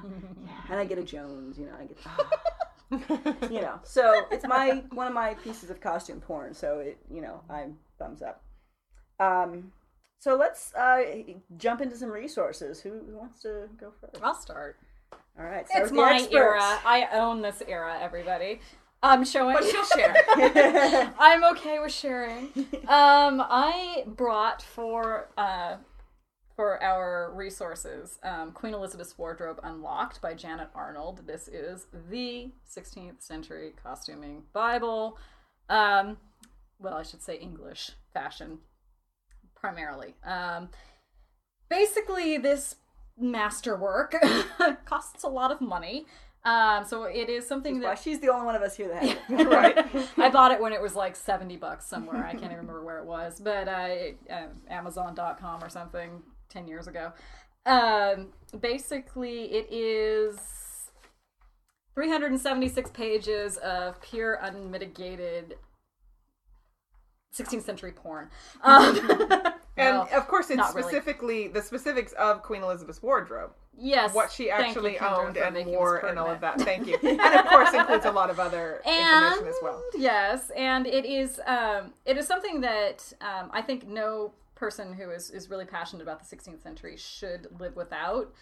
yeah. 0.45 0.61
and 0.71 0.81
I 0.81 0.85
get 0.85 0.99
a 0.99 1.05
Jones, 1.05 1.59
you 1.59 1.67
know, 1.67 1.75
I 1.79 1.85
get 1.85 1.99
oh. 2.19 3.49
you 3.51 3.61
know, 3.61 3.79
so 3.83 4.27
it's 4.31 4.47
my 4.47 4.83
one 4.93 5.07
of 5.07 5.13
my 5.13 5.35
pieces 5.35 5.71
of 5.71 5.81
costume 5.81 6.21
porn, 6.21 6.55
so 6.55 6.81
it 6.81 6.99
you 7.11 7.21
know 7.21 7.43
I'm 7.49 7.77
thumbs 7.99 8.23
up. 8.23 8.43
Um, 9.19 9.73
so 10.27 10.35
let's 10.35 10.75
uh, 10.75 11.03
jump 11.57 11.81
into 11.81 11.97
some 11.97 12.11
resources. 12.11 12.81
Who, 12.81 12.91
who 13.09 13.17
wants 13.17 13.43
to 13.43 13.69
go 13.79 13.93
first? 14.01 14.21
I'll 14.25 14.35
start. 14.35 14.77
All 15.39 15.45
right, 15.45 15.69
start 15.69 15.85
It's 15.85 15.93
my 15.93 16.15
experts. 16.15 16.35
era. 16.35 16.61
I 16.61 17.07
own 17.13 17.43
this 17.43 17.63
era. 17.69 17.97
Everybody. 18.01 18.59
I'm 19.05 19.25
showing. 19.25 19.55
but 19.55 19.63
she'll 19.63 19.85
share. 19.85 20.17
I'm 21.21 21.45
okay 21.53 21.79
with 21.79 21.93
sharing. 21.93 22.49
Um, 22.89 23.41
I 23.41 24.03
brought 24.05 24.63
for 24.63 25.29
uh, 25.39 25.77
for 26.57 26.83
our 26.83 27.33
resources 27.33 28.19
um, 28.25 28.51
Queen 28.51 28.75
Elizabeth's 28.75 29.17
Wardrobe 29.17 29.61
Unlocked 29.63 30.21
by 30.21 30.35
Janet 30.35 30.71
Arnold. 30.75 31.21
This 31.25 31.47
is 31.47 31.87
the 32.11 32.51
16th 32.69 33.23
century 33.23 33.75
costuming 33.81 34.43
Bible. 34.53 35.19
Um, 35.69 36.17
well, 36.81 36.95
I 36.95 37.05
should 37.05 37.23
say 37.23 37.37
English 37.39 37.93
fashion 38.13 38.59
primarily. 39.67 40.15
Um, 40.25 40.69
basically, 41.69 42.39
this 42.39 42.77
masterwork 43.19 44.15
costs 44.85 45.25
a 45.25 45.29
lot 45.29 45.51
of 45.51 45.61
money. 45.61 46.07
Um, 46.45 46.85
so 46.85 47.05
it 47.05 47.29
is 47.29 47.49
something 47.49 47.81
that 47.81 47.99
she's 47.99 48.21
the 48.21 48.29
only 48.29 48.47
one 48.47 48.55
of 48.55 48.63
us 48.63 48.77
here 48.77 48.89
that 48.89 49.03
has 49.03 49.17
it. 49.41 49.45
right. 49.49 50.09
I 50.17 50.31
bought 50.31 50.53
it 50.53 50.61
when 50.61 50.73
it 50.73 50.81
was 50.81 50.95
like 50.95 51.17
70 51.17 51.57
bucks 51.57 51.85
somewhere. 51.85 52.25
I 52.25 52.31
can't 52.31 52.45
even 52.45 52.59
remember 52.59 52.85
where 52.85 52.99
it 52.99 53.07
was, 53.07 53.41
but 53.41 53.67
uh, 53.67 53.89
it, 53.89 54.19
uh, 54.31 54.47
Amazon.com 54.71 55.65
or 55.65 55.69
something 55.69 56.23
10 56.51 56.69
years 56.69 56.87
ago. 56.87 57.13
Um, 57.65 58.29
basically, 58.61 59.47
it 59.47 59.67
is 59.73 60.39
376 61.97 62.91
pages 62.91 63.57
of 63.57 64.01
pure, 64.01 64.39
unmitigated 64.41 65.57
16th 67.37 67.63
century 67.63 67.93
porn. 67.93 68.31
Um, 68.63 69.55
And 69.77 69.97
well, 69.97 70.09
of 70.15 70.27
course, 70.29 70.51
it's 70.51 70.57
not 70.57 70.75
really. 70.75 70.89
specifically 70.89 71.49
the 71.49 71.63
specifics 71.63 72.13
of 72.13 72.43
Queen 72.43 72.63
Elizabeth's 72.63 73.03
wardrobe, 73.03 73.51
yes, 73.77 74.15
what 74.15 74.33
she 74.33 74.49
thank 74.49 74.75
you, 74.75 74.87
actually 74.87 74.99
owned 74.99 75.37
and 75.37 75.67
wore, 75.67 75.99
and 75.99 76.19
all 76.19 76.31
of 76.31 76.41
that. 76.41 76.61
Thank 76.61 76.87
you. 76.87 76.99
And 77.03 77.21
of 77.21 77.47
course, 77.47 77.73
includes 77.75 78.07
a 78.07 78.13
lot 78.13 78.31
of 78.31 78.41
other 78.41 78.81
and 78.87 79.25
information 79.25 79.49
as 79.49 79.57
well. 79.63 79.83
yes 79.97 80.51
and 80.57 80.87
it 80.87 81.05
is 81.05 81.41
um, 81.47 81.93
it 82.05 82.17
is 82.17 82.27
something 82.27 82.61
that 82.61 83.13
um, 83.21 83.51
i 83.53 83.61
think 83.61 83.87
no 83.87 84.33
person 84.55 84.93
who 84.93 85.11
is, 85.11 85.31
is 85.31 85.51
really 85.51 85.67
passionate 85.67 86.03
about 86.03 86.19
the 86.19 86.37
16th 86.37 86.63
century 86.63 86.97
should 86.97 87.47
live 87.61 87.77
without 87.77 88.33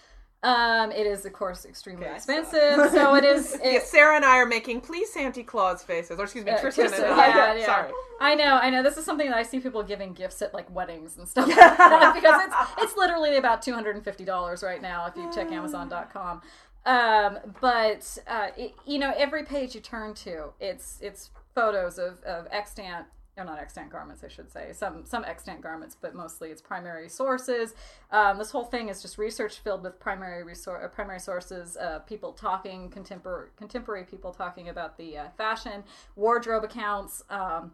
um, 0.45 0.93
it 0.93 1.07
is 1.07 1.25
of 1.27 1.33
course 1.33 1.65
extremely 1.65 2.05
Okay, 2.05 2.15
expensive 2.15 2.91
so 2.93 3.15
it 3.21 3.25
is 3.25 3.59
Yeah, 3.63 3.81
Sarah 3.83 4.17
and 4.17 4.25
I 4.25 4.37
are 4.37 4.47
making 4.47 4.83
please 4.83 5.13
Santa 5.13 5.43
Claus 5.43 5.83
faces, 5.83 6.19
or 6.21 6.25
excuse 6.25 6.45
me, 6.45 6.53
uh, 6.53 6.59
Trystan, 6.59 6.91
Trystan, 6.91 7.05
and 7.11 7.21
I. 7.21 7.29
yeah, 7.29 7.55
yeah. 7.55 7.67
Sorry. 7.67 7.91
I 8.21 8.35
know, 8.37 8.57
I 8.57 8.71
know. 8.71 8.83
This 8.83 8.97
is 8.97 9.05
something 9.05 9.29
that 9.29 9.37
I 9.37 9.43
see 9.43 9.59
people 9.59 9.83
giving 9.83 10.13
gifts 10.13 10.41
at 10.43 10.55
like 10.55 10.73
weddings 10.73 11.17
and 11.17 11.27
stuff 11.27 11.49
like 11.49 11.57
that 11.57 12.15
because 12.15 12.43
it's 12.47 12.85
it's 12.85 12.97
literally 12.97 13.37
about 13.37 13.63
two 13.63 13.73
hundred 13.75 13.97
and 13.97 14.05
fifty 14.05 14.25
dollars 14.25 14.63
right 14.63 14.81
now 14.81 15.07
if 15.07 15.17
you 15.17 15.29
check 15.35 15.51
Amazon.com. 15.51 16.43
Um, 16.87 17.39
but 17.63 18.19
uh, 18.29 18.49
it, 18.57 18.75
you 18.85 18.99
know, 18.99 19.13
every 19.17 19.43
page 19.45 19.75
you 19.75 19.81
turn 19.81 20.13
to, 20.15 20.53
it's 20.61 20.99
it's 21.01 21.31
photos 21.55 21.99
of 21.99 22.23
of 22.25 22.47
extant. 22.51 23.07
No, 23.37 23.43
not 23.43 23.59
extant 23.59 23.91
garments, 23.91 24.22
I 24.22 24.28
should 24.28 24.51
say. 24.51 24.72
Some 24.72 25.05
some 25.05 25.24
extant 25.24 25.61
garments, 25.61 25.97
but 26.01 26.14
mostly 26.14 26.51
it's 26.51 26.62
primary 26.62 27.09
sources. 27.09 27.74
Um, 28.12 28.39
this 28.39 28.53
whole 28.53 28.64
thing 28.64 28.89
is 28.89 29.03
just 29.03 29.18
research 29.18 29.59
filled 29.59 29.82
with 29.82 29.99
primary 29.99 30.45
resor- 30.45 30.85
uh, 30.85 30.89
primary 30.89 31.18
sources, 31.18 31.76
uh, 31.76 31.99
people 32.01 32.32
talking, 32.32 32.91
contemporary 32.91 33.49
contemporary 33.57 34.05
people 34.05 34.32
talking 34.32 34.68
about 34.68 34.97
the 34.99 35.18
uh, 35.18 35.28
fashion, 35.37 35.82
wardrobe 36.14 36.62
accounts, 36.62 37.24
um, 37.28 37.72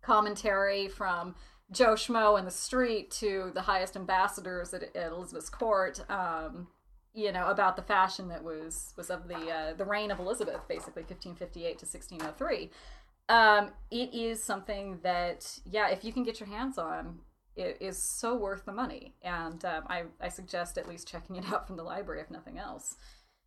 commentary 0.00 0.88
from 0.88 1.34
Joe 1.70 1.92
Schmo 1.94 2.38
in 2.38 2.46
the 2.46 2.50
street 2.50 3.10
to 3.12 3.50
the 3.54 3.62
highest 3.62 3.96
ambassadors 3.96 4.72
at, 4.72 4.96
at 4.96 5.12
Elizabeth's 5.12 5.50
court. 5.50 6.02
Um, 6.10 6.68
you 7.12 7.32
know 7.32 7.48
about 7.48 7.76
the 7.76 7.82
fashion 7.82 8.28
that 8.28 8.44
was 8.44 8.92
was 8.96 9.10
of 9.10 9.26
the 9.26 9.50
uh, 9.50 9.72
the 9.74 9.84
reign 9.84 10.10
of 10.10 10.20
Elizabeth, 10.20 10.60
basically 10.68 11.02
1558 11.02 11.78
to 11.78 11.86
1603. 11.86 12.70
Um, 13.28 13.72
it 13.90 14.14
is 14.14 14.42
something 14.42 14.98
that 15.02 15.58
yeah, 15.64 15.88
if 15.88 16.04
you 16.04 16.12
can 16.12 16.22
get 16.22 16.40
your 16.40 16.48
hands 16.48 16.78
on, 16.78 17.20
it 17.56 17.78
is 17.80 18.00
so 18.00 18.36
worth 18.36 18.64
the 18.64 18.72
money, 18.72 19.14
and 19.22 19.64
um, 19.64 19.84
I 19.88 20.04
I 20.20 20.28
suggest 20.28 20.78
at 20.78 20.88
least 20.88 21.08
checking 21.08 21.36
it 21.36 21.44
out 21.52 21.66
from 21.66 21.76
the 21.76 21.82
library 21.82 22.20
if 22.20 22.30
nothing 22.30 22.58
else. 22.58 22.96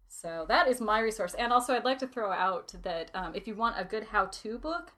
So 0.07 0.45
that 0.47 0.67
is 0.67 0.81
my 0.81 0.99
resource, 0.99 1.33
and 1.35 1.53
also 1.53 1.73
I'd 1.73 1.85
like 1.85 1.99
to 1.99 2.07
throw 2.07 2.31
out 2.31 2.73
that 2.83 3.11
um, 3.13 3.33
if 3.35 3.47
you 3.47 3.55
want 3.55 3.79
a 3.79 3.85
good 3.85 4.03
how-to 4.05 4.57
book 4.57 4.91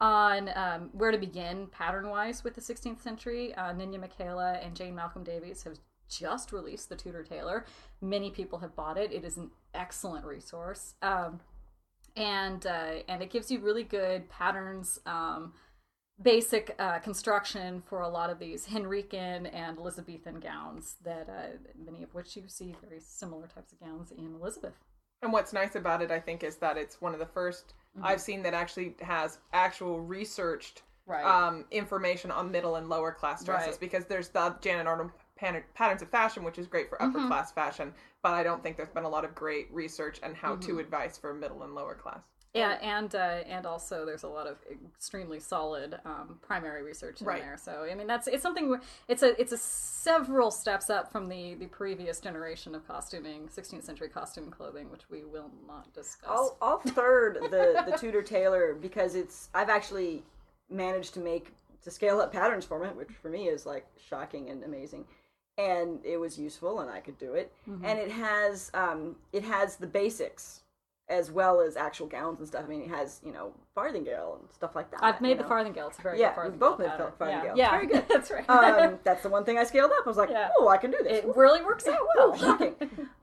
on 0.00 0.50
um, 0.54 0.90
where 0.92 1.10
to 1.10 1.18
begin 1.18 1.66
pattern-wise 1.68 2.42
with 2.42 2.54
the 2.54 2.60
16th 2.60 3.00
century, 3.00 3.54
uh, 3.54 3.72
Ninya 3.72 4.02
Mikhaila 4.02 4.64
and 4.64 4.74
Jane 4.74 4.94
Malcolm 4.94 5.22
Davies 5.22 5.62
have 5.62 5.78
just 6.08 6.52
released 6.52 6.88
the 6.88 6.96
Tudor 6.96 7.22
Tailor. 7.22 7.64
Many 8.00 8.30
people 8.30 8.58
have 8.58 8.74
bought 8.74 8.98
it. 8.98 9.12
It 9.12 9.24
is 9.24 9.36
an 9.36 9.50
excellent 9.74 10.24
resource, 10.24 10.94
um, 11.02 11.40
and 12.16 12.64
uh, 12.66 13.02
and 13.08 13.22
it 13.22 13.30
gives 13.30 13.50
you 13.50 13.60
really 13.60 13.84
good 13.84 14.28
patterns, 14.28 14.98
um, 15.06 15.52
basic 16.22 16.74
uh, 16.78 16.98
construction 16.98 17.82
for 17.88 18.00
a 18.02 18.08
lot 18.08 18.30
of 18.30 18.38
these 18.38 18.66
Henrican 18.66 19.52
and 19.54 19.78
Elizabethan 19.78 20.40
gowns. 20.40 20.96
That 21.04 21.28
uh, 21.28 21.56
many 21.84 22.02
of 22.02 22.14
which 22.14 22.36
you 22.36 22.44
see 22.48 22.74
very 22.86 23.00
similar 23.00 23.46
types 23.46 23.72
of 23.72 23.80
gowns 23.80 24.10
in 24.12 24.34
Elizabeth. 24.40 24.74
And 25.22 25.32
what's 25.32 25.52
nice 25.52 25.76
about 25.76 26.02
it, 26.02 26.10
I 26.10 26.18
think, 26.18 26.42
is 26.42 26.56
that 26.56 26.76
it's 26.76 27.00
one 27.00 27.12
of 27.14 27.18
the 27.20 27.26
1st 27.26 27.64
Mm-hmm. 27.94 28.06
I've 28.06 28.22
seen 28.22 28.42
that 28.44 28.54
actually 28.54 28.94
has 29.02 29.36
actual 29.52 30.00
researched 30.00 30.80
Right. 31.04 31.22
um, 31.26 31.66
information 31.70 32.30
on 32.30 32.50
middle 32.50 32.76
and 32.76 32.88
lower 32.88 33.12
class 33.12 33.44
dresses 33.44 33.72
Right. 33.72 33.80
because 33.80 34.06
there's 34.06 34.28
the 34.30 34.56
Janet 34.62 34.86
Arnold 34.86 35.10
pan- 35.42 35.62
patterns 35.74 36.02
of 36.02 36.08
fashion, 36.08 36.44
which 36.44 36.58
is 36.58 36.66
great 36.66 36.88
for 36.88 36.96
Mm-hmm. 36.98 37.16
upper 37.16 37.26
class 37.26 37.50
fashion, 37.52 37.92
but 38.22 38.32
I 38.32 38.42
don't 38.44 38.62
think 38.62 38.76
there's 38.76 38.90
been 38.90 39.04
a 39.04 39.08
lot 39.08 39.24
of 39.24 39.34
great 39.34 39.66
research 39.72 40.20
and 40.22 40.36
how 40.36 40.52
Mm-hmm. 40.54 40.72
to 40.72 40.78
advice 40.78 41.18
for 41.18 41.34
middle 41.34 41.62
and 41.64 41.74
lower 41.74 41.94
class. 41.94 42.20
Yeah, 42.54 42.72
and 42.82 43.14
uh, 43.14 43.40
and 43.46 43.64
also 43.64 44.04
there's 44.04 44.24
a 44.24 44.28
lot 44.28 44.46
of 44.46 44.58
extremely 44.94 45.40
solid 45.40 45.98
um, 46.04 46.38
primary 46.42 46.82
research 46.82 47.22
in 47.22 47.26
Right. 47.26 47.40
there. 47.40 47.56
So 47.56 47.86
I 47.90 47.94
mean 47.94 48.06
that's 48.06 48.26
it's 48.28 48.42
something 48.42 48.68
where- 48.68 48.82
it's 49.08 49.22
a 49.22 49.40
it's 49.40 49.52
a 49.52 49.56
several 49.56 50.50
steps 50.50 50.90
up 50.90 51.10
from 51.10 51.28
the 51.30 51.54
the 51.54 51.66
previous 51.66 52.20
generation 52.20 52.74
of 52.74 52.86
costuming, 52.86 53.48
16th 53.48 53.84
century 53.84 54.10
costume 54.10 54.50
clothing, 54.50 54.90
which 54.90 55.08
we 55.10 55.24
will 55.24 55.50
not 55.66 55.90
discuss. 55.94 56.28
I'll, 56.30 56.58
I'll 56.60 56.78
third 56.80 57.38
the 57.50 57.82
the 57.90 57.96
Tudor 57.96 58.22
Tailor 58.22 58.74
because 58.74 59.14
it's 59.14 59.48
I've 59.54 59.70
actually 59.70 60.22
managed 60.68 61.14
to 61.14 61.20
make 61.20 61.52
to 61.84 61.90
scale 61.90 62.20
up 62.20 62.32
patterns 62.34 62.66
from 62.66 62.82
it, 62.84 62.94
which 62.94 63.08
for 63.22 63.30
me 63.30 63.48
is 63.48 63.64
like 63.64 63.86
shocking 64.10 64.50
and 64.50 64.62
amazing. 64.62 65.06
And 65.58 66.00
it 66.04 66.16
was 66.16 66.38
useful, 66.38 66.80
and 66.80 66.90
I 66.90 67.00
could 67.00 67.18
do 67.18 67.34
it. 67.34 67.52
And 67.66 67.98
it 67.98 68.10
has 68.10 68.70
um, 68.74 69.16
it 69.32 69.44
has 69.44 69.76
the 69.76 69.86
basics 69.86 70.60
as 71.08 71.30
well 71.30 71.60
as 71.60 71.76
actual 71.76 72.06
gowns 72.06 72.38
and 72.38 72.48
stuff. 72.48 72.62
I 72.64 72.68
mean, 72.68 72.80
it 72.80 72.88
has 72.88 73.20
you 73.22 73.32
know 73.32 73.52
farthingale 73.76 74.38
and 74.40 74.50
stuff 74.50 74.74
like 74.74 74.90
that. 74.92 75.00
I've 75.04 75.20
made 75.20 75.30
you 75.30 75.34
the 75.36 75.42
know? 75.42 75.48
farthingale. 75.50 75.88
It's 75.90 75.98
a 75.98 76.02
very 76.02 76.18
Yeah, 76.18 76.34
good 76.34 76.52
we 76.52 76.56
farthingale. 76.56 76.58
both 76.58 76.78
made 76.78 76.88
pattern. 76.88 77.12
farthingale. 77.20 77.56
Yeah, 77.56 77.70
Very 77.70 77.86
good. 77.86 78.04
that's 78.08 78.30
right. 78.30 78.48
um, 78.48 78.98
that's 79.04 79.22
the 79.22 79.28
one 79.28 79.44
thing 79.44 79.58
I 79.58 79.64
scaled 79.64 79.90
up. 79.90 80.06
I 80.06 80.08
was 80.08 80.16
like, 80.16 80.30
Yeah. 80.30 80.48
oh, 80.58 80.68
I 80.68 80.78
can 80.78 80.90
do 80.90 80.98
this. 81.02 81.22
it 81.24 81.36
really 81.36 81.62
works 81.62 81.86
out 81.86 81.98
Oh, 82.00 82.30
well. 82.30 82.38
shocking. 82.38 82.74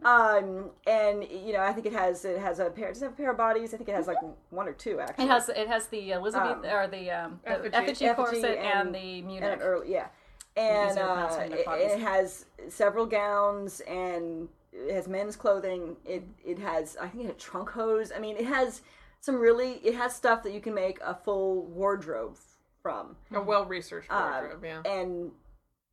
um, 0.03 0.69
and 0.85 1.23
you 1.29 1.53
know, 1.53 1.61
I 1.61 1.73
think 1.73 1.85
it 1.87 1.93
has 1.93 2.25
it 2.25 2.37
has 2.39 2.59
a 2.59 2.69
pair. 2.69 2.89
Does 2.89 3.01
it 3.01 3.05
have 3.05 3.13
a 3.13 3.17
pair 3.17 3.31
of 3.31 3.37
bodies? 3.37 3.73
I 3.73 3.77
think 3.77 3.89
it 3.89 3.95
has 3.95 4.07
like 4.07 4.17
one 4.51 4.67
or 4.67 4.73
two 4.73 4.99
actually. 4.99 5.25
It 5.25 5.29
has 5.29 5.49
it 5.49 5.67
has 5.67 5.87
the 5.87 6.11
Elizabeth 6.11 6.57
Um, 6.57 6.65
or 6.65 6.87
the, 6.87 7.09
um, 7.09 7.39
the 7.43 7.49
effigy. 7.51 7.75
effigy, 7.75 8.05
Effigy 8.05 8.15
corset 8.15 8.57
and, 8.59 8.87
and- 8.87 8.95
the 8.95 9.17
and 9.19 9.27
Munich. 9.27 9.53
an 9.53 9.61
early, 9.61 9.91
yeah, 9.91 10.07
and 10.55 10.97
uh, 10.97 11.29
it, 11.39 11.65
it 11.67 11.99
has 11.99 12.45
several 12.69 13.05
gowns 13.05 13.79
and 13.81 14.49
it 14.73 14.93
has 14.93 15.07
men's 15.07 15.35
clothing. 15.35 15.95
It 16.05 16.23
it 16.45 16.59
has 16.59 16.97
I 17.01 17.07
think 17.07 17.23
it 17.23 17.27
had 17.27 17.39
trunk 17.39 17.69
hose. 17.69 18.11
I 18.15 18.19
mean, 18.19 18.37
it 18.37 18.45
has 18.45 18.81
some 19.21 19.35
really 19.35 19.73
it 19.83 19.95
has 19.95 20.15
stuff 20.15 20.43
that 20.43 20.53
you 20.53 20.61
can 20.61 20.73
make 20.73 20.99
a 21.01 21.13
full 21.15 21.65
wardrobe 21.65 22.37
from. 22.81 23.15
A 23.33 23.41
well 23.41 23.65
researched 23.65 24.11
Um, 24.11 24.23
wardrobe, 24.31 24.63
yeah. 24.63 24.81
and 24.85 25.31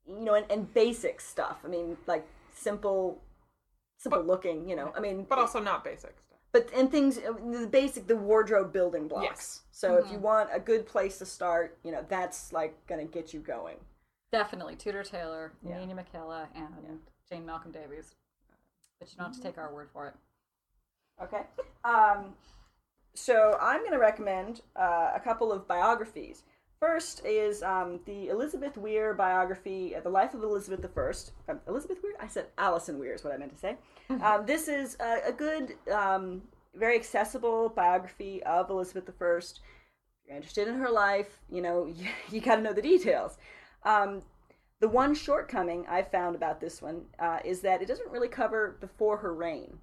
you 0.08 0.24
know, 0.24 0.34
and, 0.34 0.46
and 0.50 0.72
basic 0.74 1.20
stuff. 1.20 1.58
I 1.64 1.68
mean, 1.68 1.96
like 2.06 2.24
simple, 2.54 3.22
simple 3.98 4.22
looking. 4.22 4.68
You 4.68 4.76
know, 4.76 4.92
I 4.96 5.00
mean, 5.00 5.26
But 5.28 5.38
also 5.38 5.60
not 5.60 5.82
basic 5.82 6.14
stuff. 6.20 6.38
but 6.52 6.70
and 6.74 6.90
things 6.90 7.16
the 7.16 7.68
basic 7.70 8.06
the 8.06 8.16
wardrobe 8.16 8.72
building 8.72 9.08
blocks. 9.08 9.26
Yes. 9.26 9.60
So 9.72 9.96
if 9.96 10.10
you 10.12 10.18
want 10.18 10.48
a 10.52 10.60
good 10.60 10.86
place 10.86 11.18
to 11.18 11.26
start, 11.26 11.78
you 11.82 11.92
know, 11.92 12.04
that's 12.08 12.52
like 12.52 12.74
gonna 12.86 13.04
get 13.04 13.34
you 13.34 13.40
going. 13.40 13.76
Definitely 14.32 14.76
Tudor 14.76 15.02
Tailor, 15.02 15.52
Yeah. 15.62 15.76
Ninya 15.76 15.94
Mikhaila, 15.94 16.46
and 16.54 17.00
Jane 17.28 17.46
Malcolm 17.46 17.72
Davies. 17.72 18.14
But 18.98 19.10
you 19.10 19.18
don't 19.18 19.26
have 19.28 19.36
to 19.36 19.42
take 19.42 19.58
our 19.58 19.72
word 19.72 19.88
for 19.92 20.08
it. 20.08 20.14
Okay. 21.22 21.42
Um, 21.84 22.34
so 23.14 23.56
I'm 23.60 23.80
going 23.80 23.92
to 23.92 23.98
recommend 23.98 24.62
uh, 24.74 25.12
a 25.14 25.20
couple 25.20 25.52
of 25.52 25.66
biographies. 25.66 26.42
First 26.78 27.24
is 27.24 27.62
um, 27.62 28.00
the 28.04 28.28
Elizabeth 28.28 28.76
Weir 28.76 29.14
biography, 29.14 29.94
uh, 29.96 30.00
The 30.00 30.10
Life 30.10 30.34
of 30.34 30.42
Elizabeth 30.42 30.84
I. 30.96 31.50
Um, 31.50 31.60
Elizabeth 31.66 32.02
Weir? 32.02 32.12
I 32.20 32.28
said 32.28 32.46
Alison 32.58 32.98
Weir 32.98 33.14
is 33.14 33.24
what 33.24 33.32
I 33.32 33.38
meant 33.38 33.52
to 33.52 33.58
say. 33.58 33.76
um, 34.22 34.44
this 34.44 34.68
is 34.68 34.96
a, 35.00 35.28
a 35.28 35.32
good, 35.32 35.74
um, 35.90 36.42
very 36.74 36.96
accessible 36.96 37.70
biography 37.70 38.42
of 38.42 38.68
Elizabeth 38.68 39.08
I. 39.08 39.36
If 39.38 39.52
you're 40.26 40.36
interested 40.36 40.68
in 40.68 40.74
her 40.74 40.90
life, 40.90 41.40
you 41.50 41.62
know, 41.62 41.86
you, 41.96 42.08
you 42.30 42.40
got 42.42 42.56
to 42.56 42.62
know 42.62 42.74
the 42.74 42.82
details. 42.82 43.38
Um, 43.86 44.22
the 44.80 44.88
one 44.88 45.14
shortcoming 45.14 45.86
I 45.88 46.02
found 46.02 46.36
about 46.36 46.60
this 46.60 46.82
one 46.82 47.06
uh, 47.18 47.38
is 47.44 47.60
that 47.60 47.80
it 47.80 47.88
doesn't 47.88 48.10
really 48.10 48.28
cover 48.28 48.76
before 48.80 49.16
her 49.16 49.32
reign. 49.32 49.78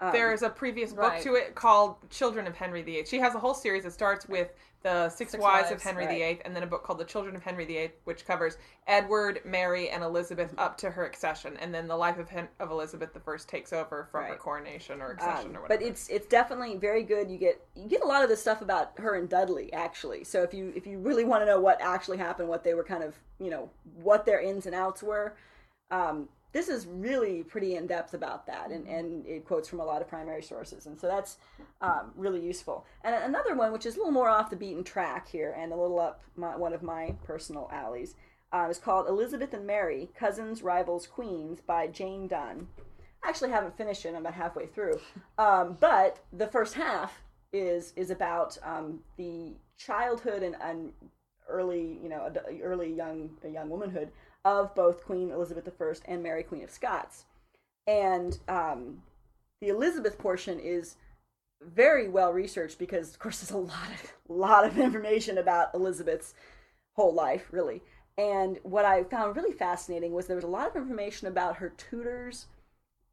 Um, 0.00 0.12
There's 0.12 0.42
a 0.42 0.50
previous 0.50 0.92
book 0.92 1.10
right. 1.10 1.22
to 1.22 1.34
it 1.34 1.56
called 1.56 1.96
Children 2.10 2.46
of 2.46 2.54
Henry 2.54 2.82
VIII. 2.82 3.04
She 3.06 3.18
has 3.18 3.34
a 3.34 3.38
whole 3.38 3.54
series 3.54 3.82
that 3.82 3.92
starts 3.92 4.28
with 4.28 4.52
the 4.82 5.08
Six, 5.08 5.32
Six 5.32 5.42
Wives, 5.42 5.70
of 5.70 5.82
Henry 5.82 6.06
right. 6.06 6.18
VIII, 6.18 6.40
and 6.44 6.54
then 6.54 6.62
a 6.62 6.66
book 6.66 6.84
called 6.84 6.98
The 6.98 7.04
Children 7.04 7.34
of 7.34 7.42
Henry 7.42 7.64
VIII, 7.64 7.90
which 8.04 8.24
covers 8.26 8.58
Edward, 8.86 9.40
Mary, 9.44 9.90
and 9.90 10.02
Elizabeth 10.04 10.54
up 10.56 10.78
to 10.78 10.90
her 10.90 11.04
accession, 11.04 11.56
and 11.60 11.74
then 11.74 11.88
the 11.88 11.96
life 11.96 12.18
of, 12.18 12.28
Hen- 12.28 12.48
of 12.60 12.70
Elizabeth 12.70 13.10
I 13.16 13.36
takes 13.46 13.72
over 13.72 14.08
from 14.12 14.24
her 14.26 14.36
coronation 14.36 15.00
or 15.00 15.10
accession 15.12 15.50
Um, 15.50 15.56
or 15.56 15.62
whatever. 15.62 15.80
but 15.80 15.82
it's 15.82 16.08
it's 16.08 16.26
definitely 16.26 16.76
very 16.76 17.02
good. 17.02 17.30
You 17.30 17.38
get 17.38 17.60
you 17.74 17.88
get 17.88 18.02
a 18.02 18.06
lot 18.06 18.22
of 18.22 18.28
the 18.28 18.36
stuff 18.36 18.62
about 18.62 18.92
her 18.98 19.16
and 19.16 19.28
Dudley 19.28 19.72
actually. 19.72 20.24
So 20.24 20.42
if 20.42 20.54
you 20.54 20.72
if 20.76 20.86
you 20.86 20.98
really 20.98 21.24
want 21.24 21.42
to 21.42 21.46
know 21.46 21.60
what 21.60 21.80
actually 21.80 22.18
happened, 22.18 22.48
what 22.48 22.62
they 22.64 22.74
were 22.74 22.84
kind 22.84 23.02
of 23.02 23.14
you 23.40 23.50
know 23.50 23.70
what 23.96 24.24
their 24.26 24.40
ins 24.40 24.66
and 24.66 24.74
outs 24.74 25.02
were, 25.02 25.36
um, 25.90 26.28
this 26.52 26.68
is 26.68 26.86
really 26.86 27.42
pretty 27.42 27.76
in 27.76 27.86
depth 27.86 28.14
about 28.14 28.46
that, 28.46 28.70
and 28.70 28.86
and 28.86 29.26
it 29.26 29.44
quotes 29.44 29.68
from 29.68 29.80
a 29.80 29.84
lot 29.84 30.00
of 30.00 30.08
primary 30.08 30.42
sources, 30.42 30.86
and 30.86 30.98
so 30.98 31.06
that's 31.06 31.36
um, 31.80 32.12
really 32.16 32.40
useful. 32.40 32.86
And 33.04 33.14
another 33.14 33.54
one, 33.54 33.72
which 33.72 33.86
is 33.86 33.96
a 33.96 33.98
little 33.98 34.12
more 34.12 34.28
off 34.28 34.50
the 34.50 34.56
beaten 34.56 34.84
track 34.84 35.28
here, 35.28 35.54
and 35.58 35.72
a 35.72 35.76
little 35.76 36.00
up 36.00 36.22
my, 36.36 36.56
one 36.56 36.72
of 36.72 36.82
my 36.82 37.14
personal 37.24 37.68
alleys, 37.72 38.14
uh, 38.52 38.66
is 38.70 38.78
called 38.78 39.08
Elizabeth 39.08 39.52
and 39.52 39.66
Mary: 39.66 40.08
Cousins, 40.18 40.62
Rivals, 40.62 41.06
Queens 41.06 41.60
by 41.60 41.86
Jane 41.86 42.28
Dunn. 42.28 42.68
I 43.22 43.28
actually 43.28 43.50
haven't 43.50 43.76
finished 43.76 44.04
it. 44.04 44.10
I'm 44.10 44.16
about 44.16 44.34
halfway 44.34 44.66
through. 44.66 45.00
Um, 45.38 45.76
but 45.80 46.20
the 46.32 46.46
first 46.46 46.74
half 46.74 47.20
is 47.52 47.92
is 47.96 48.10
about 48.10 48.56
um, 48.64 49.00
the 49.16 49.54
childhood 49.76 50.42
and, 50.42 50.56
and 50.62 50.92
early, 51.48 51.98
you 52.02 52.08
know, 52.08 52.32
early 52.62 52.92
young 52.92 53.30
young 53.44 53.68
womanhood 53.68 54.10
of 54.44 54.74
both 54.74 55.04
Queen 55.04 55.30
Elizabeth 55.30 55.68
I 55.80 55.94
and 56.04 56.22
Mary 56.22 56.42
Queen 56.42 56.64
of 56.64 56.70
Scots, 56.70 57.24
and 57.86 58.38
um, 58.48 59.02
the 59.60 59.68
Elizabeth 59.68 60.18
portion 60.18 60.60
is 60.60 60.96
very 61.60 62.08
well 62.08 62.32
researched 62.32 62.78
because, 62.78 63.10
of 63.10 63.18
course, 63.18 63.40
there's 63.40 63.50
a 63.50 63.56
lot 63.56 63.88
of 63.90 64.12
lot 64.28 64.64
of 64.64 64.78
information 64.78 65.38
about 65.38 65.74
Elizabeth's 65.74 66.34
whole 66.94 67.14
life, 67.14 67.48
really. 67.50 67.82
And 68.16 68.58
what 68.64 68.84
I 68.84 69.04
found 69.04 69.36
really 69.36 69.52
fascinating 69.52 70.12
was 70.12 70.26
there 70.26 70.36
was 70.36 70.44
a 70.44 70.48
lot 70.48 70.68
of 70.68 70.76
information 70.76 71.28
about 71.28 71.56
her 71.56 71.68
tutors 71.70 72.46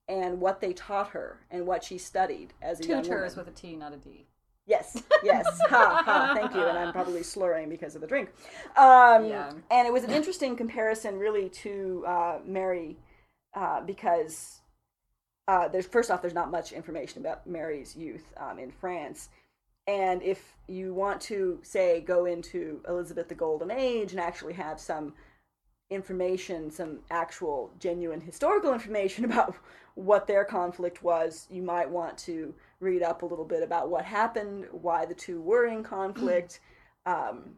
and 0.07 0.41
what 0.41 0.61
they 0.61 0.73
taught 0.73 1.09
her 1.09 1.41
and 1.51 1.65
what 1.67 1.83
she 1.83 1.97
studied 1.97 2.53
as 2.61 2.79
a 2.79 2.87
young 2.87 3.03
Tutors 3.03 3.35
woman. 3.35 3.45
with 3.51 3.55
a 3.55 3.61
T, 3.61 3.75
not 3.75 3.93
a 3.93 3.97
D. 3.97 4.25
Yes, 4.67 5.03
yes. 5.23 5.45
ha, 5.69 6.01
ha, 6.03 6.33
thank 6.35 6.53
you. 6.55 6.65
And 6.65 6.77
I'm 6.77 6.91
probably 6.91 7.23
slurring 7.23 7.69
because 7.69 7.95
of 7.95 8.01
the 8.01 8.07
drink. 8.07 8.29
Um, 8.75 9.25
Yeah. 9.25 9.51
And 9.69 9.87
it 9.87 9.93
was 9.93 10.03
an 10.03 10.11
interesting 10.11 10.55
comparison, 10.55 11.19
really, 11.19 11.49
to 11.49 12.03
uh, 12.07 12.39
Mary, 12.45 12.97
uh, 13.55 13.81
because 13.81 14.61
uh, 15.47 15.67
there's 15.67 15.85
first 15.85 16.09
off, 16.09 16.21
there's 16.21 16.33
not 16.33 16.49
much 16.49 16.71
information 16.71 17.21
about 17.21 17.45
Mary's 17.45 17.95
youth 17.95 18.33
um, 18.37 18.57
in 18.57 18.71
France. 18.71 19.29
And 19.87 20.23
if 20.23 20.55
you 20.67 20.95
want 20.95 21.21
to, 21.21 21.59
say, 21.61 22.01
go 22.01 22.25
into 22.25 22.81
Elizabeth 22.87 23.29
the 23.29 23.35
Golden 23.35 23.69
Age 23.69 24.11
and 24.11 24.19
actually 24.19 24.53
have 24.53 24.79
some 24.79 25.13
information, 25.89 26.71
some 26.71 26.99
actual 27.11 27.71
genuine 27.79 28.21
historical 28.21 28.73
information 28.73 29.25
about 29.29 29.55
what 29.95 30.27
their 30.27 30.43
conflict 30.43 31.03
was, 31.03 31.47
you 31.49 31.61
might 31.61 31.89
want 31.89 32.17
to 32.17 32.53
read 32.79 33.01
up 33.01 33.21
a 33.21 33.25
little 33.25 33.45
bit 33.45 33.63
about 33.63 33.89
what 33.89 34.03
happened, 34.03 34.65
why 34.71 35.05
the 35.05 35.13
two 35.13 35.41
were 35.41 35.65
in 35.65 35.83
conflict. 35.83 36.59
Um, 37.07 37.51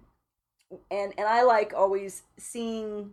and 0.91 1.13
and 1.17 1.25
I 1.25 1.43
like 1.43 1.73
always 1.73 2.23
seeing 2.37 3.11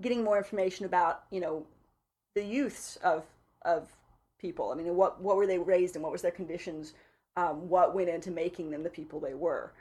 getting 0.00 0.22
more 0.22 0.38
information 0.38 0.86
about, 0.86 1.24
you 1.32 1.40
know, 1.40 1.66
the 2.36 2.44
youths 2.44 2.96
of 3.02 3.24
of 3.62 3.88
people. 4.38 4.70
I 4.70 4.76
mean, 4.76 4.94
what 4.94 5.20
what 5.20 5.36
were 5.36 5.46
they 5.48 5.58
raised 5.58 5.96
in? 5.96 6.02
What 6.02 6.12
was 6.12 6.22
their 6.22 6.30
conditions? 6.30 6.94
Um, 7.36 7.68
what 7.68 7.96
went 7.96 8.10
into 8.10 8.30
making 8.30 8.70
them 8.70 8.84
the 8.84 8.90
people 8.90 9.18
they 9.18 9.34
were? 9.34 9.72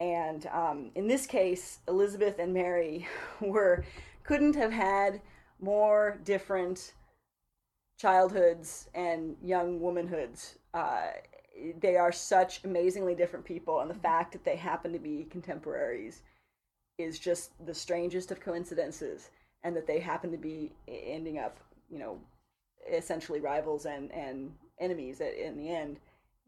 And 0.00 0.46
um, 0.52 0.90
in 0.94 1.06
this 1.06 1.26
case, 1.26 1.78
Elizabeth 1.88 2.38
and 2.38 2.52
Mary 2.52 3.06
were 3.40 3.84
couldn't 4.24 4.56
have 4.56 4.72
had 4.72 5.20
more 5.60 6.18
different 6.24 6.94
childhoods 7.98 8.88
and 8.94 9.36
young 9.42 9.80
womanhoods. 9.80 10.58
Uh, 10.74 11.08
they 11.80 11.96
are 11.96 12.12
such 12.12 12.64
amazingly 12.64 13.14
different 13.14 13.44
people, 13.44 13.80
and 13.80 13.88
the 13.88 13.94
fact 13.94 14.32
that 14.32 14.44
they 14.44 14.56
happen 14.56 14.92
to 14.92 14.98
be 14.98 15.26
contemporaries 15.30 16.22
is 16.98 17.18
just 17.18 17.52
the 17.64 17.72
strangest 17.72 18.30
of 18.30 18.40
coincidences, 18.40 19.30
and 19.64 19.74
that 19.74 19.86
they 19.86 19.98
happen 20.00 20.30
to 20.30 20.36
be 20.36 20.72
ending 20.86 21.38
up, 21.38 21.58
you 21.90 21.98
know, 21.98 22.18
essentially 22.90 23.40
rivals 23.40 23.86
and 23.86 24.12
and 24.12 24.52
enemies 24.78 25.20
in 25.20 25.56
the 25.56 25.70
end 25.70 25.98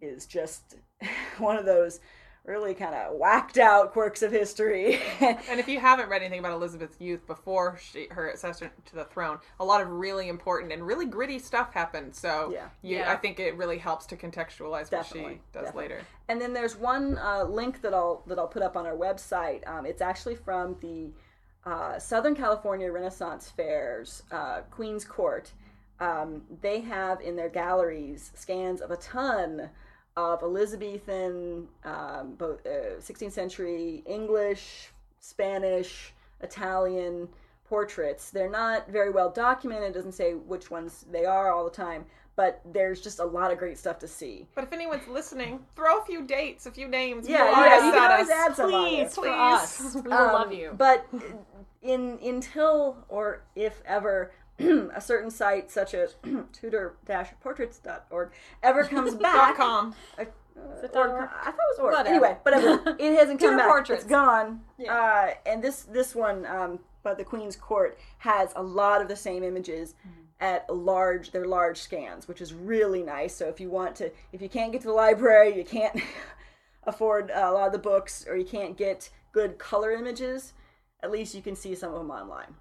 is 0.01 0.27
just 0.27 0.77
one 1.39 1.57
of 1.57 1.65
those 1.65 2.01
really 2.49 2.75
kind 2.75 2.95
of 2.95 3.15
whacked 3.17 3.59
out 3.59 3.93
quirks 3.93 4.23
of 4.23 4.33
history. 4.33 4.99
and 5.21 5.61
if 5.61 5.69
you 5.69 5.79
haven't 5.79 6.09
read 6.09 6.23
anything 6.23 6.41
about 6.41 6.53
Elizabeth's 6.53 7.01
youth 7.01 7.27
before 7.27 7.79
she, 7.81 8.09
her 8.11 8.31
accession 8.31 8.71
to 8.87 8.95
the 8.95 9.05
throne, 9.05 9.39
a 9.61 9.65
lot 9.65 9.81
of 9.81 9.89
really 9.91 10.29
important 10.29 10.73
and 10.73 10.87
really 10.87 11.07
gritty 11.07 11.39
stuff 11.39 11.73
happened. 11.75 12.15
So 12.17 12.51
Yeah. 12.53 12.69
you, 12.83 12.97
Yeah. 12.99 13.13
I 13.13 13.17
think 13.17 13.39
it 13.39 13.57
really 13.57 13.79
helps 13.79 14.07
to 14.07 14.17
contextualize 14.17 14.91
what 14.91 15.07
she 15.07 15.41
does 15.53 15.65
definitely. 15.65 15.83
later. 15.83 16.01
And 16.29 16.41
then 16.41 16.53
there's 16.53 16.75
one 16.77 17.19
uh, 17.19 17.45
link 17.45 17.83
that 17.83 17.95
I'll 17.95 18.23
that 18.27 18.39
I'll 18.39 18.49
put 18.49 18.63
up 18.63 18.77
on 18.77 18.87
our 18.87 18.97
website. 18.97 19.67
Um, 19.69 19.87
it's 19.87 20.03
actually 20.03 20.35
from 20.35 20.77
the 20.81 21.13
uh, 21.65 21.99
Southern 21.99 22.35
California 22.35 22.91
Renaissance 22.91 23.51
Fairs, 23.51 24.23
uh, 24.33 24.61
Queens 24.71 25.05
Court. 25.05 25.53
Um, 26.01 26.43
they 26.63 26.81
have 26.81 27.21
in 27.21 27.37
their 27.37 27.49
galleries 27.49 28.31
scans 28.35 28.81
of 28.81 28.91
a 28.91 28.97
ton 28.97 29.69
of 30.19 30.43
Elizabethan, 30.43 31.69
um, 31.85 32.35
both 32.37 32.67
uh, 32.67 32.99
16th 32.99 33.31
century 33.33 34.03
English, 34.05 34.91
Spanish, 35.21 36.13
Italian 36.41 37.29
portraits. 37.69 38.31
They're 38.31 38.51
not 38.51 38.89
very 38.91 39.11
well 39.11 39.31
documented. 39.31 39.91
It 39.91 39.95
doesn't 39.95 40.13
say 40.13 40.33
which 40.35 40.71
ones 40.71 41.05
they 41.13 41.25
are 41.25 41.53
all 41.53 41.65
the 41.65 41.71
time, 41.71 42.05
but 42.35 42.61
there's 42.73 43.01
just 43.01 43.21
a 43.21 43.25
lot 43.25 43.53
of 43.53 43.59
great 43.59 43.79
stuff 43.79 43.99
to 44.01 44.09
see. 44.09 44.49
But 44.57 44.65
if 44.65 44.73
anyone's 44.73 45.07
listening, 45.07 45.61
throw 45.77 45.99
a 46.01 46.05
few 46.05 46.23
dates, 46.27 46.67
a 46.67 46.71
few 46.73 46.89
names. 46.89 47.29
Yeah, 47.29 47.49
yeah, 47.51 47.87
you 47.87 47.93
can 47.93 48.11
always 48.11 48.29
us. 48.29 48.35
add 48.35 48.57
some 48.57 48.75
on 48.75 48.89
Please, 48.89 49.15
for 49.15 49.23
Please. 49.23 49.31
us. 49.31 49.95
We 49.95 50.01
will 50.03 50.13
Um, 50.15 50.33
love 50.33 50.53
you. 50.53 50.75
But 50.77 51.07
in 51.83 52.19
until 52.25 52.97
or 53.09 53.43
if 53.55 53.83
ever 53.87 54.33
a 54.95 55.01
certain 55.01 55.31
site 55.31 55.71
such 55.71 55.95
as 55.95 56.15
tudor-portraits.org 56.53 58.31
ever 58.63 58.85
comes 58.85 59.13
Dot 59.13 59.23
back, 59.23 59.57
com. 59.57 59.95
uh, 60.19 60.25
org? 60.95 61.11
I 61.33 61.45
thought 61.45 61.49
it 61.49 61.55
was 61.57 61.79
org. 61.79 61.93
Whatever. 61.95 62.09
Anyway, 62.09 62.37
whatever. 62.43 62.97
It 62.99 63.17
hasn't 63.19 63.41
come 63.41 63.57
back. 63.57 63.69
Portraits. 63.69 64.03
It's 64.03 64.11
gone. 64.11 64.61
Yeah. 64.79 64.95
Uh, 64.95 65.31
and 65.47 65.63
this 65.63 65.83
this 65.83 66.15
one, 66.15 66.45
um, 66.47 66.81
by 67.03 67.15
the 67.15 67.25
Queen's 67.25 67.57
Court, 67.57 67.99
has 68.19 68.53
a 68.57 68.63
lot 68.63 69.01
of 69.01 69.09
the 69.09 69.17
same 69.17 69.43
images 69.45 69.95
Mm-hmm. 70.01 70.23
at 70.41 70.69
large. 70.75 71.31
They're 71.33 71.47
large 71.47 71.79
scans, 71.79 72.27
which 72.29 72.41
is 72.41 72.53
really 72.55 73.03
nice. 73.03 73.35
So 73.35 73.47
if 73.49 73.61
you 73.61 73.71
want 73.71 73.95
to, 73.97 74.11
if 74.33 74.41
you 74.43 74.49
can't 74.49 74.73
get 74.73 74.81
to 74.83 74.89
the 74.89 74.93
library, 74.95 75.57
you 75.57 75.65
can't 75.65 76.01
afford 76.85 77.31
a 77.35 77.51
lot 77.53 77.67
of 77.67 77.73
the 77.73 77.79
books, 77.79 78.25
or 78.29 78.37
you 78.37 78.45
can't 78.45 78.77
get 78.77 79.11
good 79.33 79.59
color 79.59 79.93
images, 79.93 80.53
at 81.03 81.11
least 81.11 81.35
you 81.35 81.43
can 81.43 81.55
see 81.55 81.75
some 81.75 81.93
of 81.93 81.99
them 81.99 82.11
online. 82.11 82.55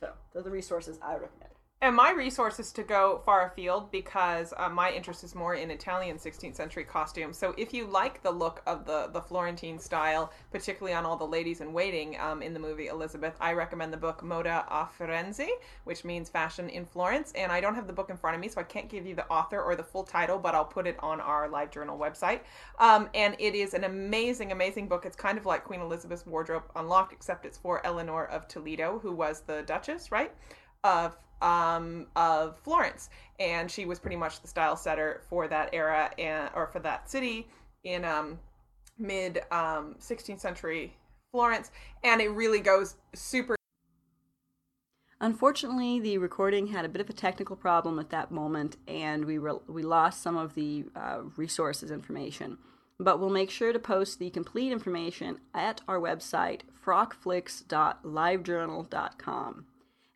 So 0.00 0.10
those 0.32 0.40
are 0.40 0.44
the 0.44 0.50
resources 0.50 0.98
I 1.02 1.12
recommend. 1.12 1.52
And 1.82 1.96
my 1.96 2.10
resource 2.10 2.60
is 2.60 2.72
to 2.72 2.82
go 2.82 3.22
far 3.24 3.46
afield 3.46 3.90
because 3.90 4.52
uh, 4.58 4.68
my 4.68 4.92
interest 4.92 5.24
is 5.24 5.34
more 5.34 5.54
in 5.54 5.70
Italian 5.70 6.18
16th 6.18 6.54
century 6.54 6.84
costumes. 6.84 7.38
So 7.38 7.54
if 7.56 7.72
you 7.72 7.86
like 7.86 8.22
the 8.22 8.30
look 8.30 8.60
of 8.66 8.84
the, 8.84 9.08
the 9.10 9.22
Florentine 9.22 9.78
style, 9.78 10.30
particularly 10.52 10.94
on 10.94 11.06
all 11.06 11.16
the 11.16 11.26
ladies 11.26 11.62
in 11.62 11.72
waiting 11.72 12.20
um, 12.20 12.42
in 12.42 12.52
the 12.52 12.60
movie 12.60 12.88
Elizabeth, 12.88 13.34
I 13.40 13.54
recommend 13.54 13.94
the 13.94 13.96
book 13.96 14.20
Moda 14.20 14.66
a 14.68 14.90
Firenze, 14.98 15.48
which 15.84 16.04
means 16.04 16.28
fashion 16.28 16.68
in 16.68 16.84
Florence. 16.84 17.32
And 17.34 17.50
I 17.50 17.62
don't 17.62 17.74
have 17.74 17.86
the 17.86 17.94
book 17.94 18.10
in 18.10 18.18
front 18.18 18.34
of 18.34 18.42
me, 18.42 18.48
so 18.48 18.60
I 18.60 18.64
can't 18.64 18.90
give 18.90 19.06
you 19.06 19.14
the 19.14 19.26
author 19.28 19.62
or 19.62 19.74
the 19.74 19.82
full 19.82 20.04
title, 20.04 20.38
but 20.38 20.54
I'll 20.54 20.66
put 20.66 20.86
it 20.86 20.98
on 21.00 21.18
our 21.18 21.48
live 21.48 21.70
journal 21.70 21.98
website. 21.98 22.40
Um, 22.78 23.08
and 23.14 23.34
it 23.38 23.54
is 23.54 23.72
an 23.72 23.84
amazing, 23.84 24.52
amazing 24.52 24.86
book. 24.86 25.06
It's 25.06 25.16
kind 25.16 25.38
of 25.38 25.46
like 25.46 25.64
Queen 25.64 25.80
Elizabeth's 25.80 26.26
Wardrobe 26.26 26.64
Unlocked, 26.76 27.14
except 27.14 27.46
it's 27.46 27.56
for 27.56 27.80
Eleanor 27.86 28.26
of 28.26 28.48
Toledo, 28.48 28.98
who 28.98 29.12
was 29.12 29.40
the 29.46 29.62
Duchess, 29.62 30.12
right? 30.12 30.34
Of 30.84 31.16
um, 31.42 32.06
of 32.16 32.58
Florence, 32.60 33.10
and 33.38 33.70
she 33.70 33.84
was 33.84 33.98
pretty 33.98 34.16
much 34.16 34.40
the 34.40 34.48
style 34.48 34.76
setter 34.76 35.22
for 35.28 35.48
that 35.48 35.70
era 35.72 36.10
and 36.18 36.50
or 36.54 36.66
for 36.66 36.80
that 36.80 37.10
city 37.10 37.48
in 37.84 38.04
um, 38.04 38.38
mid 38.98 39.38
um, 39.50 39.96
16th 40.00 40.40
century 40.40 40.96
Florence, 41.32 41.70
and 42.04 42.20
it 42.20 42.30
really 42.30 42.60
goes 42.60 42.96
super 43.14 43.56
Unfortunately, 45.22 46.00
the 46.00 46.16
recording 46.16 46.68
had 46.68 46.86
a 46.86 46.88
bit 46.88 47.02
of 47.02 47.10
a 47.10 47.12
technical 47.12 47.54
problem 47.54 47.98
at 47.98 48.08
that 48.08 48.30
moment, 48.30 48.78
and 48.88 49.26
we 49.26 49.36
re- 49.36 49.58
we 49.66 49.82
lost 49.82 50.22
some 50.22 50.38
of 50.38 50.54
the 50.54 50.86
uh, 50.96 51.18
resources 51.36 51.90
information. 51.90 52.56
But 52.98 53.20
we'll 53.20 53.28
make 53.28 53.50
sure 53.50 53.74
to 53.74 53.78
post 53.78 54.18
the 54.18 54.30
complete 54.30 54.72
information 54.72 55.36
at 55.52 55.82
our 55.86 56.00
website, 56.00 56.62
frockflix.livejournal.com. 56.84 59.66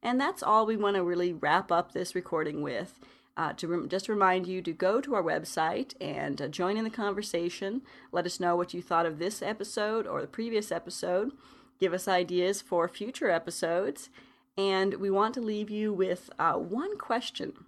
And 0.05 0.21
that's 0.21 0.43
all 0.43 0.67
we 0.67 0.77
want 0.77 0.97
to 0.97 1.03
really 1.03 1.33
wrap 1.33 1.73
up 1.73 1.93
this 1.93 2.15
recording 2.15 2.61
with. 2.61 3.01
Uh, 3.37 3.53
to 3.55 3.67
rem- 3.67 3.89
just 3.89 4.09
remind 4.09 4.47
you 4.47 4.63
to 4.63 4.73
go 4.73 5.01
to 5.01 5.15
our 5.15 5.23
website 5.23 5.95
and 6.01 6.41
uh, 6.41 6.47
join 6.47 6.77
in 6.77 6.85
the 6.85 6.91
conversation. 6.91 7.83
Let 8.13 8.27
us 8.27 8.39
know 8.39 8.55
what 8.55 8.73
you 8.75 8.81
thought 8.81 9.07
of 9.07 9.19
this 9.19 9.43
episode 9.43 10.07
or 10.07 10.21
the 10.21 10.29
previous 10.29 10.71
episode. 10.71 11.33
Give 11.81 11.93
us 11.93 12.07
ideas 12.07 12.63
for 12.63 12.87
future 12.87 13.31
episodes. 13.31 14.11
And 14.57 14.95
we 14.95 15.11
want 15.11 15.35
to 15.35 15.41
leave 15.41 15.69
you 15.69 15.93
with 15.93 16.31
uh, 16.39 16.53
one 16.53 16.97
question 16.97 17.65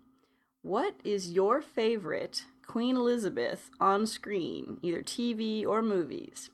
What 0.63 0.95
is 1.03 1.33
your 1.33 1.61
favorite 1.61 2.45
Queen 2.65 2.97
Elizabeth 2.97 3.71
on 3.81 4.07
screen, 4.07 4.79
either 4.83 5.03
TV 5.03 5.67
or 5.67 5.83
movies? 5.83 6.51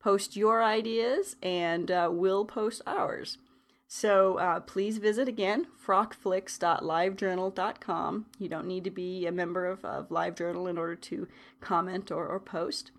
Post 0.00 0.36
your 0.36 0.62
ideas, 0.62 1.36
and 1.42 1.90
uh, 1.90 2.08
we'll 2.10 2.44
post 2.44 2.80
ours. 2.86 3.36
So 3.86 4.38
uh, 4.38 4.60
please 4.60 4.96
visit 4.98 5.28
again 5.28 5.66
frockflix.livejournal.com. 5.86 8.26
You 8.38 8.48
don't 8.48 8.66
need 8.66 8.84
to 8.84 8.90
be 8.90 9.26
a 9.26 9.32
member 9.32 9.66
of, 9.66 9.84
of 9.84 10.08
LiveJournal 10.08 10.70
in 10.70 10.78
order 10.78 10.96
to 10.96 11.28
comment 11.60 12.10
or, 12.10 12.26
or 12.26 12.40
post. 12.40 12.90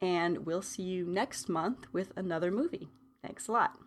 And 0.00 0.46
we'll 0.46 0.62
see 0.62 0.84
you 0.84 1.04
next 1.06 1.48
month 1.48 1.86
with 1.92 2.12
another 2.16 2.50
movie. 2.50 2.88
Thanks 3.22 3.46
a 3.48 3.52
lot. 3.52 3.78